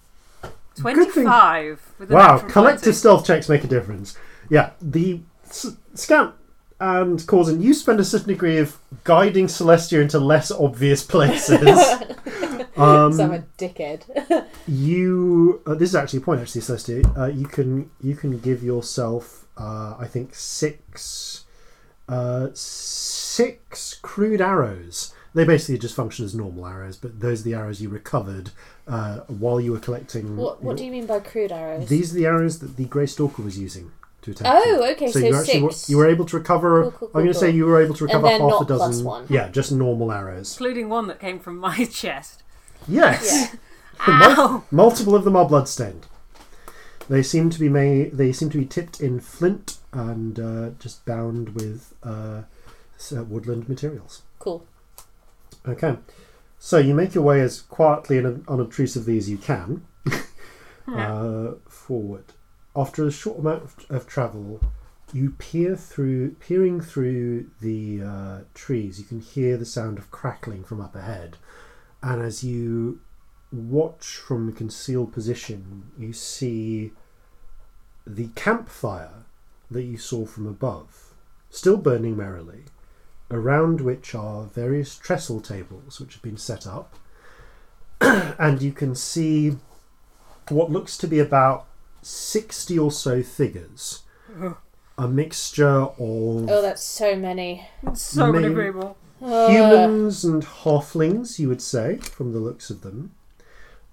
[0.80, 1.82] Twenty-five.
[2.00, 2.96] With a wow, natural collective 20.
[2.98, 4.18] stealth checks make a difference.
[4.50, 6.36] Yeah, the s- Scamp
[6.80, 11.80] and Corzin, you spend a certain degree of guiding Celestia into less obvious places.
[12.78, 14.48] Um, so I'm a dickhead.
[14.68, 17.18] you uh, this is actually a point actually Celestia.
[17.18, 21.46] Uh, you can you can give yourself uh, I think six
[22.10, 25.14] uh, six crude arrows.
[25.34, 28.52] They basically just function as normal arrows, but those are the arrows you recovered
[28.88, 30.38] uh, while you were collecting.
[30.38, 31.88] what What do you mean by crude arrows?
[31.88, 33.92] These are the arrows that the Grey Stalker was using
[34.26, 34.48] to attack.
[34.54, 34.92] Oh, you.
[34.94, 35.88] okay, so you actually six.
[35.88, 36.82] were, you were able to recover.
[36.84, 38.42] Cool, cool, I'm going cool, to say you were able to And recover they're half
[38.48, 39.06] a not plus dozen.
[39.06, 39.26] one.
[39.30, 40.52] Yeah, just normal arrows.
[40.54, 42.44] Including one that came from my chest.
[42.88, 43.56] Yes.
[44.08, 44.64] Ow!
[44.72, 46.06] Multiple of them are bloodstained.
[47.08, 48.14] They seem to be made.
[48.18, 52.42] They seem to be tipped in flint and uh, just bound with uh,
[52.98, 54.24] s- uh, woodland materials.
[54.40, 54.66] Cool.
[55.68, 55.98] Okay,
[56.60, 59.86] so you make your way as quietly and unobtrusively as you can
[60.88, 62.26] uh, forward.
[62.76, 64.60] After a short amount of, of travel,
[65.14, 69.00] you peer through, peering through the uh, trees.
[69.00, 71.38] You can hear the sound of crackling from up ahead,
[72.02, 73.00] and as you
[73.52, 76.92] watch from a concealed position, you see
[78.06, 79.24] the campfire
[79.72, 81.14] that you saw from above,
[81.50, 82.66] still burning merrily,
[83.32, 86.96] around which are various trestle tables which have been set up,
[88.02, 89.58] and you can see
[90.50, 91.66] what looks to be about
[92.06, 94.04] 60 or so figures.
[94.98, 97.68] A mixture of Oh, that's so many.
[97.94, 98.98] So many Main- people.
[99.20, 103.12] Humans and halflings, you would say, from the looks of them.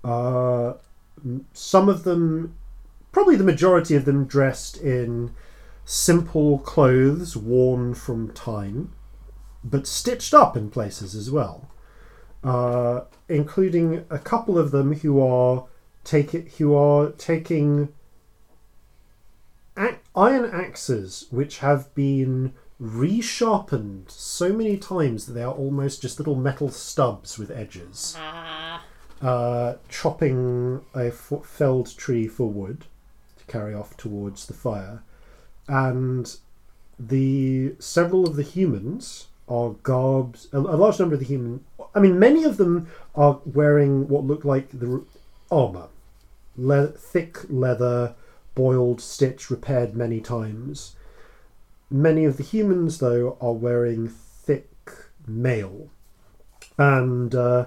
[0.04, 0.74] Uh,
[1.24, 2.54] m- some of them,
[3.12, 5.30] probably the majority of them, dressed in
[5.84, 8.92] simple clothes worn from time,
[9.64, 11.68] but stitched up in places as well.
[12.44, 15.64] Uh, including a couple of them who are
[16.04, 17.88] take it, who are taking a-
[20.14, 26.34] iron axes which have been resharpened so many times that they are almost just little
[26.34, 28.16] metal stubs with edges.
[28.18, 28.84] Ah.
[29.20, 32.84] Uh, chopping a f- felled tree for wood
[33.38, 35.00] to carry off towards the fire,
[35.68, 36.38] and
[36.98, 40.46] the several of the humans are garbed.
[40.52, 41.64] A, a large number of the human.
[41.94, 45.04] I mean, many of them are wearing what look like the
[45.52, 45.86] armor,
[46.56, 48.16] le- thick leather,
[48.54, 50.96] boiled, stitched, repaired many times.
[51.90, 54.70] Many of the humans, though, are wearing thick
[55.26, 55.90] mail.
[56.78, 57.66] And uh,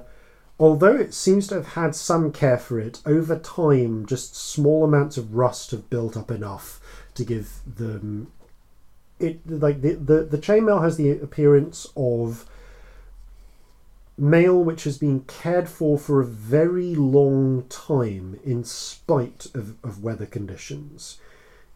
[0.60, 5.18] although it seems to have had some care for it, over time, just small amounts
[5.18, 6.80] of rust have built up enough
[7.16, 8.32] to give them.
[9.20, 12.46] It like the the, the chainmail has the appearance of
[14.18, 20.02] mail which has been cared for for a very long time in spite of, of
[20.02, 21.20] weather conditions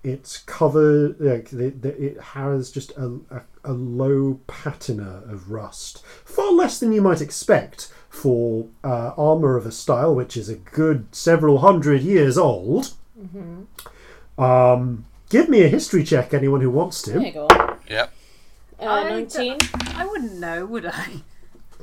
[0.02, 6.02] it's covered like the, the, it has just a, a, a low patina of rust
[6.24, 10.56] far less than you might expect for uh, armor of a style which is a
[10.56, 12.94] good several hundred years old
[14.38, 17.48] um, give me a history check anyone who wants There you to go.
[17.90, 18.14] Yep.
[18.80, 19.58] Uh, I 19?
[19.96, 21.22] I wouldn't know, would I?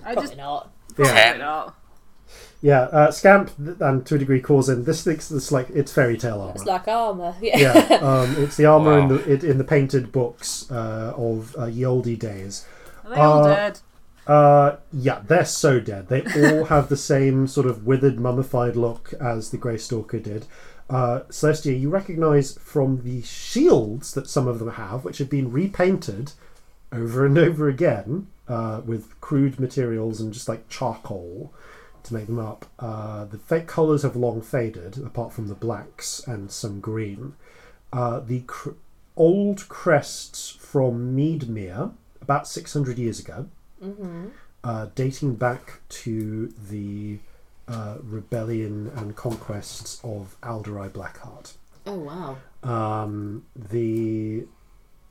[0.06, 0.70] I Probably just not.
[0.98, 1.74] yeah probably not.
[2.62, 6.40] yeah uh, scamp and to a degree Corzin this thing's it's like it's fairy tale
[6.40, 7.34] armor It's like armour.
[7.40, 7.58] Yeah.
[7.58, 11.66] yeah, um, it's the armor in the it, in the painted books uh, of uh,
[11.66, 12.66] ye olde days.
[13.04, 13.80] Are they all Uh, dead?
[14.26, 16.08] Uh, yeah, they're so dead.
[16.08, 20.46] They all have the same sort of withered, mummified look as the Grey Stalker did.
[20.90, 25.52] Uh, Celestia, you recognise from the shields that some of them have, which have been
[25.52, 26.32] repainted
[26.92, 31.52] over and over again uh, with crude materials and just like charcoal
[32.04, 32.66] to make them up.
[32.78, 37.34] Uh, the fake colours have long faded, apart from the blacks and some green.
[37.92, 38.70] Uh, the cr-
[39.16, 43.48] old crests from Meadmere, about 600 years ago,
[44.64, 47.18] uh, dating back to the
[47.68, 51.54] uh, rebellion and conquests of Alderai Blackheart.
[51.86, 52.36] Oh, wow.
[52.68, 54.46] Um, the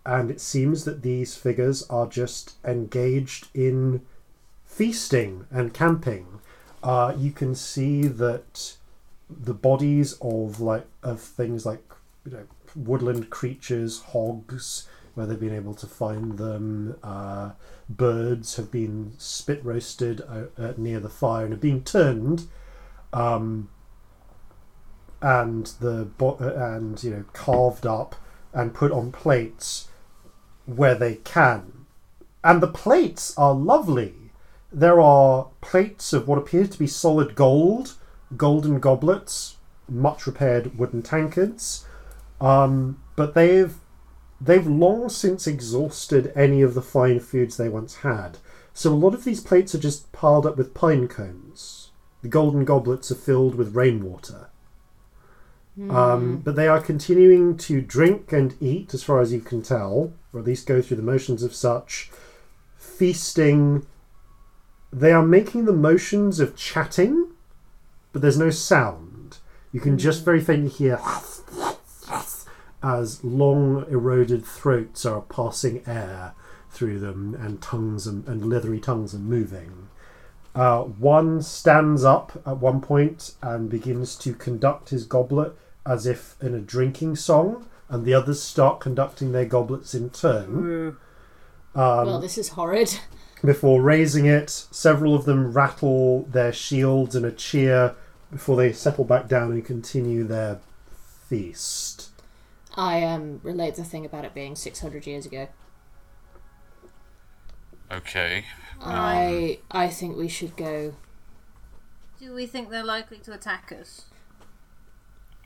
[0.05, 4.01] and it seems that these figures are just engaged in
[4.63, 6.39] feasting and camping.
[6.83, 8.77] Uh, you can see that
[9.29, 11.81] the bodies of like of things like
[12.25, 16.95] you know woodland creatures, hogs, where they've been able to find them.
[17.01, 17.51] Uh,
[17.89, 22.47] birds have been spit roasted uh, uh, near the fire and have been turned.
[23.13, 23.69] Um,
[25.21, 28.15] and the bo- uh, and you know carved up
[28.53, 29.87] and put on plates
[30.65, 31.85] where they can.
[32.43, 34.13] And the plates are lovely.
[34.71, 37.95] There are plates of what appears to be solid gold
[38.35, 39.55] golden goblets
[39.89, 41.85] much repaired wooden tankards.
[42.41, 43.75] Um, but they've
[44.41, 48.37] they've long since exhausted any of the fine foods they once had.
[48.73, 51.91] So a lot of these plates are just piled up with pine cones.
[52.21, 54.49] The golden goblets are filled with rainwater.
[55.77, 60.13] Um, but they are continuing to drink and eat, as far as you can tell,
[60.31, 62.11] or at least go through the motions of such,
[62.77, 63.85] feasting.
[64.93, 67.31] They are making the motions of chatting,
[68.13, 69.39] but there's no sound.
[69.73, 70.99] You can just very faintly hear
[72.81, 76.33] as long eroded throats are passing air
[76.69, 79.89] through them and tongues and, and leathery tongues are moving.
[80.53, 85.53] Uh, one stands up at one point and begins to conduct his goblet
[85.85, 90.47] as if in a drinking song, and the others start conducting their goblets in turn.
[91.73, 91.79] Hmm.
[91.79, 92.99] Um, well, this is horrid.
[93.43, 97.95] Before raising it, several of them rattle their shields in a cheer
[98.31, 100.59] before they settle back down and continue their
[101.27, 102.09] feast.
[102.75, 105.47] I um relate the thing about it being 600 years ago.
[107.91, 108.45] Okay.
[108.81, 110.95] I um, I think we should go.
[112.19, 114.05] Do we think they're likely to attack us?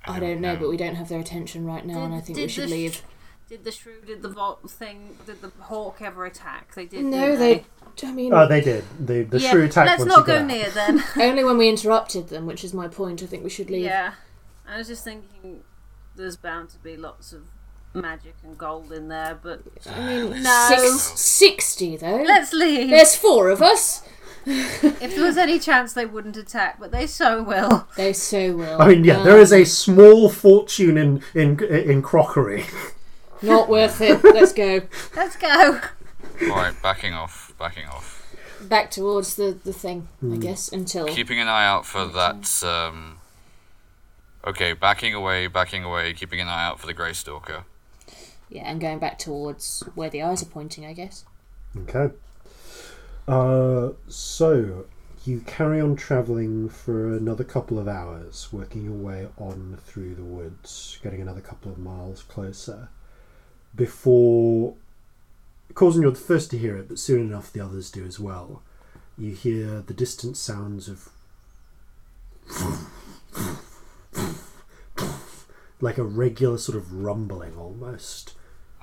[0.10, 2.48] I don't know, but we don't have their attention right now, and I think we
[2.48, 3.02] should sh- leave.
[3.48, 6.76] Did the shrew, did the vault thing, did the hawk ever attack?
[6.76, 7.04] They did.
[7.06, 7.66] No, didn't they.
[8.08, 8.84] I mean, Oh, they did.
[9.00, 10.48] The, the yeah, shrew attack Let's once not you go got out.
[10.48, 11.04] near then.
[11.20, 13.24] only when we interrupted them, which is my point.
[13.24, 13.86] I think we should leave.
[13.86, 14.14] yeah,
[14.68, 15.64] I was just thinking,
[16.16, 17.48] there's bound to be lots of
[17.96, 20.70] magic and gold in there, but I mean, No.
[20.96, 22.22] six, 60 though.
[22.22, 22.90] let's leave.
[22.90, 24.04] There's four of us.
[25.02, 27.88] If there was any chance they wouldn't attack, but they so will.
[27.96, 28.82] They so will.
[28.82, 32.66] I mean, yeah, there is a small fortune in in in crockery.
[33.42, 34.24] Not worth it.
[34.24, 34.82] Let's go
[35.16, 35.80] Let's go.
[36.44, 37.54] Alright, backing off.
[37.60, 38.16] Backing off.
[38.62, 40.08] back towards the the thing.
[40.22, 40.40] I Hmm.
[40.40, 42.64] guess until Keeping an eye out for that.
[42.64, 43.18] Um,
[44.46, 47.64] okay, backing away, backing away, keeping an eye out for the Grey Stalker.
[48.50, 50.86] yeah, and going back towards where the eyes are pointing.
[50.86, 51.26] I guess.
[51.78, 52.14] Okay.
[53.30, 54.86] Uh, so
[55.24, 60.24] you carry on traveling for another couple of hours, working your way on through the
[60.24, 62.90] woods, getting another couple of miles closer,
[63.76, 64.74] before
[65.76, 68.64] Corzin, you're the first to hear it, but soon enough the others do as well.
[69.16, 71.10] You hear the distant sounds of
[75.82, 78.34] like a regular sort of rumbling almost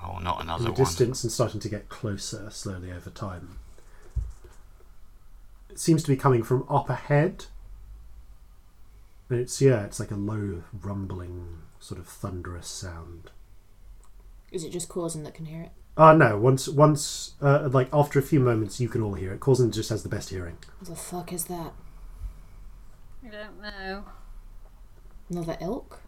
[0.03, 0.85] Oh, not another in the one.
[0.85, 3.59] distance and starting to get closer slowly over time.
[5.77, 7.45] It seems to be coming from up ahead.
[9.29, 13.31] And it's yeah, it's like a low rumbling, sort of thunderous sound.
[14.51, 15.73] Is it just Corzin that can hear it?
[15.99, 19.41] Ah no, once once uh, like after a few moments you can all hear it.
[19.41, 20.57] Corzin just has the best hearing.
[20.79, 21.75] What the fuck is that?
[23.23, 24.05] I don't know.
[25.29, 26.01] Another elk?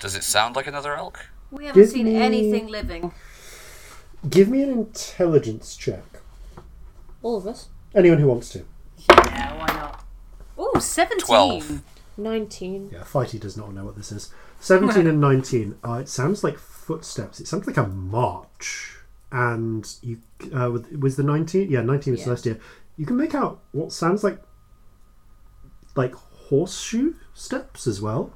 [0.00, 1.26] Does it sound like another elk?
[1.52, 3.12] We haven't Give seen me- anything living.
[4.28, 6.02] Give me an intelligence check.
[7.22, 7.68] All of us?
[7.96, 8.64] Anyone who wants to.
[9.10, 10.04] Yeah, why not?
[10.58, 11.18] Ooh, 17.
[11.26, 11.82] Twelve.
[12.18, 12.90] 19.
[12.92, 14.32] Yeah, Fighty does not know what this is.
[14.60, 15.78] 17 and 19.
[15.86, 17.40] Uh, it sounds like footsteps.
[17.40, 18.96] It sounds like a march.
[19.32, 20.18] And you
[20.54, 21.70] uh, with- was the 19?
[21.70, 22.52] Yeah, 19 was Yeah.
[22.52, 22.60] year.
[22.96, 24.40] You can make out what sounds like
[25.94, 28.32] like horseshoe steps as well.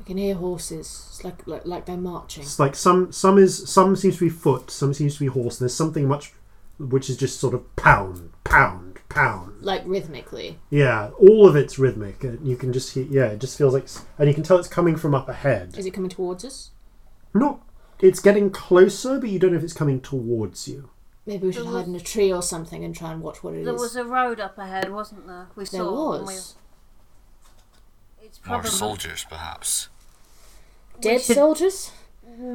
[0.00, 1.06] I can hear horses.
[1.10, 2.42] It's like like, like they're marching.
[2.44, 5.60] It's like some some is some seems to be foot, some seems to be horse.
[5.60, 6.32] And there's something much
[6.78, 9.62] which is just sort of pound, pound, pound.
[9.62, 10.58] Like rhythmically.
[10.70, 12.22] Yeah, all of it's rhythmic.
[12.42, 13.04] You can just hear.
[13.04, 13.88] Yeah, it just feels like,
[14.18, 15.76] and you can tell it's coming from up ahead.
[15.76, 16.70] Is it coming towards us?
[17.34, 17.60] Not.
[18.00, 20.90] It's getting closer, but you don't know if it's coming towards you.
[21.26, 23.54] Maybe we should There hide in a tree or something and try and watch what
[23.54, 23.64] it is.
[23.66, 25.48] There was a road up ahead, wasn't there?
[25.56, 26.56] We There saw when was.
[28.20, 28.26] We...
[28.26, 29.88] It's More probably soldiers, perhaps.
[31.00, 31.90] Dead should- soldiers?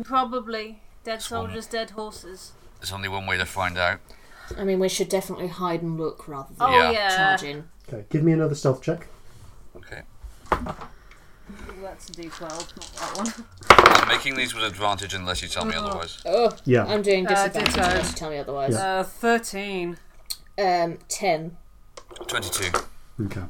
[0.04, 1.20] probably dead one.
[1.22, 2.54] soldiers, dead horses.
[2.80, 4.00] There's only one way to find out.
[4.58, 6.92] I mean, we should definitely hide and look rather than Oh Yeah.
[6.92, 7.64] yeah, charge.
[7.88, 9.08] Okay, give me another stealth check.
[9.76, 10.02] Okay.
[11.82, 13.46] That's a D12, not that one.
[14.02, 16.22] I'm making these with advantage unless you tell me otherwise.
[16.26, 16.86] Oh, Yeah.
[16.86, 17.88] I'm doing Uh, disadvantage ditto.
[17.90, 18.76] unless you tell me otherwise.
[18.76, 19.98] Uh, thirteen.
[20.58, 21.58] Um, 10.
[22.28, 22.72] 22.
[23.26, 23.42] Okay.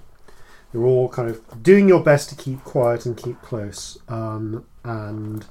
[0.73, 3.97] You're all kind of doing your best to keep quiet and keep close.
[4.07, 5.45] Um, and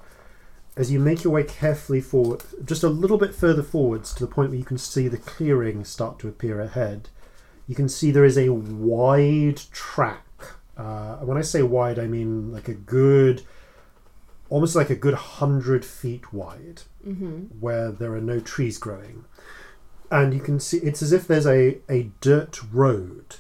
[0.77, 4.33] as you make your way carefully forward, just a little bit further forwards to the
[4.33, 7.09] point where you can see the clearing start to appear ahead,
[7.67, 10.25] you can see there is a wide track.
[10.77, 13.43] Uh, when I say wide, I mean like a good,
[14.49, 16.83] almost like a good hundred feet wide,
[17.61, 19.25] where there are no trees growing.
[20.11, 23.37] And you can see it's as if there's a, a dirt road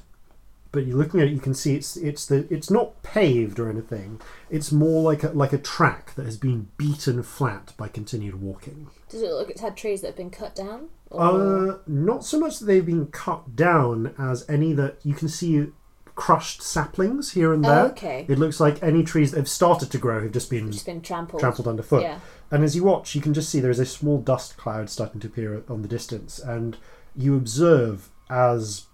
[0.72, 3.68] but you're looking at it, you can see it's it's the it's not paved or
[3.70, 4.20] anything.
[4.50, 8.88] It's more like a like a track that has been beaten flat by continued walking.
[9.08, 10.88] Does it look like it's had trees that have been cut down?
[11.10, 15.66] Uh, not so much that they've been cut down as any that you can see
[16.14, 17.84] crushed saplings here and Oh, there.
[17.86, 18.26] okay.
[18.28, 21.00] It looks like any trees that have started to grow have just been Just been
[21.00, 21.40] trampled.
[21.40, 22.02] trampled underfoot.
[22.02, 22.20] Yeah.
[22.50, 25.20] And as you watch, you can just see there is a small dust cloud starting
[25.20, 26.76] to appear on the distance, and
[27.16, 28.86] you observe as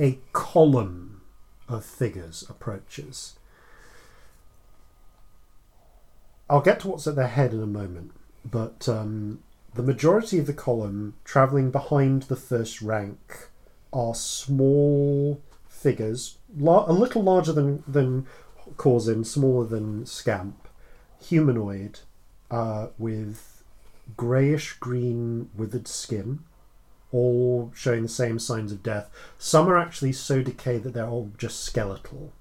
[0.00, 1.20] a column
[1.68, 3.36] of figures approaches.
[6.48, 8.12] I'll get to what's at their head in a moment,
[8.44, 9.40] but um,
[9.74, 13.48] the majority of the column travelling behind the first rank
[13.92, 18.26] are small figures, a little larger than than
[18.76, 20.68] Corzin, smaller than Scamp,
[21.20, 22.00] humanoid,
[22.50, 23.62] uh, with
[24.16, 26.40] greyish green withered skin,
[27.12, 29.10] all showing the same signs of death.
[29.38, 32.32] Some are actually so decayed that they're all just skeletal.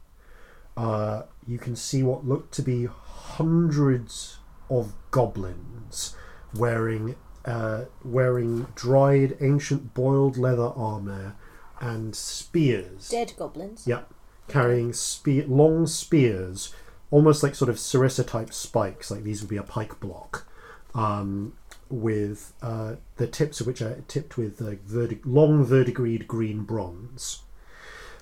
[0.78, 4.38] Uh, you can see what look to be hundreds
[4.70, 6.16] of goblins
[6.56, 7.16] wearing
[7.46, 11.36] uh, wearing dried ancient boiled leather armor
[11.80, 13.10] and spears.
[13.10, 13.88] Dead goblins.
[13.88, 14.14] Yep,
[14.48, 16.74] carrying spear, long spears,
[17.12, 19.10] almost like sort of sarissa type spikes.
[19.10, 20.48] Like these would be a pike block,
[20.94, 21.54] um,
[21.90, 27.42] with uh, the tips of which are tipped with uh, verdi- long verdigreed green bronze.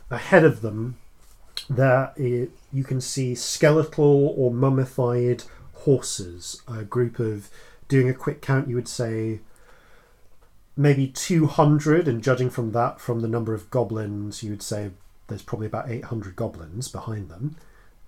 [0.10, 0.98] Ahead of them,
[1.70, 6.62] there you can see skeletal or mummified horses.
[6.68, 7.50] A group of,
[7.88, 9.42] doing a quick count, you would say
[10.78, 14.92] maybe 200 and judging from that from the number of goblins you would say
[15.26, 17.56] there's probably about 800 goblins behind them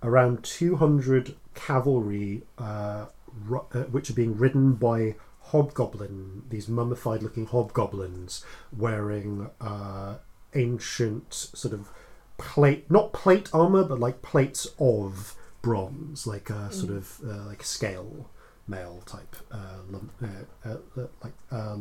[0.03, 3.07] around 200 cavalry uh,
[3.45, 5.15] ru- uh, which are being ridden by
[5.51, 8.43] hobgoblin these mummified looking hobgoblins
[8.75, 10.15] wearing uh,
[10.55, 11.89] ancient sort of
[12.37, 17.63] plate not plate armor but like plates of bronze like a sort of uh, like
[17.63, 18.29] scale
[18.67, 21.77] mail type uh, uh, uh, uh, like uh,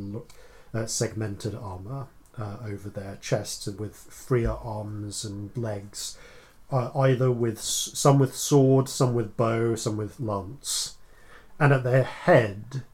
[0.74, 2.06] uh, segmented armor
[2.38, 6.16] uh, over their chests and with freer arms and legs,
[6.70, 10.97] uh, either with some with sword, some with bow, some with lance,
[11.58, 12.84] and at their head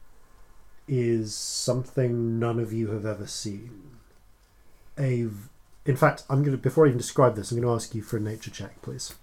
[0.87, 3.81] is something none of you have ever seen.
[4.97, 5.27] A,
[5.85, 8.01] in fact, I'm going to before I even describe this, I'm going to ask you
[8.01, 9.13] for a nature check, please.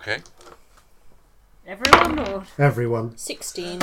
[0.00, 0.18] Okay.
[1.66, 3.16] Everyone or Everyone.
[3.16, 3.80] 16.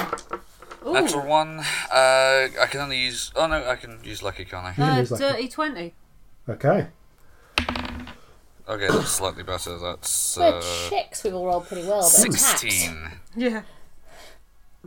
[0.85, 1.59] Ooh, Natural one.
[1.59, 3.31] Uh, I can only use.
[3.35, 4.73] Oh no, I can use lucky, can't I?
[4.77, 5.93] Yeah, uh, there's like a- dirty twenty.
[6.47, 6.87] Okay.
[8.67, 9.77] Okay, that's slightly better.
[9.77, 12.41] That's Well, uh, checks we've all rolled pretty well, but attacks.
[12.41, 13.09] sixteen.
[13.35, 13.63] Yeah.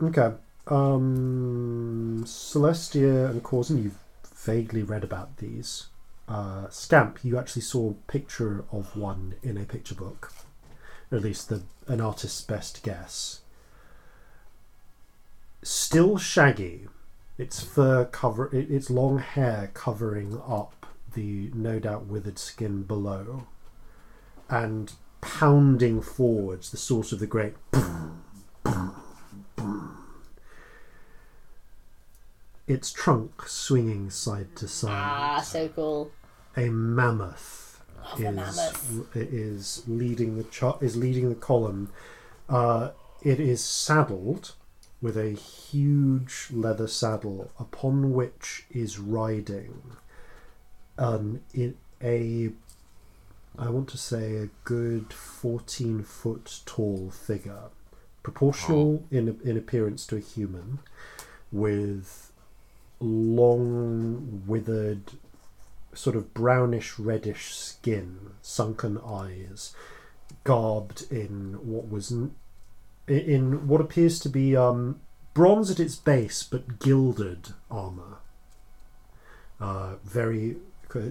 [0.01, 0.31] Okay.
[0.67, 3.99] Um, Celestia and Corzin, you've
[4.33, 5.87] vaguely read about these.
[6.27, 6.67] Uh,
[7.21, 10.31] you actually saw a picture of one in a picture book.
[11.11, 13.41] At least the an artist's best guess.
[15.61, 16.87] Still shaggy.
[17.37, 23.47] Its fur cover, its long hair covering up the no doubt withered skin below,
[24.49, 27.55] and pounding forwards the source of the great
[32.67, 34.91] its trunk swinging side to side.
[34.91, 36.11] Ah, so cool.
[36.55, 39.15] A mammoth Love a is mammoth.
[39.15, 41.89] is leading the char- is leading the column.
[42.49, 44.53] Uh, it is saddled
[45.01, 49.81] with a huge leather saddle upon which is riding
[50.97, 52.51] an in a
[53.57, 57.69] I want to say a good fourteen foot tall figure,
[58.23, 60.79] proportional in in appearance to a human,
[61.51, 62.22] with
[63.03, 65.11] long withered
[65.93, 69.75] sort of brownish reddish skin sunken eyes
[70.43, 72.33] garbed in what was n-
[73.07, 74.99] in what appears to be um,
[75.33, 78.17] bronze at its base but gilded armor.
[79.59, 80.57] Uh, very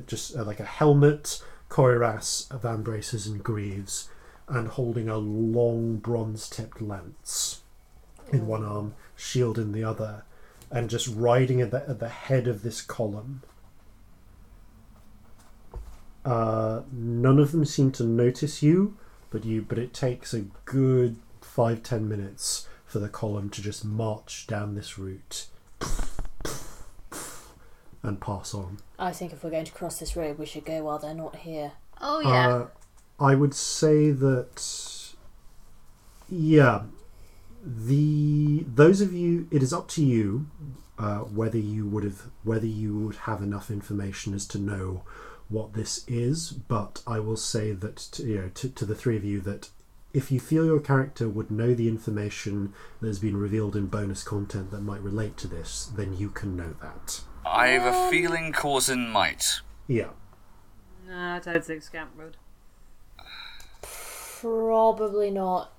[0.07, 4.09] just uh, like a helmet cuirass vambraces and greaves
[4.49, 7.62] and holding a long bronze tipped lance
[8.33, 10.23] in one arm shield in the other
[10.73, 13.42] and just riding at the, at the head of this column.
[16.25, 18.97] Uh, none of them seem to notice you,
[19.31, 19.62] but you.
[19.62, 24.75] But it takes a good five ten minutes for the column to just march down
[24.75, 25.47] this route
[28.02, 28.78] and pass on.
[28.99, 31.36] I think if we're going to cross this road, we should go while they're not
[31.36, 31.73] here.
[32.01, 32.49] Oh yeah.
[32.49, 32.67] Uh,
[33.20, 35.15] I would say that,
[36.28, 36.83] yeah,
[37.62, 40.47] the those of you, it is up to you
[40.99, 45.02] uh, whether you would have whether you would have enough information as to know
[45.49, 46.50] what this is.
[46.50, 49.70] But I will say that to, you know to, to the three of you that
[50.12, 54.23] if you feel your character would know the information that has been revealed in bonus
[54.23, 57.23] content that might relate to this, then you can know that.
[57.47, 59.60] I have a feeling Corzin might.
[59.86, 60.10] Yeah.
[61.08, 62.36] Nah, I don't think Scamp would.
[64.41, 65.73] Probably not.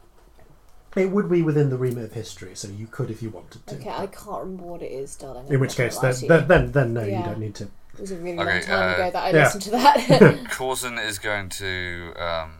[0.96, 3.76] It would be within the remit of history, so you could if you wanted to.
[3.76, 5.48] Okay, I can't remember what it is, darling.
[5.52, 7.26] In which case, then, then, then, then, no, you Yeah.
[7.26, 7.64] don't need to.
[7.96, 9.44] It was a really Okay, long time uh, ago that I Yeah.
[9.44, 9.98] listened to that.
[10.52, 12.52] Corzin is going to um,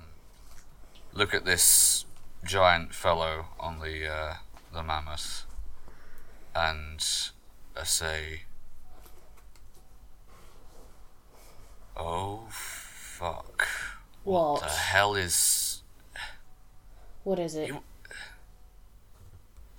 [1.14, 2.06] look at this
[2.44, 4.34] giant fellow on the uh,
[4.74, 5.46] the mammoth
[6.56, 7.06] and
[7.78, 8.42] uh, say,
[11.96, 13.68] "Oh fuck!
[14.24, 14.62] what?
[14.62, 15.82] The hell is
[17.24, 17.68] What is it?
[17.70, 17.84] You-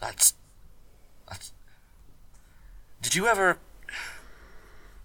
[0.04, 0.34] that's
[1.28, 1.52] that's?
[3.02, 3.58] Did you ever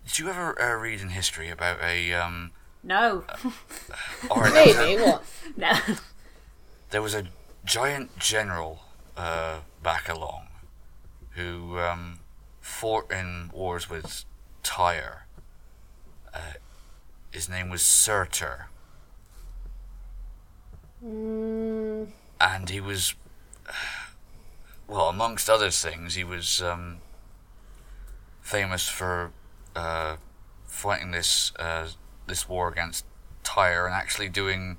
[0.05, 2.51] did you ever uh, read in history about a um?
[2.83, 3.23] No.
[4.29, 5.23] Or there was a- Maybe what?
[5.57, 5.73] no.
[6.91, 7.25] there was a
[7.65, 8.81] giant general
[9.17, 10.47] uh, back along
[11.31, 12.19] who um,
[12.61, 14.23] fought in wars with
[14.63, 15.25] Tyre.
[16.33, 16.53] Uh,
[17.31, 18.67] his name was Surtur,
[21.05, 22.07] Mm,
[22.41, 23.15] and he was,
[24.89, 26.97] well, amongst other things, he was um,
[28.41, 29.31] famous for
[29.75, 30.17] uh,
[30.65, 31.87] fighting this uh,
[32.27, 33.05] this war against
[33.43, 34.77] Tyre and actually doing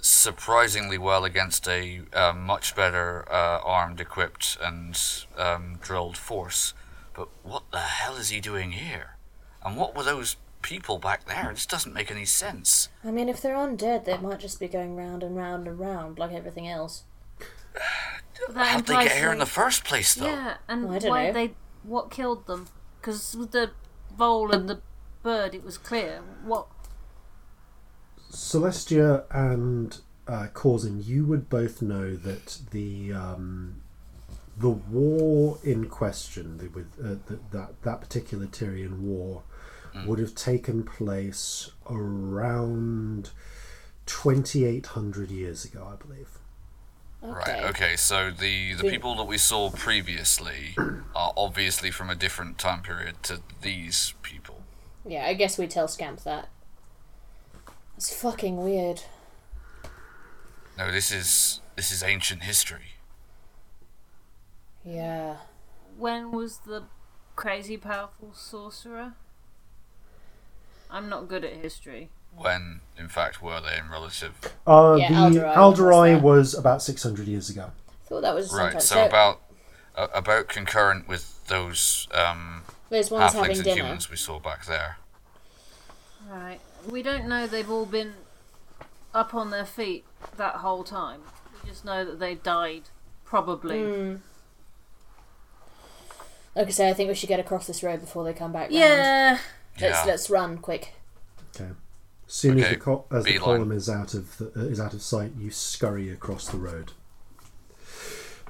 [0.00, 4.98] surprisingly well against a uh, much better uh, armed, equipped, and
[5.36, 6.74] um, drilled force.
[7.14, 9.16] But what the hell is he doing here?
[9.64, 11.50] And what were those people back there?
[11.52, 12.88] This doesn't make any sense.
[13.04, 16.18] I mean, if they're undead, they might just be going round and round and round
[16.18, 17.04] like everything else.
[18.48, 20.26] That How'd they get here in the first place, though?
[20.26, 21.32] Yeah, and Well, I don't why know.
[21.32, 22.68] they what killed them?
[23.00, 23.70] Because with the
[24.16, 24.80] vole and the
[25.22, 26.20] bird, it was clear.
[26.44, 26.66] What?
[28.32, 33.82] Celestia and uh, Corzin, you would both know that the um,
[34.56, 39.42] the war in question, the, with uh, the, that that particular Tyrian war,
[40.06, 43.30] would have taken place around
[44.06, 46.38] twenty eight hundred years ago, I believe.
[47.22, 47.64] Right.
[47.64, 47.96] Okay.
[47.96, 50.74] So the the people that we saw previously
[51.14, 54.62] are obviously from a different time period to these people.
[55.04, 56.48] Yeah, I guess we tell Scamp that.
[57.96, 59.02] It's fucking weird.
[60.78, 62.94] No, this is this is ancient history.
[64.84, 65.36] Yeah.
[65.98, 66.84] When was the
[67.36, 69.12] crazy powerful sorcerer?
[70.90, 72.08] I'm not good at history.
[72.42, 74.32] When, in fact, were they in relative?
[74.66, 77.70] Uh, Yeah, the Alderai Alderai was was about six hundred years ago.
[78.06, 78.72] Thought that was Right.
[78.72, 78.80] sometime.
[78.80, 79.40] So about
[79.94, 83.76] uh, about concurrent with those um, Those ones having and dinner.
[83.82, 84.96] humans we saw back there.
[86.28, 86.60] Right.
[86.88, 88.14] We don't know they've all been
[89.12, 90.04] up on their feet
[90.36, 91.20] that whole time.
[91.62, 92.84] We just know that they died,
[93.24, 93.82] probably.
[93.82, 94.16] Hmm.
[96.56, 98.62] Like I say, I think we should get across this road before they come back.
[98.70, 98.74] round.
[98.74, 99.38] Yeah.
[99.80, 100.04] Let's Yeah.
[100.06, 100.94] let's run quick.
[101.54, 101.70] Okay.
[102.30, 104.94] As soon as the co- as the column is out of the, uh, is out
[104.94, 106.92] of sight, you scurry across the road.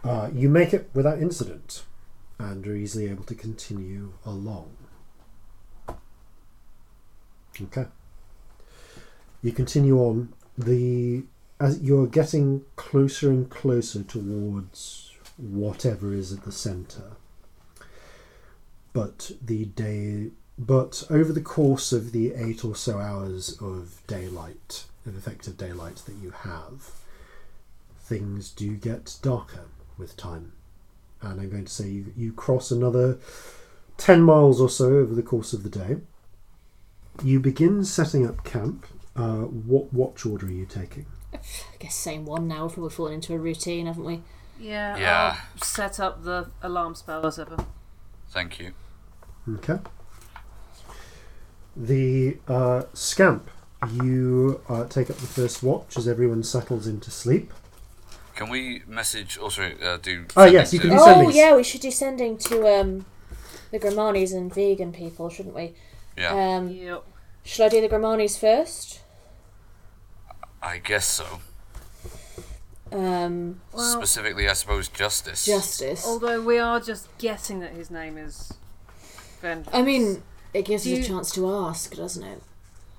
[0.05, 1.85] Uh, you make it without incident,
[2.39, 4.77] and are easily able to continue along.
[7.59, 7.87] Okay.
[9.41, 10.35] You continue on.
[10.59, 11.25] The
[11.59, 17.13] as you're getting closer and closer towards whatever is at the centre.
[18.93, 24.85] But the day but over the course of the eight or so hours of daylight,
[25.07, 26.91] of effective daylight that you have,
[27.99, 29.65] things do get darker
[29.97, 30.53] with time.
[31.23, 33.19] And I'm going to say you, you cross another
[33.97, 35.97] 10 miles or so over the course of the day.
[37.25, 38.87] You begin setting up camp.
[39.17, 41.07] Uh, what watch order are you taking?
[41.33, 41.39] I
[41.79, 42.65] guess same one now.
[42.65, 44.23] We've probably fallen into a routine, haven't we?
[44.59, 44.99] Yeah.
[44.99, 45.37] Yeah.
[45.55, 47.65] I'll set up the alarm spell as ever.
[48.29, 48.73] Thank you.
[49.49, 49.79] Okay.
[51.83, 53.51] The uh, scamp,
[54.03, 57.53] you uh, take up the first watch as everyone settles into sleep.
[58.37, 60.27] Can we message also uh, do?
[60.37, 61.35] Oh, yes, you can to- do Oh sendings.
[61.35, 63.07] yeah, we should do sending to um
[63.71, 65.73] the Grimanis and vegan people, shouldn't we?
[66.19, 67.03] Yeah, Um, Yep.
[67.45, 69.01] should I do the Grimanis first?
[70.63, 71.41] I guess so.
[72.93, 75.47] Um, Well, Specifically, I suppose justice.
[75.47, 76.05] justice.
[76.07, 78.53] although we are just guessing that his name is
[79.41, 79.69] Vengeance.
[79.73, 80.23] I mean,
[80.55, 82.43] it gives Do us you- a chance to ask, doesn't it?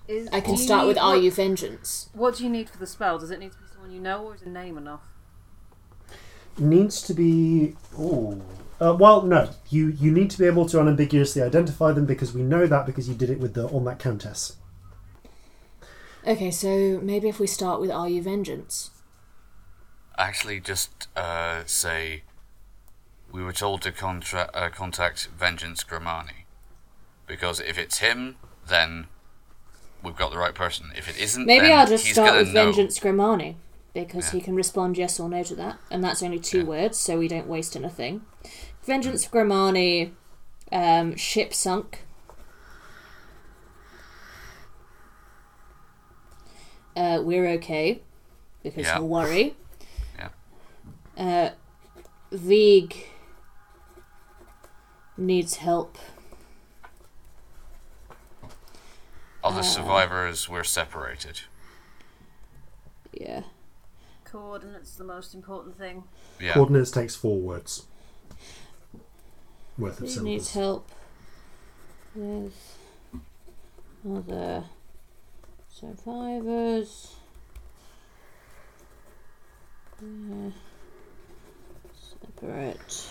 [0.07, 2.49] Is- I can do you start with need- "Are what- you vengeance?" What do you
[2.49, 3.17] need for the spell?
[3.19, 5.01] Does it need to be someone you know, or is a name enough?
[6.57, 7.75] needs to be.
[7.97, 8.41] Oh.
[8.80, 9.49] Uh, well, no.
[9.69, 13.07] You you need to be able to unambiguously identify them because we know that because
[13.07, 14.57] you did it with the on that countess.
[16.27, 18.91] Okay, so maybe if we start with "Are you vengeance?"
[20.17, 22.23] Actually, just uh, say
[23.31, 26.41] we were told to contra- uh, contact Vengeance Grimani
[27.32, 28.35] because if it's him,
[28.68, 29.08] then
[30.03, 30.88] we've got the right person.
[30.98, 32.66] If it isn't, Maybe then I'll just start with know.
[32.66, 33.56] vengeance Grimani.
[33.93, 34.40] because Yeah.
[34.40, 37.27] he can respond yes or no to that, and that's only two words, so we
[37.27, 38.22] don't waste anything.
[38.84, 40.11] Vengeance Grimani,
[40.72, 42.00] um, ship sunk.
[46.95, 48.01] Uh, we're okay
[48.64, 48.95] because Yeah.
[48.95, 49.56] he'll worry.
[50.18, 50.30] Yeah.
[51.18, 51.50] Uh,
[52.32, 52.95] Vig
[55.18, 55.98] needs help.
[59.44, 61.42] Other Uh, survivors were separated.
[63.11, 63.44] Yeah.
[64.24, 66.03] Coordinates the most important thing.
[66.40, 66.53] Yeah.
[66.53, 67.86] Coordinates takes four words
[69.78, 70.24] worth of He syllables.
[70.24, 70.90] needs help
[72.16, 72.78] with
[74.10, 74.64] other
[75.70, 77.16] survivors.
[80.02, 80.52] Uh,
[81.94, 83.08] separate.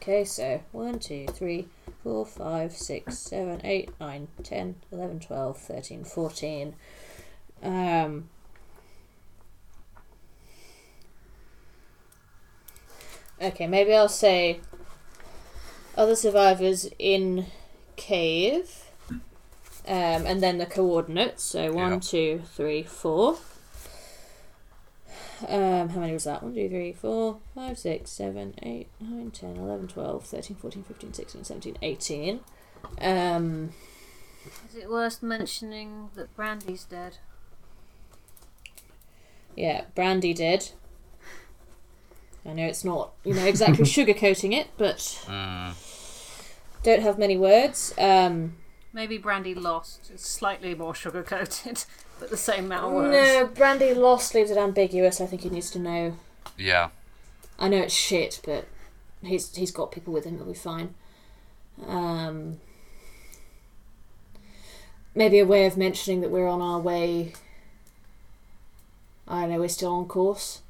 [0.00, 1.68] Okay, so 1, 2, 3,
[2.02, 6.74] 4, 5, 6, 7, 8, 9, 10, 11, 12, 13, 14.
[7.62, 8.28] Um,
[13.40, 14.60] okay, maybe I'll say
[15.96, 17.46] other survivors in
[17.96, 18.84] cave,
[19.86, 21.42] um, and then the coordinates.
[21.42, 21.98] So one, Yeah.
[22.00, 23.36] two, three, four.
[25.48, 26.42] Um, how many was that?
[26.42, 31.12] 1, 2, 3, 4, 5, 6, 7, 8, 9, 10, 11, 12, 13, 14, 15,
[31.14, 32.40] 16, 17, 18.
[33.00, 33.70] Um,
[34.68, 37.18] Is it worth mentioning that Brandy's dead?
[39.56, 40.70] yeah, Brandy did.
[42.46, 45.74] I know it's not, you know, exactly sugarcoating it, but Mm,
[46.82, 47.92] don't have many words.
[47.98, 48.56] Um,
[48.92, 50.10] Maybe Brandy lost.
[50.12, 51.84] It's slightly more sugar coated,
[52.20, 53.12] but the same amount of words.
[53.12, 55.20] no, Brandy lost leaves it ambiguous.
[55.20, 56.16] I think he needs to know.
[56.56, 56.90] yeah.
[57.58, 58.66] I know it's shit, but
[59.22, 60.36] he's he's got people with him.
[60.36, 60.94] It'll be fine.
[61.86, 62.58] Um,
[65.14, 67.32] maybe a way of mentioning that we're on our way.
[69.28, 69.58] I don't know.
[69.60, 70.62] We're still on course.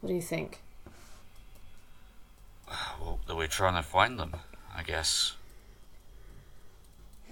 [0.00, 0.60] What do you think?
[3.00, 4.36] Well, we're trying to find them,
[4.74, 5.34] I guess.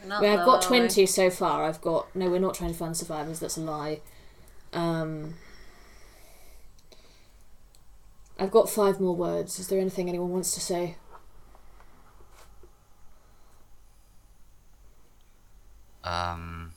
[0.05, 0.87] We're not Well, I've got though, are we?
[0.87, 1.65] twenty so far.
[1.65, 2.29] I've got no.
[2.31, 3.41] We're not trying to find survivors.
[3.41, 4.01] That's a lie.
[4.73, 5.35] Um,
[8.39, 9.59] I've got five more words.
[9.59, 10.97] Is there anything anyone wants to say?
[16.03, 16.73] Um.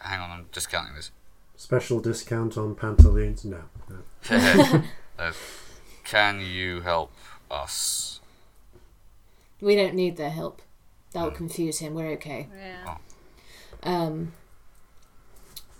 [0.00, 1.10] Hang on, I'm discounting this.
[1.56, 3.44] Special discount on pantaloons?
[3.44, 3.62] No.
[4.30, 5.32] no.
[6.06, 7.12] Can you help
[7.50, 8.20] us?
[9.60, 10.62] We don't need their help.
[11.12, 11.94] That would confuse him.
[11.94, 12.48] We're okay.
[12.56, 12.96] Yeah.
[13.82, 14.32] Um,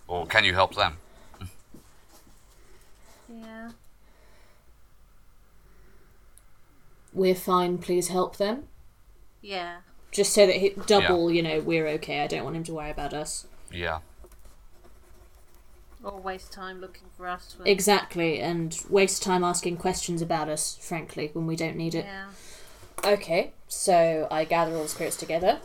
[0.08, 0.96] Or can you help them?
[3.28, 3.70] Yeah.
[7.12, 7.78] we're fine.
[7.78, 8.64] Please help them.
[9.40, 9.78] Yeah.
[10.10, 11.30] Just so that he double.
[11.30, 12.20] You know, we're okay.
[12.22, 13.46] I don't want him to worry about us.
[13.72, 14.00] Yeah.
[16.06, 17.56] Or waste time looking for us.
[17.58, 20.78] when- Exactly, and waste time asking questions about us.
[20.80, 22.04] Frankly, when we don't need it.
[22.04, 22.28] Yeah.
[23.04, 25.58] Okay, so I gather all the spirits together.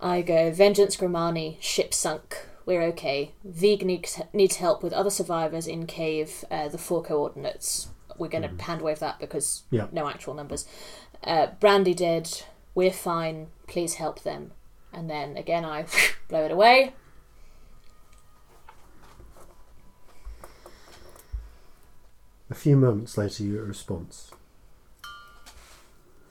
[0.00, 2.46] I go, Vengeance Grimani, ship sunk.
[2.64, 3.32] We're okay.
[3.44, 7.88] Vig needs, needs help with other survivors in cave, uh, the four coordinates.
[8.18, 9.86] We're going to hand wave that because Yeah.
[9.90, 10.66] no actual numbers.
[11.24, 12.42] Uh, Brandy dead.
[12.74, 13.48] We're fine.
[13.66, 14.52] Please help them.
[14.92, 15.86] And then again, I
[16.28, 16.94] blow it away.
[22.52, 24.30] A few moments later, you get a response.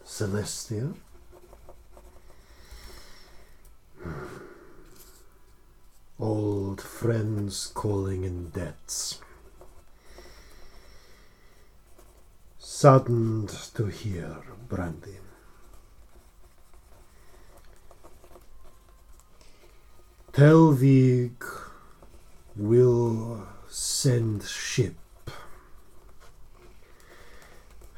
[0.06, 0.94] Celestia?
[4.04, 4.38] Hmm.
[6.20, 9.20] Old friends calling in debts.
[12.60, 15.18] Saddened to hear, Brandy.
[20.34, 21.44] Tell Vig
[22.56, 25.01] will send ship.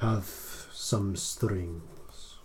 [0.04, 0.26] Have
[0.74, 2.36] some strings.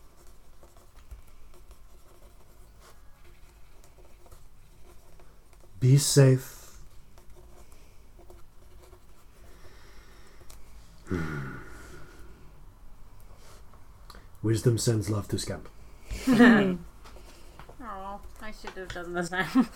[5.81, 6.77] Be safe.
[11.09, 11.57] Hmm.
[14.41, 15.69] Wisdom sends love to Scamp.
[17.81, 19.69] Oh, I should have done the same.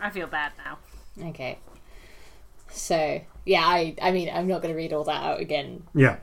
[0.00, 0.78] I feel bad now.
[1.30, 1.58] Okay.
[2.70, 6.18] So, yeah, I, I mean, I'm not going to read all that out again Yeah.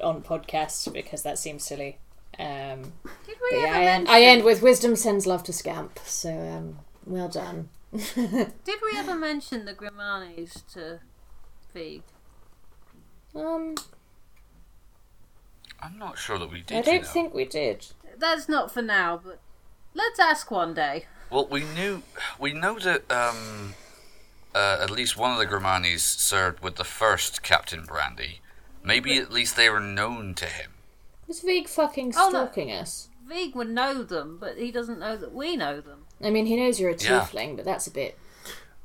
[0.00, 1.98] On podcasts because that seems silly.
[2.38, 2.92] Um,
[3.26, 4.14] Did but we yeah, ever I end, mention?
[4.14, 5.98] I end with wisdom sends love to scamp.
[6.04, 7.70] So, um, well done.
[7.92, 8.52] Did
[8.82, 11.00] we ever mention the Grimanis to
[11.72, 12.02] Vig?
[13.34, 13.74] Um,
[15.80, 16.78] I'm not sure that we did.
[16.78, 17.08] I don't know.
[17.08, 17.86] think we did.
[18.18, 19.38] that's not for now, but
[19.94, 21.06] let's ask one day.
[21.30, 22.02] Well, we knew
[22.38, 23.74] we know that um,
[24.54, 28.40] uh, at least one of the Grimanis served with the first Captain Brandy.
[28.86, 30.70] Maybe at least they were known to him.
[31.28, 32.44] Is Vig fucking Oh, no.
[32.44, 33.08] stalking us?
[33.28, 36.04] Vig would know them, but he doesn't know that we know them.
[36.22, 37.20] I mean, he knows you're a Yeah.
[37.26, 38.16] tiefling, but that's a bit.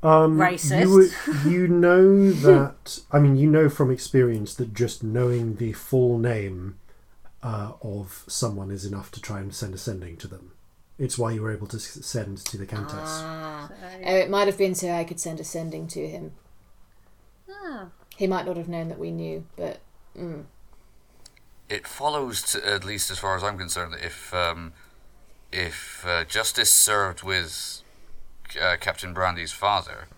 [0.02, 0.80] Um, Racist.
[0.82, 2.98] You, would- you know that.
[3.12, 6.78] I mean, you know from experience that just knowing the full name
[7.44, 10.52] uh, of someone is enough to try and send a sending to them.
[10.98, 12.98] It's why you were able to s- send to the Countess.
[13.22, 13.70] Ah.
[13.70, 16.32] Oh, it might have been so I could send a sending to him.
[17.50, 17.86] Ah.
[18.16, 19.80] He might not have known that we knew, but.
[20.18, 20.44] Mm.
[21.68, 24.72] It follows, to, at least as far as I'm concerned, that if um,
[25.50, 27.82] if uh, Justice served with
[28.60, 30.08] uh, Captain Brandy's father,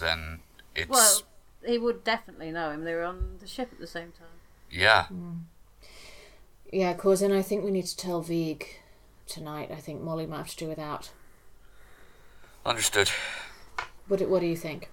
[0.00, 0.40] then
[0.74, 1.22] it's Well,
[1.64, 2.84] he would definitely know him.
[2.84, 4.40] They were on the ship at the same time.
[4.70, 5.06] yeah.
[6.72, 8.66] Yeah, Corzin, I think we need to tell Vig
[9.28, 9.70] tonight.
[9.70, 11.10] I think Molly might have to do without.
[12.66, 13.10] Understood.
[14.08, 14.90] What, what do you think?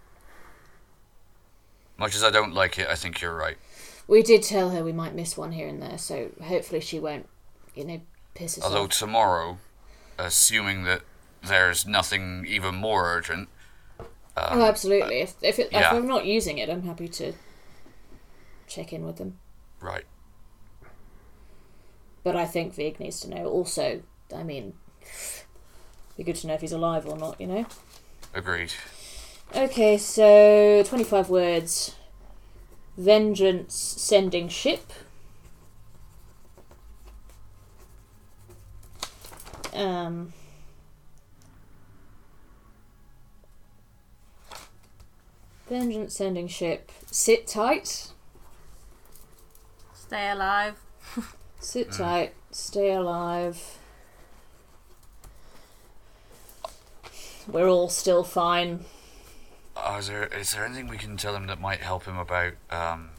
[1.97, 3.57] Much as I don't like it, I think you're right.
[4.11, 7.29] We did tell her we might miss one here and there, so hopefully she won't,
[7.73, 8.01] you know,
[8.33, 8.89] piss us Although off.
[8.89, 9.57] tomorrow,
[10.19, 11.03] assuming that
[11.41, 13.47] there's nothing even more urgent,
[14.01, 15.21] oh, um, absolutely.
[15.21, 15.79] If, if, it, yeah.
[15.79, 17.31] if I'm not using it, I'm happy to
[18.67, 19.37] check in with them.
[19.79, 20.03] right?
[22.21, 23.45] But I think Vig needs to know.
[23.45, 24.01] Also,
[24.35, 24.73] I mean,
[26.17, 27.65] be good to know if he's alive or not, you know?
[28.33, 28.73] Agreed.
[29.55, 31.95] Okay, so 25 words.
[32.97, 34.91] Vengeance sending ship.
[39.73, 40.33] Um.
[45.69, 46.91] Vengeance sending ship.
[47.09, 48.11] Sit tight.
[49.93, 50.75] Stay alive.
[51.61, 52.33] Sit tight.
[52.51, 53.77] Stay alive.
[57.47, 58.85] We're all still fine.
[59.83, 62.53] Uh, is there is there anything we can tell him that might help him about?
[62.69, 63.09] Um,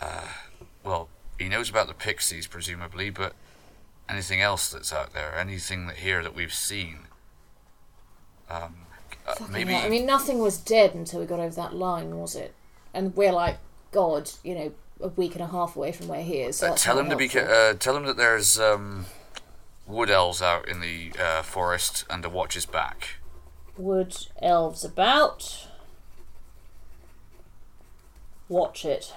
[0.00, 0.28] uh,
[0.84, 3.34] well, he knows about the pixies, presumably, but
[4.08, 7.00] anything else that's out there, anything that here that we've seen.
[8.48, 8.74] Um,
[9.26, 12.34] uh, maybe Yeah, I mean, nothing was dead until we got over that line, was
[12.34, 12.54] it?
[12.92, 13.58] And we're like,
[13.92, 16.56] God, you know, a week and a half away from where he is.
[16.56, 17.28] So uh, tell him to be.
[17.28, 19.06] Uh, tell him that there's um,
[19.86, 23.19] wood elves out in the uh, forest and to watch his back.
[23.80, 25.66] Wood elves about.
[28.48, 29.14] Watch it.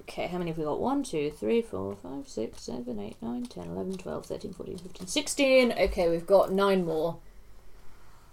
[0.00, 0.80] Okay, how many have we got?
[0.80, 5.06] 1, 2, 3, 4, 5, 6, 7, 8, 9, 10, 11, 12, 13, 14, 15,
[5.06, 5.72] 16.
[5.72, 7.18] Okay, we've got 9 more.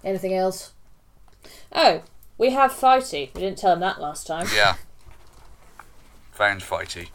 [0.04, 0.74] Anything else?
[1.72, 2.02] Oh,
[2.38, 3.34] we have Fighty.
[3.34, 4.48] We didn't tell him that last time.
[4.54, 4.76] Yeah.
[6.32, 7.10] Found fighty.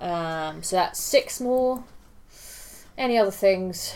[0.00, 1.84] Um, so that's 6 more.
[2.96, 3.94] Any other things?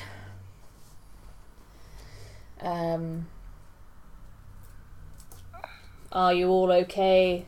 [2.63, 3.27] Um,
[6.13, 7.45] are you all okay?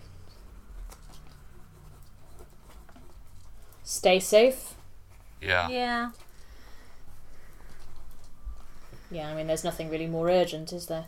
[3.82, 4.74] Stay safe.
[5.40, 5.68] Yeah.
[5.68, 6.10] Yeah.
[9.10, 11.06] Yeah, I mean, there's nothing really more urgent, is there?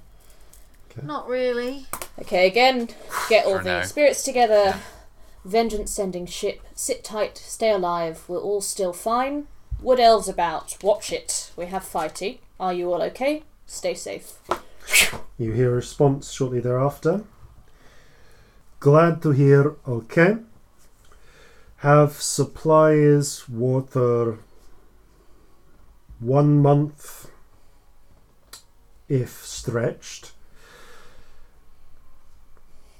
[1.02, 1.86] Not really.
[2.20, 2.88] Okay, again,
[3.28, 3.82] get all For the now.
[3.84, 4.76] spirits together.
[5.44, 6.60] Vengeance sending ship.
[6.74, 8.24] Sit tight, stay alive.
[8.28, 9.46] We're all still fine.
[9.80, 10.76] Wood elves about.
[10.82, 11.50] Watch it.
[11.56, 12.38] We have fighty.
[12.60, 13.42] Are you all okay?
[13.66, 14.34] Stay safe.
[15.38, 17.24] You hear a response shortly thereafter.
[18.78, 20.36] Glad to hear, okay.
[21.78, 24.38] Have supplies, water,
[26.20, 27.30] one month,
[29.08, 30.32] if stretched.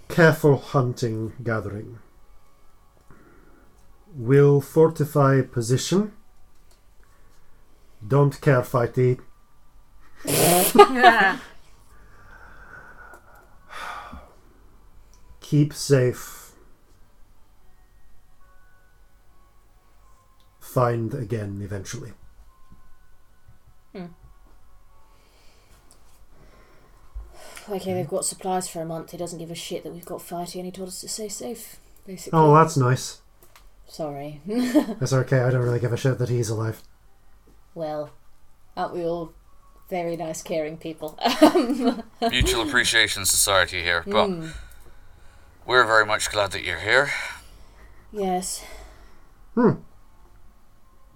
[0.09, 1.99] Careful hunting, gathering.
[4.15, 6.12] Will fortify position.
[8.07, 9.18] Don't care, fighty.
[10.24, 11.38] Yeah.
[15.40, 16.52] keep safe.
[20.60, 22.12] Find again eventually.
[23.92, 24.06] Hmm.
[27.68, 29.12] Okay, they've got supplies for a month.
[29.12, 31.28] He doesn't give a shit that we've got fighting, and he told us to stay
[31.28, 32.38] safe, basically.
[32.38, 33.20] Oh, that's nice.
[33.86, 34.40] Sorry.
[34.46, 35.40] That's okay.
[35.40, 36.82] I don't really give a shit that he's alive.
[37.74, 38.10] well,
[38.76, 39.32] aren't we all
[39.88, 41.18] very nice, caring people?
[42.20, 44.30] Mutual Appreciation Society here, but
[45.66, 47.10] we're very much glad that you're here.
[48.12, 48.64] yes.
[49.54, 49.72] Hmm.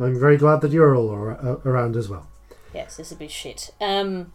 [0.01, 2.29] I'm very glad that you're all ar- uh, around as well.
[2.73, 3.73] Yes, this would be shit.
[3.81, 4.33] Um,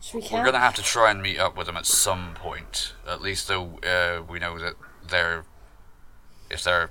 [0.00, 2.94] should we We're gonna have to try and meet up with them at some point.
[3.06, 4.74] At least though uh, we know that
[5.06, 5.44] they're
[6.50, 6.90] if they're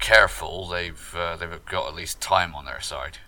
[0.00, 3.18] careful, they've uh, they've got at least time on their side.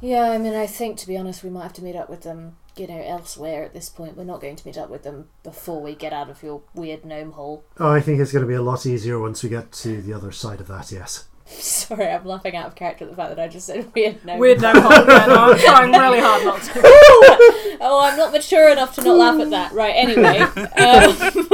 [0.00, 2.22] Yeah, I mean, I think to be honest, we might have to meet up with
[2.22, 4.16] them, you know, elsewhere at this point.
[4.16, 7.04] We're not going to meet up with them before we get out of your weird
[7.04, 7.64] gnome hole.
[7.78, 10.12] Oh, I think it's going to be a lot easier once we get to the
[10.12, 11.24] other side of that, yes.
[11.46, 14.38] Sorry, I'm laughing out of character at the fact that I just said weird gnome.
[14.38, 14.92] Weird gnome hole.
[14.92, 15.58] Yeah, no, I'm
[15.90, 16.72] trying really hard not to.
[17.80, 19.72] oh, I'm not mature enough to not laugh at that.
[19.72, 20.38] Right, anyway.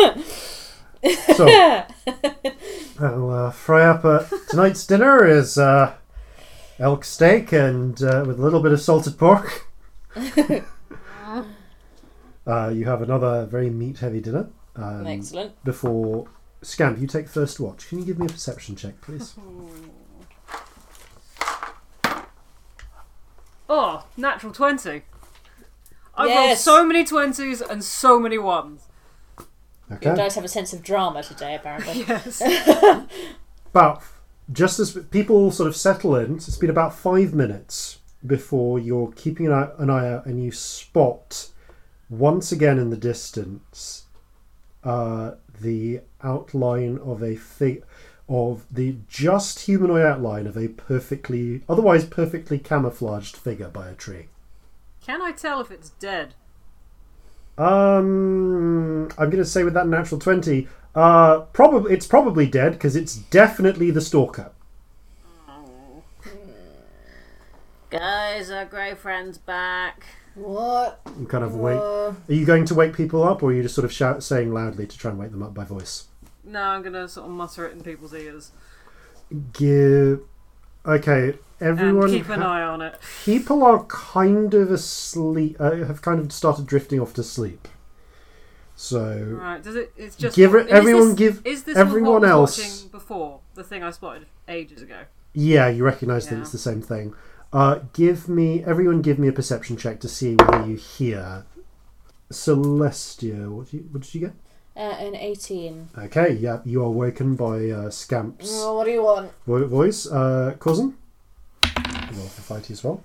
[0.05, 0.25] Um,
[1.37, 1.47] So,
[2.99, 5.95] I'll uh, fry up uh, tonight's dinner is uh,
[6.79, 9.67] elk steak and uh, with a little bit of salted pork.
[12.47, 14.49] uh, you have another very meat-heavy dinner.
[14.77, 15.63] Um, Excellent.
[15.65, 16.27] Before
[16.63, 17.89] Scamp, you take first watch.
[17.89, 19.35] Can you give me a perception check, please?
[23.67, 24.91] Oh, natural 20.
[26.17, 26.63] I've rolled Yes.
[26.63, 28.89] so many 20s and so many ones.
[29.39, 30.15] You Okay.
[30.15, 32.05] guys have a sense of drama today, apparently.
[32.07, 32.43] Yes.
[33.71, 34.03] About
[34.53, 39.47] just as people sort of settle in, it's been about five minutes before you're keeping
[39.47, 41.51] an eye, an eye out and you spot
[42.09, 44.07] once again in the distance
[44.83, 47.83] uh, the outline of a fig
[48.29, 54.29] of the just humanoid outline of a perfectly otherwise perfectly camouflaged figure by a tree.
[55.05, 56.35] Can I tell if it's dead?
[57.59, 62.97] Um, I'm going to say with that natural twenty, uh, probably it's probably dead because
[62.97, 64.51] it's definitely the stalker.
[67.91, 70.05] Guys, our grey friend's back.
[70.35, 71.01] What?
[71.07, 71.79] and kind of wake.
[71.79, 74.23] Uh, Are you going to wake people up, or are you just sort of shout,
[74.25, 76.07] saying loudly to try and wake them up by voice?
[76.43, 78.51] No, I'm gonna sort of mutter it in people's ears
[79.53, 80.21] Give.
[80.85, 82.05] Okay, everyone.
[82.05, 82.99] and keep an ha- eye on it.
[83.25, 85.57] People are kind of asleep.
[85.59, 87.69] Uh, have kind of started drifting off to sleep.
[88.77, 89.63] So Right?
[89.63, 89.93] Does it?
[89.97, 93.41] It's just Give it- is everyone this- give Is this everyone what else- watching before
[93.55, 95.03] the thing I spotted ages ago?
[95.33, 96.41] yeah, you recognise that Yeah.
[96.41, 97.15] it's the same thing.
[97.53, 99.01] Uh, give me everyone.
[99.01, 101.45] Give me a perception check to see whether you hear.
[102.33, 104.33] Celestia, what, do you, what did you get?
[104.77, 105.89] uh, an 18.
[105.97, 109.31] Okay, yeah, you are woken by uh, Scamp's Oh, what do you want?
[109.47, 110.05] vo- voice.
[110.07, 110.95] Uh, Corzin?
[112.17, 113.03] Roll for fighty as well.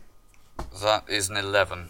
[0.81, 1.89] That is an eleven.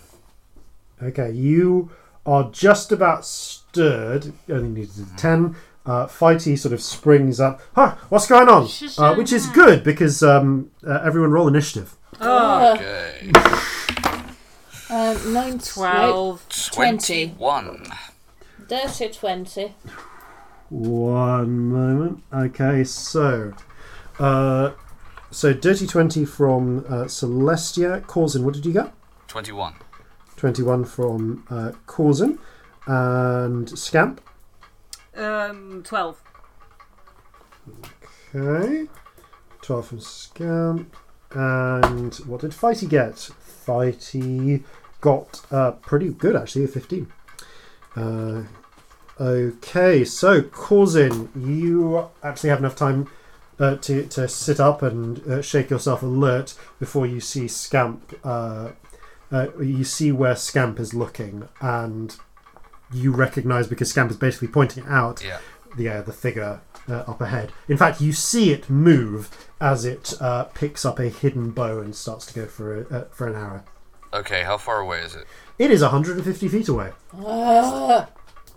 [1.02, 1.92] Okay, you
[2.30, 4.32] are just about stirred.
[4.50, 5.56] Only needed a 10.
[5.86, 7.62] Uh, Fighty sort of springs up.
[7.74, 8.68] Huh, what's going on?
[8.98, 11.96] Uh, which is good because um, uh, everyone roll initiative.
[12.20, 13.32] Uh, Okay.
[14.90, 16.46] um, 9, 12.
[16.50, 16.76] 20.
[16.76, 17.88] Twenty-one.
[18.68, 19.74] Dirty 20.
[20.70, 22.24] One moment.
[22.32, 23.54] Okay, so.
[24.20, 24.72] Uh,
[25.32, 28.02] so, Dirty 20 from uh, Celestia.
[28.06, 28.94] Corzin, what did you get?
[29.28, 29.74] Twenty-one.
[30.40, 31.72] 21 from uh.
[32.88, 34.22] And Scamp.
[35.16, 36.22] Um, twelve.
[38.34, 38.88] Okay.
[39.62, 40.96] 12 from Scamp.
[41.32, 43.30] And what did Fighty get?
[43.66, 44.64] Fighty
[45.02, 47.12] got uh, pretty good, actually, a 15.
[47.96, 48.44] Uh,
[49.20, 53.10] okay, so Corzin, you actually have enough time
[53.60, 58.14] uh, to, to sit up and uh, shake yourself alert before you see Scamp.
[59.32, 62.16] Uh, you see where Scamp is looking, and
[62.92, 65.38] you recognize because Scamp is basically pointing out Yeah.
[65.78, 67.52] the uh, the figure uh, up ahead.
[67.68, 69.30] In fact, you see it move
[69.62, 73.04] as it uh, picks up a hidden bow and starts to go for a, uh,
[73.12, 73.64] for an arrow.
[74.12, 75.26] Okay, how far away is it?
[75.60, 76.94] It is 150 feet away.
[77.16, 78.08] Ah,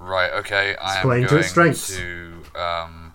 [0.00, 0.32] Right.
[0.32, 1.96] Okay, I am playing to going its strengths.
[1.96, 3.14] to um,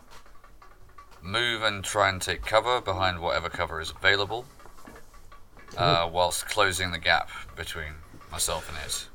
[1.24, 4.45] move and try and take cover behind whatever cover is available,
[5.78, 7.94] uh, whilst closing the gap between
[8.32, 9.08] myself and it.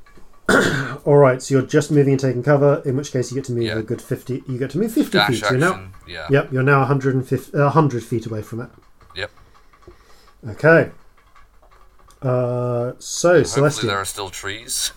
[1.05, 2.81] All right, so you're just moving and taking cover.
[2.85, 3.77] In which case, you get to move Yeah.
[3.77, 4.43] a good 50.
[4.47, 5.39] You get to move 50 Dash feet.
[5.45, 5.87] So you're now.
[6.07, 6.27] Yeah.
[6.29, 8.69] yep, you're now 150, uh, 100 feet away from it.
[9.15, 9.31] Yep.
[10.49, 10.91] Okay.
[12.21, 14.91] Uh, so Hopefully Celestia, there are still trees.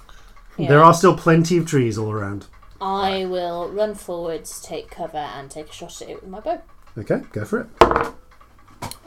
[0.59, 2.47] there are still plenty of trees all around.
[2.81, 6.61] I will run forwards, take cover, and take a shot at it with my bow.
[6.99, 7.67] Okay, go for it.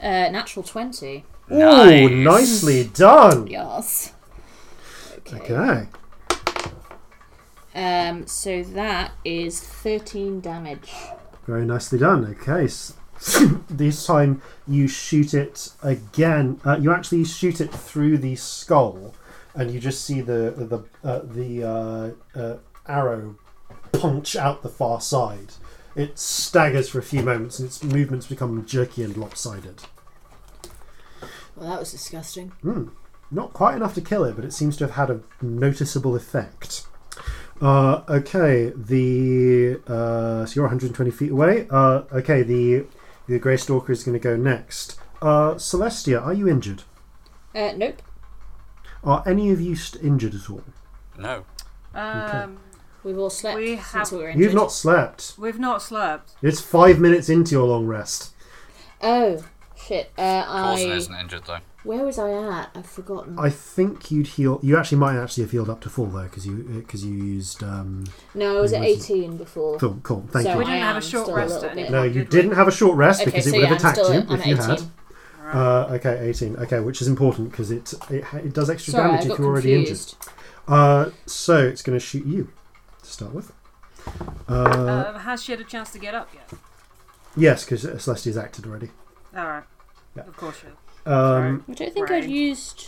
[0.02, 1.24] Uh, natural 20.
[1.52, 2.10] Ooh, Nice.
[2.10, 3.46] nicely done.
[3.46, 4.12] Yes.
[5.18, 5.36] Okay.
[5.38, 5.86] Okay.
[7.74, 10.92] Um, so that is 13 damage.
[11.46, 12.24] Very nicely done.
[12.40, 12.64] Okay.
[12.64, 12.94] s-
[13.70, 16.60] this time you shoot it again.
[16.64, 19.14] Uh, you actually shoot it through the skull,
[19.54, 22.56] and you just see the the uh, the uh, uh,
[22.88, 23.36] arrow
[23.92, 25.52] punch out the far side.
[25.94, 29.82] It staggers for a few moments, and its movements become jerky and lopsided.
[31.60, 32.52] Well, that was disgusting.
[33.30, 36.86] Not quite enough to kill it, but it seems to have had a noticeable effect.
[37.60, 41.66] Uh, okay, the uh, so you're 120 feet away.
[41.70, 42.86] Uh, okay, the
[43.28, 44.98] the Grey Stalker is going to go next.
[45.20, 46.82] Uh, Celestia, are you injured?
[47.54, 48.00] Uh, nope.
[49.04, 50.64] Are any of you st- injured at all?
[51.18, 51.44] No.
[51.94, 52.58] Um,
[53.04, 54.42] We've all slept We since have- we were injured.
[54.42, 55.34] You've not slept.
[55.38, 56.32] we've not slept.
[56.42, 58.32] It's five minutes into your long rest.
[59.02, 59.44] Oh
[59.90, 60.10] shit!
[60.16, 61.58] Uh, Corzin I isn't injured though.
[61.84, 62.70] where was I at?
[62.74, 63.38] I've forgotten.
[63.38, 64.60] I think you'd heal.
[64.62, 66.54] You actually might actually have healed up to full though, because you
[66.84, 67.62] because you used.
[67.62, 68.04] Um,
[68.34, 69.78] no, I was at eighteen before.
[69.78, 70.24] cool, cool.
[70.30, 70.58] Thank so you.
[70.58, 72.30] We didn't I have a am short still rest little at bit- No, you did
[72.30, 74.14] didn't have a short rest Okay, because it so would yeah, have I'm attacked still
[74.14, 74.68] you I'm if you 18.
[74.70, 74.82] had.
[75.52, 76.56] Uh, okay, eighteen.
[76.56, 79.38] Okay, which is important because it it ha- it does extra Sorry, damage I if
[79.38, 80.14] you're already confused.
[80.14, 80.34] injured.
[80.68, 82.48] Uh, so it's going to shoot you
[83.02, 83.52] to start with.
[84.48, 86.48] Uh, Uh, has she had a chance to get up yet?
[87.36, 88.90] yes, because Celestia's acted already.
[89.36, 89.64] All right.
[90.16, 90.22] Yeah.
[90.24, 90.66] Of course she.
[90.66, 90.74] has.
[91.12, 92.86] Um, I don't think I'd used.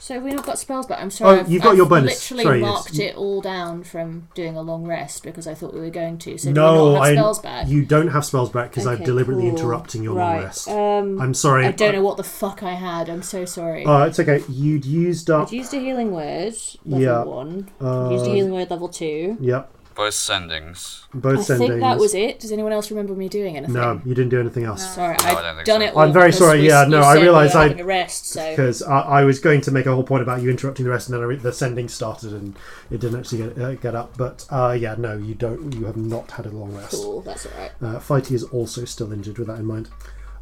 [0.00, 1.00] So we've we not got spells back?
[1.00, 1.38] I'm sorry.
[1.38, 2.30] Oh, I've, you've got I've your bonus.
[2.30, 5.72] Literally Sorry, it's- marked it all down from doing a long rest because I thought
[5.72, 6.36] we were going to.
[6.36, 7.68] So do no, we not have I spells back?
[7.68, 9.56] you don't have spells back because I'm Okay, deliberately cool.
[9.58, 10.34] interrupting your right.
[10.34, 10.68] long rest.
[10.68, 11.64] Um, I'm sorry.
[11.64, 13.08] I don't know what the fuck I had.
[13.08, 13.86] I'm so sorry.
[13.86, 14.42] Uh, it's okay.
[14.48, 15.46] You'd used up.
[15.48, 17.22] I'd used a healing word level Yeah.
[17.22, 17.70] one.
[17.80, 19.38] Uh, used a healing word level two.
[19.40, 19.73] Yep.
[19.94, 21.02] Both sendings.
[21.14, 21.58] Both I sendings.
[21.68, 22.40] think that was it.
[22.40, 23.74] Does anyone else remember me doing anything?
[23.74, 24.94] No, you didn't do anything else.
[24.94, 25.86] Sorry, No, I I've don't think done so.
[25.86, 25.94] it.
[25.94, 27.62] All I'm very because sorry, we- yeah, you no, said I we were realise I-
[27.62, 28.26] having a rest.
[28.26, 30.90] So Because I, I was going to make a whole point about you interrupting the
[30.90, 32.56] rest, and then I re- the sending started, and
[32.90, 34.16] it didn't actually get, uh, get up.
[34.16, 35.72] But uh, yeah, no, you don't.
[35.74, 36.90] You have not had a long rest.
[36.92, 37.20] cool.
[37.20, 37.70] That's all right.
[37.80, 39.90] Uh, Fighty is also still injured with that in mind.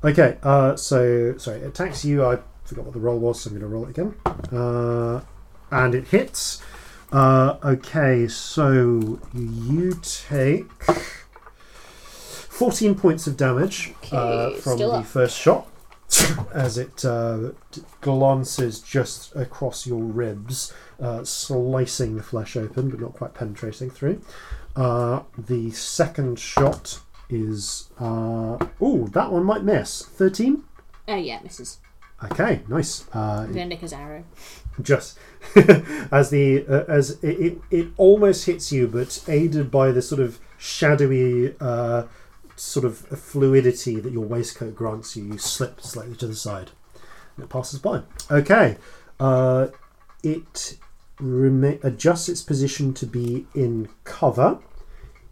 [0.02, 2.24] Okay, uh, so sorry, it attacks you.
[2.24, 4.14] I forgot what the roll was, so I'm going to roll it again.
[4.50, 5.20] Uh,
[5.70, 6.62] and it hits.
[7.12, 10.66] Uh, okay, so you take
[12.48, 15.04] 14 points of damage uh, from the up.
[15.04, 15.68] first shot
[16.54, 17.50] as it uh,
[18.00, 24.22] glances just across your ribs, uh, slicing the flesh open but not quite penetrating through.
[24.74, 27.90] Uh, the second shot is.
[27.98, 30.02] Uh, oh, that one might miss.
[30.02, 30.64] 13?
[31.08, 31.78] Oh yeah, misses.
[32.24, 33.04] Okay, nice.
[33.14, 34.24] Uh, I'm gonna nick his arrow.
[34.80, 35.18] Just
[36.10, 40.20] as the uh, as it, it it almost hits you, but aided by the sort
[40.20, 42.04] of shadowy uh,
[42.56, 46.70] sort of fluidity that your waistcoat grants you, you slip slightly to the side,
[47.36, 48.02] and it passes by.
[48.30, 48.76] Okay,
[49.20, 49.68] uh,
[50.22, 50.78] it
[51.18, 54.58] rema- adjusts its position to be in cover,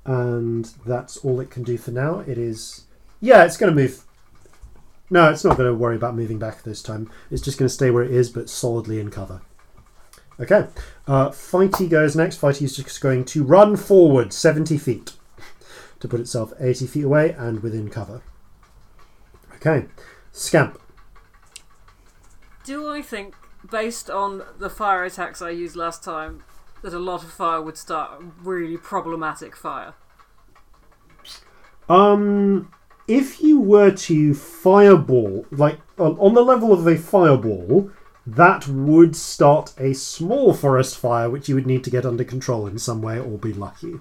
[0.04, 2.20] and that's all it can do for now.
[2.20, 2.84] It is,
[3.20, 4.04] yeah, it's going to move.
[5.10, 7.10] No, it's not going to worry about moving back this time.
[7.30, 9.42] It's just going to stay where it is, but solidly in cover.
[10.38, 10.68] Okay.
[11.06, 12.40] Uh, Fighty goes next.
[12.40, 15.12] Fighty is just going to run forward 70 feet
[15.98, 18.22] to put itself 80 feet away and within cover.
[19.56, 19.86] Okay.
[20.32, 20.80] Scamp.
[22.64, 23.34] Do I think,
[23.70, 26.44] based on the fire attacks I used last time,
[26.82, 29.94] that a lot of fire would start a really problematic fire?
[31.88, 32.72] Um,
[33.10, 37.90] if you were to fireball, like on, the level of a fireball,
[38.24, 42.68] that would start a small forest fire, which you would need to get under control
[42.68, 43.98] in some way or be lucky.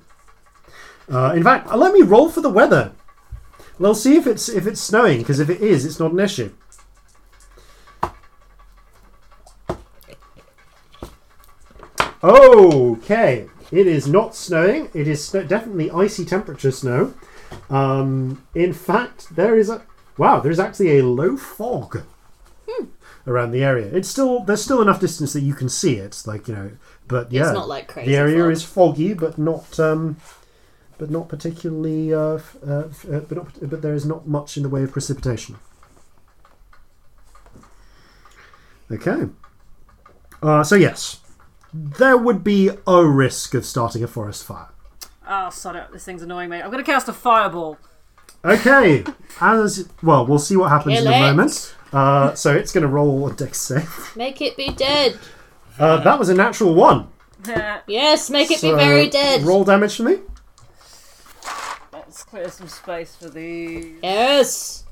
[1.12, 2.92] Uh, in fact, let me roll for the weather.
[3.80, 6.52] We'll see if it's if it's snowing, because if it is, it's not an issue.
[12.22, 14.92] Okay, it is not snowing.
[14.94, 17.16] It is definitely icy temperature snow.
[17.70, 19.82] Um, in fact, there is a
[20.18, 20.40] wow.
[20.40, 22.04] There's actually a low fog
[23.28, 23.88] around the area.
[23.88, 26.24] It's still there's still enough distance that you can see it.
[26.26, 26.72] Like you know,
[27.08, 28.52] but yeah, it's not like crazy The area fog.
[28.52, 30.18] is foggy, but not um,
[30.98, 32.14] but not particularly.
[32.14, 34.84] Uh, f- uh, f- uh, but not, but there is not much in the way
[34.84, 35.58] of precipitation.
[38.92, 39.28] Okay.
[40.42, 41.20] Uh, so yes,
[41.74, 44.70] there would be a risk of starting a forest fire.
[45.32, 45.92] Oh, sod it.
[45.94, 46.58] This thing's annoying me.
[46.60, 47.78] I'm going to cast a fireball.
[48.44, 49.04] Okay,
[49.42, 51.20] as well, we'll see what happens Kill in a it.
[51.20, 51.76] moment.
[51.94, 54.16] Uh, so it's going to roll a dex save.
[54.16, 55.20] Make it be dead.
[55.78, 57.08] Uh, that was a natural one.
[57.88, 59.44] Yes, make it So, be very dead.
[59.44, 60.18] Roll damage for me.
[61.94, 63.96] Let's clear some space for these.
[64.04, 64.84] Yes.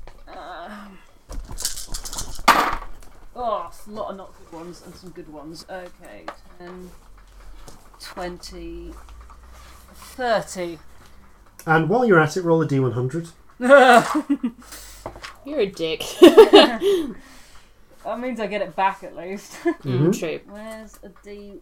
[3.36, 5.64] Oh, a lot of not good ones and some good ones.
[5.70, 6.24] Okay,
[6.58, 6.90] 10,
[8.00, 8.92] 20,
[10.18, 10.80] 30.
[11.64, 13.30] And while you're at it, roll a d100.
[15.46, 16.00] You're a dick.
[16.20, 19.52] That means I get it back at least.
[19.64, 20.18] Mhm.
[20.18, 20.40] True.
[20.48, 21.60] Where's a D?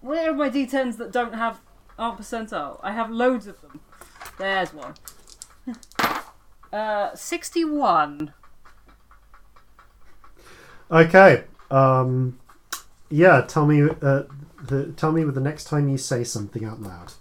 [0.00, 1.58] Where are my D10s that don't have
[1.98, 2.78] aren't percentile?
[2.84, 3.80] I have loads of them.
[4.38, 4.94] There's one.
[6.72, 8.32] uh, sixty-one.
[10.90, 11.44] Okay.
[11.70, 12.38] Um,
[13.10, 13.42] yeah.
[13.42, 13.82] Tell me.
[13.82, 14.22] Uh,
[14.62, 17.12] the, tell me the next time you say something out loud.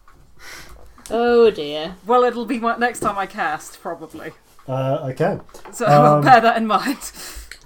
[1.10, 1.96] Oh dear.
[2.06, 4.32] Well, it'll be my next time I cast, probably.
[4.68, 5.40] Uh, okay.
[5.72, 6.98] So I'll Um, bear that in mind.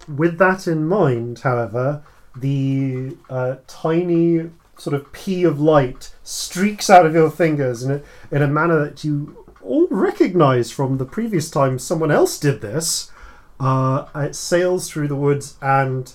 [0.07, 2.03] With that in mind, however,
[2.35, 8.01] the uh, tiny sort of pea of light streaks out of your fingers in a,
[8.31, 13.11] in a manner that you all recognize from the previous time someone else did this.
[13.59, 16.13] Uh, it sails through the woods and.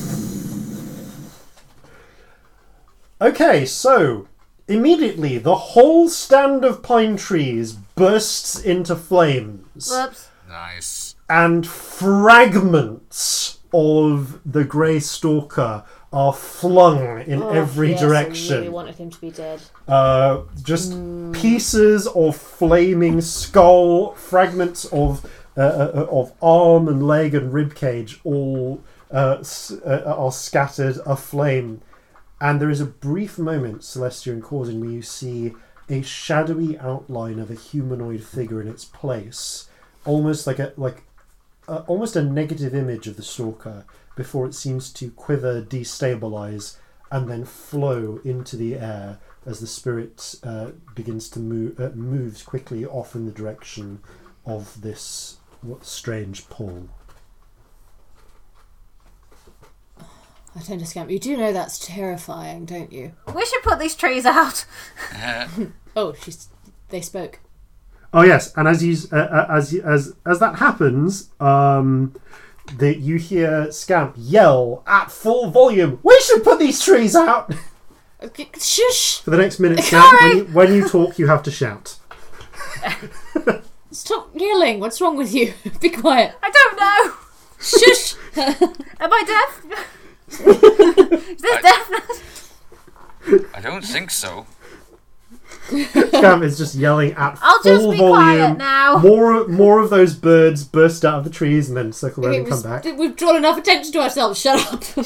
[3.22, 4.28] Okay, so
[4.68, 10.30] immediately the whole stand of pine trees bursts into flames Whoops.
[10.48, 11.16] Nice.
[11.30, 18.54] and fragments of the grey stalker are flung in Oh, every yes, direction.
[18.56, 19.62] I really wanted him to be dead.
[19.88, 20.92] Uh, just
[21.32, 25.26] pieces of flaming skull, fragments of
[25.58, 28.82] uh, uh, of arm and leg and rib cage, all
[29.12, 31.82] uh, s- uh, are scattered aflame.
[32.42, 35.54] And there is a brief moment, Celestia and Corzin, where you see
[35.88, 39.70] a shadowy outline of a humanoid figure in its place,
[40.06, 41.04] almost like a like
[41.68, 46.78] uh, almost a negative image of the stalker before it seems to quiver, destabilize,
[47.12, 52.42] and then flow into the air as the spirit uh, begins to move uh, moves
[52.42, 54.00] quickly off in the direction
[54.48, 55.38] of this
[55.82, 56.90] strange pull.
[60.56, 61.10] I tend to scamp.
[61.10, 63.14] You do know that's terrifying, don't you?
[63.34, 64.66] We should put these trees out.
[65.94, 66.48] Oh, she's.
[66.88, 67.40] They spoke.
[68.14, 72.16] Oh yes, and as you uh, uh, as as as that happens, um,
[72.78, 76.00] that you hear Scamp yell at full volume.
[76.04, 77.54] We should put these trees out.
[78.24, 79.20] Okay, Shush!
[79.22, 81.98] For the next minute, Scamp, when you, when you talk, you have to shout.
[83.92, 84.80] Stop yelling.
[84.80, 85.54] What's wrong with you?
[85.82, 86.36] Be quiet.
[86.42, 87.14] I don't know.
[87.60, 88.16] Shush!
[89.00, 89.88] Am I deaf?
[90.32, 90.40] Is
[91.42, 92.54] this deafness?
[93.54, 94.46] I don't think so.
[95.68, 98.16] Scamp is just yelling at I'll full just be volume.
[98.16, 98.98] quiet now.
[98.98, 102.48] More more of those birds burst out of the trees and then circle around and
[102.48, 102.84] come back.
[102.84, 104.40] we've- We've drawn enough attention to ourselves.
[104.40, 104.84] Shut up.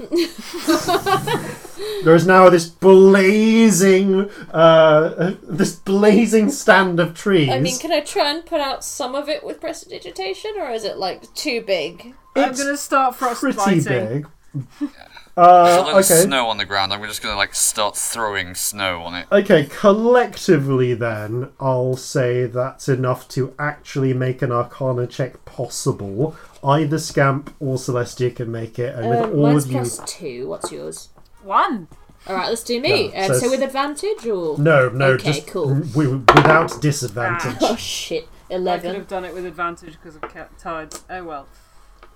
[2.04, 7.50] There is now this blazing, uh, this blazing stand of trees.
[7.50, 10.84] I mean, can I try and put out some of it with prestidigitation, or is
[10.84, 12.14] it like too big?
[12.44, 13.84] I'm gonna start pretty frostbiting.
[13.84, 14.26] big.
[15.36, 16.22] There's Uh, lot of okay.
[16.22, 16.92] snow on the ground.
[16.92, 19.26] I'm just gonna like start throwing snow on it.
[19.30, 26.36] Okay, collectively then, I'll say that's enough to actually make an Arcana check possible.
[26.64, 29.78] Either Scamp or Celestia can make it, and with Um, all mine's of you.
[29.78, 30.48] plus two.
[30.48, 31.08] What's yours?
[31.42, 31.86] One.
[32.26, 33.10] All right, let's do me.
[33.14, 35.74] Yeah, um, so so it's- with advantage or No, no, Okay, just cool.
[35.76, 37.56] w- without disadvantage.
[37.62, 38.50] Oh shit, Eleven.
[38.50, 38.94] I could eleven.
[39.00, 41.02] have done it with advantage because of cat tides.
[41.08, 41.46] Oh well.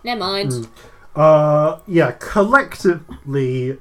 [0.04, 0.68] Never mind.
[1.16, 3.78] Uh, yeah, collectively,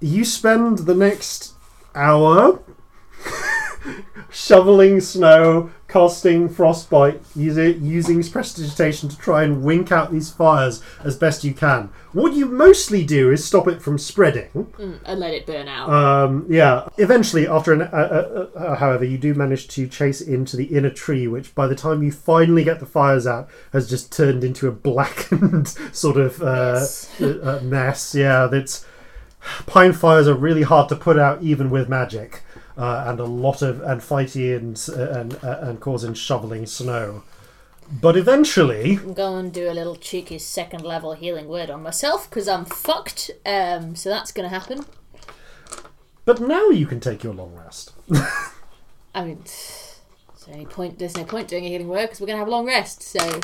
[0.00, 1.54] you spend the next
[1.94, 2.60] hour
[4.30, 11.16] shoveling snow, casting frostbite, using using prestidigitation to try and wink out these fires as
[11.16, 11.88] best you can.
[12.12, 14.50] What you mostly do is stop it from spreading.
[14.78, 15.88] Mm, and let it burn out.
[15.88, 16.86] Um, yeah.
[16.98, 20.90] Eventually, after an, uh, uh, uh, however, you do manage to chase into the inner
[20.90, 24.68] tree, which by the time you finally get the fires out, has just turned into
[24.68, 27.10] a blackened sort of uh, Yes.
[27.22, 28.14] uh, uh, mess.
[28.14, 28.84] Yeah, that's
[29.66, 32.42] pine fires are really hard to put out even with magic,
[32.76, 34.76] uh, and a lot of and fighty and
[35.10, 37.22] and uh, and Corzin shoveling snow.
[38.00, 42.28] But eventually, I'm going to do a little cheeky second level healing word on myself
[42.28, 43.30] because I'm fucked.
[43.46, 44.84] Um, so that's going to happen.
[46.24, 47.92] but now you can take your long rest.
[49.14, 50.98] I mean, there's no point.
[50.98, 53.02] There's no point doing a healing word because we're going to have a long rest.
[53.02, 53.40] So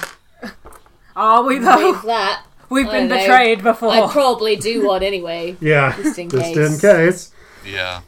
[1.15, 1.93] Are we though?
[1.93, 3.25] with that, We've been don't know.
[3.25, 3.93] betrayed before.
[3.93, 5.57] I'd probably do one anyway.
[5.61, 6.57] Yeah, Just in just case.
[6.75, 7.33] in case.
[7.65, 8.01] Yeah.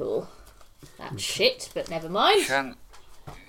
[0.00, 0.28] Okay, cool.
[0.96, 2.46] That's shit, but never mind.
[2.46, 2.76] Can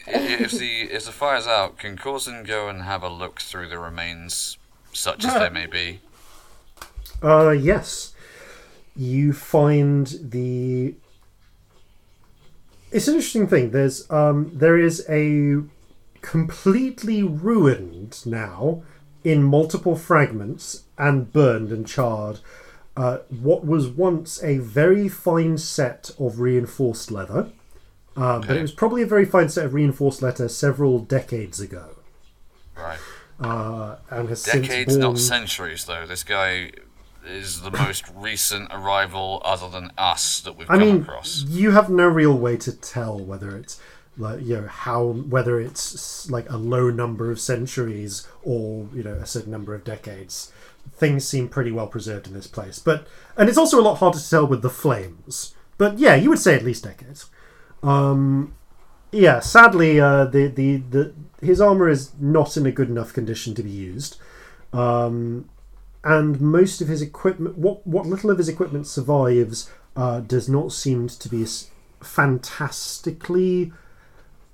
[0.08, 3.78] if the if the fire's out, can Corzin go and have a look through the
[3.78, 4.58] remains,
[4.94, 6.02] such as they may be?
[7.22, 8.14] Uh, yes.
[8.96, 10.96] You find the.
[12.92, 13.72] It's an interesting thing.
[13.72, 15.62] There's um, there is a
[16.22, 18.84] completely ruined now,
[19.24, 22.40] in multiple fragments and burned and charred.
[23.00, 27.50] Uh, what was once a very fine set of reinforced leather,
[28.18, 31.96] uh, but it was probably a very fine set of reinforced leather several decades ago,
[32.78, 33.00] Right.
[33.40, 35.14] uh, and has since Decades, borne...
[35.14, 36.06] not centuries, though.
[36.06, 36.72] This guy
[37.26, 41.46] is the most recent arrival, other than us, that we've I come mean, across.
[41.48, 43.80] you have no real way to tell whether it's
[44.18, 49.14] like you know how whether it's like a low number of centuries or you know
[49.14, 50.52] a certain number of decades.
[50.94, 54.20] Things seem pretty well preserved in this place, but and it's also a lot harder
[54.20, 57.28] to tell with the flames but yeah, you would say at least decades.
[57.82, 58.54] Um,
[59.12, 63.56] yeah, sadly, uh, the, the the his armor is not in a good enough condition
[63.56, 64.18] to be used,
[64.74, 65.50] um,
[66.04, 70.74] and most of his equipment, what what little of his equipment survives, uh, does not
[70.74, 71.48] seem to be
[72.02, 73.72] fantastically.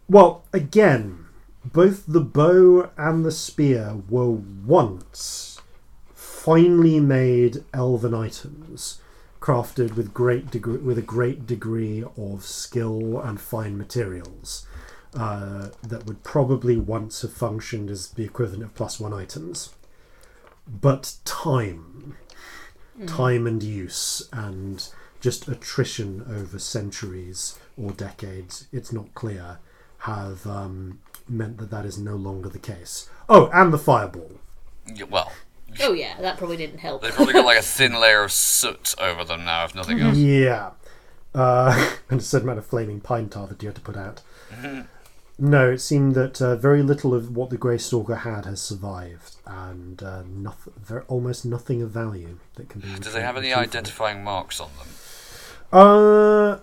[0.08, 1.26] Well, again,
[1.66, 5.55] both the bow and the spear were once
[6.46, 9.02] finely made elven items
[9.42, 14.68] crafted with great degree with a great degree of skill and fine materials
[15.16, 19.74] uh, that would probably once have functioned as the equivalent of plus one items.
[20.68, 22.16] But time.
[23.08, 24.88] Time and use and
[25.20, 29.58] just attrition over centuries or decades it's not clear
[30.00, 33.10] have um, meant that that is no longer the case.
[33.28, 34.40] Oh and the fireball.
[35.10, 35.32] Well,
[35.82, 37.02] Oh yeah, that probably didn't help.
[37.02, 40.18] they've probably got like a thin layer of soot over them now, if nothing else.
[40.18, 40.72] Yeah.
[41.34, 44.22] Uh, and a certain amount of flaming pine tar that you had to put out.
[45.38, 49.36] No, it seemed that uh, very little of what the Grey Stalker had has survived,
[49.46, 52.88] and uh, nothing, very, almost nothing of value that can be.
[52.88, 54.88] Do they have any retrieved from identifying marks on them?
[55.74, 56.60] Uh,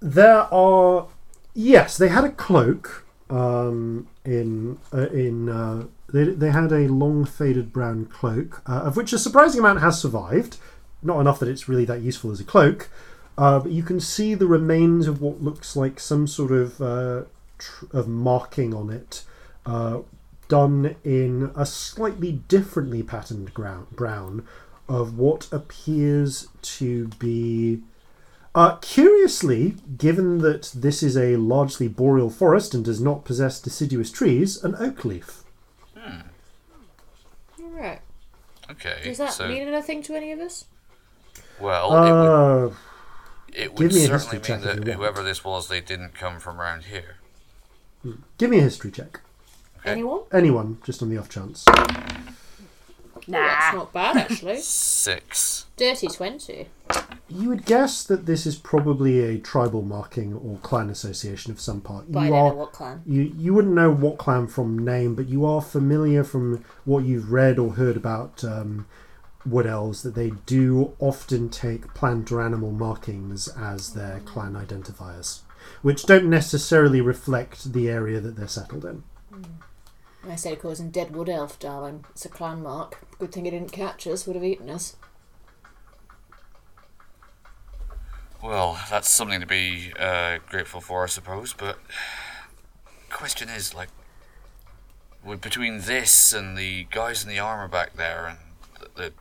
[0.00, 1.06] there are.
[1.54, 3.06] Yes, they had a cloak.
[3.30, 8.96] Um, in uh, in uh, they they had a long faded brown cloak, uh, of
[8.96, 10.56] which a surprising amount has survived.
[11.02, 12.88] Not enough that it's really that useful as a cloak,
[13.38, 17.22] uh, but you can see the remains of what looks like some sort of uh,
[17.58, 19.24] tr- of marking on it,
[19.64, 20.00] uh,
[20.48, 24.46] done in a slightly differently patterned ground, brown,
[24.88, 27.80] of what appears to be.
[28.52, 34.10] Uh, curiously, given that this is a largely boreal forest and does not possess deciduous
[34.10, 35.39] trees, an oak leaf.
[37.80, 38.00] Alright.
[38.70, 38.96] Okay.
[39.04, 40.66] Does that so, mean anything to any of us?
[41.58, 42.74] well, it would, Uh,
[43.52, 47.16] it would certainly mean that whoever this was, they didn't come from around here.
[48.38, 49.20] give me a history check.
[49.80, 49.92] Okay.
[49.92, 50.20] Anyone?
[50.32, 51.64] Anyone, just on the off chance.
[53.30, 53.38] Nah.
[53.46, 54.58] that's not bad actually.
[54.60, 55.66] Six.
[55.76, 56.68] Dirty 20.
[57.28, 61.80] You would guess that this is probably a tribal marking or clan association of some
[61.80, 62.10] part.
[62.10, 63.02] But I You don't are- know what clan.
[63.06, 67.30] You you wouldn't know what clan from name, but you are familiar from what you've
[67.32, 68.86] read or heard about um,
[69.46, 75.40] wood elves that they do often take plant or animal markings as their clan identifiers,
[75.82, 79.02] which don't necessarily reflect the area that they're settled in.
[80.28, 82.04] I said it was in Deadwood Elf, darling.
[82.10, 82.98] It's a clan mark.
[83.18, 84.96] Good thing it didn't catch us, would have eaten us.
[88.42, 91.52] Well, that's something to be uh, grateful for, I suppose.
[91.52, 91.78] But
[93.10, 93.88] question is, like,
[95.40, 98.38] between this and the guys in the armor back there and
[98.78, 99.12] the, the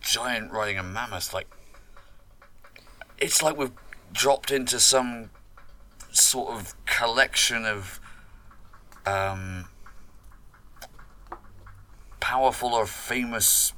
[0.00, 1.48] giant riding a mammoth, like,
[3.18, 3.72] it's like we've
[4.12, 5.30] dropped into some
[6.10, 8.00] sort of collection of
[9.04, 9.66] um,
[12.20, 13.72] powerful or famous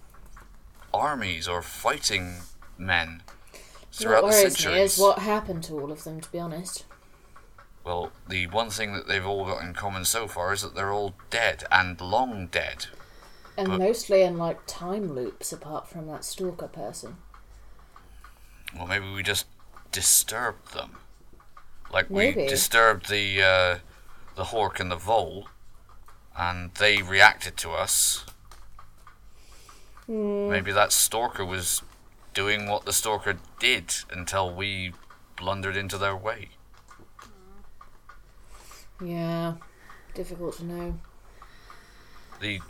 [0.92, 2.36] armies or fighting
[2.78, 3.22] men
[3.92, 4.92] throughout what the worries centuries.
[4.94, 6.84] is what happened to all of them, to be honest.
[7.84, 10.92] Well, the one thing that they've all got in common so far is that they're
[10.92, 12.86] all dead and long dead.
[13.56, 17.16] And But- mostly in like time loops, apart from that stalker person.
[18.76, 19.46] Well, maybe we just
[19.92, 20.96] disturbed them.
[21.92, 22.42] Like Maybe.
[22.42, 23.78] we disturbed the uh,
[24.36, 25.48] the Hork and the Vole,
[26.36, 28.24] and they reacted to us.
[30.06, 30.50] Hmm.
[30.50, 31.82] Maybe that stalker was
[32.34, 34.92] doing what the stalker did until we
[35.36, 36.50] blundered into their way.
[39.02, 39.54] Yeah,
[40.14, 40.98] difficult to know.
[42.40, 42.60] The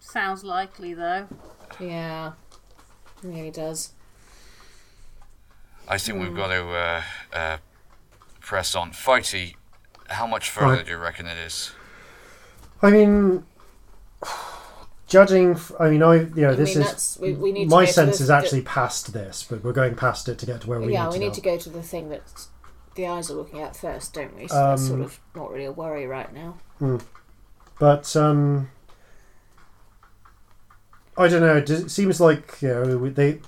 [0.00, 1.28] Sounds likely though.
[1.78, 2.32] Yeah,
[3.22, 3.92] really does.
[5.86, 6.36] I think we've Hmm.
[6.36, 7.02] got to uh,
[7.32, 7.58] uh,
[8.40, 8.92] press on.
[8.92, 9.56] Fighty,
[10.08, 10.84] how much further Right.
[10.84, 11.72] do you reckon it is?
[12.82, 13.44] I mean,
[15.06, 15.52] judging.
[15.52, 17.82] f- I mean, I you know I this mean, is we- we need to my
[17.82, 20.60] go to sense the- is actually past this, but we're going past it to get
[20.62, 22.46] to where we yeah, need we to need to go to the thing that
[22.94, 24.48] the eyes are looking at first, don't we?
[24.48, 26.54] So that's sort Um, of not really a worry right now.
[26.78, 26.96] Hmm.
[27.78, 28.70] But um,
[31.16, 31.56] I don't know.
[31.56, 33.40] It does- it seems like you know we- they.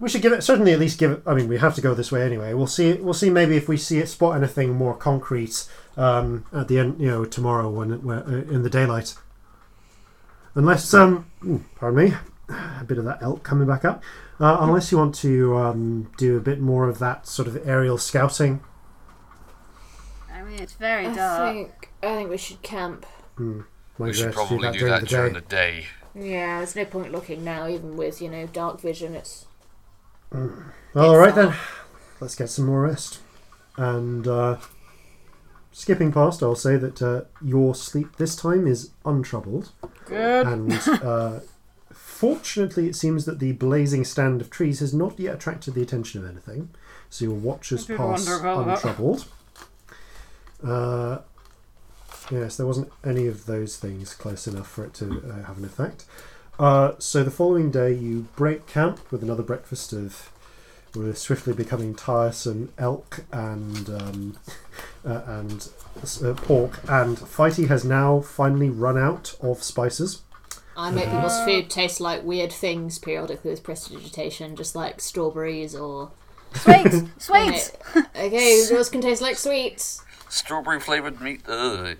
[0.00, 1.22] We should give it certainly at least give it.
[1.26, 2.54] I mean, we have to go this way anyway.
[2.54, 2.92] We'll see.
[2.92, 3.30] We'll see.
[3.30, 5.66] Maybe if we see it, spot anything more concrete
[5.98, 7.00] um, at the end.
[7.00, 9.14] You know, tomorrow when, it, when uh, in the daylight.
[10.54, 12.16] Unless um, ooh, pardon me,
[12.80, 14.02] a bit of that elk coming back up.
[14.40, 17.98] Uh, unless you want to um, do a bit more of that sort of aerial
[17.98, 18.60] scouting.
[20.32, 21.54] I mean, it's very I dark.
[21.54, 23.04] think I think we should camp.
[23.36, 23.62] Hmm.
[23.98, 25.40] We should be best to probably do during that the during day.
[25.40, 25.86] the day.
[26.14, 29.14] Yeah, there's no point looking now, even with you know dark vision.
[29.14, 29.46] It's
[30.32, 31.54] Well, all right then.
[32.20, 33.20] let's get some more rest.
[33.76, 34.58] And uh,
[35.72, 39.70] skipping past, I'll say that uh, your sleep this time is untroubled.
[40.06, 40.46] Good.
[40.46, 40.72] And
[41.02, 41.40] uh,
[41.92, 46.24] fortunately, it seems that the blazing stand of trees has not yet attracted the attention
[46.24, 46.70] of anything.
[47.10, 48.74] So your did pass wonder about that.
[48.76, 49.26] untroubled.
[50.62, 51.18] Uh,
[52.30, 55.64] yes, there wasn't any of those things close enough for it to uh, have an
[55.64, 56.04] effect.
[56.58, 60.30] Uh, so the following day, you break camp with another breakfast of
[60.94, 64.38] with a swiftly becoming tiresome elk and um,
[65.06, 65.68] uh, and
[66.24, 66.80] uh, pork.
[66.88, 70.22] And Fighty has now finally run out of spices.
[70.76, 76.12] I make people's food taste like weird things periodically with prestidigitation, just like strawberries or.
[76.54, 77.02] Sweets!
[77.18, 77.72] Sweets!
[77.96, 80.02] Okay, yours can taste like sweets.
[80.28, 81.42] Strawberry flavored meat.
[81.48, 81.96] Ugh.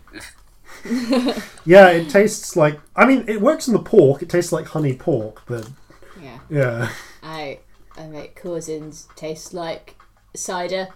[1.64, 2.80] Yeah, it tastes like.
[2.94, 4.22] I mean, it works in the pork.
[4.22, 5.68] It tastes like honey pork, but
[6.22, 6.38] Yeah.
[6.48, 6.92] yeah.
[7.22, 7.58] I
[7.98, 9.96] I make Corzin's taste like
[10.34, 10.88] cider.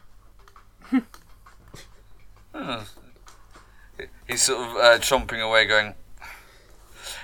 [4.29, 5.95] He's sort of uh, chomping away, going.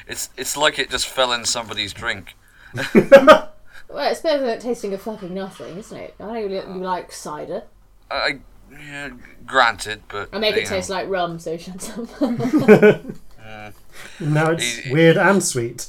[0.07, 2.35] It's it's like it just fell in somebody's drink.
[3.89, 6.15] Well, it's better than tasting of fucking nothing, isn't it?
[6.21, 7.63] I don't really you like cider.
[8.11, 8.41] I,
[8.71, 9.11] yeah,
[9.47, 12.11] granted, but I make it know, taste like rum, so shut up.
[14.21, 15.89] Now it's He- weird and sweet.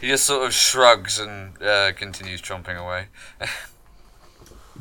[0.00, 3.06] He just sort of shrugs and uh, continues chomping away.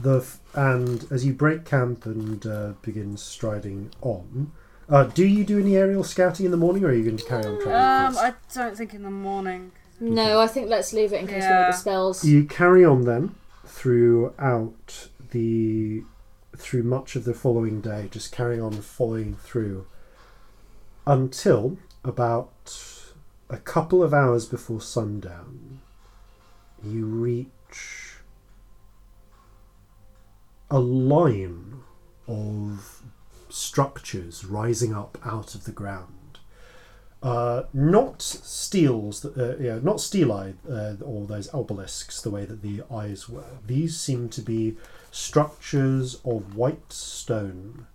[0.02, 4.52] The f- and as you break camp and uh, begin striding on,
[4.88, 7.26] uh, do you do any aerial scouting in the morning, or are you going to
[7.26, 8.16] carry on traveling?
[8.16, 8.18] Um.
[8.18, 9.74] I don't think in the morning.
[10.00, 11.64] no, I think let's leave it in case we Yeah.
[11.66, 12.24] need the spells.
[12.24, 13.36] You carry on then
[13.66, 16.04] throughout the
[16.56, 19.86] through much of the following day, just carrying on following through
[21.06, 23.14] until about
[23.50, 25.80] a couple of hours before sundown.
[26.84, 27.48] You reach
[30.70, 31.82] a line
[32.28, 33.02] of
[33.50, 36.40] structures rising up out of the ground.
[37.22, 42.82] Uh, not steels, uh, yeah, not stelae uh, or those obelisks the way that the
[42.90, 43.58] eyes were.
[43.66, 44.78] These seem to be
[45.12, 47.88] structures of white stone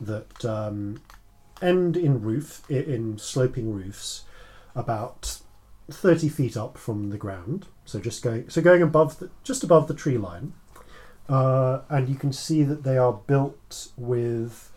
[0.00, 1.00] that um,
[1.62, 4.24] end in roof in sloping roofs,
[4.74, 5.38] about
[5.90, 7.66] thirty feet up from the ground.
[7.84, 10.52] So just going, so going above, the, just above the tree line,
[11.28, 14.70] uh, and you can see that they are built with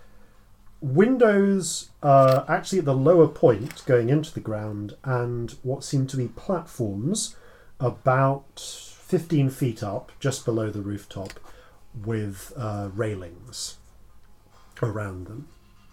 [0.82, 6.18] windows uh, actually at the lower point going into the ground and what seem to
[6.18, 7.36] be platforms
[7.80, 11.40] about 15 feet up just below the rooftop
[12.04, 13.78] with uh, railings
[14.82, 15.48] around them.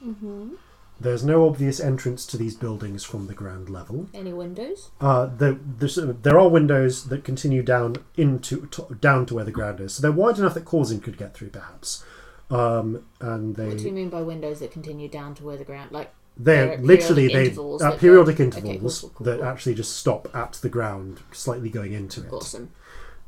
[0.05, 0.55] Mm-hmm.
[1.03, 4.09] There's no obvious entrance to these buildings from the ground level.
[4.15, 4.91] Any windows?
[5.01, 9.45] Uh, there, there's, uh, there are windows that continue down into to, down to where
[9.45, 12.05] the ground is, so they're wide enough that Corzin could get through, perhaps.
[12.51, 15.65] Um, and they What do you mean by windows that continue down to where the
[15.65, 15.91] ground?
[15.91, 19.75] Like They're literally they intervals uh, periodic go- okay, intervals cool, cool, cool, that actually
[19.75, 22.33] just stop at the ground, slightly going into it.
[22.33, 22.71] awesome.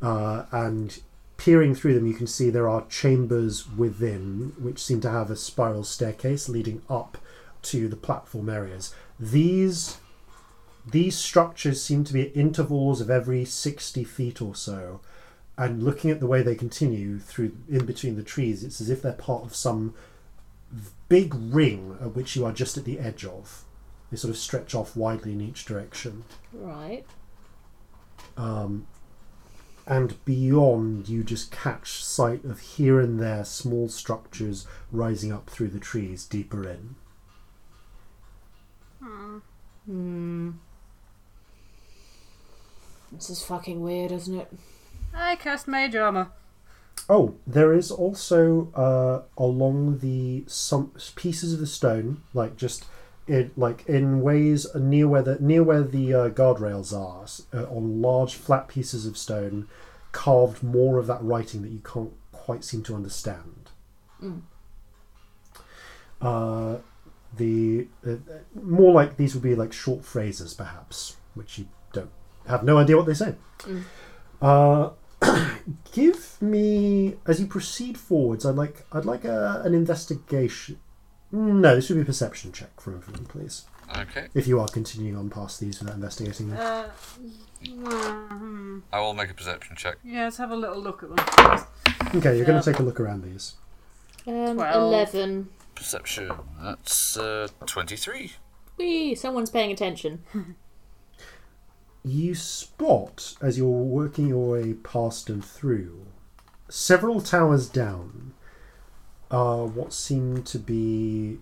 [0.00, 1.00] Uh, and
[1.36, 5.36] peering through them, you can see there are chambers within, which seem to have a
[5.36, 7.18] spiral staircase leading up
[7.64, 8.94] to the platform areas.
[9.18, 9.98] These
[10.86, 15.00] these structures seem to be at intervals of every sixty feet or so.
[15.56, 19.02] And looking at the way they continue through in between the trees, it's as if
[19.02, 19.94] they're part of some
[21.08, 23.62] big ring at which you are just at the edge of.
[24.10, 26.24] They sort of stretch off widely in each direction.
[26.52, 27.04] Right.
[28.36, 28.86] Um,
[29.86, 35.68] and beyond, you just catch sight of here and there small structures rising up through
[35.68, 36.96] the trees deeper in.
[39.04, 40.50] Hmm.
[43.12, 44.52] This is fucking weird, isn't it?
[45.14, 46.28] I cast mage armor.
[47.08, 52.86] Oh, there is also uh, along the some pieces of the stone, like just
[53.26, 57.26] it like in ways near where the near where the uh, guardrails are,
[57.58, 59.68] uh, on large flat pieces of stone,
[60.12, 63.70] carved more of that writing that you can't quite seem to understand.
[64.22, 64.42] Mm.
[67.36, 68.16] The uh,
[68.54, 72.10] more like these would be like short phrases, perhaps, which you don't
[72.46, 73.34] have no idea what they say.
[73.60, 73.82] Mm.
[74.40, 74.90] Uh,
[75.92, 78.44] give me as you proceed forwards.
[78.44, 80.78] I'd like I'd like a, an investigation.
[81.32, 83.64] No, this would be a perception check for everyone, please.
[83.96, 84.28] Okay.
[84.34, 86.58] If you are continuing on past these without investigating them.
[86.60, 86.88] Uh,
[87.66, 88.78] hmm.
[88.92, 89.96] I will make a perception check.
[90.04, 91.66] Yeah, let's have a little look at them.
[92.14, 93.54] Okay, you're going to take a look around these.
[94.26, 94.74] Um, Twelve.
[94.74, 95.48] eleven.
[95.74, 96.32] Perception.
[96.62, 98.32] That's uh, 23.
[98.78, 100.22] Wee, someone's paying attention.
[102.06, 106.04] You spot as you're working your way past and through
[106.68, 108.34] several towers down,
[109.30, 111.38] uh, what seem to be,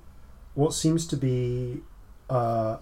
[0.54, 1.82] what seems to be,
[2.30, 2.76] uh,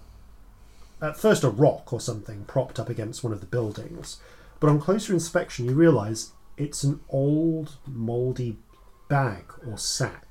[1.01, 4.19] at first a rock or something propped up against one of the buildings,
[4.61, 8.59] but on closer inspection you realise it's an old mouldy
[9.09, 10.27] bag or sack.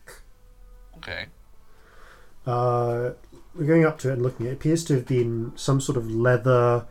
[1.00, 1.28] Okay.
[2.46, 3.12] Uh,
[3.56, 4.54] we're going up to it and looking at it.
[4.54, 6.86] It appears to have been some sort of leather.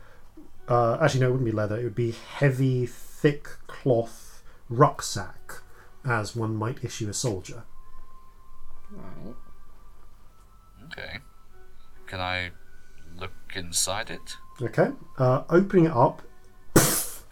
[0.67, 1.77] Uh, actually, no, it wouldn't be leather.
[1.77, 5.61] It would be heavy, thick cloth rucksack,
[6.05, 7.63] as one might issue a soldier.
[8.91, 9.35] Right.
[10.85, 11.19] Okay.
[12.07, 12.51] Can I
[13.17, 14.37] look inside it?
[14.61, 14.89] Okay.
[15.17, 16.21] Uh, opening it up,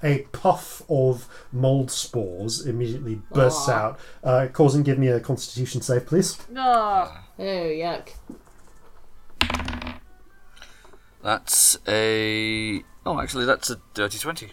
[0.03, 3.71] a puff of mold spores immediately bursts Aw.
[3.73, 6.37] out, uh, causing give me a Constitution save, please.
[6.55, 8.09] Ah, Oh, yuck.
[11.23, 12.83] That's a.
[13.05, 14.51] Oh, actually, that's a dirty 20.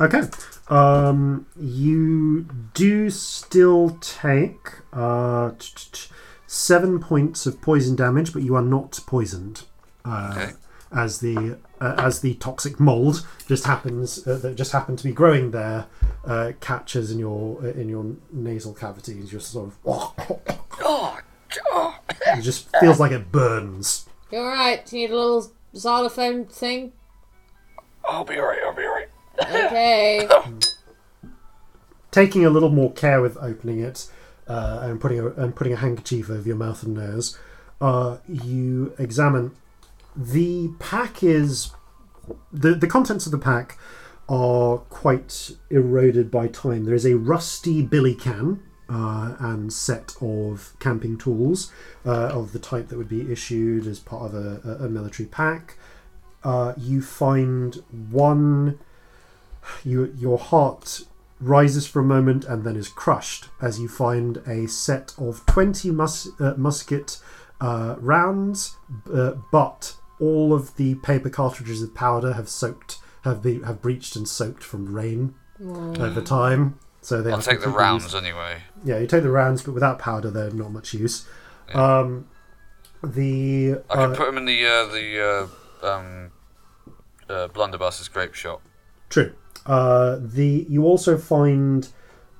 [0.00, 0.22] Okay.
[0.68, 2.42] Um, you
[2.74, 4.58] do still take
[4.92, 6.08] uh, t- t- t-
[6.46, 9.62] seven points of poison damage, but you are not poisoned.
[10.04, 10.52] Uh, Okay.
[10.92, 15.12] As the uh, as the toxic mold just happens uh, that just happened to be
[15.12, 15.86] growing there
[16.24, 20.14] uh, catches in your uh, in your nasal cavities, just sort of Oh,
[20.82, 21.98] oh.
[22.26, 24.06] it just feels like it burns.
[24.32, 24.84] You alright?
[24.86, 26.92] Do you need a little xylophone thing?
[28.08, 29.08] I'll be alright, I'll be alright.
[29.40, 30.28] Okay.
[32.10, 34.06] taking a little more care with opening it
[34.46, 37.38] uh, and putting a, and putting a handkerchief over your mouth and nose,
[37.80, 39.50] uh, you examine
[40.16, 41.70] the pack is
[42.52, 43.78] the the contents of the pack
[44.28, 46.84] are quite eroded by time.
[46.84, 51.70] There is a rusty billy can uh, and set of camping tools
[52.06, 55.76] uh, of the type that would be issued as part of a, a- military pack.
[56.42, 58.78] Uh, you find one
[59.82, 61.02] you, your heart
[61.40, 65.90] rises for a moment and then is crushed as you find a set of 20
[65.90, 67.18] mus- uh, musket
[67.60, 68.76] uh, rounds,
[69.12, 74.16] uh, but all of the paper cartridges of powder have soaked, have been have breached
[74.16, 76.78] and soaked from rain over time.
[77.00, 78.62] So they I'll take the rounds used- anyway.
[78.84, 81.26] Yeah, you take the rounds, but without powder, they're not much use.
[81.74, 82.26] Um,
[83.02, 85.48] the I can uh, put them in the uh, the
[85.82, 86.30] uh, um,
[87.28, 88.60] uh, blunderbuss's grapeshot.
[89.10, 89.34] True.
[89.66, 91.88] Uh, the you also find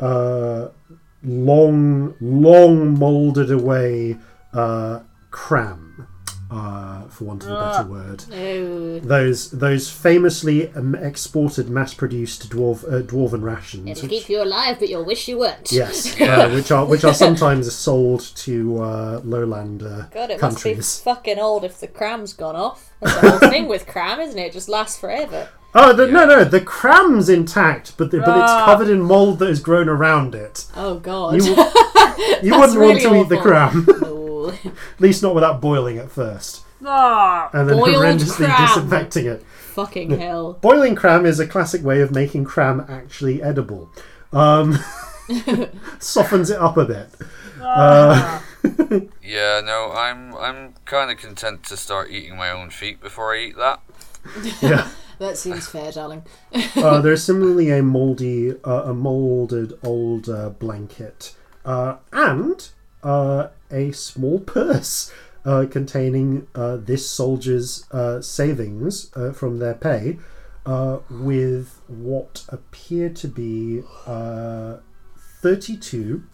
[0.00, 0.68] uh,
[1.22, 4.16] long, long molded away
[4.52, 6.06] uh, cram,
[6.54, 8.24] uh, for want of a better word.
[8.32, 8.98] Oh.
[9.00, 13.88] Those those famously um, exported, mass-produced dwarf uh, dwarven rations.
[13.88, 15.72] It'll which- keep you alive, but you'll wish you weren't.
[15.72, 20.76] Yes, uh, which are which are sometimes sold to uh, lowland uh, God, it countries.
[20.76, 22.90] must be fucking old if the cram's gone off.
[23.00, 24.46] That's the whole thing with cram, isn't it?
[24.46, 25.48] It just lasts forever.
[25.76, 28.64] Oh the, no, no, the cram's intact, but the, but it's Ah.
[28.64, 30.66] covered in mold that has grown around it.
[30.76, 31.34] Oh god.
[31.44, 31.50] You,
[32.42, 33.84] you wouldn't want really to eat the cram,
[34.44, 34.50] Ooh.
[34.64, 37.50] at least not without boiling it first, ah.
[37.52, 38.66] and then horrendously cram.
[38.66, 39.42] disinfecting it.
[39.44, 40.54] Fucking hell.
[40.54, 43.90] Boiling cram is a classic way of making cram actually edible.
[44.32, 44.78] Um,
[45.98, 47.08] softens it up a bit.
[47.60, 48.40] Uh,
[49.22, 53.40] Yeah, no, I'm I'm kind of content to start eating my own feet before I
[53.40, 53.80] eat that.
[54.60, 54.88] yeah.
[55.20, 56.24] That seems fair, darling.
[56.74, 62.68] uh, there's similarly a mouldy, uh, a molded old uh, blanket, uh, and
[63.04, 65.12] uh, a small purse
[65.44, 70.18] uh, containing uh, this soldier's uh, savings uh, from their pay,
[70.66, 74.78] uh, with what appear to be uh,
[75.42, 76.24] 32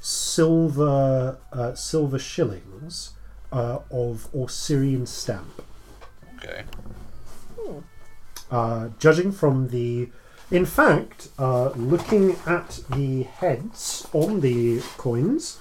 [0.00, 3.12] silver uh, silver shillings
[3.52, 5.62] uh, of Osirian stamp.
[6.36, 6.64] Okay.
[8.50, 10.08] Uh, judging from the,
[10.50, 15.58] in fact, uh, looking at the heads on the coins,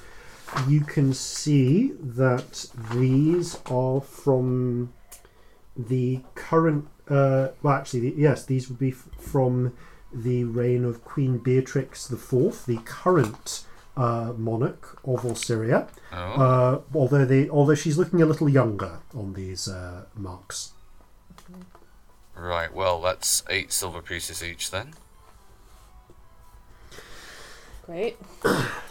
[0.67, 4.93] you can see that these are from
[5.75, 6.87] the current.
[7.07, 9.73] Uh, well, actually, the, yes, these would be f- from
[10.13, 13.63] the reign of Queen Beatrix IV, the current
[13.95, 15.87] uh, monarch of Ossyria.
[16.11, 16.17] Oh.
[16.17, 20.73] Uh, although they, although she's looking a little younger on these uh, marks.
[22.35, 24.93] Right, well, that's eight silver pieces each then.
[27.85, 28.17] Great.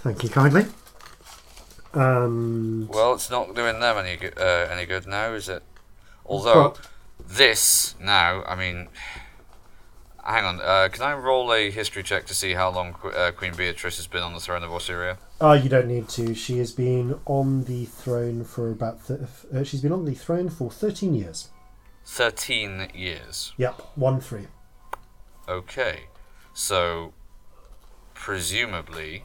[0.02, 0.66] Thank you kindly.
[1.98, 5.62] Um, Well, it's not doing them any good, uh, any good now, is it?
[6.24, 6.78] Although, Well-
[7.26, 8.88] this now, I mean.
[10.24, 13.30] Hang on, uh, can I roll a history check to see how long Qu- uh,
[13.32, 15.16] Queen Beatrice has been on the throne of Ossyria?
[15.40, 16.34] uh, you don't need to.
[16.34, 19.06] She has been on the throne for about.
[19.06, 19.20] Th-
[19.54, 21.48] uh, she's been on the throne for thirteen years.
[22.04, 23.52] 13 years.
[23.56, 24.48] Yep, one three.
[25.48, 26.08] Okay.
[26.52, 27.14] So,
[28.12, 29.24] presumably,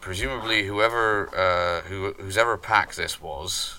[0.00, 3.78] presumably whoever uh, who whose ever pack this was,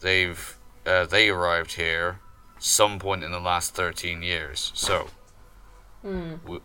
[0.00, 2.20] they've uh, they arrived here
[2.58, 4.72] some point in the last thirteen years.
[4.74, 5.08] So,
[6.02, 6.34] Hmm.
[6.44, 6.62] w-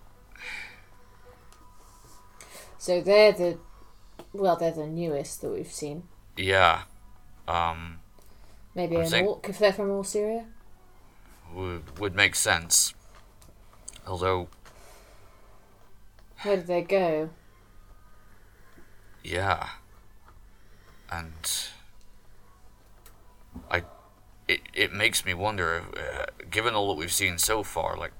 [2.77, 3.57] So they're the,
[4.33, 6.03] well, they're the newest that we've seen.
[6.35, 6.83] yeah,
[7.47, 7.99] um,
[8.75, 10.45] Maybe I an orc if they're from Orsyria.
[11.53, 12.93] would would make sense.
[14.05, 14.49] Although,
[16.41, 17.29] Where did they go?
[19.23, 19.69] Yeah,
[21.11, 21.33] and
[23.71, 23.83] I,
[24.47, 28.11] it it makes me wonder, uh, given all that we've seen so far, like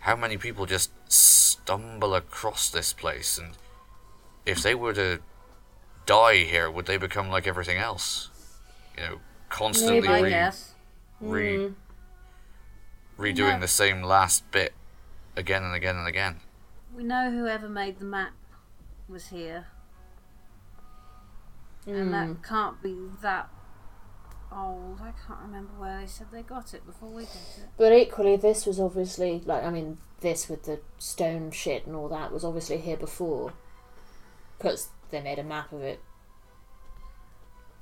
[0.00, 3.56] how many people just stumble across this place, and
[4.46, 5.20] if they were to
[6.06, 8.30] die here, would they become like everything else?
[8.96, 10.74] You know, constantly Maybe, re- guess.
[11.20, 11.74] re- Mm.
[13.18, 13.58] redoing Yeah.
[13.58, 14.74] the same last bit
[15.36, 16.40] again and again and again.
[16.94, 18.32] We know whoever made the map
[19.08, 19.66] was here.
[21.86, 22.10] And Mm.
[22.12, 23.48] that can't be that
[24.52, 25.00] old.
[25.00, 27.68] I can't remember where they said they got it before we got it.
[27.76, 32.08] But equally, this was obviously like I mean, this with the stone shit and all
[32.08, 33.52] that was obviously here before,
[34.58, 36.00] because they made a map of it.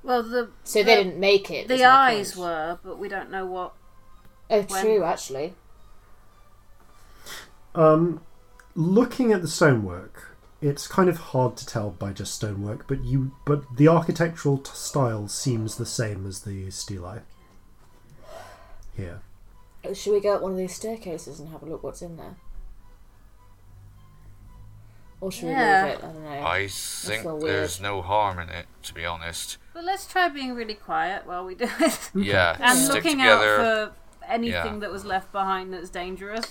[0.03, 1.69] Well, the So they didn't make it.
[1.69, 2.47] The eyes point.
[2.47, 3.75] were, but we don't know what.
[4.49, 5.05] Oh, when- true.
[5.05, 5.55] Actually,
[7.75, 8.23] Um,
[8.75, 10.30] looking at the stonework,
[10.62, 14.70] it's kind of hard to tell by just stonework, but you but the architectural t-
[14.74, 17.22] style seems the same as the stelae.
[18.97, 19.20] Here,
[19.84, 22.16] Oh, should we go up one of these staircases and have a look what's in
[22.16, 22.36] there?
[25.20, 25.84] Or should Yeah.
[25.84, 26.05] we leave it?
[26.05, 26.30] I don't know.
[26.47, 29.58] I think feel there's no harm in it, to be honest.
[29.74, 32.10] But let's try being really quiet while we do it.
[32.14, 33.60] Yeah, and stick looking together.
[33.60, 34.78] out for anything Yeah.
[34.80, 36.44] that was left behind that's dangerous.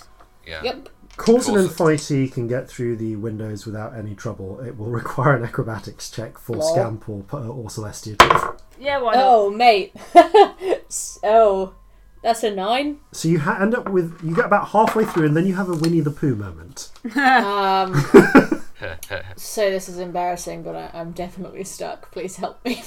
[0.46, 0.62] Yeah.
[0.62, 0.88] Yep.
[1.20, 2.08] Coulson and Course.
[2.08, 4.60] Fighty can get through the windows without any trouble.
[4.60, 6.72] It will require an acrobatics check for Lol.
[6.72, 8.58] Scamp or, or Celestia.
[8.78, 9.24] Yeah, why not?
[9.24, 9.94] Oh, mate.
[11.22, 11.74] oh,
[12.22, 13.00] that's a nine.
[13.12, 15.68] So you ha- end up with you get about halfway through, and then you have
[15.68, 16.90] a Winnie the Pooh moment.
[17.16, 17.94] Um.
[19.36, 22.10] so this is embarrassing, but I, I'm definitely stuck.
[22.12, 22.82] Please help me.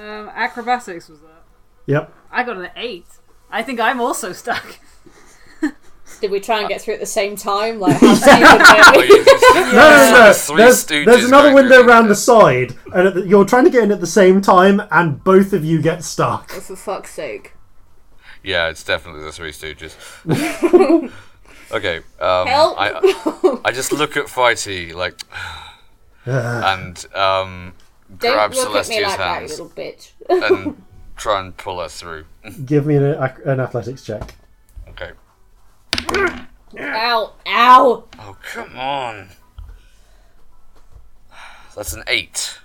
[0.00, 1.44] Um, acrobatics was that.
[1.86, 2.12] Yep.
[2.30, 3.06] I got an eight.
[3.50, 4.78] I think I'm also stuck.
[6.22, 7.78] Did we try and get through at the same time?
[7.84, 9.06] Like how stupid were Oh, we?
[9.08, 9.24] you-
[9.72, 10.32] No, no, no.
[10.32, 12.10] Three There's, Stooges there's another going window through round it.
[12.10, 15.22] the side, and at the, you're trying to get in at the same time, and
[15.24, 16.50] both of you get stuck.
[16.50, 17.52] For fuck's sake.
[18.44, 19.94] Yeah, it's definitely the Three Stooges.
[21.72, 22.76] okay, um, Help!
[22.78, 25.20] I I just look at Fighty like,
[26.24, 27.72] and um,
[28.18, 30.10] Don't grab look at me Celestia's like that, you hands little bitch.
[30.28, 30.82] and
[31.16, 32.26] try and pull her through.
[32.64, 34.34] Give me an, an athletics check.
[36.00, 36.44] Okay.
[36.78, 37.32] Ow!
[37.46, 38.04] Ow!
[38.18, 39.28] Oh come on.
[41.76, 42.58] That's an eight.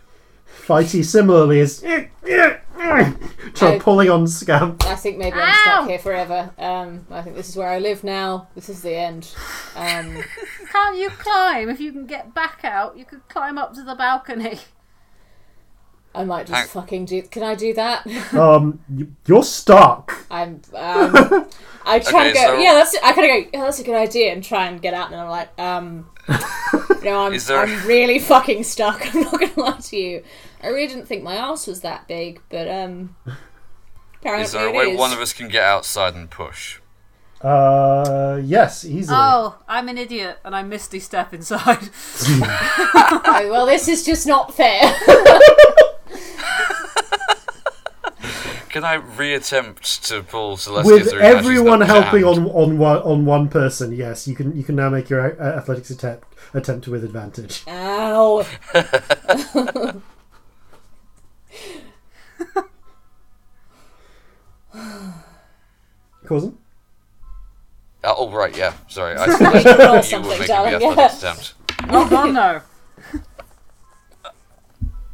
[0.65, 2.59] Fighty similarly is try
[3.59, 3.79] Oh.
[3.79, 4.85] pulling on Scamp.
[4.85, 6.51] I think maybe I'm stuck here forever.
[6.57, 8.47] Um, I think this is where I live now.
[8.53, 9.33] This is the end.
[9.75, 10.23] Um,
[10.71, 11.69] Can't you climb?
[11.69, 14.59] If you can get back out, you could climb up to the balcony.
[16.17, 17.21] I might just Hang- fucking do.
[17.21, 18.05] Can I do that?
[18.33, 20.13] Um, you, you're stuck.
[20.31, 20.61] I'm.
[20.75, 21.47] Um,
[21.85, 22.45] I try Okay, to go.
[22.47, 22.95] so- Yeah, that's.
[23.03, 23.57] I kind of go.
[23.59, 25.11] Yeah, that's a good idea, and try and get out.
[25.11, 26.09] And I'm like, um,
[27.03, 27.33] no, I'm.
[27.33, 29.13] Is there- I'm really fucking stuck.
[29.15, 30.23] I'm not gonna lie to you.
[30.61, 33.15] I really didn't think my ass was that big, but um,
[34.19, 34.97] apparently Is there a way is.
[34.99, 36.79] one of us can get outside and push?
[37.39, 39.15] Uh, yes, easily.
[39.17, 41.89] Oh, I'm an idiot and I misty step inside.
[43.29, 44.81] Oh, well, this is just not fair.
[48.69, 51.19] Can I reattempt to pull Celestia With through?
[51.21, 52.47] everyone helping jammed?
[52.49, 55.57] on on one on one person, yes, you can you can now make your uh,
[55.57, 57.63] athletics attempt attempt with advantage.
[57.67, 58.45] Ow!
[66.25, 66.55] Corzin?
[68.03, 68.73] Uh, oh right, yeah.
[68.87, 70.91] Sorry, I thought you were something, making darling, the yeah.
[70.91, 71.53] athletics attempt.
[71.89, 72.61] oh god no.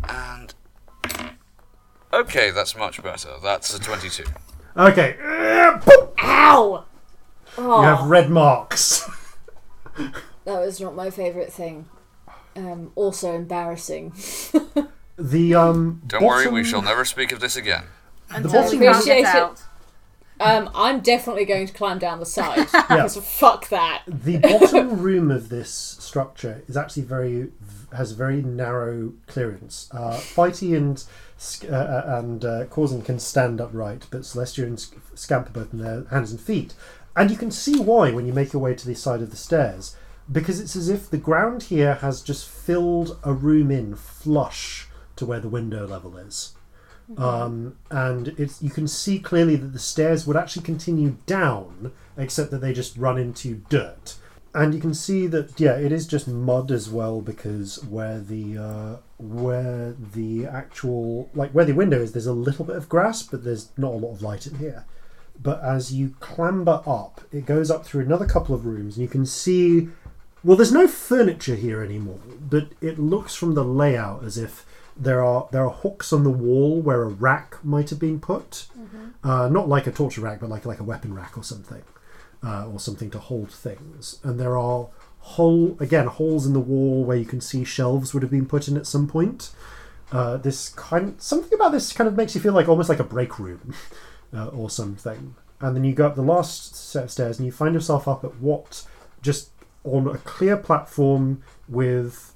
[0.09, 0.42] And
[2.13, 3.29] okay, that's much better.
[3.41, 4.25] That's a twenty-two.
[4.77, 5.17] Okay.
[5.21, 6.13] Uh, boop.
[6.23, 6.85] Ow!
[7.57, 9.07] Oh, You have red marks.
[9.97, 10.11] that
[10.45, 11.87] was not my favourite thing.
[12.55, 14.13] Um, also embarrassing.
[15.15, 16.01] The um.
[16.07, 17.83] Don't worry, we bottom- shall never speak of this again.
[18.31, 19.39] Until bottom we can't Appreciate get it.
[19.41, 19.61] out.
[20.39, 24.01] Um, I'm definitely going to climb down the side because fuck that.
[24.07, 25.69] The bottom room of this
[25.99, 27.49] structure is actually very
[27.95, 29.87] has very narrow clearance.
[29.91, 31.07] Uh, Fighty and Sc-
[31.69, 36.05] uh, uh, and uh, can stand upright, but Celestia and Sc- Scamp both in their
[36.05, 36.73] hands and feet.
[37.15, 39.37] And you can see why when you make your way to the side of the
[39.37, 39.95] stairs,
[40.31, 45.25] because it's as if the ground here has just filled a room in flush to
[45.25, 46.53] where the window level is.
[47.17, 52.49] Um, and it's you can see clearly that the stairs would actually continue down, except
[52.51, 54.15] that they just run into dirt.
[54.55, 58.57] And you can see that yeah, it is just mud as well because where the
[58.57, 63.23] uh, where the actual like where the window is, there's a little bit of grass,
[63.23, 64.85] but there's not a lot of light in here.
[65.41, 69.09] But as you clamber up, it goes up through another couple of rooms, and you
[69.09, 69.89] can see
[70.43, 74.65] well, there's no furniture here anymore, but it looks from the layout as if
[74.95, 78.67] there are there are hooks on the wall where a rack might have been put,
[79.23, 81.81] uh, not like a torture rack, but like like a weapon rack or something,
[82.43, 84.19] uh, or something to hold things.
[84.23, 84.87] And there are
[85.19, 88.67] hole again holes in the wall where you can see shelves would have been put
[88.67, 89.51] in at some point.
[90.11, 93.03] Uh, this kind something about this kind of makes you feel like almost like a
[93.03, 93.73] break room
[94.33, 95.35] uh, or something.
[95.59, 98.23] And then you go up the last set of stairs and you find yourself up
[98.23, 98.85] at what
[99.21, 99.51] just
[99.85, 102.33] on a clear platform with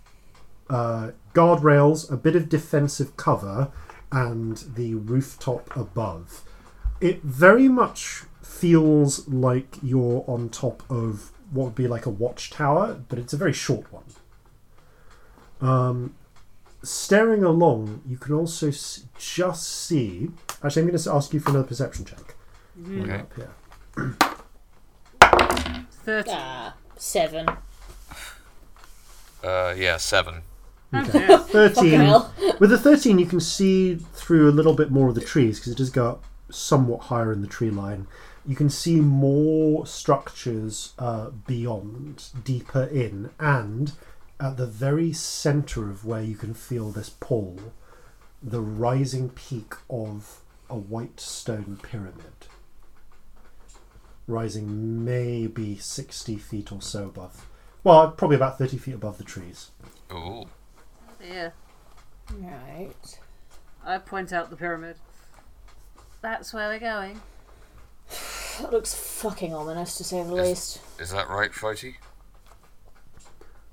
[0.69, 3.71] uh, guardrails, a bit of defensive cover,
[4.11, 6.43] and the rooftop above.
[7.01, 13.01] It very much feels like you're on top of what would be like a watchtower,
[13.09, 14.03] but it's a very short one.
[15.59, 16.15] Um,
[16.83, 20.29] staring along, you can also s- just see.
[20.63, 22.35] Actually, I'm going to ask you for another perception check.
[22.89, 23.13] Okay.
[23.13, 24.15] Up here.
[26.03, 26.29] Thirty.
[26.33, 27.47] Ah, seven.
[29.43, 30.41] Uh, yeah, seven.
[30.93, 31.27] Okay.
[31.27, 31.99] Fucking 13.
[31.99, 32.33] hell.
[32.59, 35.73] With the 13, you can see through a little bit more of the trees because
[35.73, 38.07] it does go up somewhat higher in the tree line.
[38.47, 43.91] You can see more structures uh, beyond, deeper in, and
[44.39, 47.59] at the very center of where you can feel this pull,
[48.41, 52.47] the rising peak of a white stone pyramid.
[54.27, 57.47] Rising maybe 60 feet or so above.
[57.83, 59.71] Well, probably about 30 feet above the trees.
[60.09, 60.47] Oh.
[61.21, 61.49] Yeah.
[62.33, 63.19] Right.
[63.85, 64.95] I point out the pyramid.
[66.21, 67.19] That's where we're going.
[68.61, 70.79] That looks fucking ominous to say the least.
[70.99, 71.95] Is that right, Fighty?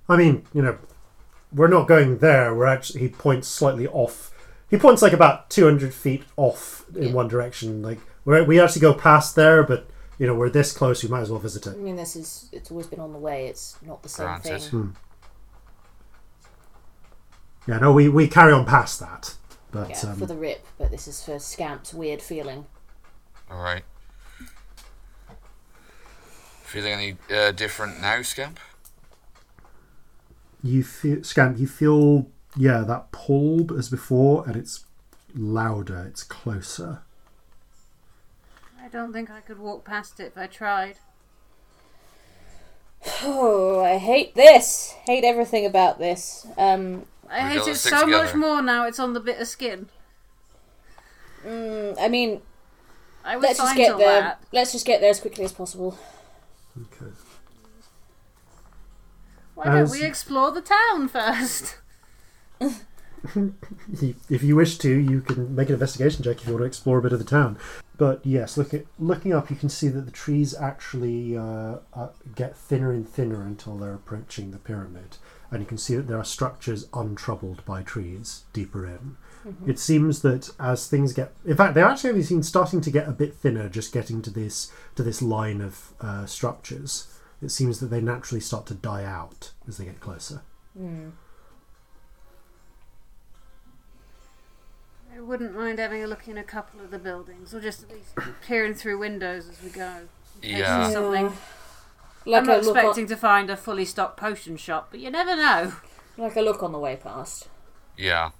[0.09, 0.79] I mean, you know,
[1.53, 2.55] we're not going there.
[2.55, 4.33] We're actually he points slightly off.
[4.69, 7.81] He points like about two hundred feet off in one direction.
[7.83, 9.89] Like we we actually go past there, but
[10.19, 11.03] you know we're this close.
[11.03, 11.75] We might as well visit it.
[11.75, 12.49] I mean, this is.
[12.53, 13.47] It's always been on the way.
[13.47, 14.61] It's not the same Granted.
[14.63, 14.71] thing.
[14.71, 14.91] Hmm.
[17.67, 19.35] Yeah, no, we we carry on past that,
[19.71, 22.67] but Yeah, um, for the rip, but this is for Scamp's weird feeling.
[23.51, 23.85] Alright.
[26.75, 28.59] Feeling any uh, different now, Scamp?
[30.61, 31.57] you feel scamp.
[31.61, 34.85] You feel yeah that pull as before, and it's
[35.37, 36.05] louder.
[36.09, 37.03] It's closer.
[38.83, 40.97] I don't think I could walk past it if I tried.
[43.23, 44.95] Oh, I hate this.
[45.07, 46.45] Hate everything about this.
[46.59, 49.91] Um, I hate it stick so much more now it's on the bit of skin.
[51.47, 52.43] mm, I mean,
[53.25, 54.21] I let's just get there.
[54.23, 54.43] that.
[54.53, 55.97] Let's just get there as quickly as possible.
[56.81, 57.13] Okay.
[59.55, 61.79] Why don't As- we explore the town first?
[64.29, 66.99] if you wish to, you can make an investigation check if you want to explore
[66.99, 67.59] a bit of the town.
[67.97, 72.09] But yes, look at looking up, you can see that the trees actually uh, uh,
[72.35, 75.17] get thinner and thinner until they're approaching the pyramid,
[75.51, 79.17] and you can see that there are structures untroubled by trees deeper in.
[79.67, 83.13] It seems that as things get, in fact, they're actually seen starting to get a
[83.13, 87.09] bit thinner, just getting to this to this line of uh, structures.
[87.43, 90.43] It seems that they naturally start to die out as they get closer.
[95.15, 97.91] I wouldn't mind having a look in a couple of the buildings, or just at
[97.91, 98.17] least
[98.47, 100.09] peering through windows as we go.
[100.43, 100.91] Yeah.
[100.91, 101.33] Something.
[102.27, 105.37] Like I'm not look expecting to find a fully stocked potion shop, but you never
[105.37, 105.75] know.
[106.17, 107.49] like a look on the way past.
[107.97, 108.31] Yeah.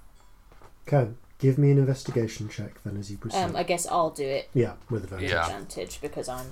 [0.87, 3.39] Okay, give me an investigation check then as you proceed.
[3.39, 5.31] Um, I guess I'll do it yeah, with advantage.
[5.31, 5.45] Yeah.
[5.45, 6.47] advantage because I'm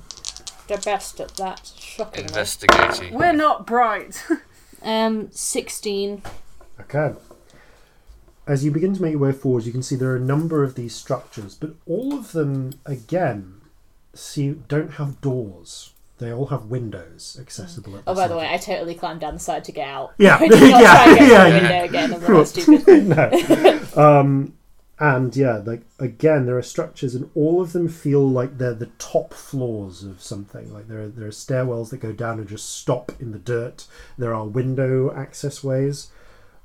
[0.68, 1.72] the best at that.
[1.78, 2.28] Shockingly.
[2.28, 3.14] Investigating.
[3.14, 4.24] We're not bright.
[4.86, 6.24] Um, sixteen.
[6.78, 7.14] Okay.
[8.45, 10.62] As you begin to make your way forward, you can see there are a number
[10.62, 13.62] of these structures, but all of them, again,
[14.14, 15.93] see don't have doors.
[16.19, 17.98] They all have windows accessible.
[17.98, 20.14] At Oh, by the way, I totally climbed down the side to get out.
[20.17, 20.38] Yeah.
[20.40, 21.83] I did not Yeah, yeah, yeah.
[21.83, 22.45] again.
[22.45, 23.08] Stupid.
[23.95, 24.19] no.
[24.19, 24.53] Um,
[25.00, 28.92] and yeah, like again, there are structures, and all of them feel like they're the
[29.00, 30.72] top floors of something.
[30.72, 33.88] Like there are there are stairwells that go down and just stop in the dirt.
[34.17, 36.11] There are window access ways.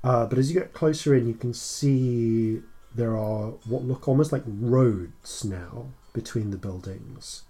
[0.05, 2.61] Uh, but as you get closer in, you can see
[2.95, 7.43] there are what look almost like roads now between the buildings,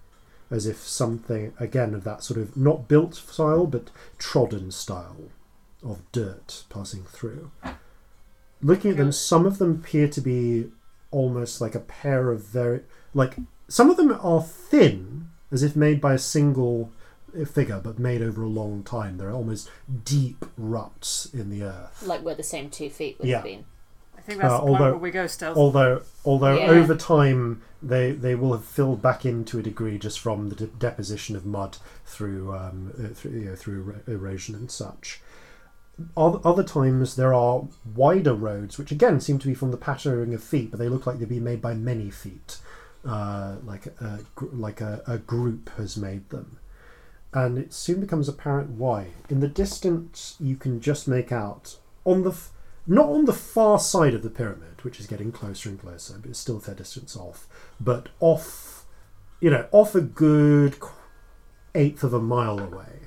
[0.50, 5.30] as if something again of that sort of not built style but trodden style
[5.82, 7.50] of dirt passing through.
[8.60, 10.70] Looking at them, some of them appear to be
[11.10, 12.80] almost like a pair of very
[13.14, 13.36] like
[13.68, 16.90] some of them are thin, as if made by a single
[17.52, 19.18] figure, but made over a long time.
[19.18, 19.70] They're almost
[20.04, 22.02] deep ruts in the earth.
[22.06, 23.36] Like where the same two feet would Yeah.
[23.36, 23.64] have been.
[24.28, 25.56] I think that's Uh, the point although- where we go stealth.
[25.56, 26.66] Although, although Yeah.
[26.68, 30.54] over time they they will have filled back in to a degree just from the
[30.54, 35.22] de- deposition of mud through um, uh, through you know, through ero- erosion and such.
[36.14, 37.62] Oth- Other times there are
[37.96, 41.06] wider roads, which again seem to be from the pattering of feet, but they look
[41.06, 42.58] like they've been made by many feet,
[43.06, 46.58] uh, like a, gr- like a, a group has made them.
[47.32, 49.08] And it soon becomes apparent why.
[49.30, 52.50] In the distance, you can just make out on the f-
[52.88, 56.30] not on the far side of the pyramid, which is getting closer and closer, but
[56.30, 57.46] it's still a fair distance off,
[57.78, 58.86] but off,
[59.40, 60.76] you know, off a good
[61.74, 63.00] eighth of a mile away.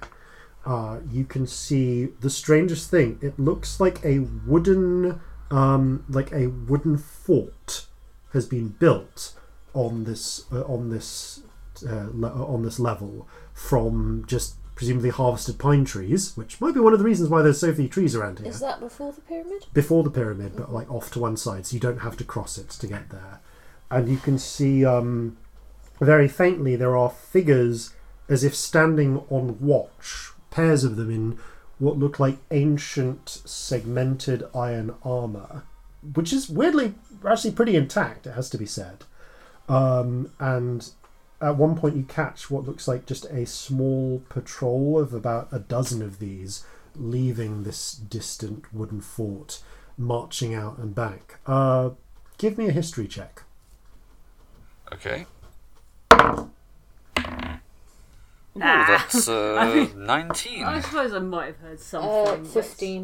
[0.63, 3.17] Uh, you can see the strangest thing.
[3.21, 5.19] It looks like a wooden,
[5.49, 7.87] um, like a wooden fort
[8.33, 9.33] has been built
[9.73, 11.41] on this uh, on this
[11.87, 16.91] uh, le- on this level from just presumably harvested pine trees, which might be one
[16.91, 19.67] of the reasons why there's so few trees around here Is that before the pyramid?
[19.73, 22.57] before the pyramid, but like off to one side, so you don't have to cross
[22.57, 23.41] it to get there.
[23.91, 25.37] And you can see um,
[25.99, 27.93] very faintly there are figures
[28.27, 31.37] as if standing on watch, pairs of them in
[31.77, 35.61] what look like ancient segmented iron armor,
[36.15, 38.25] which is weirdly actually pretty intact.
[38.25, 39.03] It has to be said.
[39.69, 40.89] Um, and
[41.41, 45.59] at one point, you catch what looks like just a small patrol of about a
[45.59, 49.61] dozen of these leaving this distant wooden fort,
[49.97, 51.39] marching out and back.
[51.47, 51.91] Uh,
[52.37, 53.43] give me a history check.
[54.93, 55.25] Okay.
[56.11, 56.47] Nah.
[58.57, 60.63] Ooh, that's uh, I mean- 19.
[60.65, 62.43] I suppose I might have heard Uh, something.
[62.43, 63.03] but- 15.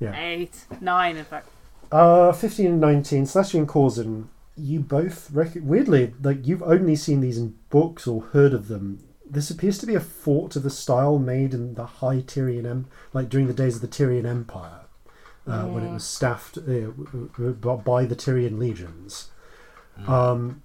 [0.00, 0.12] Yeah.
[0.16, 1.48] Eight, nine, in fact.
[1.90, 7.20] Uh, 15 and 19, Celestial and Corzin, you both, rec- weirdly, like you've only seen
[7.20, 9.04] these in books or heard of them.
[9.28, 12.86] This appears to be a fort of the style made in the High Tyrian, em-
[13.12, 14.86] like during the days of the Tyrian Empire,
[15.46, 19.30] uh, when it was staffed uh, by the Tyrian legions.
[20.06, 20.62] Um,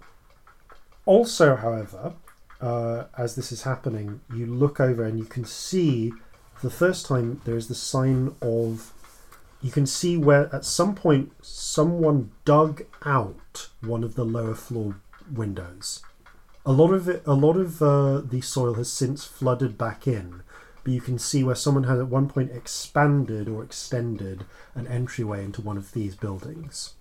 [1.05, 2.13] also, however,
[2.61, 6.13] uh, as this is happening, you look over and you can see
[6.61, 8.93] the first time there is the sign of
[9.61, 14.97] you can see where at some point someone dug out one of the lower floor
[15.33, 16.03] windows.
[16.65, 20.43] A lot of it, a lot of uh, the soil has since flooded back in,
[20.83, 25.43] but you can see where someone had at one point expanded or extended an entryway
[25.43, 26.93] into one of these buildings.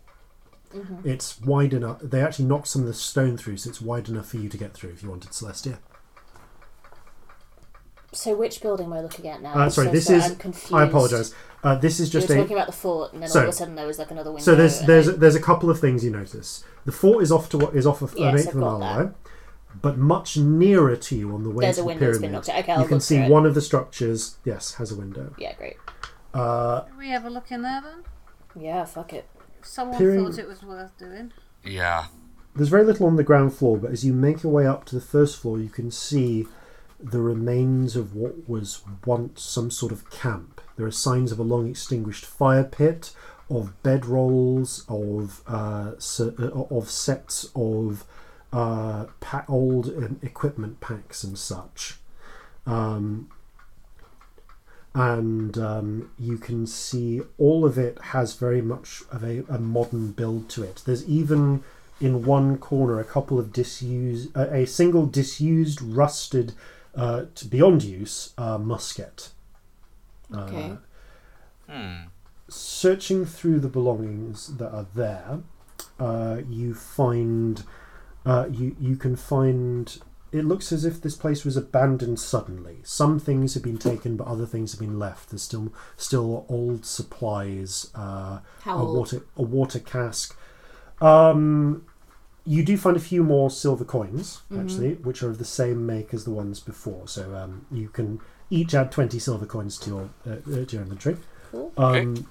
[1.05, 1.99] It's wide enough.
[2.03, 4.57] They actually knocked some of the stone through, so it's wide enough for you to
[4.57, 5.79] get through if you wanted Celestia.
[8.15, 9.53] So which building am I looking at now?
[9.53, 10.31] Uh, sorry, So this sorry, is.
[10.31, 10.75] I'm confused.
[10.75, 11.35] I apologise.
[11.63, 12.39] Uh, this is You just were a.
[12.39, 14.31] talking about the fort, and then So- all of a sudden there was like another
[14.31, 14.45] window.
[14.45, 16.65] So there's there's then- there's a couple of things you notice.
[16.85, 18.65] The fort is off to what is off of an Yes, eighth I've of a
[18.65, 19.01] mile that.
[19.01, 19.11] away,
[19.81, 22.31] but much nearer to you on the way There's to a the window that's been
[22.31, 22.63] pyramid, knocked out.
[22.65, 23.31] Okay, I'll you can look see through it.
[23.31, 24.37] one of the structures.
[24.45, 25.35] Yes, has a window.
[25.39, 25.77] Yeah, great.
[26.35, 28.05] Uh, Can we have a look in there then?
[28.63, 29.27] Yeah, fuck it.
[29.63, 31.33] Someone Peering- thought it was worth doing.
[31.65, 32.07] Yeah.
[32.55, 34.95] there's very little on the ground floor, but as you make your way up to
[34.95, 36.47] the first floor, you can see
[37.01, 40.61] the remains of what was once some sort of camp.
[40.77, 43.13] There are signs of a long extinguished fire pit,
[43.51, 48.05] of bedrolls, of uh, se- uh, of sets of
[48.53, 51.97] uh, pa- old um, equipment packs and such.
[52.67, 53.31] Um,
[54.95, 60.13] and um, you can see all of it has very much of a, a modern
[60.13, 60.83] build to it.
[60.85, 61.63] There's even
[62.01, 66.53] in one corner a couple of disused, uh, a single disused, rusted,
[66.95, 69.31] uh, to beyond use uh, musket.
[70.35, 70.77] Okay.
[71.71, 71.95] Hmm.
[72.49, 75.39] Searching through the belongings that are there,
[75.99, 77.65] uh, you find
[78.27, 79.99] uh, you you can find.
[80.33, 82.79] It looks as if this place was abandoned suddenly.
[82.85, 85.29] Some things have been taken, but other things have been left.
[85.31, 87.91] There's still still old supplies.
[87.95, 88.97] Uh, How a old?
[88.97, 90.35] water a water cask.
[91.03, 91.85] Um,
[92.47, 94.61] you do find a few more silver coins Mm-hmm.
[94.63, 97.07] actually, which are of the same make as the ones before.
[97.09, 100.83] So um, you can each add twenty silver coins to your uh, uh, to your
[100.83, 101.19] inventory.
[101.51, 101.73] Cool.
[101.77, 102.27] Um,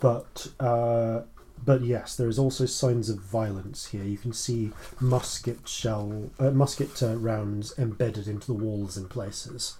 [0.00, 1.22] but uh,
[1.64, 4.04] but yes, there is also signs of violence here.
[4.04, 9.76] You can see musket shell, uh, musket uh, rounds embedded into the walls in places.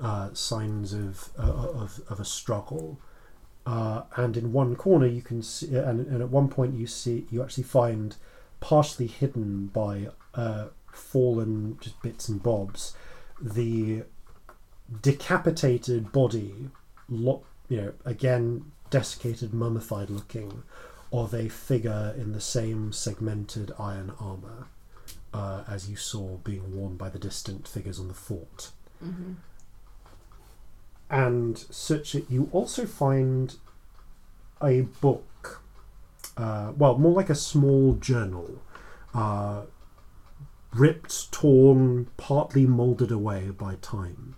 [0.00, 1.42] Uh, signs of, uh,
[1.82, 2.98] of of a struggle.
[3.66, 7.26] uh, and in one corner you can see, and, and at one point you see
[7.30, 8.16] you actually find
[8.60, 12.94] partially hidden by uh, fallen just bits and bobs
[13.40, 14.02] the
[15.02, 16.70] decapitated body,
[17.08, 20.62] lo- you know, again desiccated, mummified looking,
[21.14, 24.66] of a figure in the same segmented iron armor
[25.32, 28.72] uh, as you saw being worn by the distant figures on the fort.
[31.08, 33.54] And such that you also find
[34.60, 35.62] a book,
[36.36, 38.60] uh, well, more like a small journal,
[39.14, 39.62] uh,
[40.72, 44.34] ripped, torn, partly molded away by time.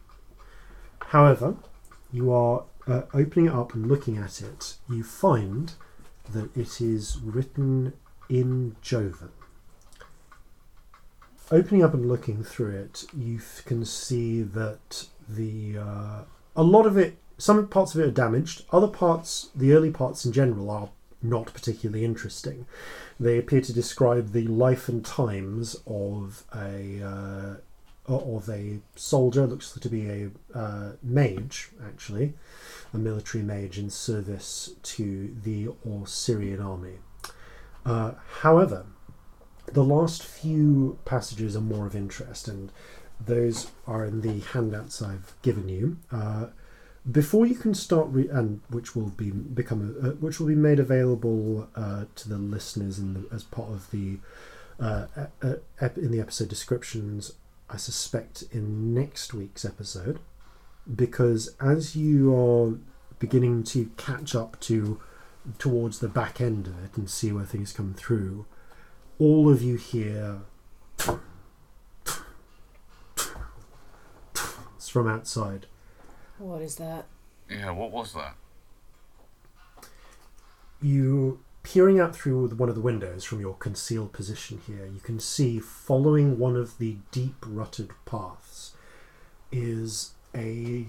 [1.06, 1.56] However,
[2.12, 5.72] you are uh, opening it up and looking at it, you find
[6.32, 7.92] that it is written
[8.28, 9.30] in Jovan.
[11.50, 16.22] Opening up and looking through it, you can see that the uh,
[16.56, 18.64] a lot of it, some parts of it are damaged.
[18.72, 20.88] Other parts, the early parts in general, are
[21.22, 22.66] not particularly interesting.
[23.20, 27.54] They appear to describe the life and times of a uh,
[28.08, 29.46] of a soldier.
[29.46, 32.34] Looks to be a uh, mage, actually,
[32.92, 35.68] a military mage in service to the
[36.06, 36.98] Syrian army.
[37.84, 38.86] Uh, however,
[39.72, 42.72] the last few passages are more of interest, and
[43.24, 45.98] those are in the handouts I've given you.
[46.10, 46.46] Uh,
[47.10, 50.56] before you can start, re- and which will be become a, uh, which will be
[50.56, 54.18] made available uh, to the listeners the, as part of the
[54.80, 55.06] uh,
[55.96, 57.32] in the episode descriptions.
[57.68, 60.20] I suspect in next week's episode,
[60.94, 62.78] because as you are
[63.18, 65.00] beginning to catch up to
[65.58, 68.46] towards the back end of it and see where things come through,
[69.18, 70.42] all of you hear
[74.76, 75.66] it's from outside.
[76.38, 77.06] What is that?
[77.48, 78.36] Yeah, what was that?
[80.82, 85.18] you peering out through one of the windows from your concealed position here you can
[85.18, 88.74] see following one of the deep rutted paths
[89.50, 90.86] is a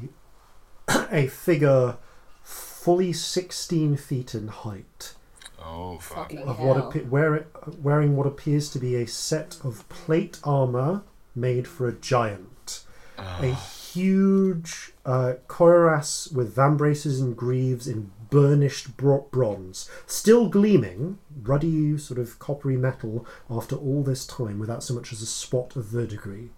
[1.12, 1.98] a figure
[2.44, 5.14] fully 16 feet in height
[5.60, 6.32] Oh, fuck.
[6.34, 6.92] Of what hell.
[6.92, 7.48] appe- wear,
[7.82, 11.02] wearing what appears to be a set of plate armor
[11.36, 12.84] made for a giant
[13.18, 13.70] a ah.
[13.92, 22.20] huge uh, cuirass with vambraces and greaves in burnished bro- bronze, still gleaming, ruddy sort
[22.20, 26.50] of coppery metal after all this time without so much as a spot of verdigris.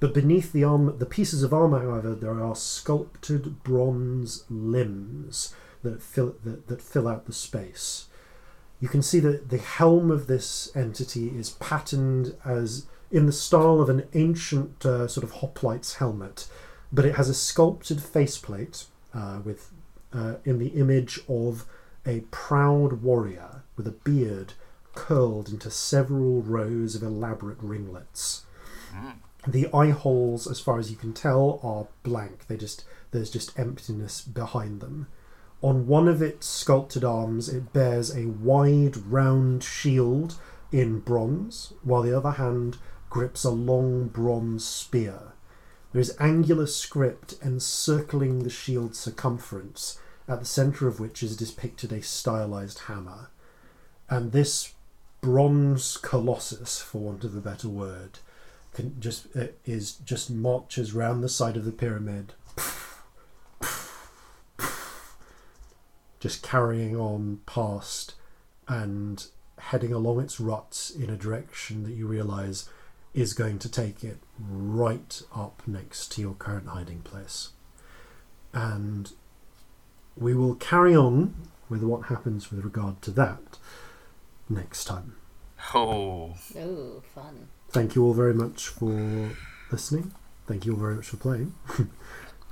[0.00, 6.02] But beneath the arm, the pieces of armor, however, there are sculpted bronze limbs that
[6.02, 8.08] fill that, that fill out the space.
[8.80, 13.80] You can see that the helm of this entity is patterned as in the style
[13.80, 16.48] of an ancient uh, sort of hoplites helmet,
[16.92, 19.72] but it has a sculpted faceplate uh, with
[20.12, 21.66] uh, in the image of
[22.06, 24.54] a proud warrior with a beard
[24.94, 28.44] curled into several rows of elaborate ringlets.
[29.46, 32.46] The eye holes, as far as you can tell, are blank.
[32.48, 35.06] They just there's just emptiness behind them.
[35.62, 40.36] On one of its sculpted arms, it bears a wide, round shield
[40.72, 45.32] in bronze, while the other hand grips a long bronze spear.
[45.96, 51.90] There is angular script encircling the shield's circumference, at the centre of which is depicted
[51.90, 53.30] a stylized hammer.
[54.10, 54.74] And this
[55.22, 58.18] bronze colossus, for want of a better word,
[58.74, 62.34] can just uh, is just marches round the side of the pyramid,
[66.20, 68.16] just carrying on past
[68.68, 72.68] and heading along its ruts in a direction that you realise
[73.16, 77.48] is going to take it right up next to your current hiding place.
[78.52, 79.10] And
[80.16, 81.34] we will carry on
[81.70, 83.58] with what happens with regard to that
[84.50, 85.16] next time.
[85.74, 87.48] Oh, Ooh, fun.
[87.70, 89.30] Thank you all very much for
[89.72, 90.12] listening.
[90.46, 91.54] Thank you all very much for playing.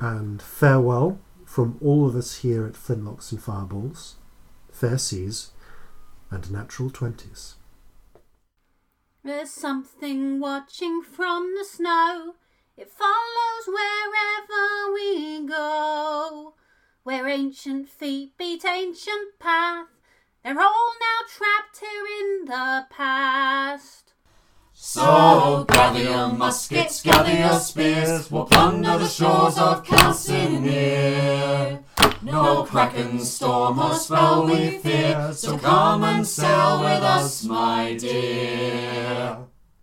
[0.00, 4.14] and farewell from all of us here at Flintlocks and Fireballs,
[4.72, 5.50] Fair Seas,
[6.30, 7.56] and Natural Twenties.
[9.26, 12.34] There's something watching from the snow.
[12.76, 16.52] It follows wherever we go.
[17.04, 19.86] Where ancient feet beat ancient path.
[20.44, 24.03] They're all now trapped here in the past.
[24.86, 31.80] So gather your muskets, gather your spears, we'll plunder the shores of Calcinear.
[32.20, 39.38] No kraken, storm, or spell we fear, so come and sail with us, my dear.